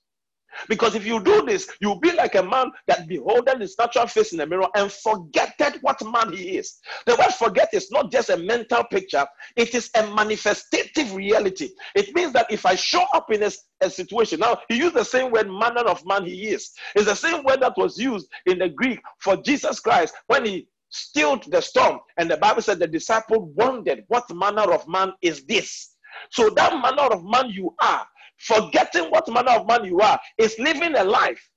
Because 0.68 0.95
if 0.95 1.06
you 1.06 1.22
do 1.24 1.43
this, 1.45 1.70
you'll 1.80 1.99
be 1.99 2.12
like 2.14 2.36
a 2.36 2.43
man 2.43 2.72
that 2.88 3.08
beholdeth 3.08 3.60
his 3.60 3.76
natural 3.78 4.08
face 4.08 4.32
in 4.32 4.38
the 4.38 4.47
mirror 4.47 4.68
and 4.76 4.91
forgetted 4.91 5.80
what 5.82 6.02
man 6.06 6.34
he 6.34 6.58
is. 6.58 6.80
The 7.06 7.16
word 7.16 7.34
forget 7.34 7.70
is 7.74 7.91
not 7.91 8.12
just 8.12 8.30
a 8.30 8.38
mental 8.38 8.84
picture, 8.86 9.26
it 9.56 9.74
is 9.76 9.89
a 9.95 10.04
manifestative 10.04 11.16
reality. 11.16 11.70
It 11.95 12.14
means 12.16 12.34
that 12.34 12.52
if 12.52 12.66
I 12.66 12.76
show 12.76 13.06
up 13.14 13.32
in 13.32 13.43
a, 13.43 13.52
a 13.82 13.89
situation, 13.89 14.39
now 14.39 14.58
he 14.70 14.78
used 14.78 14.95
the 14.95 15.04
same 15.06 15.32
word, 15.32 15.49
manner 15.49 15.82
of 15.82 16.06
man 16.06 16.26
he 16.26 16.49
is. 16.49 16.72
It's 16.95 17.06
the 17.06 17.16
same 17.16 17.43
word 17.43 17.62
that 17.62 17.74
was 17.78 17.97
used 17.97 18.28
in 18.45 18.60
the 18.60 18.70
Greek 18.70 18.99
for 19.20 19.38
Jesus 19.38 19.80
Christ 19.80 20.14
when 20.28 20.45
he 20.45 20.68
stilled 20.89 21.49
the 21.52 21.62
storm. 21.62 21.99
And 22.18 22.30
the 22.30 22.38
Bible 22.38 22.62
said 22.62 22.80
the 22.80 22.88
disciple 22.88 23.52
wondered, 23.56 24.04
What 24.08 24.26
manner 24.34 24.72
of 24.72 24.88
man 24.88 25.14
is 25.22 25.43
this? 25.45 25.95
So 26.30 26.49
that 26.52 26.74
manner 26.82 27.14
of 27.14 27.24
man 27.24 27.49
you 27.49 27.76
are 27.82 28.06
forgetting 28.42 29.06
what 29.06 29.32
manner 29.32 29.52
of 29.52 29.68
man 29.68 29.86
you 29.86 30.00
are, 30.00 30.20
is 30.38 30.58
living 30.60 30.96
a 30.96 31.04
life. 31.04 31.50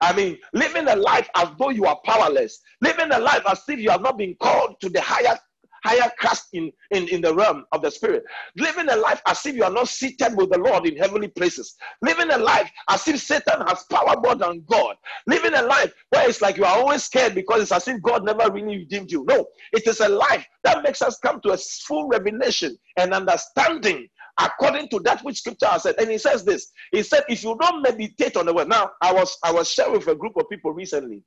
I 0.00 0.12
mean, 0.12 0.38
living 0.52 0.88
a 0.88 0.96
life 0.96 1.28
as 1.36 1.48
though 1.58 1.70
you 1.70 1.86
are 1.86 1.98
powerless, 2.04 2.60
living 2.80 3.10
a 3.12 3.18
life 3.18 3.42
as 3.48 3.62
if 3.68 3.78
you 3.78 3.90
have 3.90 4.02
not 4.02 4.18
been 4.18 4.34
called 4.40 4.80
to 4.80 4.88
the 4.88 5.00
higher 5.00 5.38
higher 5.84 6.10
class 6.18 6.48
in, 6.54 6.72
in, 6.90 7.06
in 7.08 7.20
the 7.20 7.32
realm 7.32 7.64
of 7.72 7.82
the 7.82 7.90
spirit. 7.90 8.24
Living 8.56 8.88
a 8.88 8.96
life 8.96 9.20
as 9.26 9.44
if 9.44 9.54
you 9.54 9.62
are 9.62 9.70
not 9.70 9.88
seated 9.88 10.34
with 10.34 10.50
the 10.50 10.58
Lord 10.58 10.86
in 10.86 10.96
heavenly 10.96 11.28
places. 11.28 11.76
Living 12.00 12.30
a 12.30 12.38
life 12.38 12.70
as 12.88 13.06
if 13.06 13.20
Satan 13.20 13.60
has 13.66 13.84
power 13.90 14.14
more 14.22 14.34
than 14.34 14.64
God. 14.66 14.96
Living 15.26 15.54
a 15.54 15.62
life 15.62 15.92
where 16.08 16.28
it's 16.28 16.40
like 16.40 16.56
you 16.56 16.64
are 16.64 16.78
always 16.78 17.04
scared 17.04 17.34
because 17.34 17.62
it's 17.62 17.72
as 17.72 17.86
if 17.86 18.00
God 18.02 18.24
never 18.24 18.50
really 18.50 18.78
redeemed 18.78 19.12
you. 19.12 19.24
No, 19.28 19.46
it 19.72 19.86
is 19.86 20.00
a 20.00 20.08
life 20.08 20.46
that 20.64 20.82
makes 20.82 21.02
us 21.02 21.18
come 21.18 21.40
to 21.42 21.52
a 21.52 21.58
full 21.58 22.08
revelation 22.08 22.76
and 22.96 23.12
understanding 23.12 24.08
according 24.38 24.88
to 24.88 25.00
that 25.00 25.22
which 25.24 25.38
scripture 25.38 25.66
has 25.66 25.82
said. 25.84 25.94
And 25.98 26.10
he 26.10 26.18
says 26.18 26.44
this. 26.44 26.72
He 26.92 27.02
said, 27.02 27.24
if 27.28 27.42
you 27.44 27.56
don't 27.60 27.82
meditate 27.82 28.36
on 28.36 28.46
the 28.46 28.54
word. 28.54 28.68
Now, 28.68 28.90
I 29.00 29.12
was 29.12 29.36
I 29.42 29.52
was 29.52 29.70
sharing 29.70 29.92
with 29.92 30.08
a 30.08 30.14
group 30.14 30.36
of 30.36 30.48
people 30.48 30.72
recently. 30.72 31.22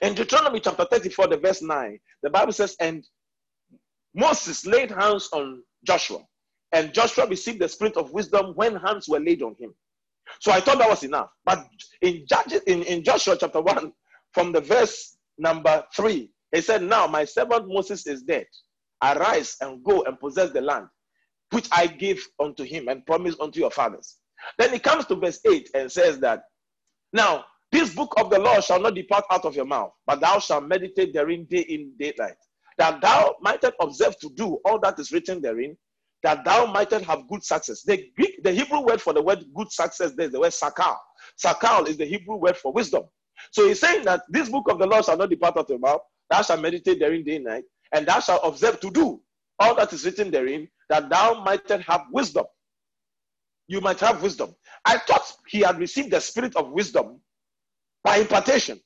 In 0.00 0.14
Deuteronomy 0.14 0.60
chapter 0.60 0.84
34, 0.84 1.28
the 1.28 1.36
verse 1.38 1.60
9, 1.60 1.98
the 2.22 2.30
Bible 2.30 2.52
says, 2.52 2.76
and 2.80 3.04
Moses 4.14 4.64
laid 4.64 4.90
hands 4.90 5.28
on 5.32 5.62
Joshua, 5.84 6.20
and 6.72 6.94
Joshua 6.94 7.26
received 7.26 7.60
the 7.60 7.68
spirit 7.68 7.96
of 7.96 8.12
wisdom 8.12 8.52
when 8.54 8.76
hands 8.76 9.08
were 9.08 9.18
laid 9.18 9.42
on 9.42 9.56
him. 9.58 9.74
So 10.40 10.52
I 10.52 10.60
thought 10.60 10.78
that 10.78 10.88
was 10.88 11.02
enough. 11.02 11.30
But 11.44 11.66
in 12.00 12.24
Judges, 12.28 12.62
in, 12.66 12.82
in 12.84 13.02
Joshua 13.02 13.36
chapter 13.38 13.60
1, 13.60 13.92
from 14.32 14.52
the 14.52 14.60
verse 14.60 15.16
number 15.36 15.84
3, 15.96 16.30
he 16.52 16.60
said, 16.60 16.82
Now 16.82 17.06
my 17.06 17.24
servant 17.24 17.66
Moses 17.68 18.06
is 18.06 18.22
dead. 18.22 18.46
Arise 19.02 19.56
and 19.60 19.82
go 19.82 20.04
and 20.04 20.18
possess 20.20 20.50
the 20.50 20.60
land 20.60 20.86
which 21.52 21.68
I 21.72 21.88
gave 21.88 22.26
unto 22.40 22.64
him 22.64 22.88
and 22.88 23.06
promised 23.06 23.40
unto 23.40 23.60
your 23.60 23.72
fathers. 23.72 24.18
Then 24.58 24.72
he 24.72 24.80
comes 24.80 25.06
to 25.06 25.16
verse 25.16 25.40
8 25.46 25.70
and 25.74 25.92
says 25.92 26.20
that, 26.20 26.44
Now, 27.12 27.46
this 27.72 27.94
book 27.94 28.14
of 28.18 28.30
the 28.30 28.40
law 28.40 28.60
shall 28.60 28.80
not 28.80 28.96
depart 28.96 29.26
out 29.30 29.46
of 29.46 29.56
your 29.56 29.66
mouth, 29.66 29.92
but 30.06 30.20
thou 30.20 30.40
shalt 30.40 30.66
meditate 30.68 31.14
therein 31.14 31.46
day 31.46 31.60
in 31.60 31.94
daylight, 31.98 32.36
that 32.78 33.00
thou 33.02 33.36
mightest 33.42 33.74
observe 33.80 34.18
to 34.20 34.30
do 34.30 34.60
all 34.66 34.80
that 34.80 34.98
is 35.00 35.12
written 35.12 35.42
therein. 35.42 35.76
that 36.24 36.44
thou 36.44 36.66
mightest 36.66 37.06
have 37.06 37.28
good 37.28 37.44
success. 37.44 37.82
The 37.82 38.10
Greek, 38.16 38.42
the 38.44 38.52
Hebrew 38.52 38.80
word 38.82 39.02
for 39.02 39.14
the 39.14 39.22
word 39.22 39.44
good 39.56 39.72
success, 39.72 40.12
there's 40.16 40.32
the 40.32 40.40
word 40.40 40.52
sakal. 40.52 40.96
Sakal 41.42 41.88
is 41.88 41.96
the 41.98 42.06
Hebrew 42.06 42.36
word 42.36 42.58
for 42.58 42.72
wisdom. 42.72 43.04
So 43.52 43.68
he's 43.68 43.80
saying 43.80 44.04
that 44.04 44.22
this 44.30 44.50
book 44.50 44.70
of 44.70 44.78
the 44.80 44.86
law 44.86 45.02
shall 45.02 45.16
not 45.18 45.30
depart 45.30 45.56
out 45.56 45.64
of 45.64 45.70
your 45.70 45.80
mouth, 45.80 46.02
thou 46.30 46.42
shalt 46.42 46.60
meditate 46.62 47.00
therein 47.00 47.24
day 47.24 47.36
and 47.36 47.46
night, 47.46 47.64
and 47.92 48.06
thou 48.06 48.20
shalt 48.20 48.42
observe 48.44 48.80
to 48.82 48.90
do 48.90 49.22
all 49.62 49.74
that 49.76 49.92
is 49.92 50.04
written 50.04 50.30
therein, 50.30 50.68
that 50.88 51.08
thou 51.08 51.42
mightest 51.44 51.84
have 51.88 52.02
wisdom. 52.12 52.44
You 53.68 53.80
might 53.80 54.00
have 54.00 54.22
wisdom. 54.22 54.54
I 54.84 54.98
thought 54.98 55.22
he 55.48 55.60
had 55.60 55.78
received 55.78 56.10
the 56.10 56.20
spirit 56.20 56.56
of 56.56 56.70
wisdom 56.72 57.20
by 58.04 58.18
impartation. 58.18 58.80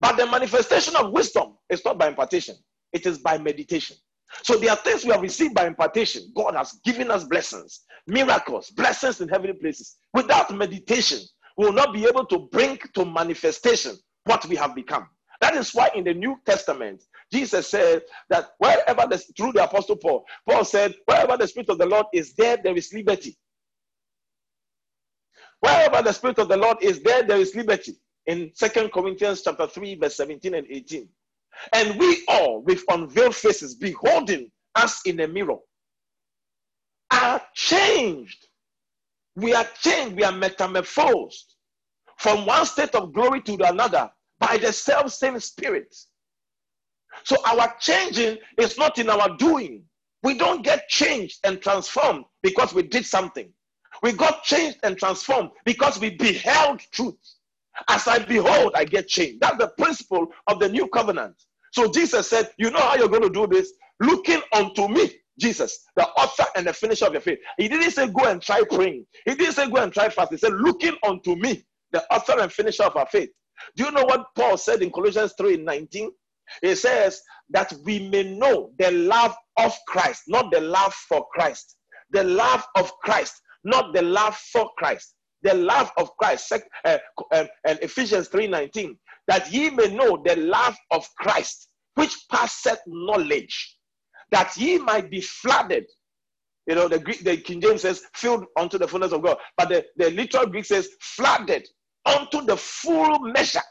But 0.00 0.16
the 0.16 0.26
manifestation 0.26 0.96
of 0.96 1.12
wisdom 1.12 1.58
is 1.70 1.84
not 1.84 1.98
by 1.98 2.08
impartation, 2.08 2.56
it 2.92 3.06
is 3.06 3.18
by 3.18 3.38
meditation. 3.38 3.96
So 4.44 4.56
there 4.58 4.70
are 4.70 4.76
things 4.76 5.04
we 5.04 5.12
have 5.12 5.22
received 5.22 5.54
by 5.54 5.66
impartation. 5.66 6.32
God 6.36 6.54
has 6.54 6.72
given 6.84 7.10
us 7.10 7.24
blessings, 7.24 7.82
miracles, 8.06 8.70
blessings 8.70 9.20
in 9.20 9.28
heavenly 9.28 9.54
places. 9.54 9.96
Without 10.14 10.54
meditation, 10.54 11.20
we 11.56 11.66
will 11.66 11.72
not 11.72 11.94
be 11.94 12.06
able 12.06 12.26
to 12.26 12.48
bring 12.52 12.78
to 12.94 13.04
manifestation 13.06 13.96
what 14.24 14.44
we 14.46 14.56
have 14.56 14.74
become. 14.74 15.08
That 15.40 15.54
is 15.54 15.72
why 15.74 15.90
in 15.94 16.04
the 16.04 16.14
New 16.14 16.36
Testament, 16.46 17.02
Jesus 17.32 17.68
said 17.68 18.02
that 18.30 18.50
wherever 18.58 19.06
the 19.08 19.18
through 19.18 19.52
the 19.52 19.64
apostle 19.64 19.96
Paul, 19.96 20.24
Paul 20.48 20.64
said, 20.64 20.94
wherever 21.06 21.36
the 21.36 21.46
spirit 21.46 21.68
of 21.70 21.78
the 21.78 21.86
Lord 21.86 22.06
is 22.12 22.34
there, 22.34 22.56
there 22.56 22.76
is 22.76 22.92
liberty. 22.92 23.36
Wherever 25.60 26.02
the 26.02 26.12
spirit 26.12 26.38
of 26.38 26.48
the 26.48 26.56
Lord 26.56 26.78
is 26.82 27.00
there, 27.00 27.22
there 27.22 27.38
is 27.38 27.54
liberty. 27.54 27.96
In 28.26 28.50
Second 28.54 28.92
Corinthians 28.92 29.42
chapter 29.42 29.66
3, 29.66 29.96
verse 29.96 30.16
17 30.16 30.54
and 30.54 30.66
18. 30.70 31.08
And 31.72 31.98
we 31.98 32.24
all, 32.28 32.62
with 32.62 32.84
unveiled 32.88 33.34
faces, 33.34 33.74
beholding 33.74 34.50
us 34.74 35.02
in 35.06 35.20
a 35.20 35.28
mirror, 35.28 35.56
are 37.10 37.42
changed. 37.54 38.46
We 39.34 39.54
are 39.54 39.66
changed, 39.80 40.16
we 40.16 40.24
are 40.24 40.32
metamorphosed 40.32 41.56
from 42.18 42.46
one 42.46 42.66
state 42.66 42.94
of 42.94 43.12
glory 43.12 43.40
to 43.42 43.54
another 43.68 44.10
by 44.38 44.58
the 44.58 44.72
self 44.72 45.12
same 45.12 45.38
spirit. 45.40 45.94
So 47.24 47.36
our 47.46 47.74
changing 47.80 48.38
is 48.58 48.78
not 48.78 48.98
in 48.98 49.10
our 49.10 49.36
doing. 49.36 49.84
We 50.22 50.36
don't 50.36 50.64
get 50.64 50.88
changed 50.88 51.38
and 51.44 51.60
transformed 51.60 52.24
because 52.42 52.74
we 52.74 52.82
did 52.82 53.06
something. 53.06 53.52
We 54.02 54.12
got 54.12 54.42
changed 54.42 54.78
and 54.82 54.96
transformed 54.98 55.50
because 55.64 56.00
we 56.00 56.10
beheld 56.10 56.80
truth. 56.92 57.16
As 57.88 58.08
I 58.08 58.18
behold, 58.18 58.72
I 58.74 58.84
get 58.84 59.08
changed. 59.08 59.40
That's 59.40 59.58
the 59.58 59.68
principle 59.68 60.28
of 60.48 60.58
the 60.58 60.68
new 60.68 60.88
covenant. 60.88 61.34
So 61.72 61.90
Jesus 61.90 62.28
said, 62.28 62.50
You 62.58 62.70
know 62.70 62.80
how 62.80 62.96
you're 62.96 63.08
going 63.08 63.22
to 63.22 63.30
do 63.30 63.46
this? 63.46 63.72
Looking 64.00 64.40
unto 64.52 64.88
me, 64.88 65.10
Jesus, 65.38 65.84
the 65.96 66.06
author 66.08 66.44
and 66.56 66.66
the 66.66 66.72
finisher 66.72 67.06
of 67.06 67.12
your 67.12 67.20
faith. 67.20 67.38
He 67.56 67.68
didn't 67.68 67.90
say 67.92 68.08
go 68.08 68.24
and 68.24 68.42
try 68.42 68.62
praying. 68.68 69.06
He 69.24 69.34
didn't 69.34 69.54
say 69.54 69.70
go 69.70 69.76
and 69.82 69.92
try 69.92 70.08
fast. 70.08 70.32
He 70.32 70.38
said, 70.38 70.52
Looking 70.54 70.96
unto 71.04 71.36
me, 71.36 71.64
the 71.92 72.04
author 72.12 72.40
and 72.40 72.52
finisher 72.52 72.84
of 72.84 72.96
our 72.96 73.06
faith. 73.06 73.30
Do 73.76 73.84
you 73.84 73.90
know 73.92 74.04
what 74.04 74.26
Paul 74.34 74.56
said 74.56 74.82
in 74.82 74.90
Colossians 74.90 75.34
3 75.38 75.58
19? 75.58 76.10
He 76.62 76.74
says 76.74 77.20
that 77.50 77.72
we 77.84 78.08
may 78.08 78.24
know 78.24 78.72
the 78.78 78.90
love 78.92 79.36
of 79.58 79.76
Christ, 79.88 80.24
not 80.28 80.52
the 80.52 80.60
love 80.60 80.94
for 80.94 81.26
Christ. 81.34 81.76
The 82.10 82.24
love 82.24 82.64
of 82.76 82.92
Christ, 83.00 83.34
not 83.64 83.94
the 83.94 84.02
love 84.02 84.36
for 84.36 84.70
Christ 84.78 85.14
the 85.42 85.54
love 85.54 85.90
of 85.96 86.16
Christ, 86.18 86.52
uh, 86.84 86.98
uh, 87.32 87.44
Ephesians 87.64 88.28
3:19, 88.28 88.96
that 89.28 89.52
ye 89.52 89.70
may 89.70 89.88
know 89.88 90.22
the 90.24 90.36
love 90.36 90.76
of 90.90 91.06
Christ, 91.16 91.68
which 91.94 92.14
passeth 92.30 92.80
knowledge, 92.86 93.76
that 94.30 94.56
ye 94.56 94.78
might 94.78 95.10
be 95.10 95.20
flooded. 95.20 95.86
You 96.66 96.76
know, 96.76 96.88
the 96.88 96.98
Greek, 97.00 97.20
the 97.24 97.38
King 97.38 97.60
James 97.60 97.82
says 97.82 98.02
filled 98.14 98.46
unto 98.56 98.78
the 98.78 98.88
fullness 98.88 99.12
of 99.12 99.22
God, 99.22 99.38
but 99.56 99.70
the, 99.70 99.86
the 99.96 100.10
literal 100.10 100.46
Greek 100.46 100.64
says 100.66 100.90
flooded 101.00 101.68
unto 102.06 102.42
the 102.42 102.56
full 102.56 103.20
measure, 103.20 103.62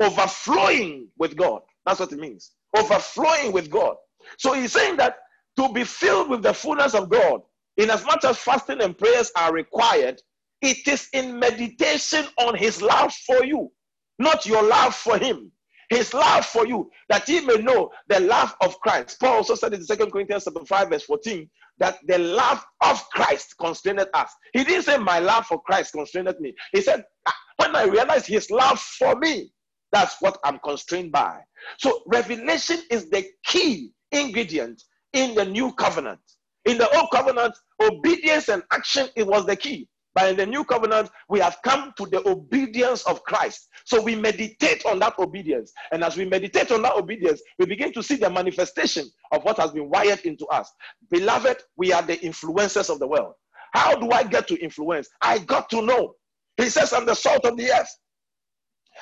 overflowing 0.00 1.08
with 1.18 1.36
God. 1.36 1.62
That's 1.86 2.00
what 2.00 2.12
it 2.12 2.18
means. 2.18 2.52
Overflowing 2.76 3.52
with 3.52 3.70
God. 3.70 3.96
So 4.38 4.54
he's 4.54 4.72
saying 4.72 4.96
that 4.96 5.16
to 5.56 5.72
be 5.72 5.84
filled 5.84 6.30
with 6.30 6.42
the 6.42 6.54
fullness 6.54 6.94
of 6.94 7.08
God, 7.08 7.42
in 7.76 7.90
as 7.90 8.04
much 8.04 8.24
as 8.24 8.38
fasting 8.38 8.80
and 8.80 8.96
prayers 8.96 9.30
are 9.36 9.52
required, 9.52 10.20
it 10.62 10.86
is 10.88 11.08
in 11.12 11.38
meditation 11.38 12.24
on 12.38 12.56
his 12.56 12.80
love 12.80 13.12
for 13.12 13.44
you, 13.44 13.70
not 14.18 14.46
your 14.46 14.62
love 14.62 14.94
for 14.94 15.18
him. 15.18 15.50
His 15.90 16.14
love 16.14 16.46
for 16.46 16.66
you, 16.66 16.90
that 17.10 17.28
he 17.28 17.40
may 17.40 17.56
know 17.56 17.90
the 18.08 18.20
love 18.20 18.54
of 18.62 18.80
Christ. 18.80 19.20
Paul 19.20 19.34
also 19.36 19.54
said 19.54 19.74
in 19.74 19.86
2 19.86 20.06
Corinthians 20.10 20.48
5, 20.66 20.88
verse 20.88 21.04
14, 21.04 21.48
that 21.78 21.98
the 22.06 22.18
love 22.18 22.64
of 22.82 23.04
Christ 23.10 23.54
constrained 23.60 24.04
us. 24.14 24.32
He 24.52 24.64
didn't 24.64 24.84
say, 24.84 24.96
My 24.96 25.18
love 25.18 25.46
for 25.46 25.60
Christ 25.62 25.92
constrained 25.92 26.34
me. 26.40 26.54
He 26.72 26.80
said, 26.80 27.04
ah, 27.26 27.36
When 27.56 27.76
I 27.76 27.84
realized 27.84 28.26
his 28.26 28.50
love 28.50 28.80
for 28.80 29.16
me, 29.16 29.52
that's 29.94 30.20
what 30.20 30.38
I'm 30.44 30.58
constrained 30.58 31.12
by. 31.12 31.40
So, 31.78 32.02
revelation 32.06 32.80
is 32.90 33.08
the 33.10 33.26
key 33.44 33.92
ingredient 34.12 34.82
in 35.12 35.34
the 35.34 35.44
new 35.44 35.72
covenant. 35.74 36.20
In 36.64 36.78
the 36.78 36.88
old 36.96 37.10
covenant, 37.12 37.54
obedience 37.82 38.48
and 38.48 38.62
action 38.72 39.08
it 39.16 39.26
was 39.26 39.46
the 39.46 39.56
key. 39.56 39.88
But 40.14 40.30
in 40.30 40.36
the 40.36 40.46
new 40.46 40.64
covenant, 40.64 41.10
we 41.28 41.40
have 41.40 41.58
come 41.64 41.92
to 41.98 42.06
the 42.06 42.26
obedience 42.28 43.02
of 43.04 43.22
Christ. 43.24 43.68
So 43.84 44.00
we 44.00 44.14
meditate 44.14 44.86
on 44.86 45.00
that 45.00 45.18
obedience. 45.18 45.72
And 45.92 46.04
as 46.04 46.16
we 46.16 46.24
meditate 46.24 46.70
on 46.70 46.82
that 46.82 46.94
obedience, 46.94 47.42
we 47.58 47.66
begin 47.66 47.92
to 47.94 48.02
see 48.02 48.16
the 48.16 48.30
manifestation 48.30 49.08
of 49.32 49.42
what 49.44 49.58
has 49.58 49.72
been 49.72 49.90
wired 49.90 50.20
into 50.20 50.46
us. 50.46 50.72
Beloved, 51.10 51.58
we 51.76 51.92
are 51.92 52.02
the 52.02 52.16
influencers 52.18 52.90
of 52.90 53.00
the 53.00 53.08
world. 53.08 53.34
How 53.72 53.96
do 53.96 54.10
I 54.12 54.22
get 54.22 54.46
to 54.48 54.56
influence? 54.62 55.08
I 55.20 55.38
got 55.38 55.68
to 55.70 55.82
know. 55.82 56.14
He 56.56 56.70
says, 56.70 56.92
I'm 56.92 57.06
the 57.06 57.14
salt 57.14 57.44
of 57.44 57.56
the 57.56 57.72
earth. 57.72 57.90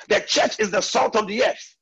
The 0.09 0.21
church 0.21 0.59
is 0.59 0.71
the 0.71 0.81
salt 0.81 1.15
of 1.15 1.27
the 1.27 1.43
earth. 1.43 1.75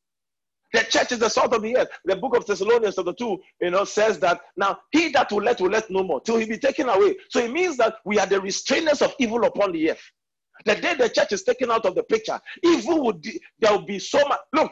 The 0.74 0.84
church 0.84 1.12
is 1.12 1.20
the 1.20 1.30
salt 1.30 1.54
of 1.54 1.62
the 1.62 1.76
earth. 1.78 1.90
The 2.06 2.16
book 2.16 2.36
of 2.36 2.46
Thessalonians, 2.46 2.96
chapter 2.96 3.14
2, 3.14 3.38
you 3.62 3.72
know, 3.72 3.84
says 3.84 4.20
that 4.20 4.40
now 4.56 4.80
he 4.92 5.10
that 5.10 5.32
will 5.32 5.42
let 5.44 5.60
will 5.60 5.70
let 5.70 5.90
no 5.90 6.04
more 6.04 6.22
till 6.22 6.38
he 6.38 6.46
be 6.46 6.58
taken 6.58 6.88
away. 6.88 7.16
So 7.30 7.40
it 7.40 7.52
means 7.52 7.76
that 7.78 7.96
we 8.06 8.20
are 8.20 8.26
the 8.26 8.40
restrainers 8.40 9.02
of 9.02 9.14
evil 9.20 9.44
upon 9.44 9.74
the 9.74 9.92
earth. 9.92 10.02
The 10.66 10.76
day 10.76 10.94
the 10.96 11.10
church 11.10 11.34
is 11.34 11.44
taken 11.44 11.72
out 11.72 11.86
of 11.86 11.96
the 11.96 12.04
picture, 12.04 12.40
evil 12.64 13.04
would 13.06 13.26
there 13.60 13.72
will 13.72 13.86
be 13.86 14.00
so 14.00 14.20
much. 14.28 14.40
Look, 14.54 14.72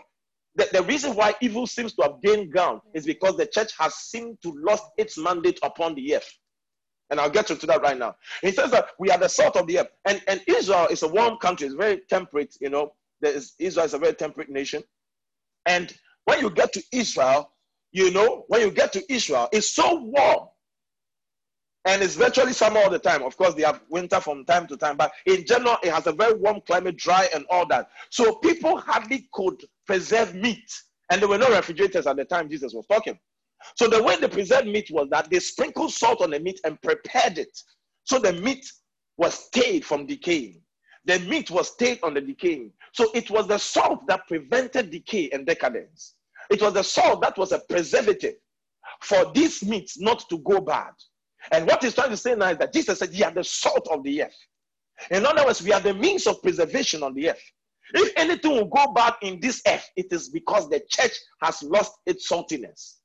the, 0.56 0.70
the 0.72 0.84
reason 0.84 1.16
why 1.16 1.36
evil 1.42 1.68
seems 1.68 1.94
to 1.94 2.04
have 2.04 2.22
gained 2.22 2.52
ground 2.52 2.82
is 2.94 3.06
because 3.06 3.38
the 3.38 3.48
church 3.48 3.72
has 3.80 3.96
seemed 3.96 4.38
to 4.44 4.54
lost 4.64 4.84
its 4.98 5.18
mandate 5.18 5.60
upon 5.64 5.96
the 5.96 6.16
earth. 6.16 6.32
And 7.10 7.20
I'll 7.20 7.30
get 7.30 7.48
to 7.48 7.56
that 7.56 7.82
right 7.82 7.98
now. 7.98 8.16
He 8.42 8.52
says 8.52 8.70
that 8.72 8.90
we 9.00 9.10
are 9.10 9.18
the 9.18 9.28
salt 9.28 9.56
of 9.56 9.66
the 9.66 9.80
earth. 9.80 9.88
And, 10.06 10.22
and 10.28 10.42
Israel 10.48 10.88
is 10.92 11.02
a 11.02 11.08
warm 11.08 11.38
country, 11.38 11.68
it's 11.68 11.76
very 11.76 12.02
temperate, 12.10 12.56
you 12.62 12.70
know. 12.70 12.94
Israel 13.24 13.86
is 13.86 13.94
a 13.94 13.98
very 13.98 14.14
temperate 14.14 14.50
nation. 14.50 14.84
And 15.66 15.94
when 16.26 16.40
you 16.42 16.50
get 16.50 16.74
to 16.74 16.84
Israel, 16.92 17.52
you 17.92 18.12
know, 18.12 18.46
when 18.48 18.62
you 18.62 18.72
get 18.72 18.94
to 18.94 19.14
Israel, 19.14 19.50
it's 19.52 19.70
so 19.70 19.96
warm. 19.96 20.48
And 21.86 22.04
it's 22.04 22.16
virtually 22.16 22.54
summer 22.54 22.80
all 22.82 22.90
the 22.90 23.00
time. 23.00 23.24
Of 23.24 23.38
course, 23.38 23.56
they 23.56 23.64
have 23.64 23.82
winter 23.90 24.20
from 24.20 24.46
time 24.46 24.68
to 24.68 24.78
time, 24.78 24.98
but 24.98 25.12
in 25.26 25.46
general, 25.46 25.78
it 25.82 25.92
has 25.92 26.08
a 26.08 26.12
very 26.12 26.34
warm 26.34 26.62
climate, 26.68 26.98
dry 26.98 27.30
and 27.34 27.46
all 27.50 27.66
that. 27.68 27.90
So 28.12 28.36
people 28.36 28.78
hardly 28.78 29.28
could 29.34 29.64
preserve 29.88 30.36
meat. 30.36 30.72
And 31.10 31.22
there 31.22 31.30
were 31.30 31.38
no 31.38 31.50
refrigerators 31.50 32.06
at 32.06 32.18
the 32.18 32.26
time 32.26 32.50
Jesus 32.50 32.74
was 32.74 32.86
talking. 32.86 33.18
So 33.76 33.88
the 33.88 34.04
way 34.04 34.18
they 34.18 34.28
preserved 34.28 34.68
meat 34.68 34.90
was 34.92 35.10
that 35.10 35.30
they 35.30 35.40
sprinkled 35.40 35.92
salt 35.92 36.22
on 36.22 36.32
the 36.32 36.40
meat 36.40 36.60
and 36.64 36.82
prepared 36.82 37.38
it. 37.38 37.58
So 38.04 38.20
the 38.20 38.34
meat 38.34 38.66
was 39.18 39.34
stayed 39.34 39.84
from 39.86 40.06
decaying. 40.06 40.62
The 41.06 41.20
meat 41.20 41.50
was 41.50 41.70
stayed 41.70 42.00
on 42.04 42.14
the 42.14 42.22
decaying. 42.22 42.72
So 42.94 43.12
it 43.14 43.30
was 43.30 43.48
the 43.48 43.58
salt 43.58 44.06
that 44.08 44.28
prevented 44.28 44.92
decay 44.92 45.30
and 45.32 45.46
decadence. 45.46 46.16
It 46.50 46.62
was 46.62 46.74
the 46.74 46.84
salt 46.84 47.22
that 47.22 47.38
was 47.38 47.52
a 47.52 47.60
preservative 47.60 48.36
for 49.02 49.32
these 49.34 49.64
meats 49.64 50.00
not 50.00 50.28
to 50.30 50.40
go 50.40 50.60
bad. 50.60 50.92
And 51.52 51.66
what 51.68 51.84
he's 51.84 51.96
trying 51.96 52.10
to 52.10 52.18
say 52.18 52.36
now 52.36 52.50
is 52.50 52.58
that 52.58 52.74
Jesus 52.74 53.00
said, 53.00 53.14
You 53.14 53.26
are 53.26 53.32
the 53.32 53.44
salt 53.44 53.88
of 53.92 54.04
the 54.04 54.24
earth. 54.24 54.38
In 55.12 55.26
other 55.26 55.46
words, 55.46 55.62
we 55.62 55.72
are 55.72 55.80
the 55.80 55.94
means 55.94 56.28
of 56.28 56.42
preservation 56.42 57.04
on 57.04 57.14
the 57.14 57.30
earth. 57.30 57.44
If 57.94 58.14
anything 58.18 58.52
will 58.52 58.66
go 58.66 58.92
bad 58.94 59.14
in 59.22 59.40
this 59.40 59.62
earth, 59.68 59.88
it 59.96 60.08
is 60.12 60.30
because 60.30 60.70
the 60.70 60.82
church 60.90 61.14
has 61.42 61.64
lost 61.64 61.94
its 62.06 62.30
saltiness. 62.30 62.98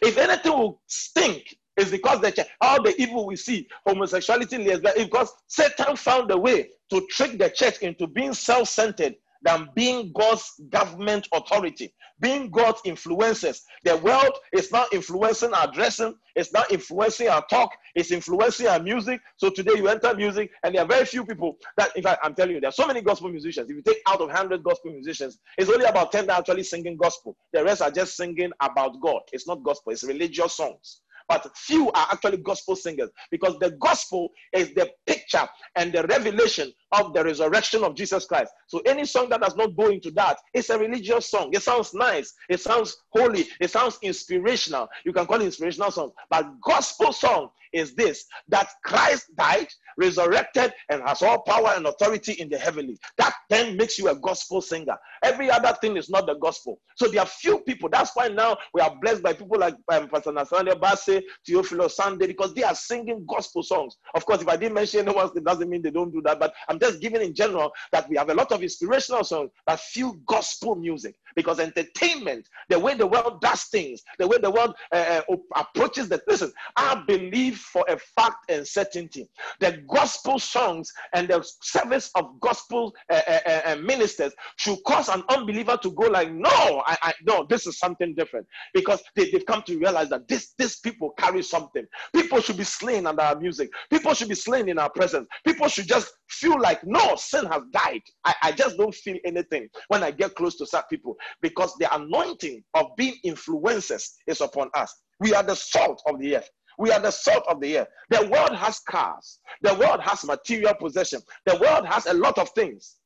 If 0.00 0.16
anything 0.16 0.52
will 0.52 0.80
stink, 0.86 1.56
it's 1.80 1.90
because 1.90 2.20
the 2.20 2.30
church, 2.30 2.48
all 2.60 2.82
the 2.82 2.94
evil 3.00 3.26
we 3.26 3.36
see, 3.36 3.66
homosexuality, 3.86 4.58
lesbian, 4.58 5.06
because 5.06 5.32
Satan 5.46 5.96
found 5.96 6.30
a 6.30 6.38
way 6.38 6.68
to 6.90 7.06
trick 7.08 7.38
the 7.38 7.50
church 7.50 7.78
into 7.78 8.06
being 8.06 8.34
self-centered 8.34 9.14
than 9.42 9.68
being 9.74 10.12
God's 10.12 10.60
government 10.68 11.26
authority, 11.32 11.94
being 12.20 12.50
God's 12.50 12.82
influences. 12.84 13.64
The 13.84 13.96
world 13.96 14.32
is 14.52 14.70
now 14.70 14.84
influencing 14.92 15.54
our 15.54 15.72
dressing, 15.72 16.14
it's 16.36 16.52
now 16.52 16.64
influencing 16.70 17.28
our 17.28 17.44
talk, 17.46 17.70
it's 17.94 18.10
influencing 18.10 18.66
our 18.66 18.80
music. 18.80 19.20
So 19.38 19.48
today 19.48 19.72
you 19.76 19.88
enter 19.88 20.14
music, 20.14 20.50
and 20.62 20.74
there 20.74 20.82
are 20.82 20.88
very 20.88 21.06
few 21.06 21.24
people 21.24 21.56
that, 21.78 21.96
in 21.96 22.02
fact, 22.02 22.20
I'm 22.22 22.34
telling 22.34 22.54
you, 22.54 22.60
there 22.60 22.68
are 22.68 22.72
so 22.72 22.86
many 22.86 23.00
gospel 23.00 23.30
musicians. 23.30 23.70
If 23.70 23.76
you 23.76 23.82
take 23.82 24.02
out 24.06 24.20
of 24.20 24.28
100 24.28 24.62
gospel 24.62 24.92
musicians, 24.92 25.38
it's 25.56 25.70
only 25.70 25.86
about 25.86 26.12
10 26.12 26.26
that 26.26 26.34
are 26.34 26.40
actually 26.40 26.64
singing 26.64 26.96
gospel. 26.98 27.36
The 27.52 27.64
rest 27.64 27.80
are 27.80 27.90
just 27.90 28.16
singing 28.16 28.50
about 28.60 29.00
God. 29.00 29.22
It's 29.32 29.48
not 29.48 29.62
gospel, 29.62 29.92
it's 29.92 30.04
religious 30.04 30.54
songs. 30.54 31.00
But 31.30 31.56
few 31.56 31.92
are 31.92 32.08
actually 32.10 32.38
gospel 32.38 32.74
singers 32.74 33.08
because 33.30 33.56
the 33.60 33.70
gospel 33.80 34.30
is 34.52 34.74
the 34.74 34.90
picture 35.06 35.48
and 35.76 35.92
the 35.92 36.02
revelation 36.08 36.72
of 36.92 37.12
the 37.14 37.22
resurrection 37.24 37.84
of 37.84 37.94
Jesus 37.94 38.26
Christ. 38.26 38.52
So 38.66 38.80
any 38.86 39.04
song 39.04 39.28
that 39.30 39.40
does 39.40 39.56
not 39.56 39.76
go 39.76 39.88
into 39.88 40.10
that, 40.12 40.38
it's 40.52 40.70
a 40.70 40.78
religious 40.78 41.30
song. 41.30 41.50
It 41.52 41.62
sounds 41.62 41.94
nice, 41.94 42.34
it 42.48 42.60
sounds 42.60 42.96
holy, 43.10 43.46
it 43.60 43.70
sounds 43.70 43.98
inspirational. 44.02 44.88
You 45.04 45.12
can 45.12 45.26
call 45.26 45.40
it 45.40 45.44
inspirational 45.44 45.90
song, 45.90 46.12
but 46.28 46.46
gospel 46.60 47.12
song 47.12 47.50
is 47.72 47.94
this 47.94 48.24
that 48.48 48.68
Christ 48.84 49.34
died, 49.36 49.68
resurrected, 49.96 50.72
and 50.88 51.02
has 51.06 51.22
all 51.22 51.42
power 51.42 51.72
and 51.76 51.86
authority 51.86 52.32
in 52.32 52.48
the 52.48 52.58
heavenly. 52.58 52.98
That 53.18 53.32
then 53.48 53.76
makes 53.76 53.98
you 53.98 54.08
a 54.08 54.16
gospel 54.16 54.60
singer. 54.60 54.96
Every 55.22 55.50
other 55.50 55.76
thing 55.80 55.96
is 55.96 56.10
not 56.10 56.26
the 56.26 56.34
gospel. 56.34 56.80
So 56.96 57.08
there 57.08 57.22
are 57.22 57.26
few 57.26 57.60
people. 57.60 57.88
That's 57.88 58.14
why 58.14 58.28
now 58.28 58.56
we 58.74 58.80
are 58.80 58.94
blessed 59.00 59.22
by 59.22 59.34
people 59.34 59.58
like 59.58 59.74
um, 59.92 60.08
Pastor 60.08 60.32
Nathaniel 60.32 60.76
Bassey, 60.76 61.22
Theophilus 61.46 61.96
Sunday, 61.96 62.26
because 62.26 62.54
they 62.54 62.62
are 62.62 62.74
singing 62.74 63.24
gospel 63.28 63.62
songs. 63.62 63.96
Of 64.14 64.26
course, 64.26 64.42
if 64.42 64.48
I 64.48 64.56
didn't 64.56 64.74
mention 64.74 65.06
anyone, 65.06 65.30
it 65.34 65.44
doesn't 65.44 65.68
mean 65.68 65.82
they 65.82 65.90
don't 65.90 66.12
do 66.12 66.22
that. 66.22 66.38
But 66.38 66.54
I'm 66.68 66.78
just 66.80 67.00
giving 67.00 67.22
in 67.22 67.34
general 67.34 67.72
that 67.92 68.08
we 68.08 68.16
have 68.16 68.30
a 68.30 68.34
lot 68.34 68.52
of 68.52 68.62
inspirational 68.62 69.24
songs, 69.24 69.50
but 69.66 69.80
few 69.80 70.20
gospel 70.26 70.74
music. 70.74 71.14
Because 71.36 71.60
entertainment, 71.60 72.48
the 72.68 72.78
way 72.78 72.94
the 72.94 73.06
world 73.06 73.40
does 73.40 73.64
things, 73.64 74.02
the 74.18 74.26
way 74.26 74.38
the 74.38 74.50
world 74.50 74.74
uh, 74.92 75.22
uh 75.28 75.36
approaches 75.54 76.08
the 76.08 76.20
listen, 76.26 76.52
I 76.76 77.02
believe 77.06 77.58
for 77.58 77.84
a 77.88 77.96
fact 77.96 78.50
and 78.50 78.66
certainty 78.66 79.28
the 79.60 79.82
gospel 79.88 80.38
songs 80.38 80.92
and 81.12 81.28
the 81.28 81.46
service 81.62 82.10
of 82.14 82.40
gospel 82.40 82.94
uh, 83.10 83.20
uh, 83.26 83.38
uh, 83.46 83.60
uh, 83.66 83.76
ministers 83.76 84.32
should 84.56 84.78
cause 84.86 85.08
an 85.08 85.22
unbeliever 85.28 85.78
to 85.82 85.90
go 85.92 86.08
like, 86.08 86.32
no, 86.32 86.82
I, 86.86 86.96
I 87.02 87.12
no, 87.26 87.46
this 87.48 87.66
is 87.66 87.78
something 87.78 88.14
different 88.14 88.46
because 88.74 89.02
they, 89.16 89.30
they've 89.30 89.46
come 89.46 89.62
to 89.62 89.78
realize 89.78 90.08
that 90.10 90.28
this 90.28 90.54
these 90.58 90.78
people 90.78 91.10
carry 91.18 91.42
something. 91.42 91.84
People 92.14 92.40
should 92.40 92.56
be 92.56 92.64
slain 92.64 93.06
under 93.06 93.22
our 93.22 93.38
music. 93.38 93.70
People 93.90 94.14
should 94.14 94.28
be 94.28 94.34
slain 94.34 94.68
in 94.68 94.78
our 94.78 94.90
presence. 94.90 95.28
People 95.44 95.68
should 95.68 95.86
just 95.86 96.12
feel 96.28 96.60
like, 96.60 96.69
no, 96.84 97.16
sin 97.16 97.46
has 97.46 97.62
died. 97.72 98.02
I, 98.24 98.34
I 98.42 98.52
just 98.52 98.76
don't 98.76 98.94
feel 98.94 99.16
anything 99.24 99.68
when 99.88 100.02
I 100.02 100.10
get 100.10 100.34
close 100.34 100.56
to 100.56 100.66
such 100.66 100.88
people 100.88 101.16
because 101.40 101.74
the 101.78 101.94
anointing 101.94 102.62
of 102.74 102.86
being 102.96 103.14
influencers 103.24 104.10
is 104.26 104.40
upon 104.40 104.70
us. 104.74 104.94
We 105.20 105.34
are 105.34 105.42
the 105.42 105.54
salt 105.54 106.02
of 106.06 106.18
the 106.18 106.36
earth. 106.36 106.50
We 106.78 106.90
are 106.90 107.00
the 107.00 107.10
salt 107.10 107.44
of 107.48 107.60
the 107.60 107.78
earth. 107.78 107.88
The 108.08 108.26
world 108.28 108.56
has 108.56 108.80
cars. 108.80 109.38
The 109.62 109.74
world 109.74 110.00
has 110.00 110.24
material 110.24 110.74
possession. 110.74 111.20
The 111.44 111.56
world 111.56 111.86
has 111.86 112.06
a 112.06 112.14
lot 112.14 112.38
of 112.38 112.48
things. 112.50 112.96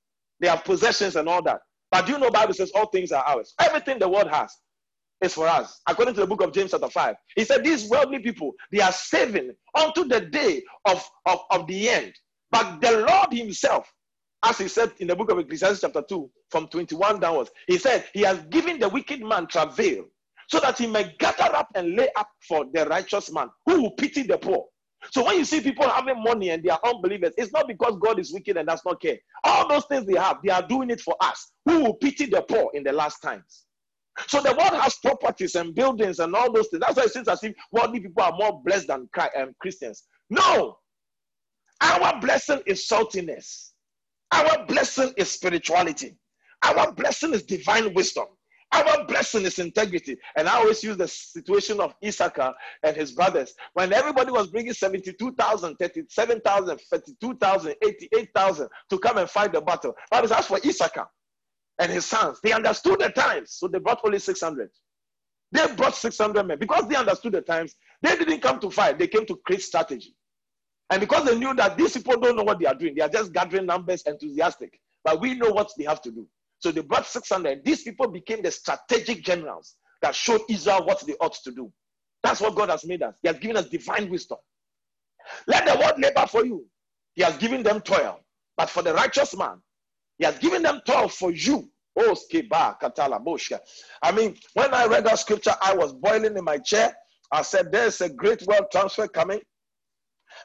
They 0.40 0.48
have 0.48 0.64
possessions 0.64 1.16
and 1.16 1.28
all 1.28 1.42
that. 1.42 1.60
But 1.90 2.06
do 2.06 2.12
you 2.12 2.18
know 2.18 2.30
Bible 2.30 2.54
says 2.54 2.70
all 2.74 2.86
things 2.86 3.12
are 3.12 3.24
ours? 3.24 3.54
Everything 3.60 3.98
the 3.98 4.08
world 4.08 4.28
has 4.28 4.52
is 5.22 5.34
for 5.34 5.46
us. 5.46 5.80
According 5.88 6.14
to 6.14 6.20
the 6.20 6.26
book 6.26 6.42
of 6.42 6.52
James 6.52 6.72
chapter 6.72 6.88
5. 6.88 7.16
He 7.36 7.44
said 7.44 7.64
these 7.64 7.88
worldly 7.88 8.18
people, 8.18 8.52
they 8.70 8.80
are 8.80 8.92
saving 8.92 9.52
unto 9.74 10.04
the 10.04 10.20
day 10.20 10.62
of, 10.86 11.04
of, 11.26 11.40
of 11.50 11.66
the 11.66 11.88
end. 11.88 12.12
But 12.54 12.80
the 12.80 12.98
Lord 12.98 13.32
himself, 13.32 13.92
as 14.44 14.58
he 14.58 14.68
said 14.68 14.92
in 15.00 15.08
the 15.08 15.16
book 15.16 15.30
of 15.32 15.40
Ecclesiastes 15.40 15.80
chapter 15.80 16.02
2, 16.08 16.30
from 16.50 16.68
21 16.68 17.18
downwards, 17.18 17.50
he 17.66 17.78
said, 17.78 18.04
he 18.12 18.20
has 18.20 18.38
given 18.44 18.78
the 18.78 18.88
wicked 18.88 19.20
man 19.20 19.48
travail 19.48 20.04
so 20.48 20.60
that 20.60 20.78
he 20.78 20.86
may 20.86 21.12
gather 21.18 21.52
up 21.56 21.68
and 21.74 21.96
lay 21.96 22.08
up 22.16 22.28
for 22.46 22.64
the 22.72 22.86
righteous 22.86 23.32
man 23.32 23.48
who 23.66 23.82
will 23.82 23.90
pity 23.92 24.22
the 24.22 24.38
poor. 24.38 24.66
So 25.10 25.24
when 25.24 25.36
you 25.38 25.44
see 25.44 25.60
people 25.62 25.88
having 25.88 26.22
money 26.22 26.50
and 26.50 26.62
they 26.62 26.70
are 26.70 26.78
unbelievers, 26.84 27.34
it's 27.36 27.52
not 27.52 27.66
because 27.66 27.98
God 28.00 28.20
is 28.20 28.32
wicked 28.32 28.56
and 28.56 28.68
does 28.68 28.82
not 28.86 29.02
care. 29.02 29.18
All 29.42 29.68
those 29.68 29.86
things 29.86 30.06
they 30.06 30.14
have, 30.18 30.38
they 30.44 30.52
are 30.52 30.66
doing 30.66 30.90
it 30.90 31.00
for 31.00 31.16
us 31.20 31.50
who 31.64 31.80
will 31.80 31.94
pity 31.94 32.26
the 32.26 32.42
poor 32.42 32.70
in 32.74 32.84
the 32.84 32.92
last 32.92 33.18
times. 33.20 33.64
So 34.28 34.40
the 34.40 34.54
world 34.54 34.80
has 34.80 34.96
properties 35.02 35.56
and 35.56 35.74
buildings 35.74 36.20
and 36.20 36.36
all 36.36 36.52
those 36.52 36.68
things. 36.68 36.82
That's 36.82 36.96
why 36.96 37.02
it 37.04 37.12
seems 37.12 37.26
as 37.26 37.42
if 37.42 37.52
worldly 37.72 38.00
people 38.00 38.22
are 38.22 38.32
more 38.38 38.62
blessed 38.64 38.86
than 38.86 39.08
um, 39.36 39.54
Christians. 39.60 40.04
No, 40.30 40.78
our 41.84 42.20
blessing 42.20 42.60
is 42.66 42.88
saltiness. 42.88 43.70
Our 44.32 44.64
blessing 44.66 45.12
is 45.16 45.30
spirituality. 45.30 46.16
Our 46.62 46.92
blessing 46.92 47.34
is 47.34 47.42
divine 47.42 47.92
wisdom. 47.94 48.26
Our 48.72 49.04
blessing 49.04 49.44
is 49.44 49.58
integrity. 49.58 50.16
And 50.36 50.48
I 50.48 50.56
always 50.56 50.82
use 50.82 50.96
the 50.96 51.06
situation 51.06 51.78
of 51.78 51.94
Issachar 52.04 52.54
and 52.82 52.96
his 52.96 53.12
brothers. 53.12 53.54
When 53.74 53.92
everybody 53.92 54.32
was 54.32 54.48
bringing 54.48 54.72
72,000, 54.72 55.76
37,000, 55.76 56.80
32,000, 56.90 57.74
88,000 57.82 58.68
to 58.90 58.98
come 58.98 59.18
and 59.18 59.30
fight 59.30 59.52
the 59.52 59.60
battle, 59.60 59.94
Bible 60.10 60.28
says 60.28 60.46
for 60.46 60.58
Issachar 60.66 61.06
and 61.78 61.92
his 61.92 62.06
sons, 62.06 62.40
they 62.42 62.52
understood 62.52 62.98
the 63.00 63.10
times. 63.10 63.52
So 63.52 63.68
they 63.68 63.78
brought 63.78 64.00
only 64.04 64.18
600. 64.18 64.70
They 65.52 65.66
brought 65.76 65.94
600 65.94 66.44
men. 66.44 66.58
Because 66.58 66.88
they 66.88 66.96
understood 66.96 67.32
the 67.32 67.42
times, 67.42 67.76
they 68.02 68.16
didn't 68.16 68.40
come 68.40 68.58
to 68.60 68.70
fight. 68.70 68.98
They 68.98 69.06
came 69.06 69.26
to 69.26 69.36
create 69.36 69.62
strategy. 69.62 70.16
And 70.90 71.00
because 71.00 71.24
they 71.24 71.38
knew 71.38 71.54
that 71.54 71.76
these 71.76 71.94
people 71.96 72.18
don't 72.20 72.36
know 72.36 72.42
what 72.42 72.58
they 72.58 72.66
are 72.66 72.74
doing, 72.74 72.94
they 72.94 73.02
are 73.02 73.08
just 73.08 73.32
gathering 73.32 73.66
numbers, 73.66 74.02
enthusiastic. 74.06 74.78
But 75.02 75.20
we 75.20 75.34
know 75.34 75.50
what 75.50 75.70
they 75.78 75.84
have 75.84 76.02
to 76.02 76.10
do. 76.10 76.26
So 76.58 76.70
they 76.72 76.82
brought 76.82 77.06
600. 77.06 77.64
These 77.64 77.82
people 77.82 78.08
became 78.08 78.42
the 78.42 78.50
strategic 78.50 79.24
generals 79.24 79.76
that 80.02 80.14
showed 80.14 80.42
Israel 80.48 80.84
what 80.86 81.00
they 81.06 81.14
ought 81.20 81.34
to 81.44 81.50
do. 81.52 81.72
That's 82.22 82.40
what 82.40 82.54
God 82.54 82.70
has 82.70 82.84
made 82.86 83.02
us. 83.02 83.16
He 83.22 83.28
has 83.28 83.38
given 83.38 83.56
us 83.56 83.68
divine 83.68 84.10
wisdom. 84.10 84.38
Let 85.46 85.66
the 85.66 85.78
world 85.78 86.00
labor 86.00 86.26
for 86.26 86.44
you. 86.44 86.66
He 87.14 87.22
has 87.22 87.36
given 87.36 87.62
them 87.62 87.80
toil. 87.80 88.20
But 88.56 88.70
for 88.70 88.82
the 88.82 88.94
righteous 88.94 89.36
man, 89.36 89.60
he 90.18 90.24
has 90.24 90.38
given 90.38 90.62
them 90.62 90.80
toil 90.86 91.08
for 91.08 91.30
you. 91.32 91.70
Oh, 91.96 92.16
I 94.02 94.12
mean, 94.12 94.36
when 94.54 94.74
I 94.74 94.86
read 94.86 95.04
that 95.04 95.18
scripture, 95.18 95.54
I 95.62 95.74
was 95.74 95.92
boiling 95.92 96.36
in 96.36 96.44
my 96.44 96.58
chair. 96.58 96.94
I 97.30 97.42
said, 97.42 97.70
There's 97.70 98.00
a 98.00 98.08
great 98.08 98.42
wealth 98.46 98.66
transfer 98.72 99.06
coming. 99.06 99.40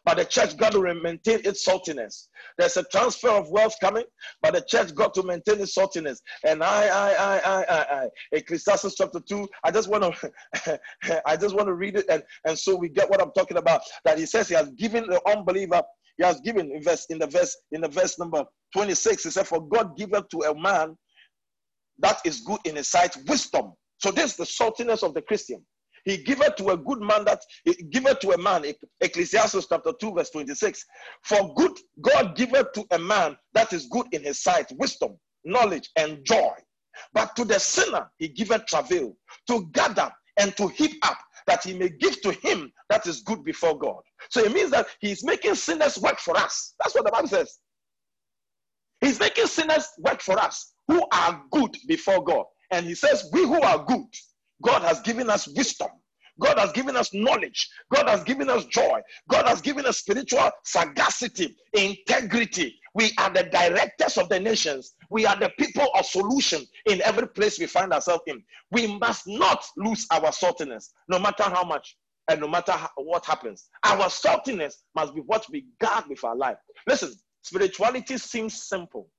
But 0.05 0.17
the 0.17 0.25
church 0.25 0.57
got 0.57 0.71
to 0.73 0.81
maintain 0.81 1.41
its 1.43 1.67
saltiness. 1.67 2.27
There's 2.57 2.77
a 2.77 2.83
transfer 2.83 3.29
of 3.29 3.49
wealth 3.49 3.75
coming, 3.81 4.05
but 4.41 4.53
the 4.53 4.61
church 4.61 4.93
got 4.95 5.13
to 5.15 5.23
maintain 5.23 5.59
its 5.59 5.75
saltiness. 5.75 6.19
And 6.45 6.63
I, 6.63 6.87
I, 6.87 7.11
I, 7.13 7.37
I, 7.39 7.63
I, 7.63 8.03
I. 8.03 8.09
Ecclesiastes 8.31 8.95
chapter 8.95 9.19
two. 9.19 9.47
I 9.63 9.71
just 9.71 9.89
want 9.89 10.03
to, 10.03 10.79
I 11.25 11.35
just 11.37 11.55
want 11.55 11.67
to 11.67 11.73
read 11.73 11.95
it, 11.95 12.05
and 12.09 12.23
and 12.45 12.57
so 12.57 12.75
we 12.75 12.89
get 12.89 13.09
what 13.09 13.21
I'm 13.21 13.31
talking 13.31 13.57
about. 13.57 13.81
That 14.05 14.17
he 14.17 14.25
says 14.25 14.47
he 14.47 14.55
has 14.55 14.69
given 14.71 15.07
the 15.07 15.21
unbeliever. 15.29 15.81
He 16.17 16.23
has 16.25 16.39
given 16.41 16.71
in 16.71 16.83
verse 16.83 17.05
in 17.09 17.19
the 17.19 17.27
verse 17.27 17.55
in 17.71 17.81
the 17.81 17.87
verse 17.87 18.19
number 18.19 18.43
26. 18.73 19.23
He 19.23 19.29
said, 19.31 19.47
"For 19.47 19.67
God 19.67 19.97
giveth 19.97 20.29
to 20.29 20.39
a 20.49 20.59
man 20.59 20.97
that 21.99 22.19
is 22.25 22.41
good 22.41 22.59
in 22.65 22.75
his 22.75 22.89
sight 22.89 23.15
wisdom." 23.27 23.73
So 23.99 24.11
this 24.11 24.31
is 24.31 24.37
the 24.37 24.45
saltiness 24.45 25.03
of 25.03 25.13
the 25.13 25.21
Christian. 25.21 25.65
He 26.05 26.17
giveth 26.17 26.55
to 26.57 26.69
a 26.69 26.77
good 26.77 27.01
man 27.01 27.25
that 27.25 27.41
he 27.65 27.73
giveth 27.73 28.19
to 28.19 28.31
a 28.31 28.37
man, 28.37 28.65
Ecclesiastes 29.01 29.67
chapter 29.67 29.91
2, 29.99 30.13
verse 30.13 30.29
26. 30.29 30.85
For 31.23 31.53
good 31.55 31.77
God 32.01 32.35
giveth 32.35 32.71
to 32.73 32.85
a 32.91 32.99
man 32.99 33.37
that 33.53 33.73
is 33.73 33.87
good 33.87 34.07
in 34.11 34.23
his 34.23 34.41
sight, 34.41 34.71
wisdom, 34.77 35.17
knowledge, 35.45 35.89
and 35.95 36.23
joy. 36.25 36.51
But 37.13 37.35
to 37.35 37.45
the 37.45 37.59
sinner 37.59 38.09
he 38.17 38.27
giveth 38.27 38.65
travail, 38.65 39.15
to 39.47 39.69
gather 39.71 40.11
and 40.37 40.55
to 40.57 40.67
heap 40.67 40.93
up, 41.03 41.17
that 41.47 41.63
he 41.63 41.73
may 41.77 41.89
give 41.89 42.21
to 42.21 42.31
him 42.31 42.71
that 42.89 43.07
is 43.07 43.21
good 43.21 43.43
before 43.43 43.77
God. 43.77 44.01
So 44.29 44.43
it 44.43 44.53
means 44.53 44.71
that 44.71 44.87
he's 44.99 45.23
making 45.23 45.55
sinners 45.55 45.97
work 45.97 46.19
for 46.19 46.37
us. 46.37 46.75
That's 46.79 46.95
what 46.95 47.05
the 47.05 47.11
Bible 47.11 47.27
says. 47.29 47.57
He's 49.01 49.19
making 49.19 49.47
sinners 49.47 49.87
work 49.99 50.21
for 50.21 50.37
us 50.39 50.73
who 50.87 51.05
are 51.13 51.41
good 51.51 51.75
before 51.87 52.23
God. 52.23 52.45
And 52.71 52.85
he 52.85 52.95
says, 52.95 53.29
We 53.31 53.43
who 53.45 53.61
are 53.61 53.83
good, 53.85 54.05
God 54.61 54.81
has 54.83 54.99
given 55.01 55.29
us 55.29 55.47
wisdom. 55.47 55.89
God 56.39 56.57
has 56.57 56.71
given 56.71 56.95
us 56.95 57.13
knowledge. 57.13 57.69
God 57.93 58.07
has 58.07 58.23
given 58.23 58.49
us 58.49 58.65
joy. 58.65 59.01
God 59.29 59.47
has 59.47 59.61
given 59.61 59.85
us 59.85 59.97
spiritual 59.99 60.49
sagacity, 60.63 61.55
integrity. 61.73 62.75
We 62.95 63.11
are 63.17 63.29
the 63.29 63.43
directors 63.43 64.17
of 64.17 64.29
the 64.29 64.39
nations. 64.39 64.93
We 65.09 65.25
are 65.25 65.37
the 65.37 65.51
people 65.59 65.87
of 65.95 66.05
solution 66.05 66.65
in 66.85 67.01
every 67.01 67.27
place 67.27 67.59
we 67.59 67.65
find 67.65 67.93
ourselves 67.93 68.23
in. 68.27 68.41
We 68.71 68.97
must 68.97 69.27
not 69.27 69.65
lose 69.77 70.07
our 70.11 70.31
saltiness, 70.31 70.89
no 71.09 71.19
matter 71.19 71.43
how 71.43 71.63
much 71.63 71.97
and 72.29 72.39
no 72.39 72.47
matter 72.47 72.71
how, 72.71 72.89
what 72.97 73.25
happens. 73.25 73.69
Our 73.83 74.05
saltiness 74.05 74.75
must 74.95 75.13
be 75.13 75.21
what 75.21 75.45
we 75.51 75.65
guard 75.81 76.05
with 76.07 76.23
our 76.23 76.35
life. 76.35 76.57
Listen, 76.87 77.13
spirituality 77.41 78.17
seems 78.17 78.63
simple. 78.63 79.09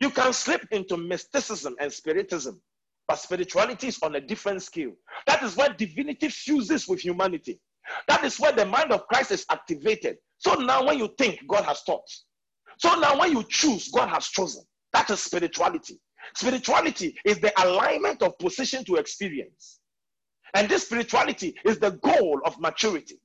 You 0.00 0.10
can 0.10 0.32
slip 0.32 0.66
into 0.70 0.96
mysticism 0.96 1.76
and 1.80 1.92
spiritism 1.92 2.60
but 3.06 3.16
spirituality 3.16 3.88
is 3.88 3.98
on 4.02 4.14
a 4.14 4.20
different 4.20 4.62
scale. 4.62 4.92
That 5.26 5.42
is 5.42 5.56
where 5.56 5.68
divinity 5.68 6.28
fuses 6.28 6.88
with 6.88 7.00
humanity. 7.00 7.60
That 8.08 8.24
is 8.24 8.38
where 8.40 8.52
the 8.52 8.64
mind 8.64 8.92
of 8.92 9.06
Christ 9.08 9.30
is 9.30 9.44
activated. 9.50 10.16
So 10.38 10.54
now, 10.54 10.86
when 10.86 10.98
you 10.98 11.10
think, 11.18 11.40
God 11.46 11.64
has 11.64 11.82
taught. 11.82 12.08
So 12.78 12.98
now, 12.98 13.18
when 13.18 13.32
you 13.32 13.44
choose, 13.48 13.88
God 13.90 14.08
has 14.08 14.26
chosen. 14.28 14.62
That 14.92 15.10
is 15.10 15.20
spirituality. 15.20 16.00
Spirituality 16.34 17.14
is 17.24 17.38
the 17.40 17.52
alignment 17.62 18.22
of 18.22 18.38
position 18.38 18.84
to 18.84 18.96
experience. 18.96 19.80
And 20.54 20.68
this 20.68 20.84
spirituality 20.84 21.54
is 21.64 21.78
the 21.78 21.90
goal 21.90 22.40
of 22.44 22.58
maturity. 22.58 23.20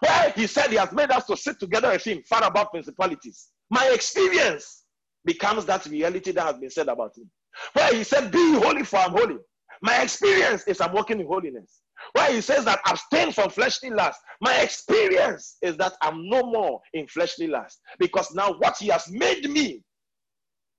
Where 0.00 0.30
he 0.36 0.46
said 0.46 0.70
he 0.70 0.76
has 0.76 0.92
made 0.92 1.10
us 1.10 1.26
to 1.26 1.36
sit 1.36 1.58
together 1.60 1.90
with 1.90 2.04
him, 2.04 2.22
far 2.28 2.44
above 2.44 2.70
principalities. 2.72 3.48
My 3.70 3.90
experience 3.92 4.84
becomes 5.24 5.64
that 5.66 5.86
reality 5.86 6.32
that 6.32 6.44
has 6.44 6.58
been 6.58 6.70
said 6.70 6.88
about 6.88 7.16
him. 7.16 7.30
Where 7.72 7.94
he 7.94 8.04
said, 8.04 8.30
Be 8.30 8.54
holy, 8.54 8.84
for 8.84 8.98
I'm 8.98 9.12
holy. 9.12 9.36
My 9.82 10.02
experience 10.02 10.64
is 10.66 10.80
I'm 10.80 10.92
walking 10.92 11.20
in 11.20 11.26
holiness. 11.26 11.82
Why 12.12 12.32
he 12.32 12.40
says 12.40 12.64
that 12.64 12.80
abstain 12.88 13.32
from 13.32 13.50
fleshly 13.50 13.90
lust. 13.90 14.20
My 14.40 14.60
experience 14.60 15.56
is 15.62 15.76
that 15.76 15.94
I'm 16.02 16.28
no 16.28 16.42
more 16.42 16.80
in 16.92 17.06
fleshly 17.06 17.46
lust 17.46 17.80
because 17.98 18.34
now 18.34 18.54
what 18.58 18.76
he 18.78 18.88
has 18.88 19.10
made 19.10 19.48
me 19.50 19.82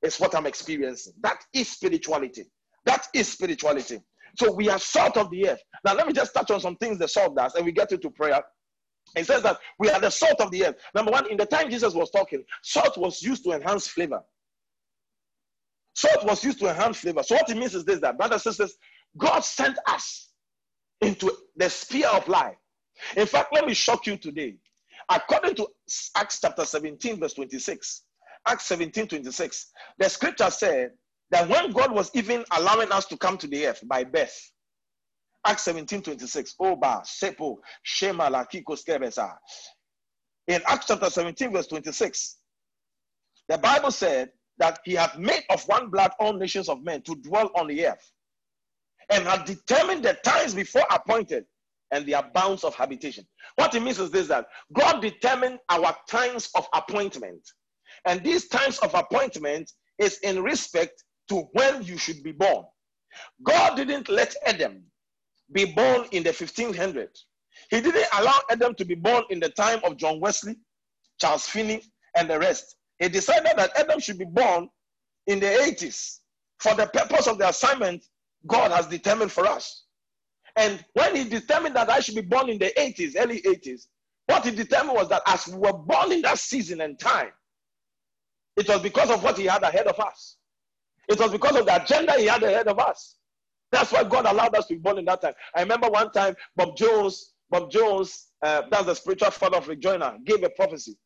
is 0.01 0.19
what 0.19 0.35
I'm 0.35 0.45
experiencing. 0.45 1.13
That 1.21 1.39
is 1.53 1.69
spirituality. 1.69 2.45
That 2.85 3.07
is 3.13 3.27
spirituality. 3.27 4.01
So 4.37 4.51
we 4.51 4.69
are 4.69 4.79
salt 4.79 5.17
of 5.17 5.29
the 5.31 5.49
earth. 5.49 5.61
Now, 5.83 5.95
let 5.95 6.07
me 6.07 6.13
just 6.13 6.33
touch 6.33 6.51
on 6.51 6.59
some 6.59 6.75
things 6.77 6.99
the 6.99 7.07
salt 7.07 7.35
does, 7.35 7.55
and 7.55 7.65
we 7.65 7.71
get 7.71 7.91
into 7.91 8.09
prayer. 8.09 8.43
It 9.15 9.25
says 9.25 9.43
that 9.43 9.57
we 9.79 9.89
are 9.89 9.99
the 9.99 10.09
salt 10.09 10.41
of 10.41 10.51
the 10.51 10.65
earth. 10.65 10.75
Number 10.93 11.11
one, 11.11 11.29
in 11.31 11.37
the 11.37 11.45
time 11.45 11.69
Jesus 11.69 11.93
was 11.93 12.09
talking, 12.11 12.43
salt 12.63 12.97
was 12.97 13.21
used 13.21 13.43
to 13.45 13.51
enhance 13.51 13.87
flavor. 13.87 14.21
Salt 15.95 16.25
was 16.25 16.43
used 16.43 16.59
to 16.59 16.69
enhance 16.69 16.97
flavor. 16.97 17.23
So 17.23 17.35
what 17.35 17.49
it 17.49 17.57
means 17.57 17.73
is 17.73 17.85
this: 17.85 17.99
that 18.01 18.17
brothers 18.17 18.45
and 18.45 18.53
sisters, 18.55 18.77
God 19.17 19.39
sent 19.39 19.77
us 19.87 20.29
into 21.01 21.31
the 21.55 21.69
sphere 21.69 22.09
of 22.09 22.27
life. 22.27 22.57
In 23.15 23.25
fact, 23.25 23.53
let 23.53 23.65
me 23.65 23.73
shock 23.73 24.05
you 24.07 24.17
today. 24.17 24.57
According 25.09 25.55
to 25.55 25.67
Acts 26.15 26.39
chapter 26.41 26.65
17, 26.65 27.19
verse 27.19 27.33
26, 27.33 28.03
Acts 28.47 28.65
17, 28.65 29.07
26, 29.07 29.71
the 29.97 30.09
scripture 30.09 30.49
said 30.49 30.91
that 31.31 31.47
when 31.49 31.71
God 31.71 31.91
was 31.91 32.11
even 32.13 32.43
allowing 32.51 32.91
us 32.91 33.05
to 33.07 33.17
come 33.17 33.37
to 33.37 33.47
the 33.47 33.67
earth 33.67 33.81
by 33.87 34.03
birth, 34.03 34.51
Acts 35.45 35.63
17, 35.63 36.01
26, 36.01 36.55
Oba, 36.59 37.03
Sepo, 37.05 37.57
Shema. 37.83 38.27
In 40.47 40.61
Acts 40.67 40.85
chapter 40.87 41.09
17, 41.09 41.51
verse 41.51 41.67
26, 41.67 42.37
the 43.47 43.57
Bible 43.57 43.91
said 43.91 44.31
that 44.57 44.79
he 44.85 44.93
hath 44.93 45.17
made 45.17 45.43
of 45.49 45.63
one 45.67 45.89
blood 45.89 46.11
all 46.19 46.33
nations 46.33 46.69
of 46.69 46.83
men 46.83 47.01
to 47.03 47.15
dwell 47.15 47.51
on 47.55 47.67
the 47.67 47.87
earth 47.87 48.11
and 49.09 49.25
had 49.25 49.45
determined 49.45 50.03
the 50.03 50.13
times 50.23 50.53
before 50.53 50.85
appointed 50.91 51.45
and 51.91 52.05
their 52.05 52.23
bounds 52.33 52.63
of 52.63 52.73
habitation. 52.75 53.25
What 53.55 53.75
it 53.75 53.81
means 53.81 53.99
is 53.99 54.11
this 54.11 54.27
that 54.27 54.47
God 54.73 55.01
determined 55.01 55.59
our 55.69 55.95
times 56.09 56.49
of 56.55 56.67
appointment. 56.73 57.41
And 58.05 58.23
these 58.23 58.47
times 58.47 58.79
of 58.79 58.93
appointment 58.93 59.71
is 59.99 60.19
in 60.19 60.41
respect 60.41 61.03
to 61.29 61.47
when 61.53 61.83
you 61.83 61.97
should 61.97 62.23
be 62.23 62.31
born. 62.31 62.65
God 63.43 63.75
didn't 63.75 64.09
let 64.09 64.35
Adam 64.45 64.83
be 65.51 65.65
born 65.65 66.05
in 66.11 66.23
the 66.23 66.29
1500. 66.29 67.09
He 67.69 67.81
didn't 67.81 68.07
allow 68.17 68.39
Adam 68.49 68.75
to 68.75 68.85
be 68.85 68.95
born 68.95 69.23
in 69.29 69.39
the 69.39 69.49
time 69.49 69.79
of 69.83 69.97
John 69.97 70.19
Wesley, 70.19 70.57
Charles 71.19 71.47
Finney, 71.47 71.83
and 72.17 72.29
the 72.29 72.39
rest. 72.39 72.75
He 72.99 73.09
decided 73.09 73.57
that 73.57 73.77
Adam 73.77 73.99
should 73.99 74.17
be 74.17 74.25
born 74.25 74.69
in 75.27 75.39
the 75.39 75.47
80s 75.47 76.19
for 76.59 76.73
the 76.75 76.87
purpose 76.87 77.27
of 77.27 77.37
the 77.37 77.49
assignment 77.49 78.03
God 78.47 78.71
has 78.71 78.87
determined 78.87 79.31
for 79.31 79.45
us. 79.45 79.85
And 80.55 80.83
when 80.93 81.15
he 81.15 81.25
determined 81.25 81.75
that 81.75 81.89
I 81.89 81.99
should 81.99 82.15
be 82.15 82.21
born 82.21 82.49
in 82.49 82.57
the 82.59 82.71
80s, 82.77 83.13
early 83.17 83.41
80s, 83.41 83.87
what 84.27 84.45
he 84.45 84.51
determined 84.51 84.95
was 84.95 85.09
that 85.09 85.21
as 85.27 85.47
we 85.47 85.57
were 85.57 85.73
born 85.73 86.11
in 86.11 86.21
that 86.21 86.39
season 86.39 86.81
and 86.81 86.97
time, 86.97 87.31
it 88.55 88.67
was 88.69 88.81
because 88.81 89.09
of 89.11 89.21
what 89.23 89.37
he 89.37 89.45
had 89.45 89.63
ahead 89.63 89.87
of 89.87 89.99
us. 89.99 90.37
It 91.09 91.19
was 91.19 91.31
because 91.31 91.55
of 91.57 91.65
the 91.65 91.83
agenda 91.83 92.13
he 92.13 92.25
had 92.25 92.41
ahead 92.41 92.67
of 92.67 92.79
us. 92.79 93.17
That's 93.71 93.91
why 93.91 94.03
God 94.03 94.25
allowed 94.25 94.55
us 94.55 94.67
to 94.67 94.75
be 94.75 94.79
born 94.79 94.97
in 94.97 95.05
that 95.05 95.21
time. 95.21 95.33
I 95.55 95.61
remember 95.61 95.89
one 95.89 96.11
time 96.11 96.35
Bob 96.55 96.77
Jones, 96.77 97.33
Bob 97.49 97.69
Jones, 97.69 98.27
uh, 98.41 98.63
that's 98.71 98.85
the 98.85 98.93
spiritual 98.95 99.31
father 99.31 99.57
of 99.57 99.67
Rick 99.67 99.81
Joyner, 99.81 100.17
gave 100.25 100.43
a 100.43 100.49
prophecy. 100.49 100.97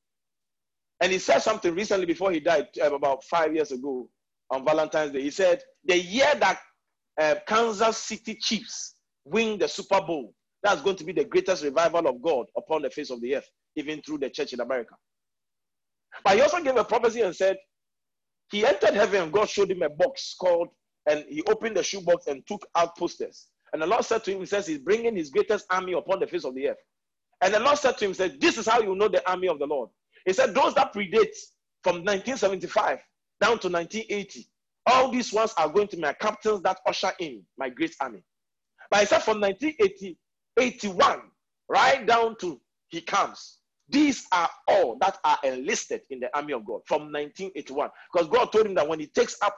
And 1.02 1.12
he 1.12 1.20
said 1.20 1.40
something 1.40 1.74
recently 1.74 2.06
before 2.06 2.32
he 2.32 2.40
died, 2.40 2.68
uh, 2.82 2.94
about 2.94 3.24
five 3.24 3.54
years 3.54 3.72
ago 3.72 4.10
on 4.50 4.66
Valentine's 4.66 5.14
Day. 5.14 5.22
He 5.22 5.32
said, 5.32 5.62
The 5.86 5.98
year 5.98 6.32
that 6.40 6.60
uh, 7.20 7.36
Kansas 7.48 7.98
City 7.98 8.36
Chiefs 8.36 8.96
win 9.26 9.60
the 9.60 9.68
Super 9.68 10.02
Bowl, 10.02 10.34
that's 10.62 10.82
going 10.82 10.98
to 10.98 11.06
be 11.06 11.14
the 11.14 11.24
greatest 11.24 11.64
revival 11.64 12.08
of 12.08 12.22
God 12.22 12.48
upon 12.58 12.82
the 12.82 12.90
face 12.90 13.12
of 13.12 13.22
the 13.22 13.38
earth, 13.38 13.50
even 13.76 14.02
through 14.02 14.18
the 14.18 14.30
church 14.30 14.52
in 14.54 14.60
America. 14.60 14.96
But 16.24 16.36
he 16.36 16.42
also 16.42 16.62
gave 16.62 16.76
a 16.76 16.84
prophecy 16.84 17.22
and 17.22 17.36
said, 17.36 17.58
he 18.52 18.66
entered 18.66 18.94
heaven 18.96 19.24
and 19.24 19.34
God 19.34 19.50
showed 19.50 19.72
him 19.72 19.84
a 19.84 19.90
box 19.90 20.36
called, 20.40 20.70
and 21.08 21.24
he 21.30 21.44
opened 21.44 21.78
the 21.78 21.84
shoebox 21.84 22.28
and 22.28 22.46
took 22.48 22.66
out 22.76 22.98
posters. 22.98 23.48
And 23.72 23.82
the 23.82 23.88
Lord 23.88 24.04
said 24.04 24.24
to 24.24 24.32
him, 24.32 24.40
He 24.40 24.46
says, 24.48 24.66
He's 24.66 24.80
bringing 24.80 25.16
His 25.16 25.30
greatest 25.30 25.66
army 25.70 25.94
upon 25.94 26.20
the 26.20 26.28
face 26.28 26.46
of 26.46 26.56
the 26.56 26.70
earth. 26.70 26.78
And 27.42 27.54
the 27.54 27.60
Lord 27.60 27.78
said 27.78 27.98
to 28.00 28.06
him, 28.06 28.14
said, 28.14 28.42
This 28.42 28.58
is 28.58 28.68
how 28.68 28.82
you 28.82 28.96
know 28.96 29.08
the 29.08 29.28
army 29.30 29.48
of 29.48 29.60
the 29.60 29.68
Lord. 29.68 29.90
He 30.26 30.34
said, 30.34 30.54
Those 30.54 30.74
that 30.76 30.94
predate 30.94 31.36
from 31.84 31.98
1975 31.98 33.00
down 33.42 33.60
to 33.60 33.70
1980, 33.70 34.48
all 34.86 35.12
these 35.12 35.32
ones 35.32 35.54
are 35.58 35.70
going 35.70 35.88
to 35.90 35.96
be 35.96 36.02
my 36.02 36.14
captains 36.14 36.62
that 36.64 36.80
usher 36.86 37.12
in 37.20 37.44
my 37.58 37.70
great 37.70 37.96
army. 38.02 38.24
But 38.90 39.02
I 39.02 39.06
said 39.06 39.24
from 39.24 39.40
1980, 39.40 40.18
81, 40.60 41.22
right 41.70 42.06
down 42.06 42.36
to 42.38 42.60
he 42.90 43.02
comes. 43.02 43.60
These 43.88 44.26
are 44.32 44.50
all 44.68 44.98
that 45.00 45.18
are 45.24 45.38
enlisted 45.44 46.02
in 46.10 46.20
the 46.20 46.36
army 46.36 46.54
of 46.54 46.66
God 46.66 46.82
from 46.86 47.04
1981. 47.12 47.90
Because 48.12 48.28
God 48.28 48.52
told 48.52 48.66
him 48.66 48.76
that 48.76 48.88
when 48.88 49.00
he 49.00 49.08
takes 49.08 49.36
up 49.42 49.56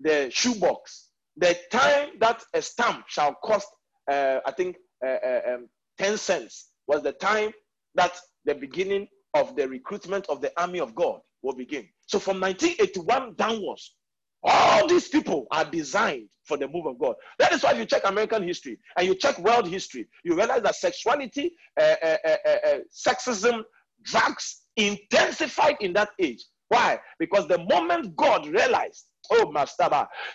the 0.00 0.28
shoebox, 0.30 1.10
the 1.36 1.56
time 1.70 2.10
that 2.20 2.42
a 2.52 2.62
stamp 2.62 3.04
shall 3.08 3.34
cost, 3.34 3.66
uh, 4.10 4.40
I 4.46 4.52
think, 4.52 4.76
uh, 5.04 5.08
uh, 5.08 5.40
um, 5.54 5.68
10 5.98 6.18
cents 6.18 6.70
was 6.86 7.02
the 7.02 7.12
time 7.12 7.52
that 7.94 8.16
the 8.44 8.54
beginning 8.54 9.08
of 9.34 9.56
the 9.56 9.68
recruitment 9.68 10.26
of 10.28 10.40
the 10.40 10.52
army 10.60 10.80
of 10.80 10.94
God 10.94 11.20
will 11.42 11.54
begin. 11.54 11.88
So 12.06 12.18
from 12.18 12.40
1981 12.40 13.34
downwards, 13.36 13.94
all 14.42 14.86
these 14.86 15.08
people 15.08 15.46
are 15.50 15.64
designed 15.64 16.28
for 16.44 16.56
the 16.56 16.68
move 16.68 16.86
of 16.86 16.98
God. 16.98 17.14
That 17.38 17.52
is 17.52 17.62
why 17.62 17.72
you 17.72 17.86
check 17.86 18.02
American 18.04 18.42
history 18.42 18.78
and 18.98 19.06
you 19.06 19.14
check 19.14 19.38
world 19.38 19.66
history, 19.66 20.08
you 20.22 20.36
realize 20.36 20.62
that 20.62 20.76
sexuality, 20.76 21.52
uh, 21.80 21.94
uh, 22.02 22.16
uh, 22.24 22.78
sexism, 22.92 23.62
drugs 24.02 24.62
intensified 24.76 25.76
in 25.80 25.94
that 25.94 26.10
age. 26.20 26.44
Why? 26.68 26.98
Because 27.18 27.46
the 27.46 27.58
moment 27.58 28.16
God 28.16 28.46
realized, 28.46 29.04
oh, 29.30 29.50
Master, 29.52 29.88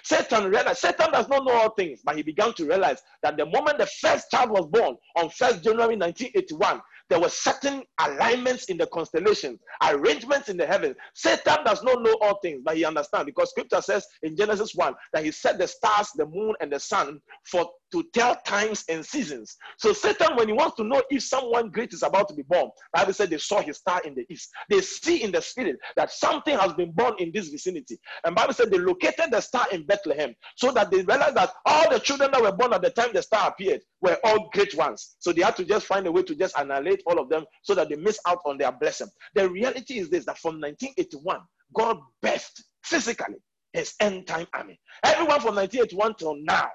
Satan 0.04 0.50
realized, 0.50 0.80
Satan 0.80 1.12
does 1.12 1.28
not 1.28 1.44
know 1.46 1.54
all 1.54 1.72
things, 1.72 2.02
but 2.04 2.16
he 2.16 2.24
began 2.24 2.54
to 2.54 2.66
realize 2.66 3.02
that 3.24 3.38
the 3.38 3.46
moment 3.46 3.78
the 3.78 3.88
first 4.02 4.32
child 4.32 4.52
was 4.52 4.68
born 4.68 4.96
on 5.16 5.30
1st 5.30 5.64
January 5.64 5.96
1981, 5.98 6.82
there 7.10 7.20
were 7.20 7.30
certain 7.30 7.84
alignments 8.00 8.66
in 8.66 8.78
the 8.78 8.88
constellations, 8.88 9.60
arrangements 9.84 10.50
in 10.50 10.58
the 10.58 10.66
heavens. 10.66 10.96
Satan 11.16 11.64
does 11.66 11.84
not 11.84 12.04
know 12.04 12.16
all 12.22 12.40
things, 12.42 12.62
but 12.64 12.78
he 12.78 12.86
understands 12.86 13.26
because 13.26 13.50
scripture 13.50 13.82
says 13.82 14.06
in 14.24 14.36
Genesis 14.36 14.76
1 14.76 14.94
that 15.14 15.24
he 15.24 15.32
set 15.32 15.58
the 15.58 15.68
stars, 15.68 16.10
the 16.16 16.26
moon, 16.26 16.54
and 16.62 16.72
the 16.72 16.80
sun 16.80 17.20
for 17.44 17.70
to 17.92 18.04
tell 18.14 18.36
times 18.46 18.84
and 18.90 19.06
seasons. 19.06 19.58
So 19.78 19.94
Satan, 19.94 20.36
when 20.36 20.48
he 20.48 20.54
wants 20.54 20.76
to 20.78 20.84
know 20.84 21.02
if 21.10 21.24
someone 21.24 21.70
great 21.70 21.94
is 21.94 22.04
about 22.04 22.28
to 22.30 22.34
be 22.34 22.44
born, 22.44 22.70
Bible 22.94 23.14
said 23.14 23.30
they 23.30 23.38
saw 23.38 23.62
his 23.62 23.78
star 23.78 24.02
in 24.06 24.16
the 24.16 24.26
east. 24.30 24.50
They 24.70 24.82
see 24.82 25.24
in 25.24 25.32
the 25.32 25.42
spirit 25.42 25.78
that 25.96 26.12
something 26.12 26.58
has 26.58 26.74
been 26.74 26.92
born 26.92 27.16
in 27.20 27.32
this 27.34 27.50
vicinity. 27.50 27.98
And 28.24 28.36
Bible 28.36 28.54
said 28.54 28.72
they 28.72 28.78
located 28.78 29.32
the 29.32 29.42
star 29.42 29.68
in 29.72 29.86
Bethlehem 29.86 30.34
so 30.56 30.72
that 30.72 30.92
they 30.92 31.02
realized 31.04 31.36
that 31.36 31.52
all 31.66 31.90
the 31.90 32.00
children 32.00 32.32
that 32.32 32.42
were 32.42 32.52
born 32.52 32.74
at 32.74 32.82
the 32.82 32.90
time 32.90 33.10
the 33.14 33.22
star 33.22 33.50
appeared 33.50 33.82
were 34.02 34.18
all 34.24 34.50
great 34.54 34.76
ones. 34.76 35.16
So 35.20 35.32
they 35.32 35.42
had 35.42 35.56
to 35.58 35.66
just 35.66 35.86
find 35.86 36.06
a 36.08 36.12
way 36.12 36.24
to 36.24 36.36
just 36.36 36.58
annihilate 36.58 37.04
all 37.06 37.20
of 37.20 37.30
them 37.30 37.46
so 37.64 37.76
that 37.76 37.90
they 37.90 37.96
miss 37.96 38.20
out 38.28 38.40
on 38.46 38.58
their 38.58 38.72
blessing. 38.72 39.08
The 39.36 39.50
reality 39.50 40.00
is 40.00 40.10
this 40.10 40.26
that 40.26 40.38
from 40.38 40.62
1981, 40.62 41.40
God 41.74 42.00
birthed 42.24 42.62
physically 42.84 43.36
his 43.74 43.94
end 44.00 44.28
time 44.28 44.48
army. 44.54 44.80
Everyone 45.04 45.40
from 45.40 45.56
1981 45.56 46.16
till 46.16 46.36
now 46.42 46.70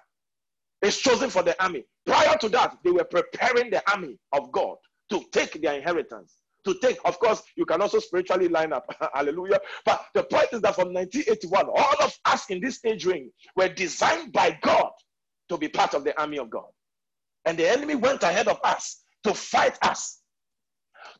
is 0.85 0.99
chosen 0.99 1.30
for 1.30 1.43
the 1.43 1.61
army. 1.62 1.85
Prior 2.07 2.37
to 2.39 2.49
that, 2.51 2.78
they 2.85 2.91
were 2.91 3.05
preparing 3.05 3.70
the 3.70 3.82
army 3.91 4.18
of 4.32 4.53
God 4.53 4.76
to 5.11 5.22
take 5.32 5.61
their 5.62 5.74
inheritance. 5.74 6.37
To 6.64 6.74
take, 6.80 6.97
of 7.05 7.18
course, 7.18 7.43
you 7.57 7.66
can 7.66 7.82
also 7.82 7.99
spiritually 7.99 8.49
line 8.49 8.72
up. 8.72 8.87
Hallelujah. 9.14 9.61
But 9.85 10.07
the 10.14 10.24
point 10.24 10.49
is 10.53 10.62
that 10.62 10.74
from 10.74 10.95
1981, 10.95 11.66
all 11.66 11.95
of 12.03 12.18
us 12.24 12.49
in 12.49 12.61
this 12.61 12.80
age 12.85 13.05
range 13.05 13.30
were 13.55 13.68
designed 13.68 14.32
by 14.32 14.59
God 14.62 14.91
to 15.51 15.59
be 15.59 15.68
part 15.68 15.95
of 15.95 16.05
the 16.05 16.18
army 16.18 16.39
of 16.39 16.49
God. 16.49 16.68
And 17.45 17.59
the 17.59 17.68
enemy 17.68 17.95
went 17.95 18.22
ahead 18.22 18.49
of 18.49 18.59
us 18.64 19.03
to 19.24 19.35
fight 19.35 19.76
us, 19.82 20.20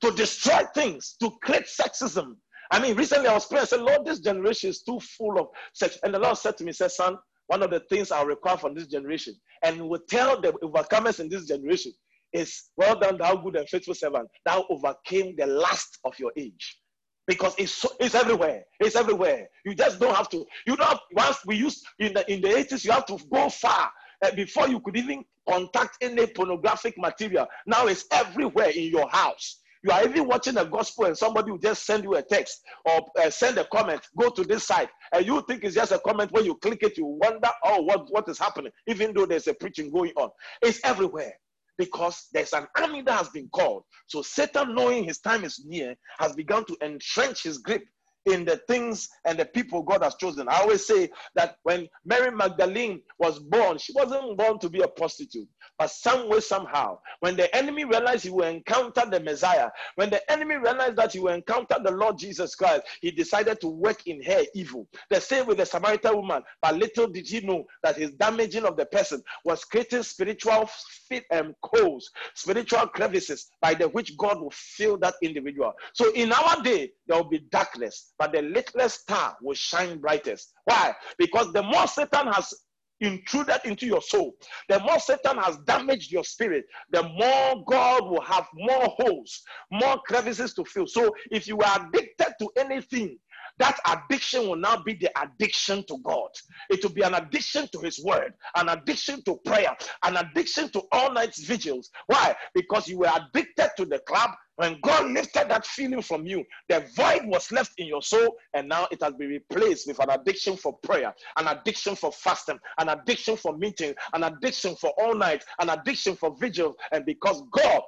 to 0.01 0.11
destroy 0.13 0.61
things, 0.75 1.17
to 1.21 1.31
create 1.43 1.67
sexism. 1.67 2.37
I 2.71 2.81
mean, 2.81 2.97
recently 2.97 3.29
I 3.29 3.35
was 3.35 3.47
praying, 3.47 3.63
I 3.63 3.67
said, 3.67 3.83
Lord, 3.83 4.07
this 4.07 4.21
generation 4.21 4.71
is 4.71 4.83
too 4.83 4.99
full 5.01 5.39
of 5.39 5.49
sex. 5.75 5.99
And 6.03 6.15
the 6.15 6.19
Lord 6.19 6.39
said 6.39 6.57
to 6.57 6.65
me, 6.65 6.73
said, 6.73 6.91
son, 6.91 7.19
one 7.47 7.63
of 7.63 7.71
the 7.71 7.81
things 7.81 8.11
I'll 8.11 8.27
require 8.27 8.57
from 8.57 8.75
this 8.75 8.87
generation, 8.87 9.35
and 9.63 9.89
will 9.89 10.01
tell 10.09 10.41
the 10.41 10.53
overcomers 10.53 11.21
in 11.21 11.29
this 11.29 11.47
generation, 11.47 11.93
is 12.33 12.65
well 12.77 12.99
done, 12.99 13.19
thou 13.19 13.37
good 13.37 13.57
and 13.57 13.69
faithful 13.69 13.95
servant. 13.95 14.29
Thou 14.45 14.67
overcame 14.69 15.37
the 15.37 15.47
last 15.47 15.99
of 16.05 16.19
your 16.19 16.33
age. 16.37 16.79
Because 17.27 17.55
it's 17.57 17.73
so, 17.73 17.89
it's 18.01 18.15
everywhere. 18.15 18.65
It's 18.81 18.97
everywhere. 18.97 19.49
You 19.65 19.75
just 19.75 19.99
don't 19.99 20.15
have 20.15 20.29
to. 20.31 20.45
You 20.67 20.77
have, 20.77 21.01
once 21.13 21.39
we 21.47 21.57
used 21.57 21.87
in 21.99 22.13
the 22.13 22.31
in 22.31 22.43
the 22.43 22.49
80s, 22.49 22.85
you 22.85 22.91
have 22.91 23.07
to 23.07 23.19
go 23.33 23.49
far 23.49 23.91
uh, 24.23 24.35
before 24.35 24.69
you 24.69 24.79
could 24.81 24.97
even 24.97 25.25
contact 25.49 25.97
any 26.03 26.27
pornographic 26.27 26.99
material. 26.99 27.47
Now 27.67 27.87
it's 27.87 28.05
everywhere 28.11 28.71
in 28.71 28.85
your 28.91 29.09
house. 29.09 29.61
You 29.85 29.91
are 29.91 30.03
even 30.03 30.27
watching 30.27 30.55
the 30.55 30.65
gospel 30.65 31.05
and 31.05 31.17
somebody 31.17 31.51
will 31.51 31.59
just 31.59 31.85
send 31.85 32.05
you 32.05 32.15
a 32.15 32.23
text 32.23 32.63
or 32.87 33.07
uh, 33.21 33.29
send 33.29 33.59
a 33.59 33.67
comment, 33.67 34.01
go 34.19 34.31
to 34.31 34.43
this 34.43 34.65
site, 34.65 34.89
and 35.13 35.27
you 35.27 35.43
think 35.47 35.63
it's 35.63 35.75
just 35.75 35.93
a 35.93 35.99
comment. 35.99 36.33
When 36.33 36.47
you 36.47 36.55
click 36.55 36.83
it, 36.83 36.97
you 36.97 37.05
wonder, 37.05 37.51
oh, 37.65 37.83
what, 37.83 38.07
what 38.11 38.27
is 38.31 38.39
happening? 38.39 38.73
Even 38.87 39.13
though 39.13 39.27
there's 39.27 39.47
a 39.47 39.53
preaching 39.53 39.91
going 39.93 40.13
on, 40.17 40.31
it's 40.63 40.81
everywhere. 40.85 41.35
Because 41.77 42.29
there's 42.33 42.53
an 42.53 42.67
army 42.81 43.03
that 43.03 43.19
has 43.19 43.29
been 43.29 43.49
called. 43.49 43.83
So 44.07 44.23
Satan, 44.23 44.75
knowing 44.75 45.05
his 45.05 45.19
time 45.19 45.45
is 45.45 45.63
near, 45.67 45.97
has 46.19 46.33
begun 46.33 46.65
to 46.67 46.77
entrench 46.83 47.43
his 47.43 47.59
grip 47.59 47.83
in 48.27 48.45
the 48.45 48.57
things 48.69 49.09
and 49.25 49.39
the 49.39 49.45
people 49.45 49.83
God 49.83 50.03
has 50.03 50.15
chosen. 50.15 50.49
I 50.49 50.61
always 50.61 50.87
say 50.87 51.11
that 51.35 51.57
when 51.63 51.89
Mary 52.05 52.31
Magdalene 52.31 53.03
was 53.19 53.39
born, 53.39 53.79
she 53.79 53.93
wasn't 53.93 54.37
born 54.37 54.59
to 54.61 54.69
be 54.69 54.81
a 54.83 54.89
prostitute, 54.89 55.49
but 55.79 55.91
some 55.91 56.29
way, 56.29 56.41
somehow, 56.41 56.99
when 57.21 57.37
the 57.37 57.55
enemy 57.55 57.85
realized 57.85 58.25
he 58.25 58.31
will 58.31 58.47
encounter 58.47 59.03
the 59.09 59.21
Messiah, 59.21 59.71
when 59.97 60.11
the 60.11 60.31
enemy 60.31 60.57
realized 60.57 60.97
that 60.97 61.13
he 61.13 61.19
will 61.19 61.35
encounter 61.35 61.77
the 61.83 61.91
Lord 61.91 62.19
Jesus 62.19 62.55
Christ, 62.55 62.83
he 63.01 63.11
decided 63.11 63.61
to 63.61 63.69
work 63.69 64.07
in 64.07 64.23
her 64.23 64.43
evil. 64.55 64.89
The 65.11 65.21
same 65.21 65.47
with 65.47 65.59
the 65.59 65.67
Samaritan 65.67 66.17
woman, 66.17 66.43
but 66.63 66.77
little 66.77 67.09
did 67.09 67.27
he 67.27 67.41
know 67.41 67.65
that 67.83 67.97
his 67.97 68.13
damaging 68.13 68.65
of 68.65 68.77
the 68.77 68.87
person 68.87 69.23
was 69.45 69.65
creating 69.65 70.03
spiritual 70.03 70.69
fit 71.09 71.25
and 71.31 71.55
coals, 71.63 72.11
spiritual 72.35 72.87
crevices 72.89 73.51
by 73.61 73.75
the 73.75 73.89
which 73.89 74.17
God 74.17 74.41
will 74.41 74.53
fill 74.53 74.97
that 74.99 75.15
individual. 75.23 75.73
So 75.93 76.13
in 76.13 76.33
our 76.33 76.63
day, 76.63 76.93
there 77.07 77.17
will 77.17 77.29
be 77.29 77.41
darkness 77.51 78.13
but 78.19 78.33
the 78.33 78.43
littlest 78.43 79.03
star 79.03 79.37
will 79.43 79.55
shine 79.55 79.99
brightest. 79.99 80.53
Why? 80.65 80.95
Because 81.19 81.53
the 81.53 81.63
more 81.63 81.87
Satan 81.87 82.29
has 82.29 82.53
intruded 83.01 83.61
into 83.65 83.87
your 83.87 84.01
soul, 84.01 84.35
the 84.69 84.79
more 84.81 84.99
Satan 84.99 85.39
has 85.39 85.59
damaged 85.67 86.13
your 86.13 86.25
spirit, 86.25 86.65
the 86.91 87.03
more 87.03 87.65
God 87.69 88.09
will 88.09 88.23
have 88.23 88.47
more 88.55 88.87
holes, 88.99 89.43
more 89.71 90.01
crevices 90.07 90.55
to 90.55 90.65
fill. 90.65 90.87
So 90.87 91.15
if 91.31 91.47
you 91.47 91.59
are 91.59 91.89
addicted 91.89 92.35
to 92.41 92.51
anything, 92.57 93.19
that 93.59 93.79
addiction 93.87 94.49
will 94.49 94.57
now 94.57 94.83
be 94.83 94.95
the 94.95 95.11
addiction 95.21 95.85
to 95.89 95.99
God. 96.03 96.31
It 96.71 96.83
will 96.83 96.93
be 96.93 97.03
an 97.03 97.15
addiction 97.15 97.69
to 97.73 97.79
His 97.81 98.03
Word, 98.05 98.35
an 98.57 98.69
addiction 98.69 99.23
to 99.25 99.37
prayer, 99.45 99.77
an 100.05 100.17
addiction 100.17 100.71
to 100.71 100.83
all 100.93 101.13
night 101.13 101.35
vigils. 101.37 101.91
Why? 102.07 102.35
Because 102.55 102.89
you 102.89 102.99
were 102.99 103.11
addicted 103.15 103.71
to 103.77 103.85
the 103.85 104.01
club. 104.01 104.31
When 104.57 104.79
God 104.83 105.11
lifted 105.11 105.49
that 105.49 105.67
feeling 105.67 106.03
from 106.03 106.27
you, 106.27 106.45
the 106.69 106.87
void 106.95 107.23
was 107.25 107.51
left 107.51 107.73
in 107.79 107.89
your 107.89 108.03
soul, 108.03 108.37
and 108.55 108.69
now 108.69 108.87
it 108.93 109.03
has 109.03 109.15
been 109.15 109.29
replaced 109.29 109.89
with 109.89 109.99
an 109.99 110.11
addiction 110.11 110.57
for 110.57 110.79
prayer, 110.79 111.13
an 111.37 111.49
addiction 111.49 111.97
for 111.97 112.13
fasting, 112.13 112.59
an 112.79 112.89
addiction 112.89 113.37
for 113.37 113.57
meeting, 113.57 113.95
an 114.13 114.23
addiction 114.23 114.77
for 114.77 114.93
all 114.99 115.15
night, 115.15 115.45
an 115.61 115.71
addiction 115.71 116.15
for 116.15 116.37
vigils. 116.39 116.77
And 116.93 117.05
because 117.05 117.43
God 117.53 117.83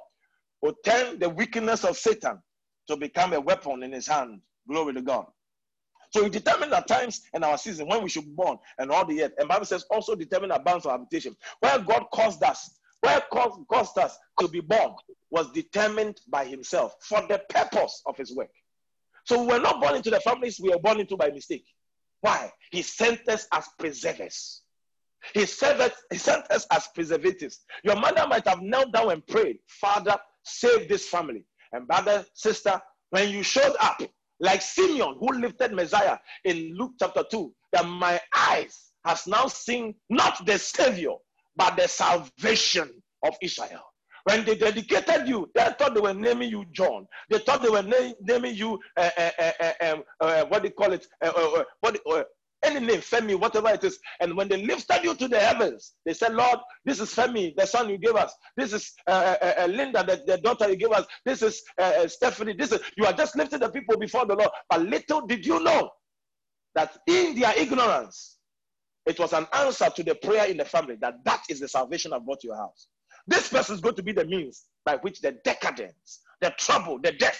will 0.61 0.75
turn 0.83 1.19
the 1.19 1.29
wickedness 1.29 1.85
of 1.85 1.97
Satan 1.97 2.39
to 2.87 2.97
become 2.97 3.33
a 3.33 3.39
weapon 3.39 3.83
in 3.83 3.91
his 3.91 4.07
hand. 4.07 4.41
Glory 4.67 4.93
to 4.93 5.01
God. 5.01 5.25
So 6.11 6.23
we 6.23 6.29
determine 6.29 6.73
our 6.73 6.83
times 6.83 7.21
and 7.33 7.43
our 7.43 7.57
season 7.57 7.87
when 7.87 8.03
we 8.03 8.09
should 8.09 8.25
be 8.25 8.31
born 8.31 8.57
and 8.77 8.91
all 8.91 9.05
the 9.05 9.23
earth. 9.23 9.33
And 9.37 9.47
Bible 9.47 9.65
says 9.65 9.85
also 9.91 10.15
determine 10.15 10.51
our 10.51 10.63
bounds 10.63 10.85
of 10.85 10.91
habitation. 10.91 11.35
Where 11.59 11.79
God 11.79 12.05
caused 12.13 12.43
us, 12.43 12.79
where 13.01 13.21
caused, 13.31 13.59
caused 13.67 13.97
us 13.97 14.17
to 14.39 14.47
be 14.47 14.61
born 14.61 14.93
was 15.29 15.51
determined 15.51 16.21
by 16.29 16.45
himself 16.45 16.95
for 17.01 17.21
the 17.27 17.41
purpose 17.49 18.01
of 18.05 18.17
his 18.17 18.35
work. 18.35 18.51
So 19.25 19.41
we 19.41 19.47
were 19.47 19.59
not 19.59 19.81
born 19.81 19.95
into 19.95 20.09
the 20.09 20.21
families 20.21 20.59
we 20.59 20.69
were 20.69 20.79
born 20.79 20.99
into 20.99 21.17
by 21.17 21.29
mistake. 21.29 21.65
Why? 22.21 22.51
He 22.71 22.81
sent 22.81 23.27
us 23.27 23.47
as 23.51 23.67
preservers. 23.77 24.61
He 25.33 25.45
sent 25.45 25.81
us, 25.81 25.91
he 26.11 26.17
sent 26.17 26.49
us 26.51 26.65
as 26.71 26.87
preservatives. 26.95 27.59
Your 27.83 27.97
mother 27.97 28.25
might 28.27 28.47
have 28.47 28.61
knelt 28.61 28.93
down 28.93 29.11
and 29.11 29.25
prayed, 29.27 29.59
Father, 29.67 30.17
save 30.43 30.87
this 30.87 31.07
family. 31.07 31.43
And 31.73 31.87
brother, 31.87 32.25
sister, 32.33 32.81
when 33.09 33.29
you 33.29 33.43
showed 33.43 33.75
up, 33.81 34.01
like 34.39 34.61
Simeon 34.61 35.15
who 35.19 35.27
lifted 35.39 35.73
Messiah 35.73 36.17
in 36.43 36.75
Luke 36.77 36.93
chapter 36.99 37.23
2, 37.29 37.53
that 37.73 37.85
my 37.87 38.19
eyes 38.35 38.91
has 39.05 39.27
now 39.27 39.47
seen 39.47 39.95
not 40.09 40.45
the 40.45 40.57
Savior, 40.59 41.13
but 41.55 41.75
the 41.77 41.87
salvation 41.87 42.91
of 43.23 43.35
Israel. 43.41 43.83
When 44.25 44.43
they 44.43 44.55
dedicated 44.55 45.27
you, 45.27 45.49
they 45.55 45.63
thought 45.79 45.93
they 45.93 46.01
were 46.01 46.13
naming 46.13 46.49
you 46.49 46.65
John. 46.73 47.07
They 47.29 47.39
thought 47.39 47.61
they 47.61 47.69
were 47.69 47.81
na- 47.83 48.13
naming 48.21 48.55
you, 48.55 48.77
uh, 48.97 49.09
uh, 49.17 49.95
uh, 50.19 50.45
what 50.47 50.63
do 50.63 50.67
you 50.67 50.73
call 50.73 50.91
it? 50.91 51.07
Uh, 51.23 51.31
uh, 51.35 51.61
uh, 51.61 51.63
what, 51.79 52.27
any 52.63 52.79
name, 52.79 53.01
Femi, 53.01 53.39
whatever 53.39 53.69
it 53.69 53.83
is. 53.83 53.99
And 54.19 54.35
when 54.35 54.47
they 54.47 54.63
lifted 54.63 55.03
you 55.03 55.15
to 55.15 55.27
the 55.27 55.39
heavens, 55.39 55.93
they 56.05 56.13
said, 56.13 56.33
Lord, 56.33 56.59
this 56.85 56.99
is 56.99 57.13
Femi, 57.13 57.55
the 57.55 57.65
son 57.65 57.89
you 57.89 57.97
gave 57.97 58.15
us. 58.15 58.33
This 58.55 58.73
is 58.73 58.93
uh, 59.07 59.35
uh, 59.41 59.53
uh, 59.59 59.65
Linda, 59.67 60.03
the, 60.03 60.23
the, 60.25 60.37
daughter 60.37 60.69
you 60.69 60.75
gave 60.75 60.91
us. 60.91 61.05
This 61.25 61.41
is 61.41 61.61
uh, 61.79 61.93
uh, 61.99 62.07
Stephanie. 62.07 62.53
This 62.53 62.71
is, 62.71 62.81
you 62.97 63.05
are 63.05 63.13
just 63.13 63.35
lifting 63.35 63.59
the 63.59 63.69
people 63.69 63.97
before 63.97 64.25
the 64.25 64.35
Lord. 64.35 64.49
But 64.69 64.81
little 64.81 65.25
did 65.27 65.45
you 65.45 65.61
know 65.63 65.91
that 66.75 66.97
in 67.07 67.39
their 67.39 67.53
ignorance, 67.57 68.37
it 69.05 69.19
was 69.19 69.33
an 69.33 69.47
answer 69.53 69.89
to 69.89 70.03
the 70.03 70.15
prayer 70.15 70.45
in 70.47 70.57
the 70.57 70.65
family 70.65 70.97
that 71.01 71.23
that 71.25 71.43
is 71.49 71.59
the 71.59 71.67
salvation 71.67 72.11
of 72.11 72.23
what 72.25 72.43
your 72.43 72.55
house. 72.55 72.87
This 73.27 73.49
person 73.49 73.75
is 73.75 73.81
going 73.81 73.95
to 73.95 74.03
be 74.03 74.11
the 74.13 74.25
means 74.25 74.65
by 74.85 74.97
which 74.97 75.21
the 75.21 75.33
decadence, 75.43 76.21
the 76.41 76.53
trouble, 76.57 76.99
the 77.01 77.11
death 77.13 77.39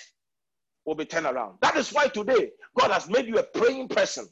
will 0.85 0.95
be 0.95 1.05
turned 1.05 1.25
around. 1.25 1.57
That 1.61 1.75
is 1.75 1.91
why 1.91 2.07
today 2.07 2.51
God 2.79 2.91
has 2.91 3.09
made 3.09 3.27
you 3.27 3.37
a 3.37 3.43
praying 3.43 3.89
person 3.89 4.27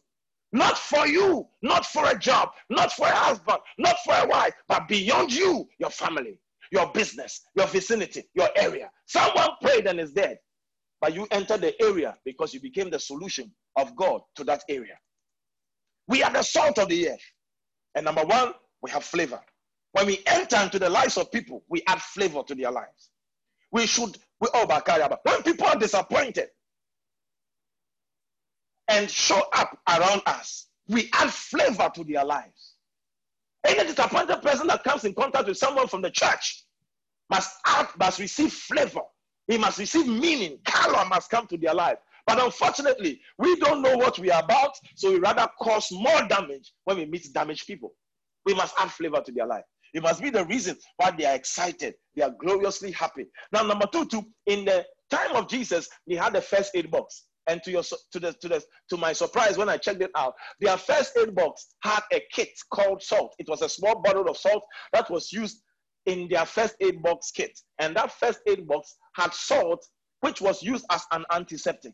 not 0.56 0.78
for 0.78 1.06
you, 1.06 1.46
not 1.62 1.86
for 1.86 2.10
a 2.10 2.18
job, 2.18 2.50
not 2.70 2.92
for 2.94 3.08
a 3.08 3.16
husband, 3.16 3.58
not 3.78 3.98
for 4.06 4.14
a 4.14 4.26
wife, 4.26 4.54
but 4.70 4.88
beyond 4.88 5.34
you, 5.34 5.68
your 5.80 5.90
family, 5.90 6.40
your 6.72 6.90
business, 6.94 7.42
your 7.56 7.68
vicinity, 7.68 8.24
your 8.34 8.48
area. 8.56 8.90
Someone 9.06 9.50
prayed 9.62 9.86
and 9.86 10.00
is 10.00 10.14
dead, 10.14 10.38
but 11.02 11.14
you 11.14 11.28
entered 11.32 11.60
the 11.60 11.80
area 11.84 12.16
because 12.24 12.54
you 12.54 12.62
became 12.62 12.90
the 12.90 13.00
solution 13.00 13.52
of 13.76 13.94
God 13.98 14.22
to 14.38 14.46
that 14.46 14.64
area. 14.70 14.98
We 16.08 16.24
are 16.24 16.32
the 16.32 16.42
salt 16.42 16.80
of 16.80 16.88
the 16.88 17.10
earth. 17.10 17.34
And 17.96 18.06
number 18.06 18.24
one, 18.24 18.54
we 18.82 18.92
have 18.92 19.04
flavor. 19.04 19.42
When 19.92 20.06
we 20.06 20.22
enter 20.26 20.58
into 20.58 20.80
the 20.80 20.90
lives 20.90 21.18
of 21.18 21.34
people, 21.34 21.66
we 21.68 21.84
add 21.88 22.02
flavor 22.02 22.44
to 22.48 22.56
their 22.56 22.72
lives. 22.72 23.10
We 23.74 23.88
should, 23.88 24.18
we, 24.40 24.48
all 24.54 24.68
oh, 24.72 25.18
when 25.24 25.44
people 25.44 25.68
are 25.68 25.78
disappointed, 25.78 26.48
and 28.88 29.10
show 29.10 29.42
up 29.54 29.78
around 29.90 30.22
us, 30.26 30.68
we 30.88 31.10
add 31.14 31.32
flavor 31.32 31.92
to 31.96 32.04
their 32.04 32.24
lives. 32.24 32.74
Any 33.66 33.84
disappointed 33.90 34.42
person 34.42 34.68
that 34.68 34.84
comes 34.84 35.04
in 35.06 35.14
contact 35.14 35.48
with 35.48 35.58
someone 35.58 35.88
from 35.88 36.02
the 36.02 36.12
church 36.12 36.64
must 37.30 37.52
add, 37.66 37.88
must 37.98 38.20
receive 38.20 38.54
flavor. 38.54 39.02
He 39.48 39.58
must 39.58 39.80
receive 39.80 40.08
meaning. 40.08 40.60
Color 40.66 41.06
must 41.10 41.30
come 41.30 41.48
to 41.48 41.58
their 41.58 41.74
life. 41.74 41.98
But 42.28 42.44
unfortunately, 42.44 43.22
we 43.38 43.56
don't 43.58 43.82
know 43.82 43.98
what 43.98 44.18
we 44.18 44.32
are 44.32 44.44
about, 44.44 44.76
so 44.96 45.12
we 45.12 45.20
rather 45.20 45.48
cause 45.60 45.92
more 45.92 46.28
damage 46.28 46.74
when 46.84 46.98
we 46.98 47.06
meet 47.06 47.28
damaged 47.34 47.68
people. 47.68 47.94
We 48.46 48.54
must 48.54 48.76
add 48.80 48.92
flavor 48.92 49.22
to 49.22 49.32
their 49.32 49.46
life. 49.46 49.64
It 49.94 50.04
must 50.04 50.22
be 50.22 50.30
the 50.30 50.46
reason 50.46 50.78
why 50.98 51.12
they 51.12 51.26
are 51.26 51.36
excited. 51.36 51.96
They 52.16 52.24
are 52.24 52.32
gloriously 52.32 52.92
happy. 52.92 53.28
Now, 53.52 53.64
number 53.64 53.88
two, 53.92 54.06
too, 54.06 54.24
in 54.46 54.66
the 54.66 54.86
time 55.10 55.36
of 55.36 55.48
Jesus, 55.48 55.88
he 56.06 56.16
had 56.16 56.34
the 56.34 56.42
first 56.42 56.72
aid 56.76 56.92
box. 56.92 57.26
And 57.48 57.62
to 57.64 57.72
your 57.72 57.84
to 57.84 58.20
the 58.20 58.34
to 58.34 58.48
the 58.48 58.64
to 58.90 58.98
my 58.98 59.14
surprise, 59.14 59.58
when 59.58 59.70
I 59.70 59.78
checked 59.78 60.02
it 60.02 60.12
out, 60.16 60.34
their 60.60 60.78
first 60.78 61.18
aid 61.18 61.36
box 61.36 61.76
had 61.84 62.02
a 62.12 62.22
kit 62.32 62.50
called 62.74 63.04
salt. 63.04 63.36
It 63.40 63.48
was 63.48 63.62
a 63.62 63.70
small 63.70 64.02
bottle 64.02 64.28
of 64.30 64.38
salt 64.38 64.64
that 64.94 65.10
was 65.10 65.32
used 65.32 65.62
in 66.06 66.28
their 66.28 66.46
first 66.46 66.76
aid 66.82 67.02
box 67.02 67.32
kit. 67.32 67.58
And 67.80 67.96
that 67.96 68.12
first 68.12 68.40
aid 68.48 68.68
box 68.68 68.96
had 69.16 69.34
salt, 69.34 69.86
which 70.22 70.42
was 70.42 70.64
used 70.64 70.86
as 70.92 71.04
an 71.12 71.26
antiseptic. 71.32 71.94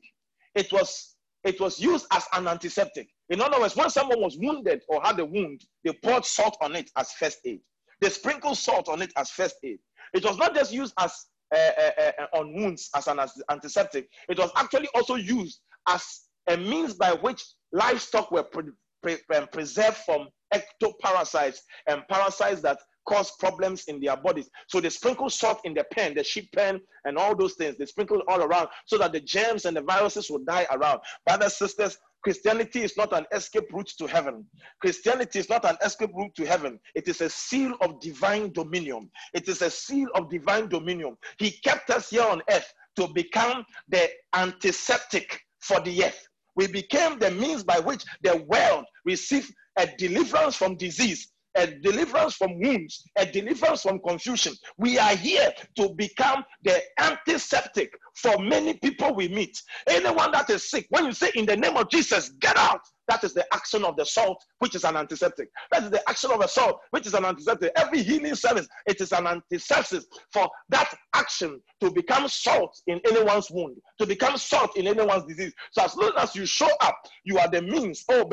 It 0.55 0.71
was 0.71 1.15
it 1.43 1.59
was 1.59 1.79
used 1.79 2.05
as 2.11 2.25
an 2.33 2.47
antiseptic. 2.47 3.07
In 3.29 3.41
other 3.41 3.59
words, 3.59 3.75
when 3.75 3.89
someone 3.89 4.21
was 4.21 4.37
wounded 4.37 4.83
or 4.87 5.01
had 5.01 5.19
a 5.19 5.25
wound, 5.25 5.61
they 5.83 5.93
poured 6.03 6.25
salt 6.25 6.57
on 6.61 6.75
it 6.75 6.91
as 6.95 7.11
first 7.13 7.39
aid. 7.45 7.61
They 7.99 8.09
sprinkled 8.09 8.57
salt 8.57 8.89
on 8.89 9.01
it 9.01 9.11
as 9.15 9.31
first 9.31 9.55
aid. 9.63 9.79
It 10.13 10.23
was 10.23 10.37
not 10.37 10.53
just 10.53 10.73
used 10.73 10.93
as 10.99 11.25
Uh, 11.53 11.71
uh, 11.77 12.11
uh, 12.17 12.39
on 12.39 12.53
wounds 12.53 12.89
as 12.95 13.07
an 13.07 13.19
antiseptic. 13.49 14.07
It 14.29 14.39
was 14.39 14.51
actually 14.55 14.87
also 14.95 15.15
used 15.15 15.59
as 15.89 16.21
a 16.47 16.55
means 16.55 16.93
by 16.93 17.11
which 17.11 17.43
livestock 17.73 18.31
were 18.31 18.43
pre- 18.43 18.71
pre- 19.03 19.17
um, 19.35 19.47
preserved 19.51 19.97
from 19.97 20.29
ectoparasites 20.53 21.57
and 21.87 22.03
parasites 22.09 22.61
that 22.61 22.79
cause 23.05 23.31
problems 23.39 23.83
in 23.89 23.99
their 23.99 24.15
bodies. 24.15 24.49
So 24.67 24.79
they 24.79 24.89
sprinkle 24.89 25.29
salt 25.29 25.59
in 25.65 25.73
the 25.73 25.83
pen, 25.91 26.15
the 26.15 26.23
sheep 26.23 26.49
pen, 26.55 26.79
and 27.03 27.17
all 27.17 27.35
those 27.35 27.55
things. 27.55 27.75
They 27.77 27.85
sprinkle 27.85 28.21
all 28.29 28.41
around 28.41 28.69
so 28.85 28.97
that 28.99 29.11
the 29.11 29.19
germs 29.19 29.65
and 29.65 29.75
the 29.75 29.81
viruses 29.81 30.29
will 30.29 30.43
die 30.45 30.67
around. 30.71 31.01
Brothers, 31.25 31.57
sisters, 31.57 31.97
Christianity 32.23 32.81
is 32.83 32.95
not 32.97 33.13
an 33.13 33.25
escape 33.31 33.71
route 33.71 33.91
to 33.97 34.05
heaven. 34.05 34.45
Christianity 34.79 35.39
is 35.39 35.49
not 35.49 35.65
an 35.65 35.77
escape 35.83 36.11
route 36.13 36.35
to 36.35 36.45
heaven. 36.45 36.79
It 36.95 37.07
is 37.07 37.21
a 37.21 37.29
seal 37.29 37.75
of 37.81 37.99
divine 37.99 38.51
dominion. 38.53 39.09
It 39.33 39.47
is 39.47 39.61
a 39.61 39.71
seal 39.71 40.07
of 40.15 40.29
divine 40.29 40.69
dominion. 40.69 41.17
He 41.39 41.51
kept 41.51 41.89
us 41.89 42.09
here 42.09 42.23
on 42.23 42.41
earth 42.49 42.71
to 42.97 43.07
become 43.07 43.65
the 43.89 44.09
antiseptic 44.33 45.41
for 45.59 45.79
the 45.81 46.05
earth. 46.05 46.27
We 46.55 46.67
became 46.67 47.17
the 47.17 47.31
means 47.31 47.63
by 47.63 47.79
which 47.79 48.03
the 48.21 48.37
world 48.47 48.85
received 49.05 49.53
a 49.77 49.87
deliverance 49.97 50.55
from 50.55 50.75
disease, 50.75 51.30
a 51.55 51.67
deliverance 51.67 52.35
from 52.35 52.59
wounds, 52.59 53.03
a 53.17 53.25
deliverance 53.25 53.83
from 53.83 53.99
confusion. 54.07 54.53
We 54.77 54.97
are 54.97 55.15
here 55.15 55.51
to 55.77 55.89
become 55.95 56.43
the 56.63 56.81
antiseptic 56.99 57.91
for 58.15 58.37
many 58.39 58.73
people 58.75 59.13
we 59.13 59.27
meet. 59.27 59.61
Anyone 59.87 60.31
that 60.31 60.49
is 60.49 60.69
sick, 60.69 60.87
when 60.89 61.05
you 61.05 61.13
say 61.13 61.31
in 61.35 61.45
the 61.45 61.57
name 61.57 61.77
of 61.77 61.89
Jesus, 61.89 62.29
get 62.39 62.57
out, 62.57 62.81
that 63.11 63.25
is 63.25 63.33
the 63.33 63.45
action 63.53 63.83
of 63.83 63.97
the 63.97 64.05
salt, 64.05 64.41
which 64.59 64.73
is 64.73 64.85
an 64.85 64.95
antiseptic. 64.95 65.49
That 65.73 65.83
is 65.83 65.89
the 65.89 66.01
action 66.09 66.31
of 66.31 66.39
the 66.39 66.47
salt, 66.47 66.79
which 66.91 67.05
is 67.05 67.13
an 67.13 67.25
antiseptic. 67.25 67.73
Every 67.75 68.01
healing 68.01 68.35
service, 68.35 68.69
it 68.87 69.01
is 69.01 69.11
an 69.11 69.27
antiseptic 69.27 70.03
for 70.31 70.49
that 70.69 70.93
action 71.13 71.59
to 71.81 71.91
become 71.91 72.29
salt 72.29 72.79
in 72.87 73.01
anyone's 73.05 73.51
wound, 73.51 73.75
to 73.99 74.05
become 74.05 74.37
salt 74.37 74.77
in 74.77 74.87
anyone's 74.87 75.25
disease. 75.25 75.51
So 75.71 75.83
as 75.83 75.93
long 75.97 76.13
as 76.17 76.37
you 76.37 76.45
show 76.45 76.69
up, 76.79 76.95
you 77.25 77.37
are 77.37 77.49
the 77.49 77.61
means. 77.61 78.05
Oh, 78.09 78.29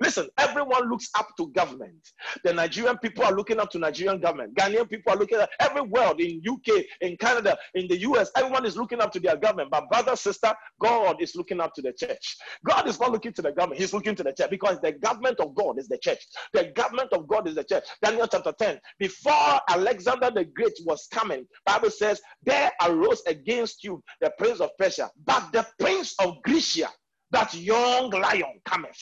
Listen, 0.00 0.28
everyone 0.38 0.90
looks 0.90 1.08
up 1.16 1.28
to 1.36 1.48
government. 1.50 2.08
The 2.42 2.52
Nigerian 2.52 2.98
people 2.98 3.22
are 3.24 3.32
looking 3.32 3.60
up 3.60 3.70
to 3.70 3.78
Nigerian 3.78 4.20
government. 4.20 4.56
Ghanaian 4.56 4.90
people 4.90 5.12
are 5.12 5.16
looking 5.16 5.38
at 5.38 5.50
every 5.60 5.82
world 5.82 6.20
in 6.20 6.42
UK, 6.48 6.82
in 7.00 7.16
Canada, 7.16 7.56
in 7.74 7.86
the 7.86 7.98
US. 8.00 8.32
Everyone 8.36 8.66
is 8.66 8.76
looking 8.76 9.00
up 9.00 9.12
to 9.12 9.20
their 9.20 9.36
government. 9.36 9.70
But 9.70 9.88
brother, 9.88 10.16
sister, 10.16 10.52
God 10.80 11.22
is 11.22 11.36
looking 11.36 11.60
up 11.60 11.74
to 11.74 11.82
the 11.82 11.91
church. 11.92 12.36
God 12.64 12.88
is 12.88 12.98
not 13.00 13.12
looking 13.12 13.32
to 13.34 13.42
the 13.42 13.52
government, 13.52 13.80
He's 13.80 13.92
looking 13.92 14.14
to 14.16 14.22
the 14.22 14.32
church 14.32 14.50
because 14.50 14.80
the 14.80 14.92
government 14.92 15.40
of 15.40 15.54
God 15.54 15.78
is 15.78 15.88
the 15.88 15.98
church. 15.98 16.24
The 16.52 16.72
government 16.74 17.12
of 17.12 17.26
God 17.28 17.48
is 17.48 17.54
the 17.54 17.64
church. 17.64 17.84
Daniel 18.02 18.26
chapter 18.26 18.52
10. 18.52 18.80
Before 18.98 19.60
Alexander 19.68 20.30
the 20.34 20.44
Great 20.44 20.74
was 20.84 21.08
coming, 21.12 21.46
Bible 21.66 21.90
says, 21.90 22.20
There 22.42 22.70
arose 22.82 23.22
against 23.26 23.84
you 23.84 24.02
the 24.20 24.32
prince 24.38 24.60
of 24.60 24.70
Persia, 24.78 25.10
but 25.24 25.52
the 25.52 25.66
prince 25.78 26.14
of 26.20 26.42
Grecia, 26.42 26.88
that 27.30 27.54
young 27.54 28.10
lion 28.10 28.60
cometh. 28.64 28.98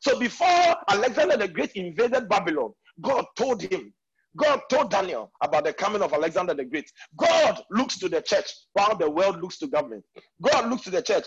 So 0.00 0.18
before 0.18 0.76
Alexander 0.88 1.36
the 1.36 1.48
Great 1.48 1.72
invaded 1.72 2.28
Babylon, 2.28 2.72
God 3.00 3.24
told 3.36 3.62
him, 3.62 3.92
God 4.36 4.60
told 4.70 4.90
Daniel 4.90 5.30
about 5.42 5.64
the 5.64 5.72
coming 5.72 6.02
of 6.02 6.12
Alexander 6.12 6.54
the 6.54 6.64
Great. 6.64 6.90
God 7.16 7.62
looks 7.70 7.98
to 7.98 8.08
the 8.08 8.22
church 8.22 8.50
while 8.72 8.96
the 8.96 9.10
world 9.10 9.40
looks 9.40 9.58
to 9.58 9.66
government. 9.66 10.04
God 10.40 10.70
looks 10.70 10.84
to 10.84 10.90
the 10.90 11.02
church 11.02 11.24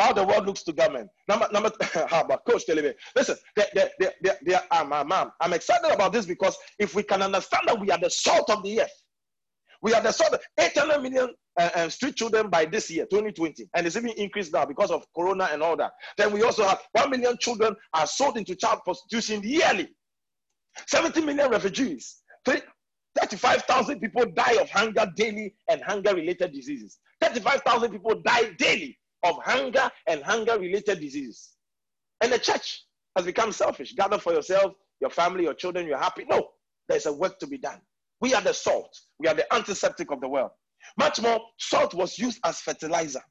while 0.00 0.14
the 0.14 0.24
world 0.24 0.46
looks 0.46 0.62
to 0.62 0.72
government. 0.72 1.10
Number, 1.28 1.46
number, 1.52 1.70
how 2.08 2.22
about 2.22 2.46
Coach 2.46 2.62
Telebe? 2.66 2.94
Listen, 3.14 3.36
they, 3.54 4.54
um, 4.70 4.92
um, 4.94 5.12
um, 5.12 5.32
I'm 5.40 5.52
excited 5.52 5.92
about 5.92 6.14
this 6.14 6.24
because 6.24 6.56
if 6.78 6.94
we 6.94 7.02
can 7.02 7.20
understand 7.20 7.64
that 7.66 7.78
we 7.78 7.90
are 7.90 7.98
the 7.98 8.08
salt 8.08 8.48
of 8.48 8.62
the 8.62 8.80
earth, 8.80 9.02
we 9.82 9.92
are 9.92 10.00
the 10.00 10.10
salt, 10.10 10.32
of 10.32 10.40
800 10.58 11.02
million 11.02 11.28
uh, 11.58 11.70
uh, 11.74 11.88
street 11.90 12.16
children 12.16 12.48
by 12.48 12.64
this 12.64 12.90
year, 12.90 13.04
2020, 13.10 13.68
and 13.74 13.86
it's 13.86 13.96
even 13.96 14.10
increased 14.12 14.54
now 14.54 14.64
because 14.64 14.90
of 14.90 15.04
Corona 15.14 15.50
and 15.52 15.62
all 15.62 15.76
that. 15.76 15.92
Then 16.16 16.32
we 16.32 16.42
also 16.42 16.64
have 16.64 16.80
1 16.92 17.10
million 17.10 17.36
children 17.38 17.76
are 17.92 18.06
sold 18.06 18.38
into 18.38 18.56
child 18.56 18.80
prostitution 18.84 19.42
yearly. 19.44 19.88
70 20.86 21.20
million 21.26 21.50
refugees. 21.50 22.22
35,000 22.46 24.00
people 24.00 24.24
die 24.34 24.56
of 24.60 24.70
hunger 24.70 25.06
daily 25.14 25.52
and 25.68 25.82
hunger 25.82 26.14
related 26.14 26.52
diseases. 26.52 26.98
35,000 27.20 27.90
people 27.90 28.22
die 28.24 28.52
daily 28.58 28.96
of 29.22 29.36
hunger 29.44 29.90
and 30.06 30.22
hunger 30.22 30.58
related 30.58 31.00
diseases. 31.00 31.50
And 32.20 32.32
the 32.32 32.38
church 32.38 32.84
has 33.16 33.26
become 33.26 33.52
selfish. 33.52 33.94
Gather 33.94 34.18
for 34.18 34.32
yourself, 34.32 34.74
your 35.00 35.10
family, 35.10 35.44
your 35.44 35.54
children, 35.54 35.86
you're 35.86 35.98
happy. 35.98 36.24
No, 36.28 36.48
there's 36.88 37.06
a 37.06 37.12
work 37.12 37.38
to 37.40 37.46
be 37.46 37.58
done. 37.58 37.80
We 38.20 38.34
are 38.34 38.42
the 38.42 38.52
salt, 38.52 38.94
we 39.18 39.28
are 39.28 39.34
the 39.34 39.52
antiseptic 39.54 40.10
of 40.10 40.20
the 40.20 40.28
world. 40.28 40.50
Much 40.98 41.20
more, 41.20 41.40
salt 41.58 41.94
was 41.94 42.18
used 42.18 42.38
as 42.44 42.60
fertilizer. 42.60 43.22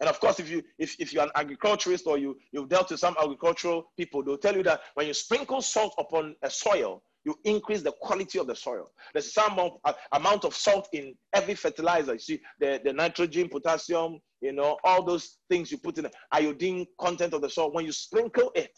And 0.00 0.08
of 0.08 0.20
course, 0.20 0.38
if 0.38 0.48
you 0.48 0.62
if, 0.78 0.94
if 1.00 1.12
you're 1.12 1.24
an 1.24 1.30
agriculturist 1.34 2.06
or 2.06 2.18
you, 2.18 2.36
you've 2.52 2.68
dealt 2.68 2.90
with 2.90 3.00
some 3.00 3.16
agricultural 3.20 3.90
people, 3.96 4.22
they'll 4.22 4.38
tell 4.38 4.56
you 4.56 4.62
that 4.62 4.80
when 4.94 5.08
you 5.08 5.14
sprinkle 5.14 5.60
salt 5.60 5.94
upon 5.98 6.36
a 6.42 6.50
soil, 6.50 7.02
you 7.24 7.34
increase 7.44 7.82
the 7.82 7.92
quality 8.00 8.38
of 8.38 8.46
the 8.46 8.54
soil. 8.54 8.90
There's 9.12 9.34
some 9.34 9.54
amount, 9.54 9.72
amount 10.12 10.44
of 10.44 10.54
salt 10.54 10.88
in 10.92 11.14
every 11.34 11.56
fertilizer. 11.56 12.12
You 12.12 12.18
see, 12.20 12.40
the, 12.60 12.80
the 12.84 12.92
nitrogen, 12.92 13.48
potassium, 13.48 14.20
you 14.40 14.52
know, 14.52 14.78
all 14.84 15.02
those 15.02 15.38
things 15.48 15.70
you 15.70 15.78
put 15.78 15.98
in 15.98 16.04
the 16.04 16.12
iodine 16.32 16.86
content 17.00 17.34
of 17.34 17.42
the 17.42 17.50
soil. 17.50 17.72
When 17.72 17.84
you 17.84 17.92
sprinkle 17.92 18.52
it, 18.54 18.72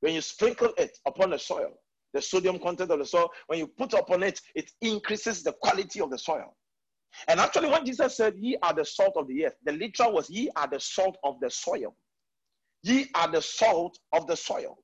when 0.00 0.14
you 0.14 0.20
sprinkle 0.20 0.72
it 0.76 0.98
upon 1.06 1.30
the 1.30 1.38
soil, 1.38 1.72
the 2.12 2.20
sodium 2.20 2.58
content 2.58 2.90
of 2.90 2.98
the 2.98 3.06
soil, 3.06 3.30
when 3.46 3.58
you 3.58 3.66
put 3.66 3.94
upon 3.94 4.22
it, 4.22 4.40
it 4.54 4.70
increases 4.80 5.42
the 5.42 5.52
quality 5.52 6.00
of 6.00 6.10
the 6.10 6.18
soil. 6.18 6.54
And 7.28 7.40
actually, 7.40 7.68
when 7.68 7.86
Jesus 7.86 8.16
said, 8.16 8.34
Ye 8.38 8.56
are 8.62 8.74
the 8.74 8.84
salt 8.84 9.14
of 9.16 9.28
the 9.28 9.46
earth, 9.46 9.54
the 9.64 9.72
literal 9.72 10.12
was, 10.12 10.28
Ye 10.28 10.50
are 10.56 10.68
the 10.68 10.80
salt 10.80 11.16
of 11.24 11.40
the 11.40 11.50
soil. 11.50 11.96
Ye 12.82 13.06
are 13.14 13.30
the 13.30 13.40
salt 13.40 13.98
of 14.12 14.26
the 14.26 14.36
soil. 14.36 14.76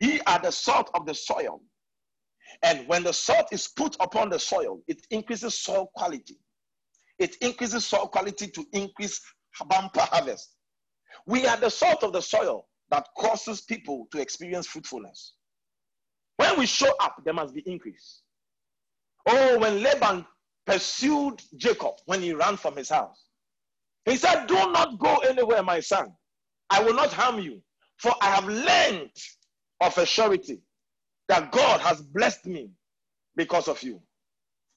Ye 0.00 0.20
are 0.26 0.40
the 0.40 0.52
salt 0.52 0.90
of 0.94 1.06
the 1.06 1.14
soil. 1.14 1.60
And 2.62 2.88
when 2.88 3.02
the 3.02 3.12
salt 3.12 3.48
is 3.52 3.68
put 3.68 3.96
upon 4.00 4.30
the 4.30 4.38
soil, 4.38 4.80
it 4.88 5.06
increases 5.10 5.54
soil 5.54 5.90
quality. 5.94 6.38
It 7.18 7.36
increases 7.40 7.84
soil 7.84 8.08
quality 8.08 8.48
to 8.48 8.64
increase 8.72 9.20
bumper 9.66 10.00
harvest. 10.00 10.54
We 11.26 11.46
are 11.46 11.56
the 11.56 11.70
salt 11.70 12.02
of 12.04 12.12
the 12.12 12.20
soil 12.22 12.66
that 12.90 13.06
causes 13.16 13.60
people 13.62 14.06
to 14.12 14.20
experience 14.20 14.66
fruitfulness. 14.66 15.34
When 16.36 16.58
we 16.58 16.66
show 16.66 16.92
up, 17.00 17.22
there 17.24 17.34
must 17.34 17.54
be 17.54 17.62
increase. 17.66 18.22
Oh, 19.26 19.58
when 19.58 19.82
Laban 19.82 20.24
pursued 20.66 21.42
Jacob 21.56 21.94
when 22.06 22.22
he 22.22 22.32
ran 22.32 22.56
from 22.56 22.76
his 22.76 22.88
house, 22.90 23.26
he 24.04 24.16
said, 24.16 24.46
Do 24.46 24.54
not 24.54 24.98
go 24.98 25.16
anywhere, 25.18 25.62
my 25.62 25.80
son. 25.80 26.12
I 26.70 26.82
will 26.82 26.94
not 26.94 27.12
harm 27.12 27.40
you, 27.40 27.60
for 27.98 28.12
I 28.22 28.26
have 28.30 28.46
learned 28.46 29.10
of 29.80 29.96
a 29.98 30.06
surety 30.06 30.62
that 31.28 31.52
God 31.52 31.80
has 31.80 32.00
blessed 32.00 32.46
me 32.46 32.70
because 33.36 33.68
of 33.68 33.82
you. 33.82 34.00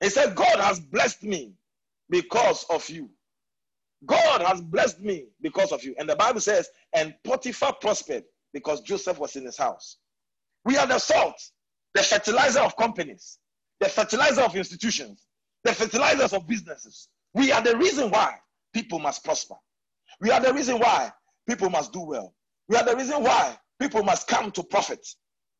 He 0.02 0.10
said, 0.10 0.36
God 0.36 0.60
has 0.60 0.80
blessed 0.80 1.24
me 1.24 1.54
because 2.12 2.66
of 2.70 2.90
you. 2.90 3.10
God 4.06 4.42
has 4.44 4.62
blessed 4.62 5.02
me 5.02 5.28
because 5.42 5.72
of 5.74 5.84
you. 5.84 5.96
And 6.00 6.10
the 6.10 6.18
Bible 6.18 6.42
says, 6.42 6.70
and 6.94 7.16
Potiphar 7.26 7.76
prospered 7.82 8.26
because 8.54 8.82
Joseph 8.82 9.20
was 9.20 9.36
in 9.38 9.46
his 9.46 9.58
house. 9.58 9.98
We 10.66 10.78
are 10.78 10.88
the 10.88 11.00
salt, 11.00 11.42
the 11.96 12.04
fertilizer 12.04 12.62
of 12.62 12.78
companies, 12.78 13.40
the 13.80 13.90
fertilizer 13.90 14.42
of 14.42 14.56
institutions, 14.56 15.26
the 15.64 15.74
fertilizers 15.74 16.34
of 16.34 16.48
businesses. 16.48 17.10
We 17.34 17.52
are 17.52 17.64
the 17.64 17.78
reason 17.78 18.12
why 18.12 18.36
people 18.74 19.00
must 19.00 19.24
prosper. 19.24 19.56
We 20.22 20.32
are 20.32 20.42
the 20.42 20.54
reason 20.54 20.80
why 20.80 21.12
people 21.50 21.70
must 21.72 21.94
do 21.94 22.02
well. 22.02 22.36
We 22.70 22.78
are 22.78 22.86
the 22.86 22.96
reason 22.98 23.24
why 23.24 23.58
people 23.80 24.04
must 24.04 24.28
come 24.28 24.52
to 24.54 24.64
profit. 24.64 25.06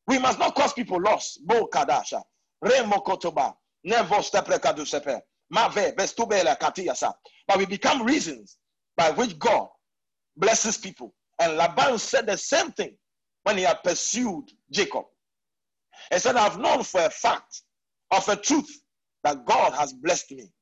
We 0.08 0.18
must 0.18 0.38
not 0.38 0.54
cause 0.56 0.72
people 0.74 1.00
loss. 1.00 1.38
Bo 1.44 1.68
kadasha. 1.68 2.22
Remo 2.62 2.98
kotoba. 2.98 3.54
Never 3.84 4.16
steprekadu 4.16 4.86
But 5.52 5.76
we 7.58 7.66
become 7.66 8.04
reasons 8.04 8.56
by 8.96 9.10
which 9.10 9.38
God 9.38 9.68
blesses 10.36 10.78
people. 10.78 11.14
And 11.40 11.56
Laban 11.56 11.98
said 11.98 12.26
the 12.26 12.36
same 12.38 12.72
thing 12.72 12.96
when 13.44 13.58
he 13.58 13.64
had 13.64 13.82
pursued 13.82 14.46
Jacob. 14.70 15.04
He 16.12 16.18
said, 16.18 16.36
I've 16.36 16.58
known 16.58 16.82
for 16.84 17.04
a 17.04 17.10
fact 17.10 17.62
of 18.10 18.28
a 18.28 18.36
truth 18.36 18.70
that 19.24 19.44
God 19.44 19.72
has 19.74 19.92
blessed 19.92 20.32
me 20.32 20.52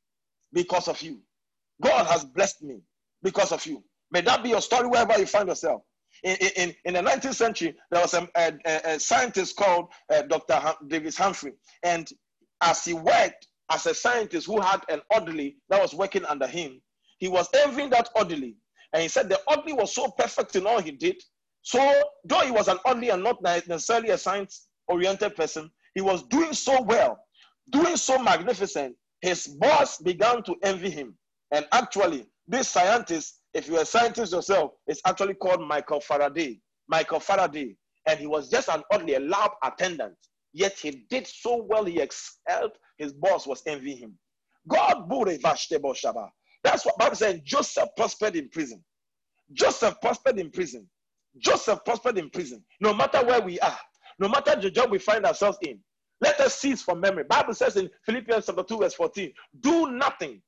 because 0.53 0.89
of 0.89 1.01
you. 1.03 1.21
God 1.83 2.07
has 2.07 2.25
blessed 2.25 2.63
me 2.63 2.81
because 3.23 3.53
of 3.53 3.65
you. 3.67 3.83
May 4.11 4.23
that 4.23 4.43
be 4.43 4.51
your 4.51 4.61
story 4.61 4.89
wherever 4.89 5.19
you 5.19 5.27
find 5.27 5.49
yourself. 5.49 5.83
In, 6.25 6.37
in, 6.57 6.75
in 6.85 6.95
the 6.95 7.01
19th 7.01 7.35
century, 7.35 7.75
there 7.91 8.01
was 8.03 8.15
a, 8.15 8.29
a, 8.37 8.53
a 8.67 9.01
scientist 9.01 9.57
called 9.57 9.87
uh, 10.13 10.23
Dr. 10.23 10.61
Davis 10.89 11.17
Humphrey. 11.17 11.53
And 11.83 12.09
as 12.61 12.85
he 12.85 12.93
worked 12.93 13.47
as 13.71 13.87
a 13.87 13.95
scientist 13.95 14.47
who 14.47 14.61
had 14.61 14.81
an 14.89 15.01
orderly 15.11 15.57
that 15.69 15.81
was 15.81 15.95
working 15.95 16.25
under 16.27 16.47
him, 16.47 16.81
he 17.19 17.29
was 17.29 17.49
envying 17.55 17.91
that 17.91 18.09
orderly. 18.17 18.57
And 18.93 19.03
he 19.03 19.09
said 19.09 19.29
the 19.29 19.41
orderly 19.47 19.73
was 19.73 19.95
so 19.95 20.11
perfect 20.11 20.57
in 20.57 20.67
all 20.67 20.81
he 20.81 20.91
did. 20.91 21.17
So, 21.63 22.03
though 22.25 22.41
he 22.41 22.51
was 22.51 22.69
an 22.69 22.79
orderly 22.85 23.11
and 23.11 23.23
not 23.23 23.43
necessarily 23.43 24.11
a 24.11 24.19
science 24.19 24.69
oriented 24.89 25.37
person, 25.37 25.71
he 25.95 26.01
was 26.01 26.23
doing 26.25 26.53
so 26.53 26.81
well, 26.83 27.19
doing 27.71 27.97
so 27.97 28.19
magnificent. 28.19 28.97
His 29.21 29.47
boss 29.47 29.99
began 29.99 30.43
to 30.45 30.57
envy 30.63 30.91
him. 30.91 31.15
And 31.53 31.67
actually, 31.73 32.27
this 32.49 32.69
scientist 32.69 33.41
if 33.53 33.67
you're 33.67 33.83
a 33.83 33.87
scientist 33.87 34.33
yourself, 34.33 34.73
it's 34.87 35.01
actually 35.07 35.35
called 35.35 35.61
Michael 35.67 36.01
Faraday. 36.01 36.61
Michael 36.89 37.21
Faraday. 37.21 37.75
And 38.07 38.19
he 38.19 38.27
was 38.27 38.49
just 38.49 38.69
an 38.69 38.83
oddly 38.93 39.15
a 39.15 39.21
lab 39.21 39.53
attendant. 39.63 40.15
Yet 40.53 40.79
he 40.79 41.07
did 41.11 41.27
so 41.27 41.65
well, 41.69 41.85
he 41.85 42.01
excelled. 42.01 42.73
His 42.99 43.13
boss 43.13 43.47
was 43.47 43.63
envying 43.67 43.99
him. 43.99 44.19
God. 44.69 45.09
That's 46.65 46.87
what 46.87 46.99
Bible 46.99 47.17
said. 47.17 47.43
Joseph 47.45 47.89
prospered 47.97 48.37
in 48.37 48.49
prison. 48.51 48.85
Joseph 49.53 50.01
prospered 50.03 50.39
in 50.39 50.51
prison. 50.51 50.89
Joseph 51.39 51.81
prospered 51.85 52.19
in 52.19 52.31
prison. 52.31 52.65
No 52.81 52.95
matter 52.95 53.25
where 53.27 53.41
we 53.43 53.61
are, 53.61 53.79
no 54.19 54.29
matter 54.29 54.57
the 54.61 54.71
job 54.71 54.91
we 54.91 54.99
find 54.99 55.27
ourselves 55.27 55.59
in, 55.63 55.81
let 56.21 56.41
us 56.41 56.57
cease 56.57 56.83
from 56.83 57.01
memory. 57.01 57.25
Bible 57.25 57.55
says 57.55 57.77
in 57.77 57.91
Philippians 58.07 58.47
chapter 58.47 58.63
2, 58.65 58.79
verse 58.79 58.95
14, 58.95 59.33
do 59.61 59.91
nothing 59.93 60.41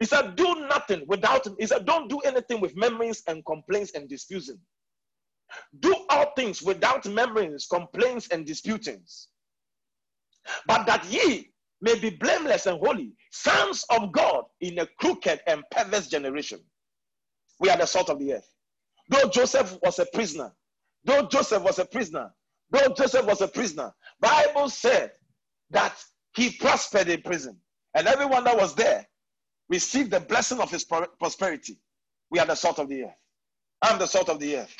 he 0.00 0.06
said, 0.06 0.36
Do 0.36 0.66
nothing 0.68 1.04
without. 1.06 1.46
He 1.58 1.66
said, 1.66 1.86
Don't 1.86 2.08
do 2.08 2.18
anything 2.20 2.60
with 2.60 2.76
memories 2.76 3.22
and 3.28 3.44
complaints 3.46 3.92
and 3.94 4.08
disputing. 4.08 4.58
Do 5.80 5.94
all 6.10 6.32
things 6.36 6.62
without 6.62 7.06
memories, 7.06 7.66
complaints, 7.70 8.28
and 8.30 8.46
disputings. 8.46 9.29
But 10.66 10.86
that 10.86 11.04
ye 11.06 11.50
may 11.80 11.98
be 11.98 12.10
blameless 12.10 12.66
and 12.66 12.78
holy, 12.78 13.12
sons 13.32 13.84
of 13.90 14.12
God 14.12 14.44
in 14.60 14.78
a 14.78 14.86
crooked 14.98 15.40
and 15.46 15.64
perverse 15.70 16.08
generation. 16.08 16.60
We 17.60 17.70
are 17.70 17.78
the 17.78 17.86
salt 17.86 18.10
of 18.10 18.18
the 18.18 18.34
earth. 18.34 18.48
Though 19.08 19.28
Joseph 19.28 19.78
was 19.82 19.98
a 19.98 20.06
prisoner, 20.06 20.52
though 21.04 21.28
Joseph 21.28 21.62
was 21.62 21.78
a 21.78 21.84
prisoner, 21.86 22.32
though 22.70 22.94
Joseph 22.96 23.26
was 23.26 23.40
a 23.40 23.48
prisoner, 23.48 23.92
Bible 24.20 24.68
said 24.70 25.12
that 25.70 25.94
he 26.34 26.50
prospered 26.52 27.08
in 27.08 27.22
prison, 27.22 27.58
and 27.94 28.08
everyone 28.08 28.44
that 28.44 28.56
was 28.58 28.74
there 28.74 29.06
received 29.68 30.10
the 30.12 30.20
blessing 30.20 30.60
of 30.60 30.70
his 30.70 30.84
prosperity. 31.20 31.78
We 32.30 32.38
are 32.40 32.46
the 32.46 32.56
salt 32.56 32.78
of 32.78 32.88
the 32.88 33.04
earth. 33.04 33.16
I'm 33.82 33.98
the 33.98 34.06
salt 34.06 34.28
of 34.28 34.40
the 34.40 34.58
earth. 34.58 34.74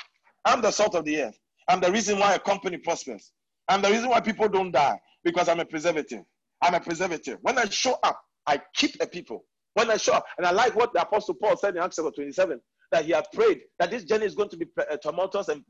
I'm 0.44 0.62
the 0.62 0.70
salt 0.70 0.94
of 0.94 1.04
the 1.04 1.22
earth. 1.22 1.38
I'm 1.68 1.80
the 1.80 1.92
reason 1.92 2.18
why 2.18 2.34
a 2.34 2.38
company 2.40 2.78
prospers. 2.78 3.32
I'm 3.68 3.82
the 3.82 3.90
reason 3.90 4.10
why 4.10 4.20
people 4.20 4.48
don't 4.48 4.72
die 4.72 5.00
because 5.24 5.48
I'm 5.48 5.60
a 5.60 5.64
preservative. 5.64 6.22
I'm 6.62 6.74
a 6.74 6.80
preservative. 6.80 7.38
When 7.42 7.58
I 7.58 7.66
show 7.66 7.96
up, 8.02 8.20
I 8.46 8.60
keep 8.74 8.98
the 8.98 9.06
people. 9.06 9.44
When 9.74 9.90
I 9.90 9.96
show 9.96 10.14
up, 10.14 10.26
and 10.36 10.46
I 10.46 10.50
like 10.50 10.74
what 10.74 10.92
the 10.92 11.02
Apostle 11.02 11.34
Paul 11.34 11.56
said 11.56 11.76
in 11.76 11.82
Acts 11.82 11.96
27 11.96 12.60
that 12.92 13.04
he 13.04 13.12
had 13.12 13.26
prayed 13.32 13.60
that 13.78 13.90
this 13.90 14.04
journey 14.04 14.26
is 14.26 14.34
going 14.34 14.48
to 14.48 14.56
be 14.56 14.66
uh, 14.78 14.96
tumultuous 14.96 15.48
and, 15.48 15.62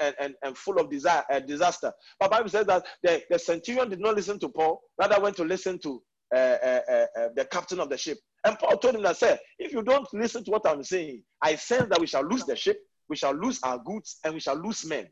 and, 0.00 0.14
and, 0.20 0.34
and 0.44 0.56
full 0.56 0.78
of 0.78 0.88
desire, 0.88 1.24
uh, 1.30 1.40
disaster. 1.40 1.92
But 2.20 2.30
Bible 2.30 2.48
says 2.48 2.66
that 2.66 2.86
the, 3.02 3.22
the 3.28 3.38
centurion 3.38 3.90
did 3.90 4.00
not 4.00 4.14
listen 4.14 4.38
to 4.40 4.48
Paul, 4.48 4.80
rather 4.98 5.20
went 5.20 5.36
to 5.36 5.44
listen 5.44 5.80
to 5.80 6.00
uh, 6.32 6.38
uh, 6.38 6.80
uh, 6.88 7.06
uh 7.18 7.28
the 7.34 7.46
captain 7.50 7.80
of 7.80 7.88
the 7.88 7.96
ship. 7.96 8.18
And 8.44 8.56
Paul 8.58 8.76
told 8.78 8.94
him 8.94 9.02
that, 9.02 9.16
said, 9.16 9.40
if 9.58 9.72
you 9.72 9.82
don't 9.82 10.06
listen 10.12 10.44
to 10.44 10.50
what 10.52 10.68
I'm 10.68 10.84
saying, 10.84 11.22
I 11.42 11.56
sense 11.56 11.88
that 11.90 12.00
we 12.00 12.06
shall 12.06 12.22
lose 12.24 12.44
the 12.44 12.54
ship, 12.54 12.78
we 13.08 13.16
shall 13.16 13.34
lose 13.34 13.58
our 13.64 13.78
goods, 13.78 14.18
and 14.24 14.34
we 14.34 14.40
shall 14.40 14.56
lose 14.56 14.84
men. 14.84 15.08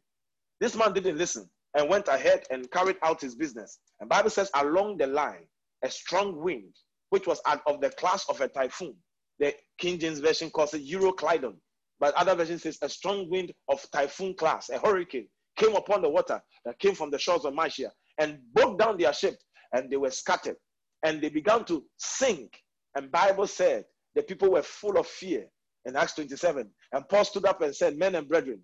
This 0.61 0.77
man 0.77 0.93
didn't 0.93 1.19
listen 1.19 1.51
and 1.77 1.89
went 1.89 2.09
ahead 2.09 2.45
and 2.51 2.71
carried 2.71 2.97
out 3.03 3.21
his 3.21 3.35
business. 3.37 3.79
And 4.01 4.09
Bible 4.09 4.31
says 4.31 4.51
along 4.55 4.97
the 4.97 5.07
line, 5.07 5.47
a 5.85 5.91
strong 5.91 6.43
wind, 6.43 6.75
which 7.11 7.27
was 7.27 7.41
out 7.47 7.61
of 7.67 7.81
the 7.81 7.91
class 7.91 8.25
of 8.29 8.41
a 8.41 8.49
typhoon. 8.49 8.97
The 9.39 9.55
King 9.79 9.99
James 9.99 10.19
Version 10.19 10.51
calls 10.51 10.73
it 10.73 10.87
Euroclydon, 10.89 11.55
but 12.01 12.15
other 12.15 12.35
version 12.35 12.59
says 12.59 12.79
a 12.81 12.89
strong 12.89 13.29
wind 13.29 13.53
of 13.69 13.85
typhoon 13.93 14.35
class, 14.35 14.71
a 14.71 14.79
hurricane, 14.79 15.29
came 15.57 15.77
upon 15.77 16.03
the 16.03 16.09
water 16.09 16.41
that 16.65 16.79
came 16.79 16.95
from 16.95 17.11
the 17.11 17.19
shores 17.19 17.45
of 17.45 17.55
Mysia 17.55 17.93
and 18.19 18.39
broke 18.55 18.79
down 18.79 18.97
their 18.97 19.13
ship, 19.13 19.37
and 19.73 19.91
they 19.91 19.97
were 19.97 20.11
scattered, 20.11 20.57
and 21.03 21.21
they 21.21 21.29
began 21.29 21.65
to 21.67 21.85
sink. 21.99 22.59
And 22.95 23.13
Bible 23.13 23.47
said 23.47 23.85
the 24.15 24.23
people 24.23 24.51
were 24.51 24.63
full 24.63 24.99
of 24.99 25.07
fear 25.07 25.47
in 25.85 25.95
Acts 25.95 26.15
27. 26.15 26.71
And 26.93 27.09
Paul 27.09 27.25
stood 27.25 27.45
up 27.45 27.61
and 27.61 27.77
said, 27.77 27.99
Men 27.99 28.15
and 28.15 28.27
brethren, 28.27 28.61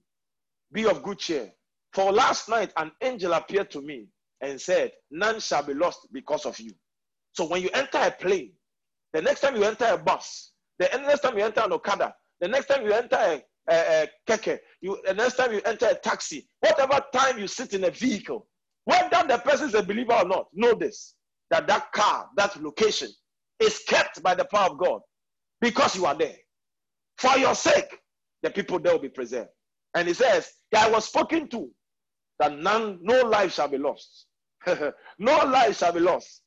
be 0.73 0.87
of 0.87 1.03
good 1.03 1.19
cheer. 1.19 1.53
For 1.93 2.13
last 2.13 2.49
night 2.49 2.73
an 2.77 2.93
angel 3.03 3.33
appeared 3.33 3.71
to 3.73 3.83
me 3.83 4.07
and 4.41 4.61
said, 4.61 4.93
None 5.11 5.41
shall 5.41 5.63
be 5.63 5.75
lost 5.75 6.09
because 6.13 6.47
of 6.47 6.59
you. 6.59 6.73
So 7.33 7.47
when 7.47 7.63
you 7.63 7.71
enter 7.75 7.99
a 7.99 8.11
plane, 8.11 8.53
the 9.13 9.23
next 9.23 9.41
time 9.41 9.57
you 9.57 9.65
enter 9.65 9.87
a 9.87 9.99
bus, 9.99 10.53
the 10.79 10.89
next 11.07 11.21
time 11.21 11.37
you 11.39 11.45
enter 11.45 11.61
an 11.61 11.73
Okada, 11.73 12.15
the 12.41 12.49
next 12.49 12.67
time 12.67 12.85
you 12.85 12.93
enter 12.93 13.17
a, 13.17 13.43
a, 13.71 14.03
a 14.05 14.09
keke, 14.29 14.59
you, 14.81 14.99
the 15.07 15.15
next 15.15 15.37
time 15.37 15.53
you 15.53 15.61
enter 15.65 15.87
a 15.87 15.95
taxi, 15.95 16.49
whatever 16.61 17.01
time 17.13 17.39
you 17.39 17.47
sit 17.47 17.75
in 17.75 17.85
a 17.85 17.91
vehicle, 17.91 18.47
whether 18.85 19.23
the 19.29 19.39
person 19.39 19.69
is 19.69 19.75
a 19.75 19.83
believer 19.83 20.15
or 20.15 20.25
not, 20.25 20.47
know 20.55 20.75
this 20.75 21.15
that 21.51 21.67
that 21.67 21.93
car, 21.93 22.29
that 22.37 22.61
location 22.63 23.09
is 23.61 23.81
kept 23.87 24.23
by 24.23 24.35
the 24.35 24.45
power 24.47 24.71
of 24.71 24.79
God 24.79 25.01
because 25.61 25.95
you 25.95 26.07
are 26.07 26.15
there. 26.15 26.37
For 27.19 27.39
your 27.39 27.55
sake, 27.55 27.99
the 28.43 28.51
people 28.51 28.79
there 28.81 28.93
will 28.93 29.01
be 29.01 29.11
preserved. 29.11 29.51
And 29.95 30.09
he 30.09 30.15
says, 30.15 30.51
I 30.75 30.91
was 30.91 31.05
spoken 31.05 31.49
to 31.51 31.71
that 32.43 32.59
none, 32.59 32.99
no 33.03 33.23
life 33.23 33.53
shall 33.55 33.69
be 33.69 33.79
lost. 33.79 34.27
no 34.67 35.37
life 35.47 35.79
shall 35.79 35.93
be 35.93 36.01
lost. 36.01 36.43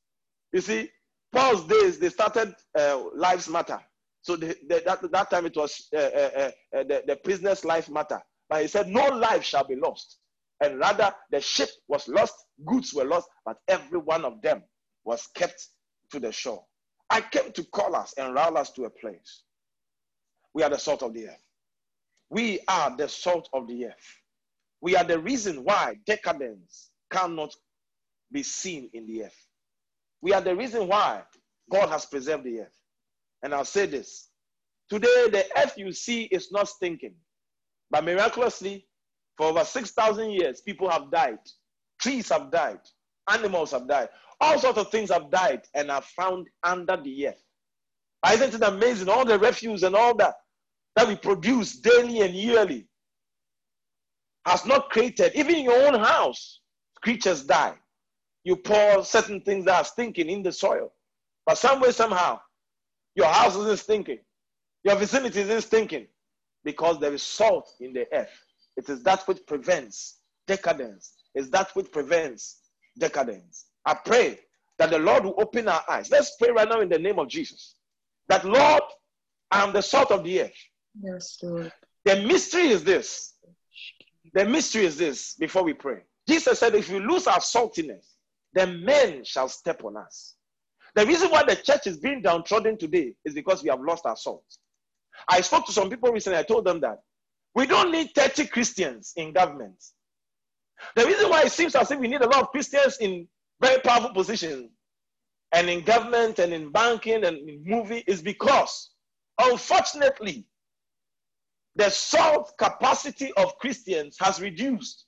You 0.52 0.60
see, 0.60 0.90
Paul's 1.32 1.66
days, 1.68 2.00
they 2.00 2.10
started 2.10 2.54
uh, 2.78 3.02
Lives 3.16 3.48
Matter. 3.48 3.80
So 4.22 4.36
that, 4.36 5.00
that 5.12 5.30
time 5.30 5.46
it 5.46 5.56
was 5.56 5.88
uh, 5.96 6.00
uh, 6.00 6.30
uh, 6.36 6.52
uh, 6.78 6.84
the, 6.84 7.04
the 7.08 7.16
prisoner's 7.24 7.64
life 7.64 7.90
matter. 7.90 8.20
But 8.50 8.64
he 8.64 8.68
said, 8.68 8.88
No 8.90 9.06
life 9.08 9.44
shall 9.46 9.66
be 9.66 9.76
lost. 9.78 10.18
And 10.62 10.80
rather, 10.80 11.14
the 11.32 11.40
ship 11.40 11.70
was 11.88 12.08
lost, 12.10 12.34
goods 12.66 12.94
were 12.94 13.06
lost, 13.06 13.30
but 13.46 13.58
every 13.70 14.00
one 14.00 14.26
of 14.26 14.42
them 14.42 14.64
was 15.06 15.28
kept 15.36 15.66
to 16.12 16.20
the 16.20 16.32
shore. 16.32 16.64
I 17.10 17.22
came 17.22 17.52
to 17.54 17.64
call 17.66 17.96
us 17.96 18.14
and 18.18 18.34
rouse 18.34 18.56
us 18.56 18.72
to 18.74 18.84
a 18.86 18.90
place. 18.90 19.44
We 20.54 20.64
are 20.64 20.70
the 20.70 20.80
salt 20.80 21.04
of 21.04 21.14
the 21.14 21.28
earth. 21.30 21.48
We 22.30 22.60
are 22.68 22.96
the 22.98 23.08
salt 23.08 23.48
of 23.54 23.68
the 23.68 23.86
earth. 23.86 24.22
We 24.86 24.96
are 24.96 25.04
the 25.04 25.18
reason 25.18 25.64
why 25.64 25.96
decadence 26.06 26.92
cannot 27.10 27.52
be 28.32 28.44
seen 28.44 28.92
in 28.94 29.08
the 29.08 29.24
earth. 29.24 29.48
We 30.22 30.32
are 30.32 30.42
the 30.42 30.56
reason 30.56 30.88
why 30.88 31.24
God 31.72 31.90
has 31.90 32.06
preserved 32.06 32.44
the 32.44 32.60
earth. 32.60 32.80
And 33.42 33.56
I'll 33.56 33.66
say 33.66 33.88
this 33.88 34.30
today, 34.88 35.30
the 35.32 35.44
earth 35.58 35.74
you 35.76 35.92
see 35.92 36.26
is 36.26 36.52
not 36.52 36.70
stinking, 36.70 37.16
but 37.90 38.04
miraculously, 38.04 38.86
for 39.38 39.48
over 39.48 39.64
6,000 39.64 40.30
years, 40.30 40.62
people 40.62 40.88
have 40.92 41.10
died, 41.10 41.40
trees 42.00 42.30
have 42.30 42.52
died, 42.52 42.82
animals 43.28 43.72
have 43.72 43.88
died, 43.88 44.10
all 44.40 44.60
sorts 44.60 44.78
of 44.78 44.92
things 44.92 45.10
have 45.10 45.32
died 45.32 45.64
and 45.74 45.90
are 45.90 46.04
found 46.04 46.46
under 46.62 46.96
the 46.96 47.30
earth. 47.30 47.44
Isn't 48.32 48.54
it 48.54 48.62
amazing? 48.62 49.10
All 49.10 49.26
the 49.26 49.40
refuse 49.40 49.82
and 49.82 49.96
all 49.96 50.14
that 50.18 50.36
that 50.96 51.08
we 51.08 51.16
produce 51.16 51.76
daily 51.78 52.22
and 52.22 52.36
yearly 52.36 52.88
has 54.46 54.66
not 54.66 54.90
created, 54.90 55.32
even 55.36 55.56
in 55.56 55.64
your 55.66 55.88
own 55.88 56.00
house, 56.00 56.60
creatures 57.02 57.44
die. 57.44 57.74
You 58.44 58.56
pour 58.56 59.04
certain 59.04 59.42
things 59.42 59.66
that 59.66 59.76
are 59.76 59.86
stinking 59.86 60.30
in 60.30 60.44
the 60.44 60.52
soil. 60.52 60.92
But 61.46 61.58
some 61.58 61.80
way, 61.80 61.92
somehow, 61.92 62.40
your 63.16 63.28
house 63.28 63.56
isn't 63.56 63.80
stinking. 63.80 64.20
Your 64.84 64.96
vicinity 64.96 65.42
isn't 65.42 65.62
stinking 65.62 66.08
because 66.64 67.00
there 67.00 67.14
is 67.14 67.24
salt 67.24 67.72
in 67.80 67.94
the 67.94 68.06
earth. 68.14 68.30
It 68.78 68.88
is 68.90 69.02
that 69.04 69.28
which 69.28 69.46
prevents 69.48 70.20
decadence. 70.48 71.14
It's 71.34 71.50
that 71.50 71.76
which 71.76 71.92
prevents 71.92 72.60
decadence. 73.00 73.66
I 73.86 73.96
pray 73.96 74.40
that 74.78 74.90
the 74.90 75.00
Lord 75.00 75.26
will 75.26 75.36
open 75.40 75.68
our 75.68 75.84
eyes. 75.90 76.12
Let's 76.12 76.36
pray 76.38 76.52
right 76.52 76.68
now 76.68 76.82
in 76.82 76.90
the 76.90 77.00
name 77.00 77.18
of 77.18 77.28
Jesus. 77.28 77.76
That 78.28 78.46
Lord, 78.46 78.84
I 79.50 79.64
am 79.64 79.74
the 79.74 79.82
salt 79.82 80.12
of 80.12 80.24
the 80.24 80.42
earth. 80.42 80.58
Yes, 81.02 81.40
Lord. 81.42 81.72
The 82.04 82.18
mystery 82.18 82.68
is 82.68 82.84
this. 82.84 83.34
The 84.36 84.46
mystery 84.46 84.86
is 84.86 84.98
this 84.98 85.36
before 85.40 85.64
we 85.64 85.74
pray. 85.74 86.02
Jesus 86.28 86.60
said, 86.60 86.76
if 86.76 86.90
we 86.90 87.00
lose 87.00 87.26
our 87.26 87.40
saltiness, 87.40 88.16
then 88.54 88.84
men 88.84 89.24
shall 89.24 89.48
step 89.48 89.84
on 89.86 89.96
us. 89.96 90.36
The 90.94 91.06
reason 91.06 91.32
why 91.32 91.44
the 91.44 91.56
church 91.56 91.88
is 91.88 91.98
being 91.98 92.22
downtrodden 92.22 92.78
today 92.78 93.14
is 93.24 93.34
because 93.34 93.64
we 93.64 93.70
have 93.70 93.80
lost 93.80 94.06
our 94.06 94.18
salt. 94.18 94.44
I 95.30 95.40
spoke 95.40 95.66
to 95.68 95.72
some 95.72 95.90
people 95.90 96.12
recently, 96.12 96.38
I 96.38 96.44
told 96.44 96.66
them 96.66 96.82
that 96.82 97.00
we 97.56 97.66
don't 97.66 97.92
need 97.92 98.12
30 98.14 98.48
Christians 98.48 99.14
in 99.16 99.32
government. 99.32 99.82
The 100.98 101.06
reason 101.06 101.30
why 101.30 101.44
it 101.44 101.54
seems 101.54 101.74
as 101.74 101.90
if 101.92 102.00
we 102.00 102.10
need 102.10 102.22
a 102.22 102.28
lot 102.28 102.42
of 102.42 102.50
Christians 102.50 102.98
in 103.00 103.28
very 103.62 103.80
powerful 103.82 104.14
positions 104.14 104.70
and 105.54 105.70
in 105.70 105.82
government 105.82 106.40
and 106.40 106.54
in 106.54 106.72
banking 106.72 107.24
and 107.24 107.38
in 107.38 107.64
movie 107.66 108.04
is 108.06 108.22
because, 108.22 108.92
unfortunately, 109.40 110.46
the 111.76 111.90
salt 111.90 112.54
capacity 112.58 113.32
of 113.38 113.58
Christians 113.58 114.18
has 114.20 114.42
reduced. 114.42 115.06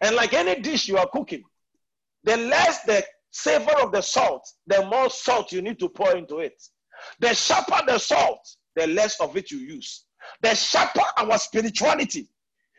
And 0.00 0.16
like 0.16 0.34
any 0.34 0.60
dish 0.60 0.88
you 0.88 0.98
are 0.98 1.08
cooking, 1.08 1.42
the 2.24 2.36
less 2.36 2.82
the 2.82 3.04
savor 3.30 3.72
of 3.82 3.92
the 3.92 4.02
salt, 4.02 4.46
the 4.66 4.84
more 4.86 5.10
salt 5.10 5.52
you 5.52 5.62
need 5.62 5.78
to 5.78 5.88
pour 5.88 6.16
into 6.16 6.38
it. 6.38 6.60
The 7.20 7.34
sharper 7.34 7.80
the 7.86 7.98
salt, 7.98 8.48
the 8.76 8.86
less 8.86 9.20
of 9.20 9.36
it 9.36 9.50
you 9.50 9.58
use. 9.58 10.04
The 10.42 10.54
sharper 10.54 11.02
our 11.16 11.38
spirituality. 11.38 12.28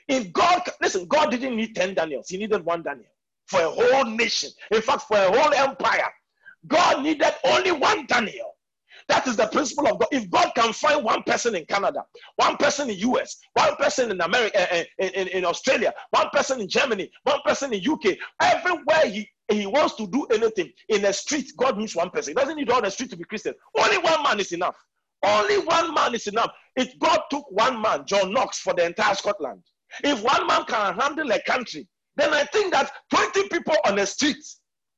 If 0.08 0.32
God, 0.34 0.62
listen, 0.82 1.06
God 1.08 1.32
didn't 1.32 1.56
need 1.56 1.76
10 1.76 1.96
Daniels, 1.96 2.30
He 2.30 2.38
needed 2.38 2.64
one 2.64 2.84
Daniel 2.84 3.10
for 3.48 3.62
a 3.62 3.70
whole 3.70 4.06
nation. 4.06 4.50
In 4.72 4.82
fact, 4.82 5.04
for 5.04 5.18
a 5.18 5.32
whole 5.32 5.54
empire. 5.54 6.10
God 6.68 7.04
needed 7.04 7.34
only 7.44 7.72
one 7.72 8.06
Daniel. 8.06 8.53
That 9.10 9.28
is 9.28 9.36
the 9.36 9.48
principle 9.48 9.88
of 9.88 10.00
God. 10.00 10.08
If 10.12 10.30
God 10.30 10.52
can 10.56 10.74
find 10.74 11.04
one 11.04 11.24
person 11.24 11.56
in 11.56 11.66
Canada, 11.66 12.04
one 12.36 12.58
person 12.58 12.90
in 12.90 12.98
US, 13.00 13.38
one 13.54 13.76
person 13.76 14.12
in 14.12 14.22
America, 14.22 14.74
uh, 14.74 14.84
in, 15.00 15.10
in, 15.10 15.28
in 15.30 15.46
Australia, 15.46 15.94
one 16.12 16.30
person 16.32 16.62
in 16.62 16.68
Germany, 16.68 17.10
one 17.24 17.40
person 17.46 17.74
in 17.74 17.82
UK, 17.88 18.18
everywhere 18.42 19.06
he, 19.06 19.30
he 19.52 19.66
wants 19.66 19.96
to 19.96 20.08
do 20.08 20.26
anything 20.32 20.72
in 20.90 21.06
a 21.06 21.14
street, 21.14 21.52
God 21.58 21.78
needs 21.78 21.96
one 21.96 22.10
person. 22.10 22.32
He 22.32 22.36
doesn't 22.36 22.56
need 22.56 22.70
all 22.70 22.82
the 22.82 22.90
street 22.90 23.10
to 23.12 23.18
be 23.18 23.24
Christian. 23.24 23.54
Only 23.78 23.98
one 23.98 24.24
man 24.24 24.40
is 24.40 24.52
enough. 24.52 24.78
Only 25.24 25.60
one 25.60 25.94
man 25.94 26.16
is 26.16 26.28
enough. 26.28 26.52
If 26.76 26.98
God 27.00 27.22
took 27.30 27.50
one 27.50 27.82
man, 27.82 28.06
John 28.06 28.34
Knox, 28.34 28.60
for 28.60 28.74
the 28.74 28.86
entire 28.86 29.16
Scotland, 29.16 29.64
if 30.04 30.22
one 30.24 30.48
man 30.48 30.66
can 30.66 30.98
handle 30.98 31.32
a 31.32 31.42
country, 31.44 31.88
then 32.16 32.34
I 32.34 32.44
think 32.46 32.74
that 32.74 32.92
20 33.10 33.50
people 33.50 33.76
on 33.86 33.96
the 33.96 34.06
street, 34.06 34.38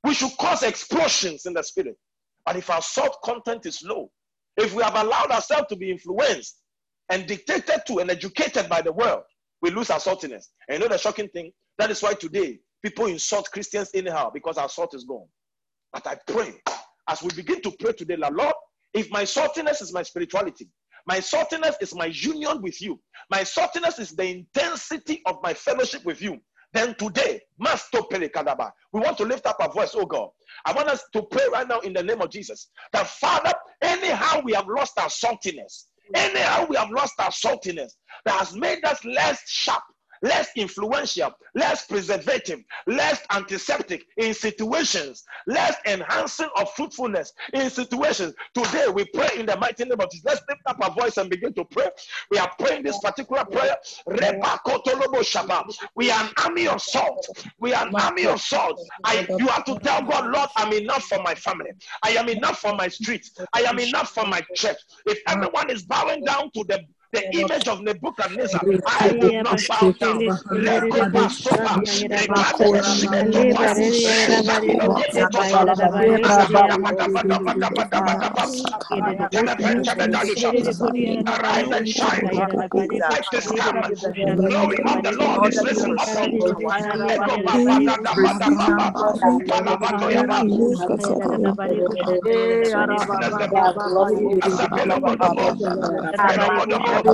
we 0.03 0.13
should 0.13 0.31
cause 0.37 0.63
explosions 0.63 1.45
in 1.45 1.53
the 1.53 1.63
spirit. 1.63 1.97
But 2.45 2.57
if 2.57 2.69
our 2.69 2.81
salt 2.81 3.17
content 3.23 3.65
is 3.65 3.83
low, 3.83 4.11
if 4.57 4.73
we 4.73 4.83
have 4.83 4.95
allowed 4.95 5.31
ourselves 5.31 5.67
to 5.69 5.75
be 5.75 5.91
influenced 5.91 6.61
and 7.09 7.27
dictated 7.27 7.81
to 7.87 7.99
and 7.99 8.09
educated 8.09 8.69
by 8.69 8.81
the 8.81 8.91
world, 8.91 9.23
we 9.61 9.71
lose 9.71 9.89
our 9.89 9.99
saltiness. 9.99 10.45
And 10.67 10.77
you 10.77 10.79
know 10.79 10.87
the 10.87 10.97
shocking 10.97 11.29
thing? 11.29 11.51
That 11.77 11.91
is 11.91 12.01
why 12.01 12.13
today 12.13 12.59
people 12.83 13.07
insult 13.07 13.49
Christians 13.51 13.89
anyhow 13.93 14.29
because 14.33 14.57
our 14.57 14.69
salt 14.69 14.93
is 14.93 15.03
gone. 15.03 15.27
But 15.91 16.07
I 16.07 16.17
pray 16.27 16.53
as 17.07 17.21
we 17.21 17.29
begin 17.35 17.61
to 17.61 17.71
pray 17.79 17.93
today, 17.93 18.15
Lord, 18.15 18.53
if 18.93 19.09
my 19.11 19.23
saltiness 19.23 19.81
is 19.81 19.93
my 19.93 20.03
spirituality, 20.03 20.69
my 21.07 21.17
saltiness 21.19 21.75
is 21.81 21.93
my 21.93 22.07
union 22.07 22.61
with 22.61 22.81
you, 22.81 22.99
my 23.29 23.41
saltiness 23.41 23.99
is 23.99 24.11
the 24.11 24.25
intensity 24.25 25.21
of 25.25 25.37
my 25.43 25.53
fellowship 25.53 26.03
with 26.05 26.21
you, 26.21 26.39
then 26.75 26.95
today, 26.95 27.41
we 27.57 28.99
want 28.99 29.17
to 29.17 29.23
lift 29.23 29.45
up 29.45 29.57
our 29.59 29.71
voice, 29.71 29.91
oh 29.95 30.05
God. 30.05 30.29
I 30.65 30.73
want 30.73 30.89
us 30.89 31.03
to 31.13 31.23
pray 31.23 31.45
right 31.51 31.67
now 31.67 31.79
in 31.79 31.93
the 31.93 32.03
name 32.03 32.21
of 32.21 32.29
Jesus 32.29 32.69
that 32.91 33.07
Father, 33.07 33.53
anyhow 33.81 34.41
we 34.43 34.53
have 34.53 34.67
lost 34.67 34.99
our 34.99 35.07
saltiness, 35.07 35.85
anyhow 36.13 36.65
we 36.69 36.75
have 36.75 36.89
lost 36.91 37.13
our 37.19 37.31
saltiness 37.31 37.93
that 38.25 38.33
has 38.33 38.55
made 38.55 38.83
us 38.83 39.03
less 39.05 39.41
sharp, 39.47 39.83
less 40.21 40.49
influential, 40.55 41.31
less 41.53 41.85
preservative, 41.85 42.59
less 42.87 43.21
antiseptic 43.31 44.05
in 44.17 44.33
situations, 44.33 45.23
less 45.47 45.75
enhancing 45.85 46.49
of 46.57 46.71
fruitfulness 46.73 47.33
in 47.53 47.69
situations. 47.69 48.33
Today 48.53 48.87
we 48.93 49.05
pray 49.05 49.29
in 49.37 49.45
the 49.45 49.57
mighty 49.57 49.83
name 49.85 49.99
of 49.99 50.09
Jesus. 50.11 50.25
Let's 50.25 50.41
lift 50.49 50.61
up 50.65 50.77
our 50.81 50.91
voice 50.91 51.17
and 51.17 51.29
begin 51.29 51.53
to 51.53 51.65
pray. 51.65 51.89
We 52.31 52.37
are 52.37 52.51
praying 52.59 52.83
this 52.83 52.99
particular 52.99 53.45
prayer. 53.45 53.75
We 55.95 56.11
are 56.11 56.23
an 56.23 56.31
army 56.43 56.67
of 56.67 56.81
salt. 56.81 57.27
We 57.59 57.73
are 57.73 57.87
an 57.87 57.95
army 57.95 58.25
of 58.27 58.41
salt. 58.41 58.81
I, 59.03 59.27
you 59.37 59.47
have 59.47 59.65
to 59.65 59.77
tell 59.79 60.01
God, 60.01 60.31
Lord, 60.31 60.49
I'm 60.55 60.73
enough 60.73 61.03
for 61.03 61.21
my 61.21 61.35
family. 61.35 61.71
I 62.03 62.11
am 62.11 62.29
enough 62.29 62.59
for 62.59 62.75
my 62.75 62.87
street. 62.87 63.29
I 63.53 63.61
am 63.61 63.79
enough 63.79 64.11
for 64.11 64.25
my 64.25 64.41
church. 64.53 64.77
If 65.05 65.19
everyone 65.27 65.69
is 65.69 65.83
bowing 65.83 66.23
down 66.23 66.51
to 66.51 66.63
the 66.67 66.83
the 67.15 67.25
image 67.41 67.67
of 67.69 67.81
Nebuchadnezzar. 67.81 68.67
I 68.85 69.13
will 69.19 69.33
not 69.41 69.61
bow 69.69 69.95
down. 69.99 70.25
Arise 81.27 81.71
and 81.71 81.87
shine. 81.87 82.29
Light 83.09 83.25
is 83.33 83.47
come. 83.57 83.81
Glory 84.49 84.79
of 84.87 85.03
the 85.03 85.11
Lord 85.13 85.45
is 85.45 85.61
risen 85.63 85.91
upon 85.91 86.31
you. 86.33 86.55
I 97.07 97.11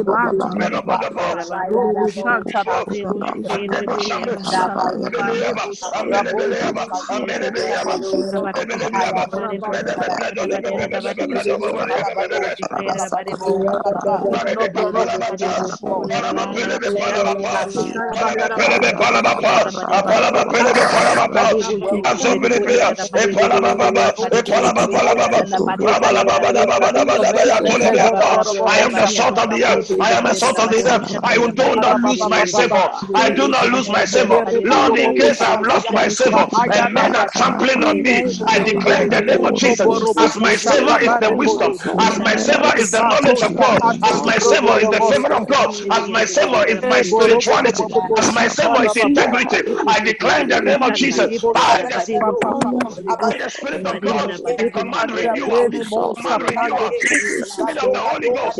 am 28.80 28.93
the 28.93 29.05
salt 29.07 29.38
of 29.38 29.49
the 29.49 29.65
earth. 29.65 29.80
I 29.99 30.11
am 30.13 30.25
a 30.25 30.33
salt 30.35 30.59
of 30.59 30.69
the 30.71 30.83
earth. 30.91 31.09
I 31.23 31.37
do 31.37 31.75
not 31.75 31.97
lose 32.01 32.27
my 32.27 32.43
savor. 32.45 32.89
I 33.13 33.29
do 33.29 33.47
not 33.47 33.69
lose 33.69 33.89
my 33.89 34.05
savor. 34.05 34.43
Lord, 34.63 34.97
in 34.97 35.13
case 35.13 35.41
I've 35.41 35.61
lost 35.61 35.91
my 35.91 36.07
savor 36.07 36.47
and 36.71 36.93
men 36.93 37.15
are 37.15 37.27
trampling 37.35 37.83
on 37.83 38.01
me, 38.01 38.23
I 38.47 38.59
declare 38.59 39.07
the 39.09 39.21
name 39.21 39.45
of 39.45 39.55
Jesus, 39.55 39.87
as 40.17 40.37
my 40.37 40.55
savor 40.55 40.99
is 41.01 41.17
the 41.17 41.31
wisdom, 41.31 41.77
as 41.99 42.19
my 42.19 42.35
savor 42.35 42.71
is 42.77 42.89
the 42.91 43.01
knowledge 43.01 43.41
of 43.43 43.57
God, 43.57 43.81
as 44.03 44.23
my 44.23 44.37
savor 44.39 44.79
is 44.79 44.89
the 44.89 45.01
favor 45.01 45.33
of 45.33 45.47
God, 45.47 45.69
as 45.91 46.09
my 46.09 46.25
savor 46.25 46.65
is 46.69 46.83
my 46.85 47.01
spirituality, 47.01 47.87
as 48.17 48.31
my 48.31 48.47
savor 48.47 48.83
is 48.85 48.95
integrity, 48.97 49.61
I 49.87 49.99
declare 49.99 50.41
in 50.41 50.49
the 50.49 50.61
name 50.61 50.83
of 50.83 50.93
Jesus, 50.93 51.31
by 51.53 53.33
the 53.39 53.49
Spirit 53.49 53.85
of 53.85 54.01
God, 54.01 54.31
I 54.57 54.63
command 54.73 55.11
renewal, 55.11 55.69
command 56.15 56.43
renewal, 56.43 56.91
the 57.93 57.99
Holy 57.99 58.29
Ghost. 58.29 58.59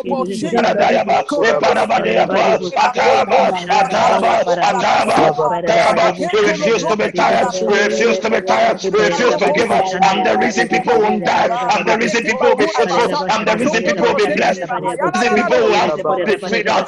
We 6.32 6.40
refuse 6.48 6.84
to 6.86 6.96
be 6.96 7.10
tired. 7.12 7.48
We 7.68 7.78
refuse 7.84 8.18
to 8.20 8.30
be 8.30 8.42
tired. 8.42 8.81
Refuse 8.90 9.36
to 9.36 9.50
give 9.50 9.70
up. 9.70 9.86
I'm 10.02 10.22
the 10.24 10.38
reason 10.38 10.68
people 10.68 10.98
won't 11.00 11.24
die. 11.24 11.50
I'm 11.70 11.84
the 11.86 11.96
reason 11.98 12.24
people 12.24 12.48
will 12.48 12.56
be 12.56 12.66
fruitful. 12.66 13.12
I'm 13.28 13.44
the 13.44 13.56
reason 13.58 13.82
people 13.84 14.06
will 14.08 14.16
be 14.16 14.26
blessed. 14.26 14.62
The 14.62 15.30
people 15.34 15.58
will 15.58 15.74
have 15.74 15.96
be 16.24 16.36
freedom. 16.38 16.84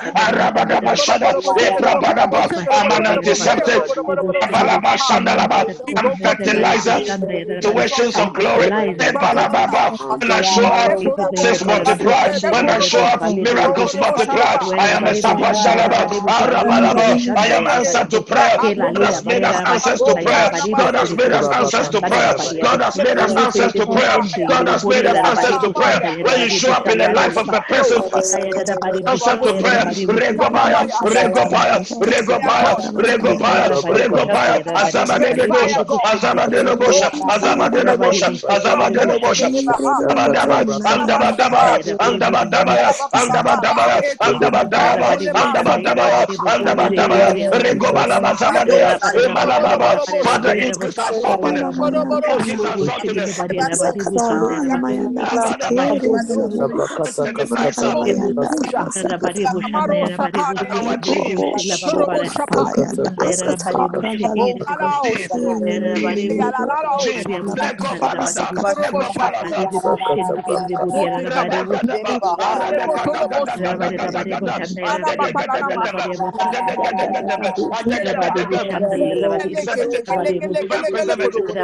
I'm 2.74 2.90
an 2.92 3.06
antiseptic. 3.06 3.84
I'm 5.96 6.12
fertilizer. 6.22 7.00
Situations 7.62 8.18
of 8.18 8.34
glory. 8.34 8.72
When 10.20 10.32
I 10.32 10.42
show 10.42 10.66
up, 10.66 10.98
says 11.34 11.64
multiply. 11.64 12.28
When 12.50 12.68
I 12.70 12.80
show 12.80 13.00
up, 13.02 13.22
miracles 13.40 13.96
multiply. 13.96 14.56
I 14.78 14.88
am 14.90 15.06
a. 15.06 15.14
I 17.36 17.46
am 17.48 17.66
answer 17.68 18.04
to 18.06 18.22
prayer. 18.22 18.58
God 18.94 19.02
has 19.02 19.24
made 19.24 19.44
us 19.44 19.60
answers 19.66 20.02
to 20.02 20.16
prayer. 20.16 20.50
God 20.76 20.94
has 20.96 21.14
made 21.14 21.32
us 21.32 21.48
answers 21.50 21.83
to 21.90 22.02
prayer. 22.02 22.34
God 22.60 22.82
has 22.82 23.00
made 23.00 23.18
us 23.18 23.36
answers 23.36 23.74
to 23.74 23.86
prayer. 23.86 24.18
God 24.46 24.68
has 24.68 24.86
made 24.86 25.06
us 25.06 25.20
answers 25.24 25.58
to 25.58 25.72
prayer. 25.72 26.00
When 26.22 26.40
you 26.40 26.50
show 26.50 26.72
up 26.72 26.88
in 26.88 26.98
the 26.98 27.08
life 27.08 27.36
of 27.38 27.52
a 27.52 27.62
person, 27.62 28.02
answer 29.06 29.38
to 29.38 29.54
prayer. 29.54 29.86
Regobaya, 30.08 30.88
regobaya, 31.02 31.80
regobaya, 32.00 32.76
regobaya, 32.96 33.70
regobaya. 33.88 34.62
Azabadele 34.74 35.48
bosha, 35.48 35.84
azabadele 36.04 36.76
bosha, 36.76 37.10
azabadele 37.28 37.96
bosha, 37.98 38.32
azabadele 38.48 39.18
bosha. 39.20 39.50
Andabadaba, 39.78 40.64
andabadaba, 40.90 41.80
andabadabaya, 42.00 42.94
andabadabaya, 43.12 44.16
andabadabaya, 44.20 45.18
andabadabaya, 45.34 46.26
andabadabaya. 46.46 47.36
Regobala 47.52 48.16
eh, 48.16 48.20
bazabadea, 48.22 48.98
emalababa. 49.24 50.00
Father, 50.22 50.54
increase 50.54 50.98
our 50.98 51.12
saltiness. 51.12 51.73
Oh, 51.76 52.38
he's 52.42 52.60
assaulted 52.60 53.18
us. 81.56 81.63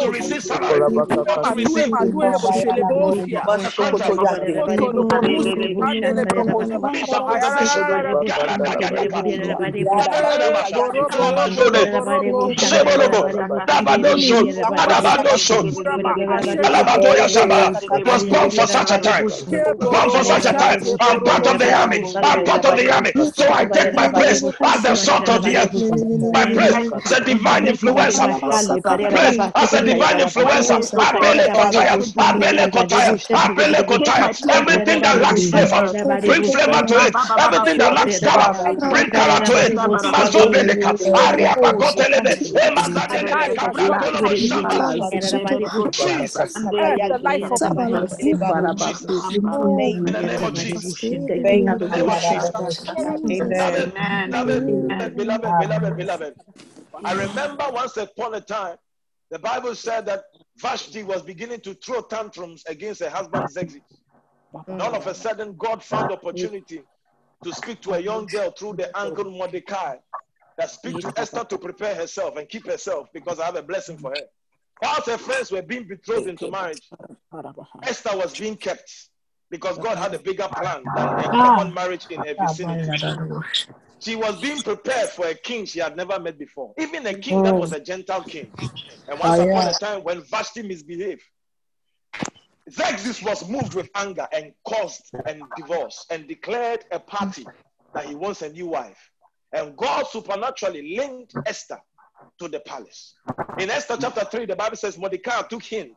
to 0.00 0.10
receive 0.10 0.42
salary, 0.42 0.86
to 2.60 3.92
receive 3.96 4.15
was 18.04 18.24
born 18.24 18.50
for 18.50 18.66
such 18.66 18.90
a 18.92 18.98
time. 18.98 19.24
Born 19.90 20.10
for 20.10 20.24
such 20.24 20.46
a 20.46 20.54
time. 20.54 20.80
I'm 21.00 21.20
part 21.22 21.46
of 21.46 21.58
the 21.58 21.72
army. 21.72 22.04
I'm 22.22 22.42
part 22.44 22.64
of 22.66 22.76
the 22.76 22.90
army. 22.92 23.12
So 23.32 23.44
I 23.52 23.66
take 23.66 23.92
my 23.94 24.08
place 24.08 24.44
as 24.64 24.82
the 24.82 24.94
salt 24.96 25.28
of 25.28 25.44
the 25.44 25.56
earth. 25.58 25.92
My 26.32 26.46
place 26.46 26.78
is 27.04 27.12
a 27.12 27.24
divine 27.24 27.66
influencer. 27.66 28.28
Place 29.10 29.38
as 29.56 29.72
a 29.74 29.84
divine 29.84 30.18
influencer. 30.18 30.80
Abele 30.98 31.48
Kotaya. 31.50 31.98
Abele 32.18 32.68
Kotaya. 32.70 33.16
Abele 33.34 33.82
Kotaya. 33.86 34.05
Everything 34.50 35.00
that 35.02 35.18
lacks 35.20 35.48
flavor, 35.50 35.82
bring 36.24 36.42
flavor 36.44 36.82
to 36.86 36.94
it. 37.06 37.16
Everything 37.38 37.78
that 37.78 37.92
lacks 37.92 38.20
color, 38.20 38.52
bring 38.88 39.10
color 39.10 39.40
to 39.40 39.52
it. 39.54 39.74
Mazobeleka. 40.04 40.94
Aria 41.14 41.56
Pagotelebe. 41.62 42.36
Emazadeleka. 42.56 43.72
Brakolobo 43.74 44.36
Shama. 44.36 44.84
Jesus. 45.90 46.68
In 50.04 50.12
the 50.12 50.22
name 50.22 50.42
of 50.44 50.54
Jesus. 50.54 51.02
In 51.10 51.26
the 51.26 51.36
name 51.38 52.08
of 52.08 52.20
Jesus. 52.20 52.86
Amen. 53.28 54.30
Beloved, 54.30 55.16
beloved, 55.16 55.58
beloved, 55.58 55.96
beloved. 55.96 56.34
I 57.04 57.12
remember 57.12 57.64
once 57.72 57.96
upon 57.96 58.34
a 58.34 58.40
time, 58.40 58.76
the 59.30 59.38
Bible 59.38 59.74
said 59.74 60.06
that 60.06 60.24
Vashti 60.58 61.02
was 61.02 61.22
beginning 61.22 61.60
to 61.60 61.74
throw 61.74 62.00
tantrums 62.00 62.64
against 62.66 63.02
her 63.02 63.10
husband's 63.10 63.56
exit. 63.56 63.82
And 64.66 64.80
all 64.80 64.94
of 64.94 65.06
a 65.06 65.14
sudden, 65.14 65.54
God 65.56 65.82
found 65.82 66.12
opportunity 66.12 66.82
to 67.44 67.52
speak 67.52 67.82
to 67.82 67.92
a 67.92 67.98
young 67.98 68.26
girl 68.26 68.50
through 68.50 68.74
the 68.74 68.96
uncle 68.98 69.30
Mordecai 69.30 69.96
that 70.56 70.70
speak 70.70 70.98
to 71.00 71.12
Esther 71.16 71.44
to 71.44 71.58
prepare 71.58 71.94
herself 71.94 72.36
and 72.36 72.48
keep 72.48 72.66
herself 72.66 73.08
because 73.12 73.38
I 73.38 73.46
have 73.46 73.56
a 73.56 73.62
blessing 73.62 73.98
for 73.98 74.10
her. 74.10 74.22
Whilst 74.82 75.06
her 75.06 75.18
friends 75.18 75.50
were 75.50 75.62
being 75.62 75.86
betrothed 75.86 76.28
into 76.28 76.50
marriage, 76.50 76.88
Esther 77.82 78.16
was 78.16 78.38
being 78.38 78.56
kept 78.56 79.08
because 79.50 79.78
God 79.78 79.98
had 79.98 80.14
a 80.14 80.18
bigger 80.18 80.48
plan 80.48 80.82
than 80.94 81.06
a 81.06 81.28
ah. 81.28 81.30
common 81.30 81.74
marriage 81.74 82.06
in 82.10 82.20
her 82.22 82.34
vicinity. 82.38 82.98
She 84.00 84.14
was 84.14 84.40
being 84.40 84.60
prepared 84.60 85.08
for 85.10 85.26
a 85.26 85.34
king 85.34 85.64
she 85.64 85.80
had 85.80 85.96
never 85.96 86.18
met 86.20 86.38
before, 86.38 86.74
even 86.78 87.06
a 87.06 87.14
king 87.14 87.42
that 87.42 87.54
was 87.54 87.72
a 87.72 87.80
Gentile 87.80 88.22
king. 88.22 88.52
And 89.08 89.18
once 89.18 89.38
upon 89.38 89.68
a 89.68 89.74
time, 89.74 90.04
when 90.04 90.22
Vashti 90.22 90.62
misbehaved, 90.62 91.22
Xerxes 92.70 93.22
was 93.22 93.48
moved 93.48 93.74
with 93.74 93.88
anger 93.94 94.26
and 94.32 94.52
caused 94.64 95.10
and 95.26 95.42
divorce 95.56 96.04
and 96.10 96.26
declared 96.26 96.84
a 96.90 96.98
party 96.98 97.46
that 97.94 98.06
he 98.06 98.14
wants 98.14 98.42
a 98.42 98.48
new 98.48 98.66
wife. 98.66 99.10
And 99.52 99.76
God 99.76 100.06
supernaturally 100.08 100.96
linked 100.96 101.34
Esther 101.46 101.78
to 102.40 102.48
the 102.48 102.60
palace. 102.60 103.14
In 103.58 103.70
Esther 103.70 103.96
chapter 104.00 104.24
3, 104.24 104.46
the 104.46 104.56
Bible 104.56 104.76
says 104.76 104.98
Mordecai 104.98 105.42
took 105.42 105.62
hint 105.62 105.96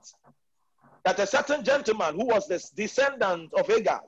that 1.06 1.20
a 1.20 1.26
certain 1.26 1.64
gentleman 1.64 2.16
who 2.16 2.28
was 2.28 2.48
the 2.48 2.64
descendant 2.76 3.52
of 3.56 3.70
Agag, 3.70 4.02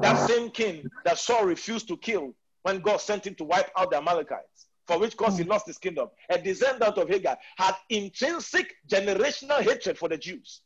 that 0.00 0.28
same 0.28 0.50
king 0.50 0.84
that 1.04 1.18
Saul 1.18 1.44
refused 1.44 1.86
to 1.88 1.96
kill 1.96 2.34
when 2.64 2.80
God 2.80 2.96
sent 2.96 3.26
him 3.26 3.34
to 3.36 3.44
wipe 3.44 3.70
out 3.76 3.90
the 3.90 3.98
Amalekites, 3.98 4.66
for 4.86 4.98
which 4.98 5.16
cause 5.16 5.36
he 5.36 5.44
hmm. 5.44 5.50
lost 5.50 5.66
his 5.66 5.78
kingdom, 5.78 6.08
a 6.28 6.38
descendant 6.38 6.98
of 6.98 7.08
Hagar, 7.08 7.36
had 7.56 7.74
intrinsic 7.90 8.74
generational 8.88 9.60
hatred 9.60 9.96
for 9.96 10.08
the 10.08 10.18
Jews 10.18 10.62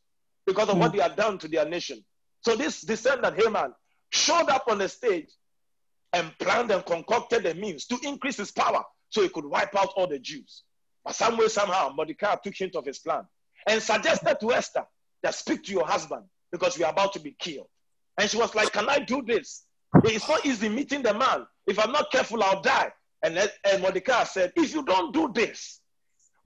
because 0.47 0.69
of 0.69 0.77
what 0.77 0.91
hmm. 0.91 0.97
they 0.97 1.03
had 1.03 1.15
done 1.15 1.37
to 1.37 1.47
their 1.47 1.65
nation. 1.65 2.03
So 2.41 2.55
this 2.55 2.81
descendant, 2.81 3.39
Haman, 3.39 3.73
showed 4.11 4.49
up 4.49 4.63
on 4.67 4.79
the 4.79 4.87
stage 4.89 5.29
and 6.13 6.31
planned 6.39 6.71
and 6.71 6.85
concocted 6.85 7.43
the 7.43 7.53
means 7.53 7.85
to 7.87 7.97
increase 8.03 8.37
his 8.37 8.51
power 8.51 8.83
so 9.09 9.21
he 9.21 9.29
could 9.29 9.45
wipe 9.45 9.75
out 9.75 9.89
all 9.95 10.07
the 10.07 10.19
Jews. 10.19 10.63
But 11.03 11.15
some 11.15 11.37
way, 11.37 11.49
somehow, 11.49 11.91
Mordecai 11.95 12.35
took 12.43 12.55
hint 12.55 12.75
of 12.75 12.85
his 12.85 12.99
plan 12.99 13.23
and 13.67 13.81
suggested 13.81 14.37
to 14.39 14.53
Esther 14.53 14.85
that 15.21 15.35
speak 15.35 15.63
to 15.65 15.71
your 15.71 15.85
husband 15.85 16.23
because 16.51 16.77
we 16.77 16.85
are 16.85 16.91
about 16.91 17.13
to 17.13 17.19
be 17.19 17.35
killed. 17.37 17.67
And 18.17 18.29
she 18.29 18.37
was 18.37 18.55
like, 18.55 18.71
Can 18.71 18.87
I 18.89 18.99
do 18.99 19.21
this? 19.21 19.65
It's 20.03 20.27
not 20.27 20.45
easy 20.45 20.69
meeting 20.69 21.01
the 21.01 21.13
man. 21.13 21.45
If 21.67 21.79
I'm 21.79 21.91
not 21.91 22.11
careful, 22.11 22.43
I'll 22.43 22.61
die. 22.61 22.91
And, 23.23 23.37
and 23.37 23.81
Mordecai 23.81 24.23
said, 24.23 24.53
If 24.55 24.73
you 24.73 24.83
don't 24.83 25.13
do 25.13 25.31
this, 25.33 25.81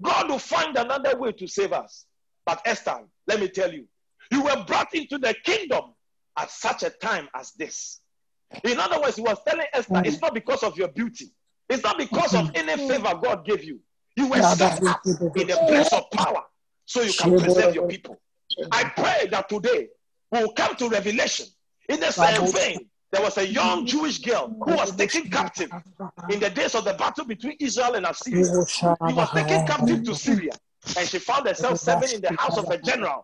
God 0.01 0.29
will 0.29 0.39
find 0.39 0.75
another 0.75 1.17
way 1.17 1.31
to 1.33 1.47
save 1.47 1.71
us. 1.71 2.05
But 2.45 2.61
Esther, 2.65 2.99
let 3.27 3.39
me 3.39 3.47
tell 3.47 3.71
you, 3.71 3.85
you 4.31 4.43
were 4.43 4.63
brought 4.65 4.93
into 4.93 5.17
the 5.17 5.33
kingdom 5.43 5.93
at 6.37 6.49
such 6.49 6.83
a 6.83 6.89
time 6.89 7.29
as 7.35 7.51
this. 7.51 8.01
In 8.63 8.79
other 8.79 8.99
words, 9.01 9.15
he 9.15 9.21
was 9.21 9.37
telling 9.47 9.65
Esther, 9.73 10.01
it's 10.05 10.21
not 10.21 10.33
because 10.33 10.63
of 10.63 10.77
your 10.77 10.87
beauty, 10.89 11.31
it's 11.69 11.83
not 11.83 11.97
because 11.97 12.35
of 12.35 12.51
any 12.55 12.75
favor 12.87 13.13
God 13.21 13.45
gave 13.45 13.63
you. 13.63 13.79
You 14.15 14.27
were 14.29 14.41
set 14.41 14.87
up 14.87 15.01
in 15.05 15.47
the 15.47 15.57
place 15.67 15.91
of 15.93 16.09
power 16.11 16.43
so 16.85 17.01
you 17.01 17.13
can 17.13 17.33
preserve 17.35 17.73
your 17.73 17.87
people. 17.87 18.19
I 18.71 18.83
pray 18.83 19.27
that 19.31 19.49
today 19.49 19.87
we 20.31 20.39
will 20.39 20.53
come 20.53 20.75
to 20.75 20.89
revelation 20.89 21.47
in 21.89 21.99
the 21.99 22.11
same 22.11 22.51
vein 22.51 22.89
there 23.13 23.21
was 23.21 23.37
a 23.37 23.47
young 23.47 23.85
Jewish 23.85 24.17
girl 24.17 24.47
who 24.47 24.75
was 24.75 24.95
taken 24.95 25.29
captive 25.29 25.71
in 26.29 26.39
the 26.39 26.49
days 26.49 26.73
of 26.73 26.83
the 26.83 26.95
battle 26.95 27.25
between 27.25 27.55
Israel 27.59 27.93
and 27.93 28.07
Assyria. 28.07 28.65
She 28.65 29.13
was 29.13 29.29
taken 29.29 29.67
captive 29.67 30.03
to 30.03 30.15
Syria, 30.15 30.53
and 30.97 31.07
she 31.07 31.19
found 31.19 31.47
herself 31.47 31.79
serving 31.79 32.09
in 32.09 32.21
the 32.21 32.31
house 32.39 32.57
of 32.57 32.67
a 32.71 32.77
general 32.79 33.23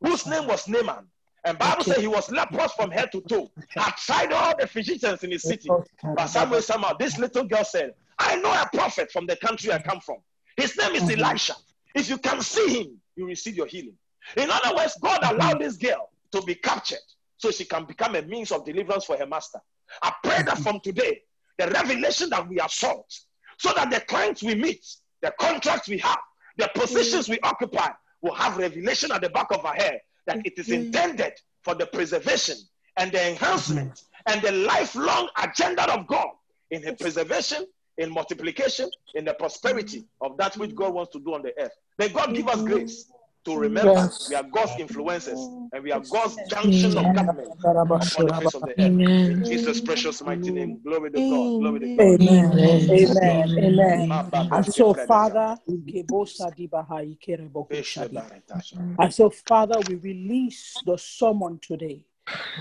whose 0.00 0.26
name 0.26 0.46
was 0.46 0.66
Naaman. 0.66 1.06
And 1.44 1.58
Bible 1.58 1.84
says 1.84 1.98
he 1.98 2.06
was 2.08 2.30
leprous 2.30 2.72
from 2.72 2.90
head 2.90 3.12
to 3.12 3.20
toe. 3.20 3.50
Had 3.68 3.96
tried 3.96 4.32
all 4.32 4.56
the 4.58 4.66
physicians 4.66 5.22
in 5.22 5.30
his 5.30 5.42
city, 5.42 5.68
but 5.68 6.26
somewhere 6.28 6.62
somehow 6.62 6.94
this 6.94 7.18
little 7.18 7.44
girl 7.44 7.64
said, 7.64 7.92
"I 8.18 8.36
know 8.36 8.50
a 8.50 8.66
prophet 8.72 9.12
from 9.12 9.26
the 9.26 9.36
country 9.36 9.70
I 9.70 9.78
come 9.78 10.00
from. 10.00 10.16
His 10.56 10.74
name 10.78 10.94
is 10.94 11.02
Elisha. 11.10 11.54
If 11.94 12.08
you 12.08 12.16
can 12.16 12.40
see 12.40 12.82
him, 12.82 13.00
you 13.14 13.26
receive 13.26 13.56
your 13.56 13.66
healing." 13.66 13.98
In 14.38 14.50
other 14.50 14.74
words, 14.74 14.96
God 15.02 15.20
allowed 15.22 15.60
this 15.60 15.76
girl 15.76 16.08
to 16.32 16.40
be 16.42 16.54
captured 16.54 16.98
so 17.38 17.50
she 17.50 17.64
can 17.64 17.84
become 17.84 18.14
a 18.16 18.22
means 18.22 18.52
of 18.52 18.64
deliverance 18.64 19.04
for 19.04 19.16
her 19.16 19.26
master. 19.26 19.60
I 20.02 20.12
pray 20.22 20.42
that 20.42 20.58
from 20.58 20.80
today, 20.80 21.22
the 21.56 21.68
revelation 21.68 22.30
that 22.30 22.46
we 22.48 22.60
are 22.60 22.68
sought, 22.68 23.18
so 23.58 23.72
that 23.74 23.90
the 23.90 24.00
clients 24.00 24.42
we 24.42 24.54
meet, 24.54 24.84
the 25.22 25.32
contracts 25.40 25.88
we 25.88 25.98
have, 25.98 26.18
the 26.56 26.70
positions 26.74 27.28
we 27.28 27.38
occupy, 27.40 27.88
will 28.20 28.34
have 28.34 28.56
revelation 28.56 29.10
at 29.12 29.22
the 29.22 29.30
back 29.30 29.50
of 29.50 29.64
our 29.64 29.74
head 29.74 30.00
that 30.26 30.44
it 30.44 30.58
is 30.58 30.70
intended 30.70 31.32
for 31.62 31.74
the 31.74 31.86
preservation 31.86 32.56
and 32.96 33.12
the 33.12 33.30
enhancement 33.30 34.02
and 34.26 34.42
the 34.42 34.52
lifelong 34.52 35.28
agenda 35.42 35.90
of 35.92 36.06
God 36.06 36.28
in 36.70 36.82
the 36.82 36.92
preservation, 36.94 37.66
in 37.96 38.12
multiplication, 38.12 38.90
in 39.14 39.24
the 39.24 39.34
prosperity 39.34 40.04
of 40.20 40.36
that 40.36 40.56
which 40.56 40.74
God 40.74 40.92
wants 40.94 41.12
to 41.12 41.20
do 41.20 41.34
on 41.34 41.42
the 41.42 41.52
earth. 41.58 41.72
May 41.98 42.08
God 42.08 42.34
give 42.34 42.48
us 42.48 42.60
grace 42.62 43.10
to 43.48 43.58
remember 43.58 43.92
Yes. 43.92 44.28
we 44.28 44.34
are 44.34 44.42
God's 44.42 44.72
influencers 44.72 45.70
and 45.72 45.84
we 45.84 45.92
are 45.92 46.00
God's 46.00 46.36
junction 46.48 46.96
of 46.98 47.14
government 47.14 47.48
upon 47.64 48.26
the 48.26 48.36
face 48.40 48.54
of 48.54 48.62
the 48.62 48.74
earth. 48.78 49.00
In 49.30 49.44
Jesus' 49.44 49.80
precious 49.80 50.22
mighty 50.22 50.50
name. 50.50 50.80
Glory 50.84 51.10
to 51.10 51.18
God. 51.18 51.60
Glory 51.60 51.80
to 51.80 51.96
God. 51.96 52.02
Amen. 52.02 52.58
Amen. 52.58 52.90
Amen. 52.90 53.58
Amen. 53.58 54.08
Ma 54.08 54.22
ba 54.22 54.44
ba 54.44 54.56
And 54.56 54.66
so, 54.66 54.94
pre 54.94 55.06
Father, 55.06 55.56
Gebosa 55.68 56.54
Dibahai 56.56 57.18
Kerebo 57.18 57.68
Eshe 57.70 58.08
Hushadi. 58.08 58.14
baretasha. 58.14 58.96
and 58.98 59.14
so, 59.14 59.30
Father, 59.30 59.80
we 59.88 59.96
release 59.96 60.82
the 60.84 60.96
summon 60.96 61.58
today. 61.60 62.04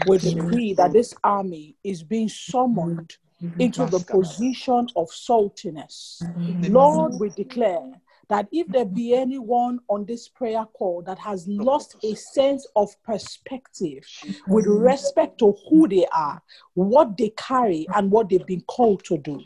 We 0.08 0.18
decree 0.18 0.74
that 0.76 0.94
this 0.94 1.14
army 1.24 1.76
is 1.84 2.04
being 2.04 2.30
summoned 2.30 3.18
mm-hmm. 3.44 3.60
into 3.60 3.86
the 3.86 4.00
position 4.00 4.88
of 4.96 5.08
saltiness. 5.10 6.24
Mm-hmm. 6.24 6.74
Lord, 6.74 7.20
we 7.20 7.30
declare 7.30 7.84
that 8.30 8.48
if 8.52 8.68
there 8.68 8.86
be 8.86 9.14
anyone 9.14 9.80
on 9.88 10.06
this 10.06 10.28
prayer 10.28 10.66
call 10.74 11.02
that 11.04 11.18
has 11.20 11.48
lost 11.48 11.96
a 12.04 12.16
sense 12.16 12.68
of 12.76 12.90
perspective 13.04 14.06
with 14.48 14.66
respect 14.66 15.38
to 15.40 15.56
who 15.70 15.88
they 15.88 16.06
are, 16.14 16.42
what 16.74 17.18
they 17.18 17.30
carry, 17.38 17.88
and 17.96 18.12
what 18.12 18.30
they've 18.30 18.46
been 18.46 18.62
called 18.62 19.04
to 19.06 19.18
do, 19.18 19.42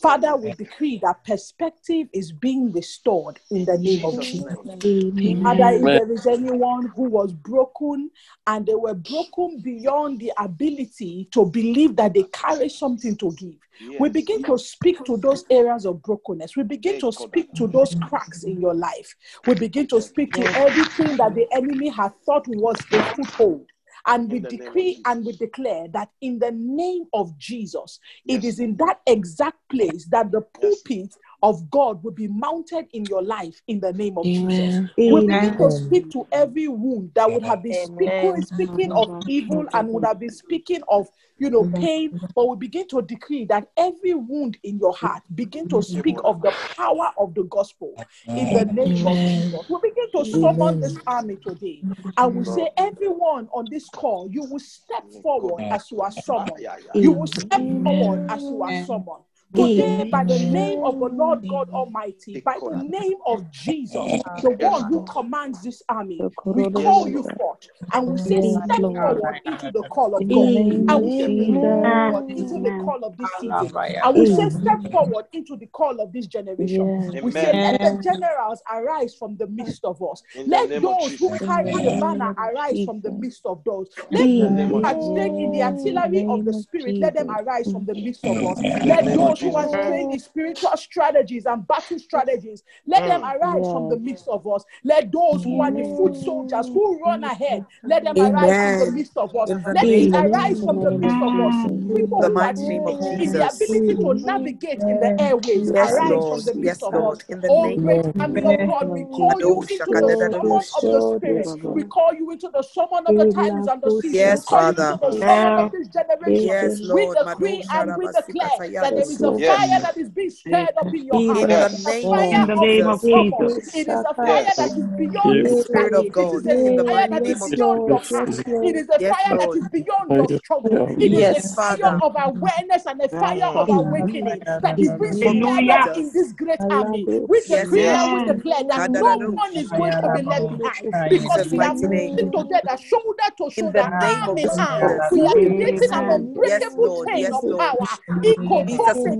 Father, 0.00 0.36
we 0.36 0.52
decree 0.52 0.98
that 1.02 1.24
perspective 1.24 2.08
is 2.12 2.32
being 2.32 2.72
restored 2.72 3.40
in 3.50 3.64
the 3.64 3.78
name 3.78 4.04
of 4.04 4.20
Jesus' 4.20 4.30
Jesus. 4.30 4.84
name. 5.14 5.42
Father, 5.42 5.76
if 5.76 5.82
there 5.82 6.12
is 6.12 6.26
anyone 6.26 6.86
who 6.88 7.02
was 7.02 7.32
broken 7.32 8.10
and 8.46 8.66
they 8.66 8.74
were 8.74 8.94
broken 8.94 9.60
beyond 9.60 10.20
the 10.20 10.32
ability 10.38 11.28
to 11.32 11.46
believe 11.46 11.96
that 11.96 12.14
they 12.14 12.24
carry 12.24 12.68
something 12.68 13.16
to 13.16 13.32
give, 13.32 13.56
we 13.98 14.08
begin 14.08 14.42
to 14.44 14.58
speak 14.58 15.04
to 15.04 15.16
those 15.16 15.44
areas 15.50 15.86
of 15.86 16.02
brokenness. 16.02 16.56
We 16.56 16.62
begin 16.62 17.00
to 17.00 17.12
speak 17.12 17.52
to 17.54 17.66
those 17.66 17.94
cracks 17.94 18.44
in 18.44 18.60
your 18.60 18.74
life. 18.74 19.14
We 19.46 19.54
begin 19.54 19.86
to 19.88 20.00
speak 20.00 20.32
to 20.34 20.42
everything 20.42 21.16
that 21.16 21.34
the 21.34 21.46
enemy 21.52 21.88
had 21.88 22.12
thought 22.24 22.46
was 22.48 22.76
a 22.92 23.02
foothold. 23.14 23.66
And 24.06 24.30
we 24.30 24.38
In 24.38 24.42
the 24.42 24.50
name 24.50 24.60
of 24.60 24.66
decree 24.66 25.02
and 25.06 25.24
we 25.24 25.32
declare 25.32 25.88
that 25.88 26.10
in 26.20 26.38
the 26.38 26.50
name 26.52 27.04
of 27.14 27.36
Jesus, 27.38 27.98
it 28.26 28.42
Yes. 28.42 28.44
is 28.44 28.60
in 28.60 28.76
that 28.76 29.00
exact 29.06 29.56
place 29.70 30.04
that 30.10 30.30
the 30.30 30.42
Yes. 30.60 31.18
Pulpit 31.44 31.62
of 31.62 31.70
God 31.70 32.02
will 32.02 32.12
be 32.12 32.28
mounted 32.28 32.86
in 32.92 33.04
your 33.04 33.22
life 33.22 33.60
in 33.68 33.80
the 33.80 33.92
name 33.92 34.16
of 34.16 34.26
Jesus. 34.26 34.80
Amen. 34.98 35.12
We 35.12 35.20
begin 35.20 35.54
Amen. 35.54 35.58
to 35.58 35.70
speak 35.70 36.10
to 36.10 36.26
every 36.32 36.68
wound 36.68 37.12
that 37.14 37.30
would 37.30 37.44
have 37.44 37.62
been 37.62 37.74
speaking, 37.74 38.42
speaking 38.42 38.92
of 38.92 39.14
evil 39.26 39.66
and 39.74 39.88
would 39.88 40.04
have 40.04 40.18
been 40.20 40.30
speaking 40.30 40.82
of 40.88 41.06
you 41.38 41.50
know 41.50 41.64
pain, 41.64 42.18
but 42.34 42.48
we 42.48 42.56
begin 42.56 42.86
to 42.88 43.02
decree 43.02 43.44
that 43.46 43.68
every 43.76 44.14
wound 44.14 44.56
in 44.62 44.78
your 44.78 44.94
heart 44.94 45.22
begin 45.34 45.68
to 45.68 45.82
speak 45.82 46.16
of 46.24 46.40
the 46.42 46.52
power 46.76 47.10
of 47.18 47.34
the 47.34 47.42
gospel 47.44 47.94
in 48.26 48.52
the 48.52 48.64
name 48.64 49.06
of 49.06 49.18
Jesus. 49.18 49.60
We 49.68 49.78
begin 49.82 50.10
to 50.12 50.24
summon 50.24 50.80
this 50.80 50.96
army 51.06 51.36
today, 51.36 51.84
and 52.16 52.34
we 52.34 52.44
say, 52.44 52.70
everyone 52.76 53.48
on 53.52 53.68
this 53.70 53.88
call, 53.88 54.28
you 54.30 54.44
will 54.44 54.60
step 54.60 55.04
forward 55.22 55.64
as 55.72 55.90
you 55.90 56.00
are 56.00 56.12
summoned. 56.12 56.60
yeah, 56.60 56.76
yeah. 56.78 57.00
You 57.02 57.12
will 57.12 57.26
step 57.26 57.60
forward 57.82 58.20
as 58.28 58.48
you 58.50 58.62
are 58.62 58.72
summoned. 58.86 59.24
Today, 59.54 60.04
by 60.10 60.24
the 60.24 60.38
name 60.38 60.78
of 60.84 60.98
the 60.98 61.06
Lord 61.06 61.46
God 61.48 61.68
Almighty, 61.70 62.40
by 62.40 62.58
the 62.60 62.76
name 62.76 63.18
of 63.26 63.50
Jesus, 63.52 63.94
the 64.42 64.50
one 64.50 64.84
who 64.88 65.00
commands 65.02 65.62
this 65.62 65.82
army, 65.88 66.20
we 66.44 66.64
call 66.72 67.08
you 67.08 67.22
forth 67.22 67.68
and 67.92 68.08
we 68.08 68.18
say, 68.18 68.42
Step 68.42 68.80
forward 68.92 69.36
into 69.44 69.70
the 69.70 69.82
call 69.84 70.14
of 70.16 70.22
God. 70.32 70.54
And 70.88 71.04
we 71.04 71.10
say, 71.10 71.28
Move 71.28 71.82
forward 71.82 72.24
into 72.36 72.58
the 72.60 72.72
call 72.84 73.04
of 73.04 73.16
this 73.16 73.30
season. 73.40 73.72
And 74.02 74.16
we 74.18 74.26
say, 74.26 74.48
Step 74.50 74.90
forward 74.90 75.26
into 75.32 75.56
the 75.56 75.66
call 75.66 76.00
of 76.00 76.12
this 76.12 76.26
generation. 76.26 76.90
We 77.22 77.30
say, 77.30 77.50
Amen. 77.50 77.62
Let 77.62 77.80
the 77.80 78.00
generals 78.02 78.62
arise 78.70 79.14
from 79.14 79.36
the 79.36 79.46
midst 79.46 79.84
of 79.84 80.02
us. 80.02 80.22
Let 80.46 80.82
those 80.82 81.16
who 81.18 81.30
carry 81.38 81.72
the 81.72 81.90
the 81.90 82.00
banner 82.00 82.34
arise 82.38 82.84
from 82.84 83.00
the 83.00 83.12
midst 83.12 83.42
of 83.46 83.62
those. 83.64 83.88
Let 84.10 84.28
the 84.28 84.38
those 84.38 84.68
who 84.68 84.78
of 84.78 84.84
are 84.84 84.90
in 84.90 85.04
the 85.04 85.18
Amen. 85.18 85.34
In 85.44 85.52
the 85.52 85.62
artillery 85.62 86.24
of 86.28 86.44
the 86.44 86.52
spirit, 86.52 86.98
let 87.00 87.14
them 87.14 87.30
arise 87.30 87.70
from 87.70 87.84
the 87.84 87.94
midst 87.94 88.24
of 88.26 88.36
us. 88.44 88.60
Let 88.84 89.04
those 89.14 89.40
who 89.44 89.56
Jesus. 89.56 89.86
trained 89.86 90.12
in 90.12 90.18
spiritual 90.18 90.76
strategies 90.76 91.46
and 91.46 91.66
battle 91.66 91.98
strategies, 91.98 92.62
let 92.86 93.06
them 93.06 93.22
Mm. 93.22 93.34
arise 93.36 93.70
from 93.70 93.88
the 93.88 93.96
midst 93.98 94.28
of 94.28 94.46
us. 94.46 94.64
Let 94.82 95.12
those 95.12 95.42
who 95.44 95.60
are 95.60 95.70
the 95.70 95.84
foot 95.96 96.16
soldiers 96.16 96.68
who 96.68 97.00
run 97.02 97.24
ahead, 97.24 97.64
let 97.82 98.04
them 98.04 98.16
arise 98.18 98.56
from 98.62 98.78
the 98.78 98.86
midst 98.92 99.16
of 99.16 99.34
us. 99.36 99.50
Let 99.72 99.86
we 99.86 100.08
of 100.08 100.24
arise 100.26 100.60
from 100.60 100.76
the 100.80 100.90
the 100.90 100.90
name 100.98 101.00
of 101.00 101.00
midst 101.00 101.22
of 101.22 101.40
us. 101.40 101.66
People 101.96 102.18
the 102.22 102.28
who 102.28 102.36
are 102.38 102.52
mighty 102.52 102.68
name 102.68 102.86
of 102.86 102.98
trained 102.98 103.20
in 103.20 103.32
the 103.32 103.48
ability 103.48 103.94
to 103.96 104.14
navigate 104.14 104.80
in 104.82 104.98
the 105.00 105.20
airways, 105.20 105.70
arise 105.70 106.28
from 106.28 106.40
the 106.44 106.54
midst 106.54 106.82
of 106.82 106.94
us. 106.94 107.18
In 107.28 107.40
the 107.40 107.48
Oh, 107.50 107.62
name 107.68 107.84
great 107.84 108.00
of 108.06 108.20
army 108.20 108.42
of 108.42 108.66
God, 108.66 108.88
we 108.90 109.04
call 109.04 109.40
you 109.40 109.62
into 109.62 109.76
the 109.76 110.16
summon 110.30 110.64
of 110.76 110.82
the 110.82 111.00
Spirit. 111.16 111.48
We 111.74 111.82
call 111.84 112.14
you 112.14 112.30
into 112.30 112.48
the 112.52 112.62
summon 112.62 113.06
of 113.06 113.16
the 113.16 113.32
times 113.34 113.66
and 113.66 113.82
the 113.82 113.90
season. 113.90 114.12
We 114.12 114.18
Yes, 114.20 114.44
call 114.44 114.62
you 114.62 114.68
into 114.70 114.84
Father. 114.84 114.98
the 115.00 115.12
summon 115.26 115.58
of 115.58 115.72
this 115.72 115.88
generation. 115.88 116.46
Yes, 116.46 116.80
We 116.80 116.86
Lord. 116.86 117.18
decree 117.18 117.24
Mado 117.24 117.80
and 117.80 117.96
we 117.96 118.06
declare 118.06 118.50
that 118.80 118.94
there 118.96 119.10
is 119.10 119.20
a 119.24 119.32
fire 119.32 119.68
Yes. 119.68 119.82
that 119.82 119.96
is 119.98 120.08
being 120.10 120.30
stirred 120.30 120.70
up 120.78 120.94
in 120.94 121.06
your 121.06 121.20
heart. 121.20 121.42
In 121.42 121.50
It 121.50 121.50
the 121.50 121.56
a 121.66 121.68
name 121.70 122.06
of 122.06 122.12
fire 122.12 122.32
In 122.34 122.46
the 122.46 122.54
name 122.54 122.84
the 122.84 122.90
of 122.90 123.00
Jesus. 123.02 123.74
It 123.74 123.88
is 123.88 124.04
a 124.04 124.14
fire 124.14 124.26
Yes. 124.26 124.56
that 124.56 124.70
is 124.76 124.84
beyond 124.96 125.44
The 125.44 125.48
the 125.48 125.56
Spirit 125.56 125.94
struggle. 125.94 126.00
of 126.00 126.06
It 126.06 126.18
is 126.18 126.46
God. 126.46 126.46
a 126.46 126.66
In 126.66 126.76
the 126.76 126.84
fire 126.84 127.08
mighty 127.08 127.10
that 127.10 127.26
is 127.26 127.34
name 127.34 127.42
of 127.42 127.50
beyond 127.50 127.88
your 127.88 127.98
Jesus. 128.00 128.12
past. 128.28 128.40
It 128.46 128.76
is 128.76 128.88
a 128.88 129.00
Yes, 129.00 129.14
fire 129.14 129.36
that 129.38 129.44
Lord. 129.44 129.58
is 129.58 129.68
beyond 129.68 130.12
your 130.14 130.28
struggle. 130.28 130.88
It 130.98 131.12
is 131.12 131.44
a 131.44 131.54
fire 131.54 131.96
of 132.02 132.16
awareness 132.18 132.86
and 132.86 133.00
a 133.00 133.08
fire 133.08 133.44
of 133.54 133.68
awakening 133.68 134.42
that 134.62 134.78
is 134.78 134.90
being 134.90 135.12
In 135.14 135.40
stirred 135.42 135.96
in 135.96 136.04
Jesus. 136.04 136.12
this 136.12 136.32
great 136.32 136.60
army. 136.70 137.04
We 137.28 137.42
Yes, 137.46 137.64
decree 137.64 137.86
and 137.88 137.96
Father. 138.00 138.32
we 138.32 138.34
declare 138.34 138.64
that 138.68 138.90
no 138.90 139.00
one 139.34 139.56
is 139.56 139.70
going 139.70 139.92
to 139.92 140.08
be 140.10 140.22
left 140.22 140.58
behind 140.58 141.10
because 141.10 141.50
we 141.50 141.58
are 141.58 141.74
mighty 141.74 141.86
moving 141.88 142.32
together, 142.32 142.76
shoulder 142.78 143.28
to 143.38 143.44
In 143.44 143.72
the 143.72 143.72
shoulder, 143.72 143.78
name 144.00 144.22
arm 144.22 144.30
of 144.30 144.38
in 144.38 144.48
arm. 144.58 144.80
Jesus. 144.80 145.12
We 145.12 145.26
are 145.26 145.32
creating 145.32 145.88
an 145.92 146.04
Yes, 146.04 146.10
unbreakable 146.10 146.84
Lord. 146.86 147.08
chain 147.08 147.18
Yes, 147.22 147.32
of 147.32 147.44
Lord. 147.44 147.60
power. 147.60 147.88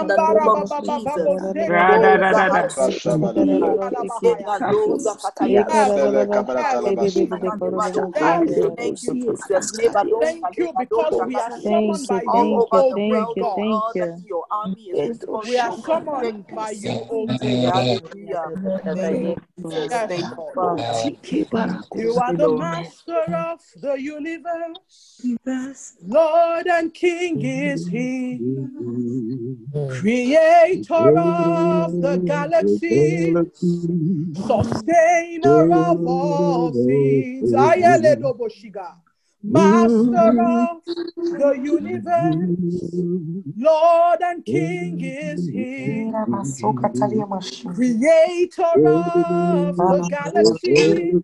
In 0.00 0.08
the 0.08 0.18
name 0.18 0.24
Ambara 0.24 0.48
of 0.48 0.54
baba 0.54 0.66
baba 0.80 0.80
Jesus. 0.80 1.14
bozeke 1.18 1.86
Doza 1.86 1.98
lebahaya. 1.98 2.70
hande 2.76 2.78
Rashabadabadaba. 2.78 3.78
Kalabahaya. 3.78 3.98
Ikebadoza 3.98 5.14
katayeba. 5.22 5.94
Yes, 5.94 5.94
Tele 5.94 6.26
yes, 6.26 6.26
kabaratalabasha. 6.26 7.14
Ikadebado. 7.14 8.14
yes. 8.14 8.14
Thank 8.14 8.56
you, 8.56 8.72
thank 8.94 9.02
you. 9.02 9.36
Jesus. 9.36 9.72
Lebanon, 9.72 10.20
Thank 10.20 10.58
you 10.58 10.72
because 10.76 11.12
we 11.26 11.34
are 11.34 11.50
Lebanon, 11.50 11.62
summoned 11.62 12.08
by 12.08 12.14
Thank 12.14 12.24
you, 12.24 12.30
you, 12.30 12.38
all 12.40 12.68
O 12.72 12.82
over 12.82 12.90
thank 12.90 12.90
the 12.90 12.96
you, 12.96 13.08
great 13.08 13.10
world, 13.10 13.36
thank 13.36 13.36
you, 13.36 13.42
God. 13.42 13.54
thank 13.56 13.70
God, 13.70 13.92
you. 13.94 14.00
that 14.00 14.22
your 14.28 14.44
army 14.50 14.82
is 14.82 15.08
visible. 15.08 15.42
We 15.46 15.58
are 15.58 15.70
Show 15.70 15.76
summoned 15.82 16.46
Thank 16.48 16.56
by 16.56 16.70
you. 16.70 16.90
you, 16.90 17.06
O 17.10 17.26
Thank 17.26 17.40
great 17.40 17.52
you. 17.52 17.62
God. 17.62 17.74
Hallelujah. 17.74 18.52
Thank 18.94 19.38
you, 19.56 19.58
Jesus. 19.58 19.90
Yes, 19.90 20.08
Thank 20.08 20.24
you, 20.24 20.34
Lord. 20.36 20.54
Father. 20.54 21.10
You 21.94 22.18
are 22.18 22.36
the 22.36 22.56
master 22.58 23.36
of 23.36 23.60
the 23.80 23.94
universe. 24.00 25.94
Lord 26.02 26.66
and 26.66 26.94
King 26.94 27.40
is 27.42 27.86
He, 27.86 28.40
creator 29.90 31.18
of 31.18 32.00
the 32.00 32.22
galaxies, 32.26 33.36
sustainer 34.46 35.70
of 35.72 36.06
all 36.06 36.72
things. 36.72 37.52
Ayeleloboshiga. 38.80 38.96
Master 39.42 39.96
mm-hmm. 39.96 40.38
of 40.38 40.84
the 41.38 41.52
universe, 41.64 42.36
Lord 43.56 44.20
and 44.20 44.44
King 44.44 45.00
is 45.00 45.48
He, 45.48 46.12
creator 47.74 48.62
of 48.86 49.76
the 49.76 50.08
galaxies, 50.10 51.22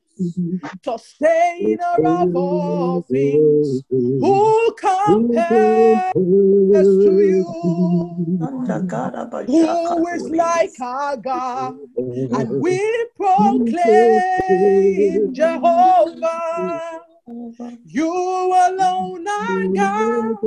sustainer 0.83 1.97
of 2.07 2.35
all 2.35 3.03
things. 3.03 3.83
Who 3.91 4.74
compares 4.78 6.15
to 6.15 7.20
you? 7.20 7.45
Who 9.47 10.07
is 10.09 10.23
like 10.31 10.81
our 10.81 11.19
God? 11.19 11.77
And 11.99 12.62
we 12.62 12.81
proclaim 13.15 13.74
Jehovah. 15.35 17.03
You 17.28 18.07
alone 18.07 19.27
are 19.27 19.69
God, 19.74 20.43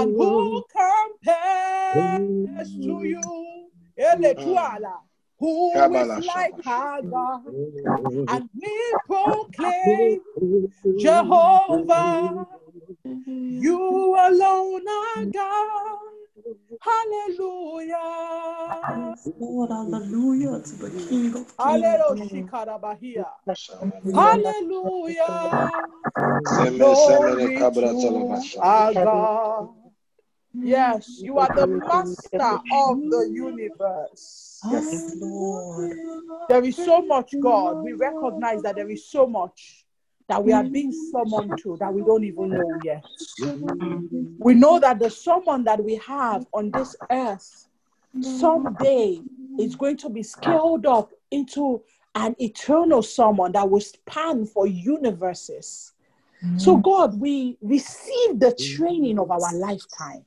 and 0.00 0.16
who 0.16 0.64
compares 0.72 2.70
to 2.82 3.04
you? 3.04 3.68
Eletuala. 3.98 5.00
Who 5.38 5.72
is 5.94 6.26
like 6.26 6.54
our 6.66 7.02
God? 7.02 7.44
And 8.28 8.48
we 8.58 8.94
proclaim 9.06 10.20
Jehovah. 10.98 12.46
You 13.04 14.16
alone 14.16 14.88
are 14.88 15.26
God. 15.26 16.13
Hallelujah. 16.80 17.96
Lord, 19.38 19.70
hallelujah 19.70 20.60
to 20.60 20.76
the 20.76 20.90
King 21.08 21.34
of 21.34 21.46
Kings. 21.56 21.56
Hallelujah. 21.58 23.30
Hallelujah. 24.14 25.70
Glory 26.56 27.70
to 27.72 28.58
our 28.60 28.94
God. 28.94 29.68
Yes, 30.54 31.20
you 31.22 31.38
are 31.38 31.50
the 31.54 31.66
master 31.66 32.60
of 32.70 33.00
the 33.10 33.28
universe. 33.32 34.60
Yes, 34.70 35.16
Lord. 35.20 35.96
There 36.48 36.64
is 36.64 36.76
so 36.76 37.02
much, 37.02 37.34
God. 37.40 37.82
We 37.82 37.92
recognize 37.92 38.62
that 38.62 38.76
there 38.76 38.90
is 38.90 39.08
so 39.08 39.26
much 39.26 39.83
that 40.28 40.42
we 40.42 40.52
are 40.52 40.64
being 40.64 40.92
summoned 41.12 41.58
to 41.62 41.76
that 41.78 41.92
we 41.92 42.02
don't 42.02 42.24
even 42.24 42.50
know 42.50 42.80
yet. 42.82 43.04
Mm-hmm. 43.40 44.36
We 44.38 44.54
know 44.54 44.78
that 44.80 44.98
the 44.98 45.10
summon 45.10 45.64
that 45.64 45.82
we 45.82 45.96
have 45.96 46.46
on 46.52 46.70
this 46.70 46.96
earth 47.10 47.68
someday 48.20 49.20
is 49.58 49.76
going 49.76 49.96
to 49.98 50.08
be 50.08 50.22
scaled 50.22 50.86
up 50.86 51.10
into 51.30 51.82
an 52.14 52.34
eternal 52.38 53.02
summon 53.02 53.52
that 53.52 53.68
will 53.68 53.80
span 53.80 54.46
for 54.46 54.66
universes. 54.66 55.92
So, 56.58 56.76
mm. 56.76 56.82
God, 56.82 57.18
we 57.18 57.56
receive 57.62 58.38
the 58.38 58.54
training 58.76 59.18
of 59.18 59.30
our 59.30 59.54
lifetime. 59.54 60.24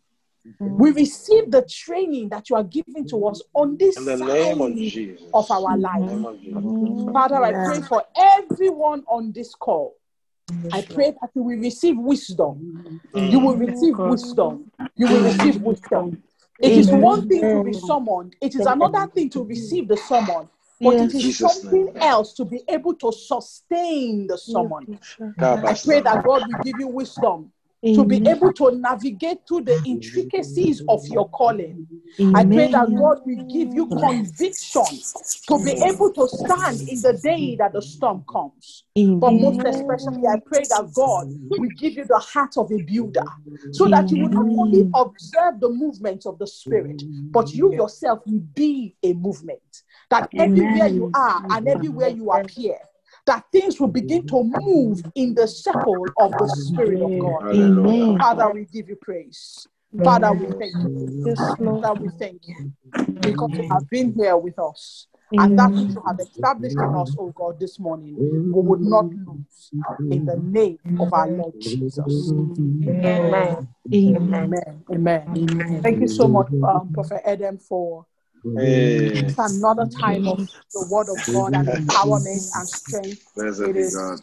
We 0.60 0.92
receive 0.92 1.52
the 1.52 1.64
training 1.64 2.30
that 2.30 2.50
you 2.50 2.56
are 2.56 2.64
giving 2.64 3.06
to 3.08 3.26
us 3.28 3.42
on 3.54 3.78
this 3.78 3.98
In 3.98 4.06
the 4.06 4.16
name 4.18 4.62
of 4.62 4.72
side 4.72 4.90
Jesus. 4.90 5.28
of 5.34 5.52
our 5.52 5.78
life. 5.78 6.02
of 6.02 6.42
Jesus. 6.42 7.14
Father, 7.14 7.36
I 7.38 7.54
pray 7.54 7.82
for 7.82 8.04
everyone 8.16 9.04
on 9.08 9.32
this 9.32 9.54
call. 9.56 9.96
I 10.72 10.82
pray 10.82 11.12
that 11.12 11.30
you 11.36 11.44
will 11.44 11.58
receive 11.58 11.98
wisdom. 11.98 13.02
You 13.14 13.40
will 13.40 13.58
receive 13.58 13.98
wisdom. 13.98 14.72
You 14.96 15.08
will 15.08 15.24
receive 15.24 15.62
wisdom. 15.62 16.24
It 16.60 16.74
is 16.74 16.90
one 16.90 17.28
thing 17.28 17.50
to 17.50 17.64
be 17.64 17.74
summoned, 17.74 18.36
it 18.42 18.56
is 18.56 18.66
another 18.66 19.08
thing 19.14 19.30
to 19.32 19.44
receive 19.44 19.88
the 19.88 19.98
summon. 19.98 20.50
But 20.80 20.96
it 21.02 21.14
is 21.16 21.22
Jesus' 21.24 21.62
something 21.62 21.86
name. 21.86 21.98
else 22.02 22.34
to 22.34 22.46
be 22.46 22.62
able 22.68 22.94
to 22.96 23.12
sustain 23.12 24.28
the 24.28 24.38
summon. 24.38 25.00
I 25.40 25.74
pray 25.74 26.02
that 26.02 26.24
God 26.24 26.48
will 26.48 26.60
give 26.64 26.78
you 26.78 26.88
wisdom 26.88 27.52
to 27.84 28.06
be 28.06 28.22
able 28.28 28.52
to 28.54 28.72
navigate 28.72 29.40
through 29.48 29.62
the 29.62 29.78
intricacies 29.86 30.82
of 30.88 31.08
your 31.08 31.30
calling. 31.30 31.88
I 32.34 32.44
pray 32.44 32.68
that 32.72 32.96
God 32.98 33.20
will 33.26 33.46
give 33.52 33.74
you 33.74 33.88
conviction 33.88 34.86
to 35.48 35.64
be 35.64 35.72
able 35.84 36.12
to 36.14 36.28
stand 36.28 36.82
in 36.90 37.02
the 37.02 37.14
day 37.24 37.56
that 37.58 37.74
the 37.74 37.82
storm 37.82 38.24
comes. 38.30 38.84
But 39.20 39.32
most 39.32 39.60
especially, 39.66 40.28
I 40.28 40.40
pray 40.46 40.62
that 40.70 40.92
God 40.94 41.28
will 41.50 41.70
give 41.78 41.94
you 41.94 42.06
the 42.06 42.20
heart 42.20 42.58
of 42.58 42.72
a 42.72 42.82
builder 42.82 43.24
so 43.72 43.88
that 43.90 44.12
you 44.12 44.18
will 44.18 44.30
not 44.30 44.46
only 44.58 44.90
observe 44.96 45.60
the 45.60 45.70
movements 45.70 46.26
of 46.26 46.40
the 46.40 46.48
Spirit, 46.48 47.04
but 47.32 47.54
you 47.54 47.74
yourself 47.74 48.20
will 48.26 48.44
be 48.56 48.96
a 49.04 49.14
movement. 49.14 49.62
That 50.10 50.30
everywhere 50.38 50.88
you 50.88 51.12
are 51.14 51.44
and 51.52 51.68
everywhere 51.68 52.10
you 52.10 52.32
appear, 52.32 52.78
that 53.28 53.46
things 53.52 53.80
will 53.80 53.90
begin 53.90 54.26
to 54.26 54.44
move 54.44 55.04
in 55.16 55.34
the 55.36 55.48
circle 55.48 56.06
of 56.18 56.32
the 56.38 56.48
Spirit 56.48 57.02
of 57.02 57.12
God. 57.20 57.44
Hallelujah. 57.44 58.18
Father, 58.20 58.50
we 58.54 58.66
give 58.66 58.90
you 58.90 58.96
praise. 58.96 59.68
Father, 60.04 60.34
we 60.34 60.48
thank 60.58 60.74
you. 60.74 61.36
Father, 61.56 61.94
we 62.02 62.10
thank 62.18 62.48
you 62.48 62.56
because 63.22 63.52
you 63.54 63.68
have 63.70 63.90
been 63.90 64.14
here 64.14 64.38
with 64.38 64.58
us. 64.58 65.08
And 65.32 65.58
that 65.58 65.72
which 65.76 65.90
you 65.94 66.02
have 66.08 66.20
established 66.20 66.78
in 66.78 66.96
us, 66.96 67.14
oh 67.20 67.32
God, 67.36 67.60
this 67.60 67.78
morning, 67.80 68.16
we 68.52 68.62
would 68.62 68.82
not 68.82 69.06
lose 69.14 69.72
in 70.10 70.26
the 70.26 70.38
name 70.38 70.80
of 71.00 71.12
our 71.12 71.28
Lord 71.28 71.54
Jesus. 71.60 72.32
Amen. 72.88 73.68
Amen. 73.94 74.84
Amen. 74.90 75.82
Thank 75.84 76.00
you 76.02 76.08
so 76.08 76.28
much, 76.30 76.48
um, 76.64 76.90
Prophet 76.94 77.22
Adam, 77.26 77.58
for 77.58 78.06
Hey. 78.56 79.34
another 79.38 79.86
time 79.88 80.28
of 80.28 80.48
the 80.74 80.82
word 80.90 81.10
of 81.10 81.18
God 81.34 81.54
and 81.54 81.68
empowerment 81.68 82.50
and 82.56 82.68
strength. 82.70 83.32
Blessed 83.36 83.62
It 83.62 83.94
God. 83.94 84.20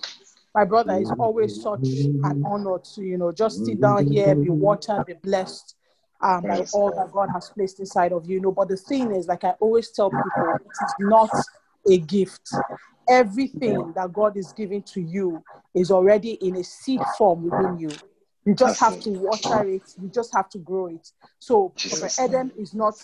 my 0.55 0.65
brother 0.65 0.95
it's 0.95 1.11
always 1.19 1.61
such 1.61 2.07
an 2.25 2.45
honor 2.45 2.79
to 2.95 3.03
you 3.03 3.19
know 3.19 3.33
just 3.33 3.65
sit 3.65 3.81
down 3.81 4.07
here 4.07 4.35
be 4.35 4.51
watered 4.51 5.07
be 5.07 5.15
blessed 5.15 5.75
um, 6.21 6.43
by 6.43 6.59
Yes. 6.59 6.73
all 6.73 6.91
that 6.97 7.13
god 7.13 7.29
has 7.31 7.51
placed 7.51 7.81
inside 7.81 8.13
of 8.13 8.27
you, 8.27 8.35
you 8.37 8.41
know 8.41 8.53
but 8.53 8.69
the 8.69 8.77
thing 8.77 9.13
is 9.13 9.27
like 9.27 9.45
i 9.45 9.51
always 9.61 9.91
tell 9.91 10.11
people 10.11 10.57
it 10.65 10.73
is 10.81 10.95
not 10.99 11.31
a 11.91 11.99
gift 11.99 12.49
everything 13.09 13.93
that 13.95 14.13
god 14.13 14.37
is 14.37 14.53
giving 14.53 14.83
to 14.83 15.01
you 15.01 15.43
is 15.75 15.91
already 15.91 16.33
in 16.35 16.57
a 16.57 16.65
seed 16.65 17.05
form 17.19 17.43
within 17.45 17.79
you 17.79 17.91
you 18.45 18.55
just 18.55 18.79
have 18.79 18.99
to 19.01 19.11
water 19.11 19.69
it 19.69 19.83
you 20.01 20.09
just 20.09 20.35
have 20.35 20.49
to 20.49 20.59
grow 20.59 20.87
it 20.87 21.11
so 21.41 21.71
prophet 21.71 22.15
Jesus. 22.17 22.21
eden 22.21 22.53
is 22.59 22.75
not 22.75 22.95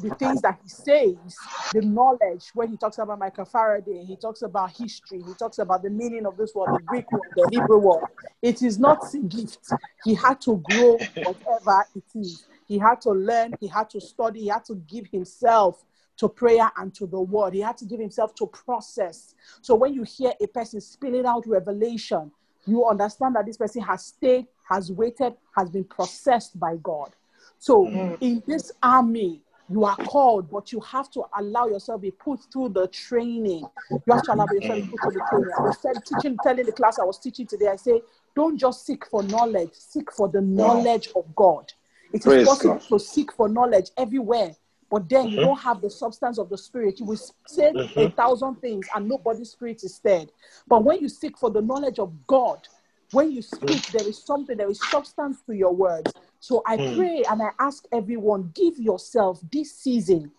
the 0.00 0.14
things 0.14 0.40
that 0.42 0.58
he 0.62 0.68
says, 0.68 1.36
the 1.72 1.82
knowledge, 1.82 2.50
when 2.54 2.70
he 2.70 2.76
talks 2.76 2.98
about 2.98 3.18
Michael 3.18 3.44
Faraday, 3.44 4.04
he 4.04 4.16
talks 4.16 4.42
about 4.42 4.70
history, 4.70 5.22
he 5.26 5.34
talks 5.34 5.58
about 5.58 5.82
the 5.82 5.90
meaning 5.90 6.26
of 6.26 6.36
this 6.36 6.54
word, 6.54 6.74
the 6.74 6.82
Greek 6.86 7.10
word, 7.12 7.22
the 7.36 7.48
Hebrew 7.52 7.78
word. 7.78 8.04
It 8.40 8.62
is 8.62 8.78
not 8.78 9.02
a 9.14 9.18
gift. 9.18 9.58
He 10.04 10.14
had 10.14 10.40
to 10.42 10.56
grow 10.64 10.98
whatever 11.16 11.84
it 11.94 12.04
is. 12.14 12.46
He 12.66 12.78
had 12.78 13.00
to 13.02 13.10
learn, 13.10 13.54
he 13.60 13.66
had 13.66 13.90
to 13.90 14.00
study, 14.00 14.40
he 14.40 14.48
had 14.48 14.64
to 14.66 14.74
give 14.74 15.06
himself 15.08 15.84
to 16.16 16.28
prayer 16.28 16.70
and 16.76 16.94
to 16.94 17.06
the 17.06 17.20
word. 17.20 17.54
He 17.54 17.60
had 17.60 17.76
to 17.78 17.84
give 17.84 18.00
himself 18.00 18.34
to 18.36 18.46
process. 18.46 19.34
So 19.60 19.74
when 19.74 19.92
you 19.92 20.04
hear 20.04 20.32
a 20.40 20.46
person 20.46 20.80
spilling 20.80 21.26
out 21.26 21.46
revelation, 21.46 22.30
you 22.66 22.86
understand 22.86 23.36
that 23.36 23.46
this 23.46 23.56
person 23.56 23.82
has 23.82 24.06
stayed, 24.06 24.46
has 24.68 24.90
waited, 24.90 25.34
has 25.56 25.68
been 25.68 25.84
processed 25.84 26.58
by 26.58 26.76
God. 26.76 27.14
So 27.58 27.84
mm. 27.86 28.16
in 28.20 28.42
this 28.46 28.72
army, 28.82 29.42
you 29.72 29.84
are 29.84 29.96
called, 29.96 30.50
but 30.50 30.70
you 30.70 30.80
have 30.80 31.10
to 31.12 31.24
allow 31.38 31.66
yourself 31.66 32.02
be 32.02 32.10
put 32.10 32.40
through 32.52 32.70
the 32.70 32.86
training. 32.88 33.64
You 33.90 34.00
have 34.10 34.22
to 34.24 34.34
allow 34.34 34.46
yourself 34.52 34.82
be 34.82 34.88
put 34.88 35.00
through 35.00 35.12
the 35.12 35.26
training. 35.30 35.50
I 35.58 35.62
was 35.62 36.02
teaching, 36.04 36.36
telling 36.42 36.66
the 36.66 36.72
class 36.72 36.98
I 36.98 37.04
was 37.04 37.18
teaching 37.18 37.46
today. 37.46 37.68
I 37.68 37.76
say, 37.76 38.02
don't 38.36 38.58
just 38.58 38.84
seek 38.84 39.06
for 39.06 39.22
knowledge, 39.22 39.70
seek 39.72 40.12
for 40.12 40.28
the 40.28 40.40
knowledge 40.40 41.08
of 41.16 41.34
God. 41.34 41.72
It 42.12 42.18
is 42.18 42.24
Praise 42.24 42.46
possible 42.46 42.74
God. 42.74 42.88
to 42.88 42.98
seek 42.98 43.32
for 43.32 43.48
knowledge 43.48 43.90
everywhere, 43.96 44.54
but 44.90 45.08
then 45.08 45.28
you 45.28 45.38
mm-hmm. 45.38 45.46
don't 45.46 45.60
have 45.60 45.80
the 45.80 45.88
substance 45.90 46.38
of 46.38 46.50
the 46.50 46.58
spirit. 46.58 47.00
You 47.00 47.06
will 47.06 47.20
say 47.46 47.68
a 47.68 47.72
mm-hmm. 47.72 48.14
thousand 48.14 48.56
things, 48.56 48.86
and 48.94 49.08
nobody's 49.08 49.50
spirit 49.50 49.82
is 49.82 49.94
stirred. 49.94 50.30
But 50.68 50.84
when 50.84 51.00
you 51.00 51.08
seek 51.08 51.38
for 51.38 51.50
the 51.50 51.62
knowledge 51.62 51.98
of 51.98 52.12
God, 52.26 52.68
when 53.12 53.32
you 53.32 53.40
speak, 53.40 53.70
mm-hmm. 53.70 53.96
there 53.96 54.08
is 54.08 54.22
something, 54.22 54.56
there 54.56 54.70
is 54.70 54.80
substance 54.90 55.40
to 55.46 55.54
your 55.54 55.74
words. 55.74 56.12
So 56.42 56.60
I 56.66 56.76
pray 56.76 57.22
and 57.30 57.40
I 57.40 57.50
ask 57.60 57.84
everyone, 57.92 58.50
give 58.52 58.76
yourself 58.76 59.40
this 59.52 59.76
season. 59.76 60.32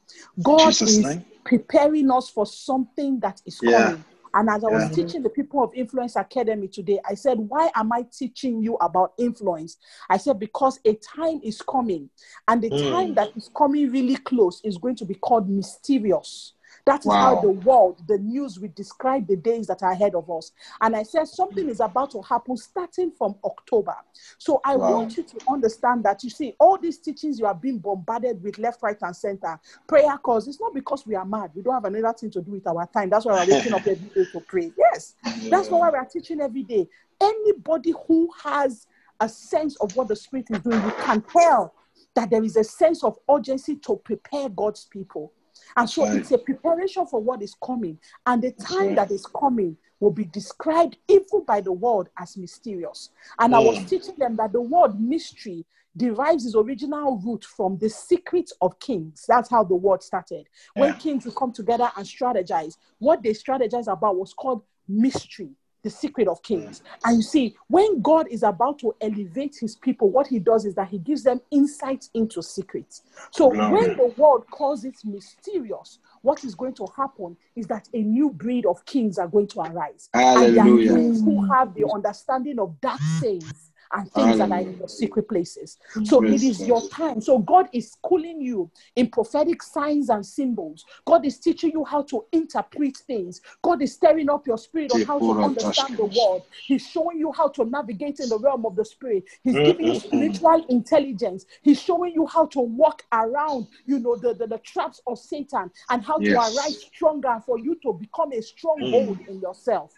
God 0.44 0.68
Jesus' 0.68 0.98
is 0.98 1.06
name. 1.06 1.26
preparing 1.46 2.12
us 2.12 2.30
for 2.30 2.46
something 2.46 3.22
that 3.22 3.42
is 3.46 3.58
Yeah. 3.62 3.78
coming. 3.86 4.06
And 4.34 4.50
as 4.50 4.66
I 4.66 4.68
was 4.68 4.90
Yeah. 4.90 4.96
teaching 4.96 5.24
the 5.24 5.30
people 5.30 5.64
of 5.64 5.74
Influence 5.74 6.18
Academy 6.18 6.68
today, 6.68 7.00
I 7.10 7.14
said, 7.14 7.40
Why 7.40 7.72
am 7.76 7.94
I 7.94 8.06
teaching 8.12 8.62
you 8.62 8.76
about 8.82 9.14
influence? 9.18 9.78
I 10.10 10.18
said, 10.18 10.40
Because 10.40 10.78
a 10.84 10.96
time 10.96 11.40
is 11.42 11.62
coming, 11.62 12.10
and 12.50 12.62
the 12.62 12.72
Mm. 12.72 12.92
time 12.92 13.14
that 13.14 13.30
is 13.38 13.50
coming 13.56 13.90
really 13.90 14.18
close 14.18 14.60
is 14.66 14.78
going 14.78 14.98
to 14.98 15.06
be 15.06 15.14
called 15.14 15.50
mysterious. 15.50 16.54
That 16.86 17.06
is 17.06 17.14
how 17.14 17.40
the 17.42 17.50
world, 17.50 18.02
the 18.08 18.18
news 18.18 18.60
will 18.60 18.72
describe 18.76 19.28
the 19.28 19.38
days 19.38 19.68
that 19.68 19.82
are 19.84 19.92
ahead 19.92 20.16
of 20.16 20.30
us. 20.30 20.52
And 20.82 20.96
I 20.96 21.04
said, 21.04 21.28
Something 21.28 21.70
is 21.70 21.80
about 21.80 22.12
to 22.12 22.22
happen 22.22 22.58
starting 22.58 23.12
from 23.12 23.36
October. 23.44 23.96
So 24.38 24.60
I 24.66 24.76
Wow. 24.76 24.92
want 24.92 25.16
you 25.18 25.24
to 25.24 25.40
understand 25.50 26.04
that 26.04 26.24
you 26.24 26.30
see, 26.30 26.56
all 26.60 26.78
these 26.78 26.98
teachings 26.98 27.40
you 27.40 27.46
are 27.46 27.56
being 27.56 27.80
bombarded 27.80 28.44
with 28.44 28.58
left, 28.58 28.84
right, 28.84 28.98
and 29.02 29.16
center, 29.16 29.60
prayer 29.88 30.18
calls, 30.18 30.48
it's 30.48 30.60
not 30.60 30.74
because 30.74 31.06
we 31.08 31.16
are 31.16 31.26
mad. 31.26 31.52
We 31.56 31.62
don't 31.62 31.74
have 31.74 31.86
another 31.86 32.18
thing 32.18 32.32
to 32.32 32.42
do 32.42 32.52
with 32.52 32.68
our 32.68 32.86
time. 32.88 33.10
That's 33.10 33.26
why 33.26 33.44
we're 33.46 33.56
waking 33.56 33.74
up 33.74 33.82
every 33.88 34.10
day 34.10 34.26
to 34.32 34.40
pray. 34.42 34.72
Yes, 34.78 35.16
that's 35.50 35.70
why 35.70 35.90
we're 35.90 36.06
teaching 36.06 36.42
every 36.42 36.64
day. 36.64 36.88
Anybody 37.22 37.94
who 38.08 38.30
has 38.44 38.88
a 39.22 39.30
sense 39.30 39.78
of 39.78 39.96
what 39.96 40.10
the 40.10 40.16
Spirit 40.16 40.48
is 40.50 40.60
doing, 40.60 40.84
you 40.84 40.92
can 41.00 41.22
tell 41.22 41.74
that 42.16 42.30
there 42.30 42.44
is 42.44 42.58
a 42.58 42.64
sense 42.64 43.04
of 43.04 43.18
urgency 43.30 43.78
to 43.78 43.96
prepare 43.98 44.50
God's 44.50 44.86
people. 44.86 45.32
And 45.76 45.90
so 45.90 46.04
Right. 46.06 46.16
it's 46.18 46.32
a 46.32 46.38
preparation 46.38 47.06
for 47.06 47.20
what 47.22 47.42
is 47.42 47.56
coming. 47.64 48.00
And 48.26 48.42
the 48.42 48.52
time 48.52 48.96
that 48.96 49.12
is 49.12 49.26
coming 49.26 49.78
will 50.00 50.12
be 50.12 50.26
described 50.26 50.98
even 51.08 51.44
by 51.46 51.62
the 51.62 51.72
world 51.72 52.10
as 52.18 52.38
mysterious. 52.38 53.10
And 53.40 53.56
I 53.56 53.60
was 53.60 53.86
teaching 53.86 54.16
them 54.18 54.36
that 54.38 54.52
the 54.52 54.62
word 54.62 55.00
mystery 55.00 55.66
derives 55.96 56.46
its 56.46 56.56
original 56.56 57.18
root 57.24 57.46
from 57.46 57.78
the 57.78 57.90
secret 57.90 58.52
of 58.62 58.80
kings. 58.80 59.26
That's 59.28 59.50
how 59.50 59.64
the 59.64 59.76
word 59.76 60.02
started. 60.02 60.48
When 60.74 60.90
Yeah. 60.90 60.98
kings 60.98 61.26
would 61.26 61.36
come 61.36 61.52
together 61.54 61.92
and 61.96 62.06
strategize, 62.06 62.78
what 63.00 63.22
they 63.22 63.32
strategized 63.32 63.92
about 63.92 64.18
was 64.18 64.34
called 64.34 64.64
mystery. 64.88 65.56
The 65.84 65.90
secret 65.90 66.28
of 66.28 66.42
kings. 66.44 66.82
And 67.04 67.18
you 67.18 67.24
see, 67.24 67.56
when 67.68 68.02
God 68.02 68.28
is 68.30 68.44
about 68.44 68.80
to 68.80 68.96
elevate 69.02 69.58
his 69.60 69.76
people, 69.76 70.10
what 70.10 70.28
he 70.28 70.40
does 70.40 70.66
is 70.66 70.76
that 70.76 70.88
he 70.88 70.98
gives 70.98 71.24
them 71.24 71.42
insight 71.52 72.10
into 72.14 72.42
secrets. 72.42 73.02
So 73.32 73.48
when 73.48 73.98
the 73.98 74.14
world 74.18 74.46
calls 74.50 74.86
it 74.86 74.96
mysterious, 75.04 76.00
what 76.22 76.44
is 76.46 76.56
going 76.56 76.74
to 76.76 76.88
happen 76.96 77.36
is 77.56 77.68
that 77.68 77.90
a 77.94 78.02
new 78.02 78.30
breed 78.30 78.66
of 78.66 78.86
kings 78.86 79.18
are 79.18 79.28
going 79.28 79.48
to 79.48 79.60
arise. 79.60 80.10
And 80.14 80.56
they 80.56 80.60
are 80.60 80.64
Hallelujah. 80.64 80.94
kings 80.94 81.22
who 81.22 81.52
have 81.52 81.74
the 81.74 81.86
understanding 81.94 82.60
of 82.60 82.80
dark 82.80 83.02
things 83.20 83.73
and 83.94 84.12
things 84.12 84.38
that 84.38 84.52
are 84.52 84.60
in 84.62 84.78
the 84.80 84.88
secret 84.88 85.28
places. 85.30 85.78
So 86.04 86.22
it 86.22 86.28
Praise 86.30 86.44
is 86.44 86.68
your 86.68 86.82
time. 86.90 87.22
So 87.22 87.40
God 87.40 87.70
is 87.74 87.92
schooling 87.92 88.42
you 88.42 88.70
in 88.96 89.10
prophetic 89.10 89.62
signs 89.64 90.10
and 90.10 90.26
symbols. 90.26 90.86
God 91.06 91.26
is 91.26 91.40
teaching 91.40 91.72
you 91.72 91.86
how 91.86 92.02
to 92.04 92.26
interpret 92.32 92.98
things. 92.98 93.42
God 93.62 93.82
is 93.82 93.94
stirring 93.94 94.30
up 94.30 94.48
your 94.48 94.58
spirit 94.58 94.92
on 94.92 95.02
how 95.02 95.20
to 95.20 95.34
understand 95.44 95.98
the 95.98 96.06
world. 96.06 96.44
He's 96.68 96.88
showing 96.88 97.20
you 97.20 97.32
how 97.32 97.50
to 97.50 97.66
navigate 97.66 98.20
in 98.20 98.30
the 98.30 98.40
realm 98.40 98.66
of 98.66 98.76
the 98.76 98.86
spirit. 98.86 99.26
He's 99.44 99.56
Mm, 99.56 99.66
giving 99.66 99.86
you 99.86 99.94
mm, 99.94 99.96
mm. 99.96 100.02
spiritual 100.02 100.66
intelligence. 100.70 101.46
He's 101.62 101.82
showing 101.82 102.14
you 102.14 102.26
how 102.26 102.46
to 102.48 102.60
walk 102.60 103.04
around, 103.12 103.68
you 103.86 104.00
know, 104.00 104.16
the, 104.16 104.34
the, 104.34 104.48
the 104.48 104.58
traps 104.60 105.02
of 105.08 105.20
Satan 105.20 105.70
and 105.90 106.04
how 106.04 106.18
to 106.18 106.24
Yes. 106.24 106.54
arise 106.54 106.82
stronger 106.94 107.40
for 107.46 107.60
you 107.60 107.76
to 107.84 107.94
become 107.94 108.34
a 108.34 108.42
stronghold 108.42 109.20
Mm. 109.20 109.28
in 109.28 109.40
yourself. 109.42 109.94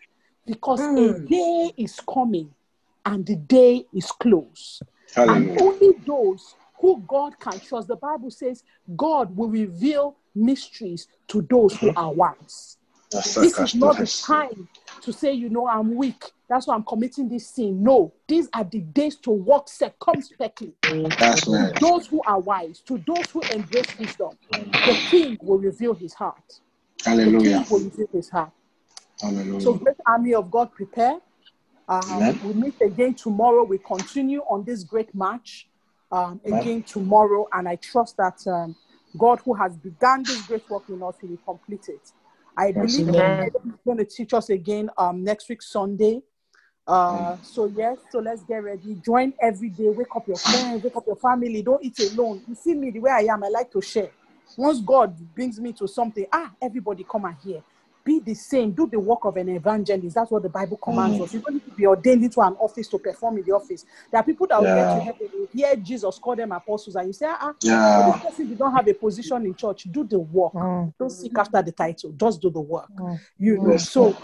Because 0.45 0.89
a 0.97 1.13
day 1.13 1.71
is 1.77 1.99
coming 2.01 2.53
and 3.05 3.25
the 3.25 3.35
day 3.35 3.85
is 3.93 4.11
close. 4.11 4.81
And 5.15 5.57
only 5.59 5.93
those 6.05 6.55
who 6.79 7.03
God 7.07 7.39
can 7.39 7.59
trust, 7.59 7.87
the 7.87 7.95
Bible 7.95 8.31
says, 8.31 8.63
God 8.95 9.35
will 9.35 9.49
reveal 9.49 10.17
mysteries 10.33 11.07
to 11.29 11.41
those 11.43 11.75
who 11.77 11.91
are 11.95 12.11
wise. 12.13 12.77
This 13.11 13.59
is 13.59 13.75
not 13.75 13.97
the 13.97 14.07
time 14.25 14.67
to 15.01 15.13
say, 15.13 15.31
you 15.31 15.49
know, 15.49 15.67
I'm 15.67 15.95
weak. 15.95 16.31
That's 16.49 16.67
why 16.67 16.75
I'm 16.75 16.83
committing 16.83 17.29
this 17.29 17.47
sin. 17.47 17.81
No, 17.81 18.13
these 18.27 18.49
are 18.53 18.63
the 18.63 18.79
days 18.81 19.15
to 19.17 19.31
walk 19.31 19.69
circumspectly. 19.69 20.73
That's 21.17 21.41
To 21.43 21.73
those 21.79 22.07
who 22.07 22.21
are 22.27 22.39
wise, 22.39 22.81
to 22.81 23.01
those 23.07 23.29
who 23.31 23.41
embrace 23.53 23.97
wisdom, 23.97 24.31
the 24.51 24.97
king 25.09 25.37
will 25.41 25.57
reveal 25.59 25.93
his 25.93 26.13
heart. 26.13 26.59
The 27.05 27.25
king 27.25 27.65
will 27.69 27.79
reveal 27.79 28.07
his 28.11 28.29
heart. 28.29 28.51
So, 29.59 29.73
great 29.73 29.97
army 30.05 30.33
of 30.33 30.51
God, 30.51 30.71
prepare. 30.73 31.19
Um, 31.87 32.39
we 32.43 32.53
meet 32.53 32.75
again 32.81 33.13
tomorrow. 33.13 33.63
We 33.63 33.77
continue 33.77 34.41
on 34.49 34.63
this 34.63 34.83
great 34.83 35.13
march 35.13 35.67
um, 36.11 36.41
again 36.45 36.83
tomorrow, 36.83 37.47
and 37.53 37.67
I 37.67 37.75
trust 37.75 38.17
that 38.17 38.45
um, 38.47 38.75
God, 39.17 39.39
who 39.45 39.53
has 39.53 39.77
begun 39.77 40.23
this 40.23 40.41
great 40.43 40.67
work 40.69 40.83
in 40.89 41.01
us, 41.03 41.15
He 41.21 41.27
will 41.27 41.37
complete 41.45 41.87
it. 41.89 42.11
I 42.57 42.67
Yes, 42.67 42.75
believe. 42.75 43.07
He's 43.63 43.73
going 43.85 43.97
to 43.97 44.05
teach 44.05 44.33
us 44.33 44.49
again 44.49 44.89
um, 44.97 45.23
next 45.23 45.49
week 45.49 45.61
Sunday. 45.61 46.21
Uh, 46.87 47.35
so 47.41 47.65
yes, 47.75 47.97
so 48.11 48.19
let's 48.19 48.43
get 48.43 48.57
ready. 48.63 48.95
Join 49.03 49.33
every 49.41 49.69
day. 49.69 49.89
Wake 49.89 50.15
up 50.15 50.27
your 50.27 50.37
friends, 50.37 50.83
wake 50.83 50.95
up 50.95 51.03
your 51.07 51.15
family. 51.15 51.61
Don't 51.63 51.83
eat 51.83 51.99
alone. 52.11 52.43
You 52.47 52.55
see 52.55 52.75
me 52.75 52.91
the 52.91 52.99
way 52.99 53.11
I 53.11 53.21
am. 53.33 53.43
I 53.43 53.47
like 53.49 53.71
to 53.71 53.81
share. 53.81 54.11
Once 54.55 54.79
God 54.81 55.15
brings 55.33 55.59
me 55.59 55.73
to 55.73 55.87
something, 55.87 56.25
ah, 56.31 56.51
everybody 56.61 57.03
come 57.09 57.25
and 57.25 57.35
hear. 57.43 57.63
Be 58.05 58.19
the 58.19 58.35
same. 58.35 58.71
Do 58.71 58.85
the 58.85 58.99
work 58.99 59.25
of 59.25 59.35
an 59.35 59.49
evangelist. 59.49 60.13
That's 60.15 60.29
what 60.29 60.43
the 60.43 60.49
Bible 60.49 60.77
commands 60.77 61.17
Mm. 61.17 61.23
us. 61.23 61.33
You 61.33 61.41
don't 61.41 61.55
need 61.55 61.65
to 61.65 61.71
be 61.71 61.87
ordained 61.87 62.23
into 62.23 62.39
an 62.39 62.53
office 62.59 62.87
to 62.89 62.99
perform 62.99 63.39
in 63.39 63.43
the 63.43 63.51
office. 63.51 63.83
There 64.11 64.19
are 64.21 64.23
people 64.23 64.45
that 64.47 64.59
will 64.61 64.75
get 64.75 64.91
to 64.91 64.99
heaven, 65.01 65.27
hear 65.51 65.75
Jesus 65.75 66.19
call 66.19 66.35
them 66.35 66.51
apostles, 66.51 66.95
and 66.95 67.07
you 67.07 67.13
say, 67.13 67.25
ah, 67.27 67.37
ah, 67.41 67.53
but 67.59 68.05
this 68.05 68.15
Yeah. 68.15 68.21
person 68.21 68.47
did 68.47 68.59
not 68.59 68.73
have 68.75 68.87
a 68.87 68.93
position 68.93 69.43
in 69.47 69.55
church. 69.55 69.87
Do 69.91 70.03
the 70.03 70.19
work. 70.19 70.53
Mm. 70.53 70.93
Don't 70.99 71.09
seek 71.09 71.35
after 71.35 71.61
the 71.63 71.71
title. 71.71 72.11
Just 72.11 72.41
do 72.41 72.51
the 72.51 72.61
work. 72.61 72.91
Mm. 72.95 73.19
You 73.39 73.57
know. 73.57 73.77
So 73.77 74.15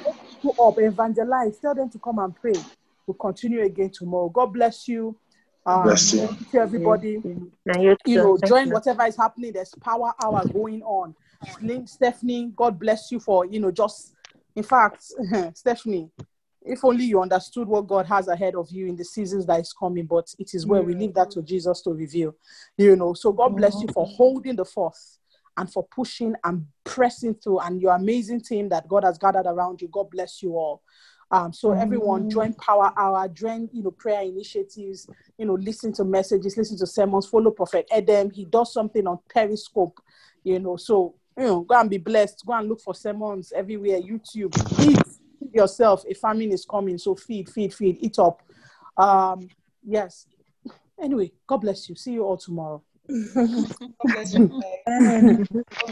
go 0.43 0.51
up, 0.67 0.75
evangelize, 0.79 1.57
tell 1.57 1.73
them 1.73 1.89
to 1.89 1.97
come 1.97 2.19
and 2.19 2.35
pray. 2.35 2.53
We'll 3.07 3.15
continue 3.15 3.63
again 3.63 3.89
tomorrow. 3.89 4.29
God 4.29 4.53
bless 4.53 4.87
you. 4.87 5.15
Um, 5.65 5.83
Bless 5.83 6.13
you. 6.13 6.27
thank 6.27 6.53
you, 6.53 6.59
everybody. 6.61 7.21
You 8.05 8.17
know, 8.17 8.37
join 8.37 8.69
whatever 8.71 9.05
is 9.05 9.15
happening. 9.15 9.53
There's 9.53 9.73
power 9.75 10.13
hour 10.23 10.43
going 10.45 10.81
on. 10.83 11.15
Link 11.61 11.87
Stephanie, 11.87 12.51
God 12.55 12.79
bless 12.79 13.11
you 13.11 13.19
for 13.19 13.45
you 13.45 13.59
know 13.59 13.71
just. 13.71 14.13
In 14.53 14.63
fact, 14.63 15.01
Stephanie, 15.53 16.09
if 16.63 16.83
only 16.83 17.05
you 17.05 17.21
understood 17.21 17.67
what 17.67 17.87
God 17.87 18.05
has 18.05 18.27
ahead 18.27 18.55
of 18.55 18.69
you 18.69 18.85
in 18.87 18.95
the 18.95 19.05
seasons 19.05 19.45
that 19.45 19.59
is 19.59 19.73
coming, 19.73 20.05
but 20.05 20.33
it 20.37 20.53
is 20.53 20.65
where 20.67 20.83
we 20.83 20.93
leave 20.93 21.13
that 21.15 21.31
to 21.31 21.41
Jesus 21.41 21.81
to 21.83 21.91
reveal. 21.91 22.35
You 22.77 22.95
know, 22.95 23.13
so 23.13 23.31
God 23.31 23.55
bless 23.55 23.81
you 23.81 23.87
for 23.93 24.05
holding 24.05 24.57
the 24.57 24.65
forth 24.65 25.19
and 25.57 25.71
for 25.71 25.83
pushing 25.87 26.35
and 26.43 26.65
pressing 26.83 27.35
through 27.35 27.59
and 27.59 27.81
your 27.81 27.95
amazing 27.95 28.41
team 28.41 28.69
that 28.69 28.87
God 28.87 29.03
has 29.03 29.17
gathered 29.17 29.47
around 29.47 29.81
you. 29.81 29.87
God 29.87 30.09
bless 30.09 30.43
you 30.43 30.53
all. 30.55 30.81
Um, 31.31 31.53
so 31.53 31.71
everyone 31.71 32.29
join 32.29 32.53
Power 32.55 32.91
Hour, 32.97 33.27
join 33.29 33.69
you 33.71 33.83
know 33.83 33.91
prayer 33.91 34.21
initiatives, 34.21 35.07
you 35.37 35.45
know, 35.45 35.53
listen 35.53 35.93
to 35.93 36.03
messages, 36.03 36.57
listen 36.57 36.77
to 36.77 36.85
sermons, 36.85 37.25
follow 37.25 37.51
Prophet 37.51 37.87
Edem. 37.89 38.29
He 38.31 38.43
does 38.43 38.73
something 38.73 39.07
on 39.07 39.19
Periscope, 39.33 39.97
you 40.43 40.59
know. 40.59 40.75
So 40.75 41.15
you 41.41 41.47
know, 41.47 41.61
go 41.61 41.79
and 41.79 41.89
be 41.89 41.97
blessed. 41.97 42.45
Go 42.45 42.53
and 42.53 42.69
look 42.69 42.81
for 42.81 42.93
sermons 42.93 43.51
everywhere, 43.55 43.99
YouTube. 43.99 44.55
Eat 44.85 44.99
feed 45.51 45.55
yourself. 45.55 46.03
A 46.07 46.13
famine 46.13 46.51
is 46.51 46.65
coming, 46.65 46.97
so 46.97 47.15
feed, 47.15 47.49
feed, 47.49 47.73
feed, 47.73 47.97
eat 47.99 48.19
up. 48.19 48.41
Um, 48.95 49.49
yes. 49.83 50.27
Anyway, 51.01 51.31
God 51.47 51.57
bless 51.57 51.89
you. 51.89 51.95
See 51.95 52.13
you 52.13 52.23
all 52.23 52.37
tomorrow. 52.37 52.83
God 53.09 53.87
bless 54.03 54.33
you. 54.35 54.47
Bye. 54.85 55.65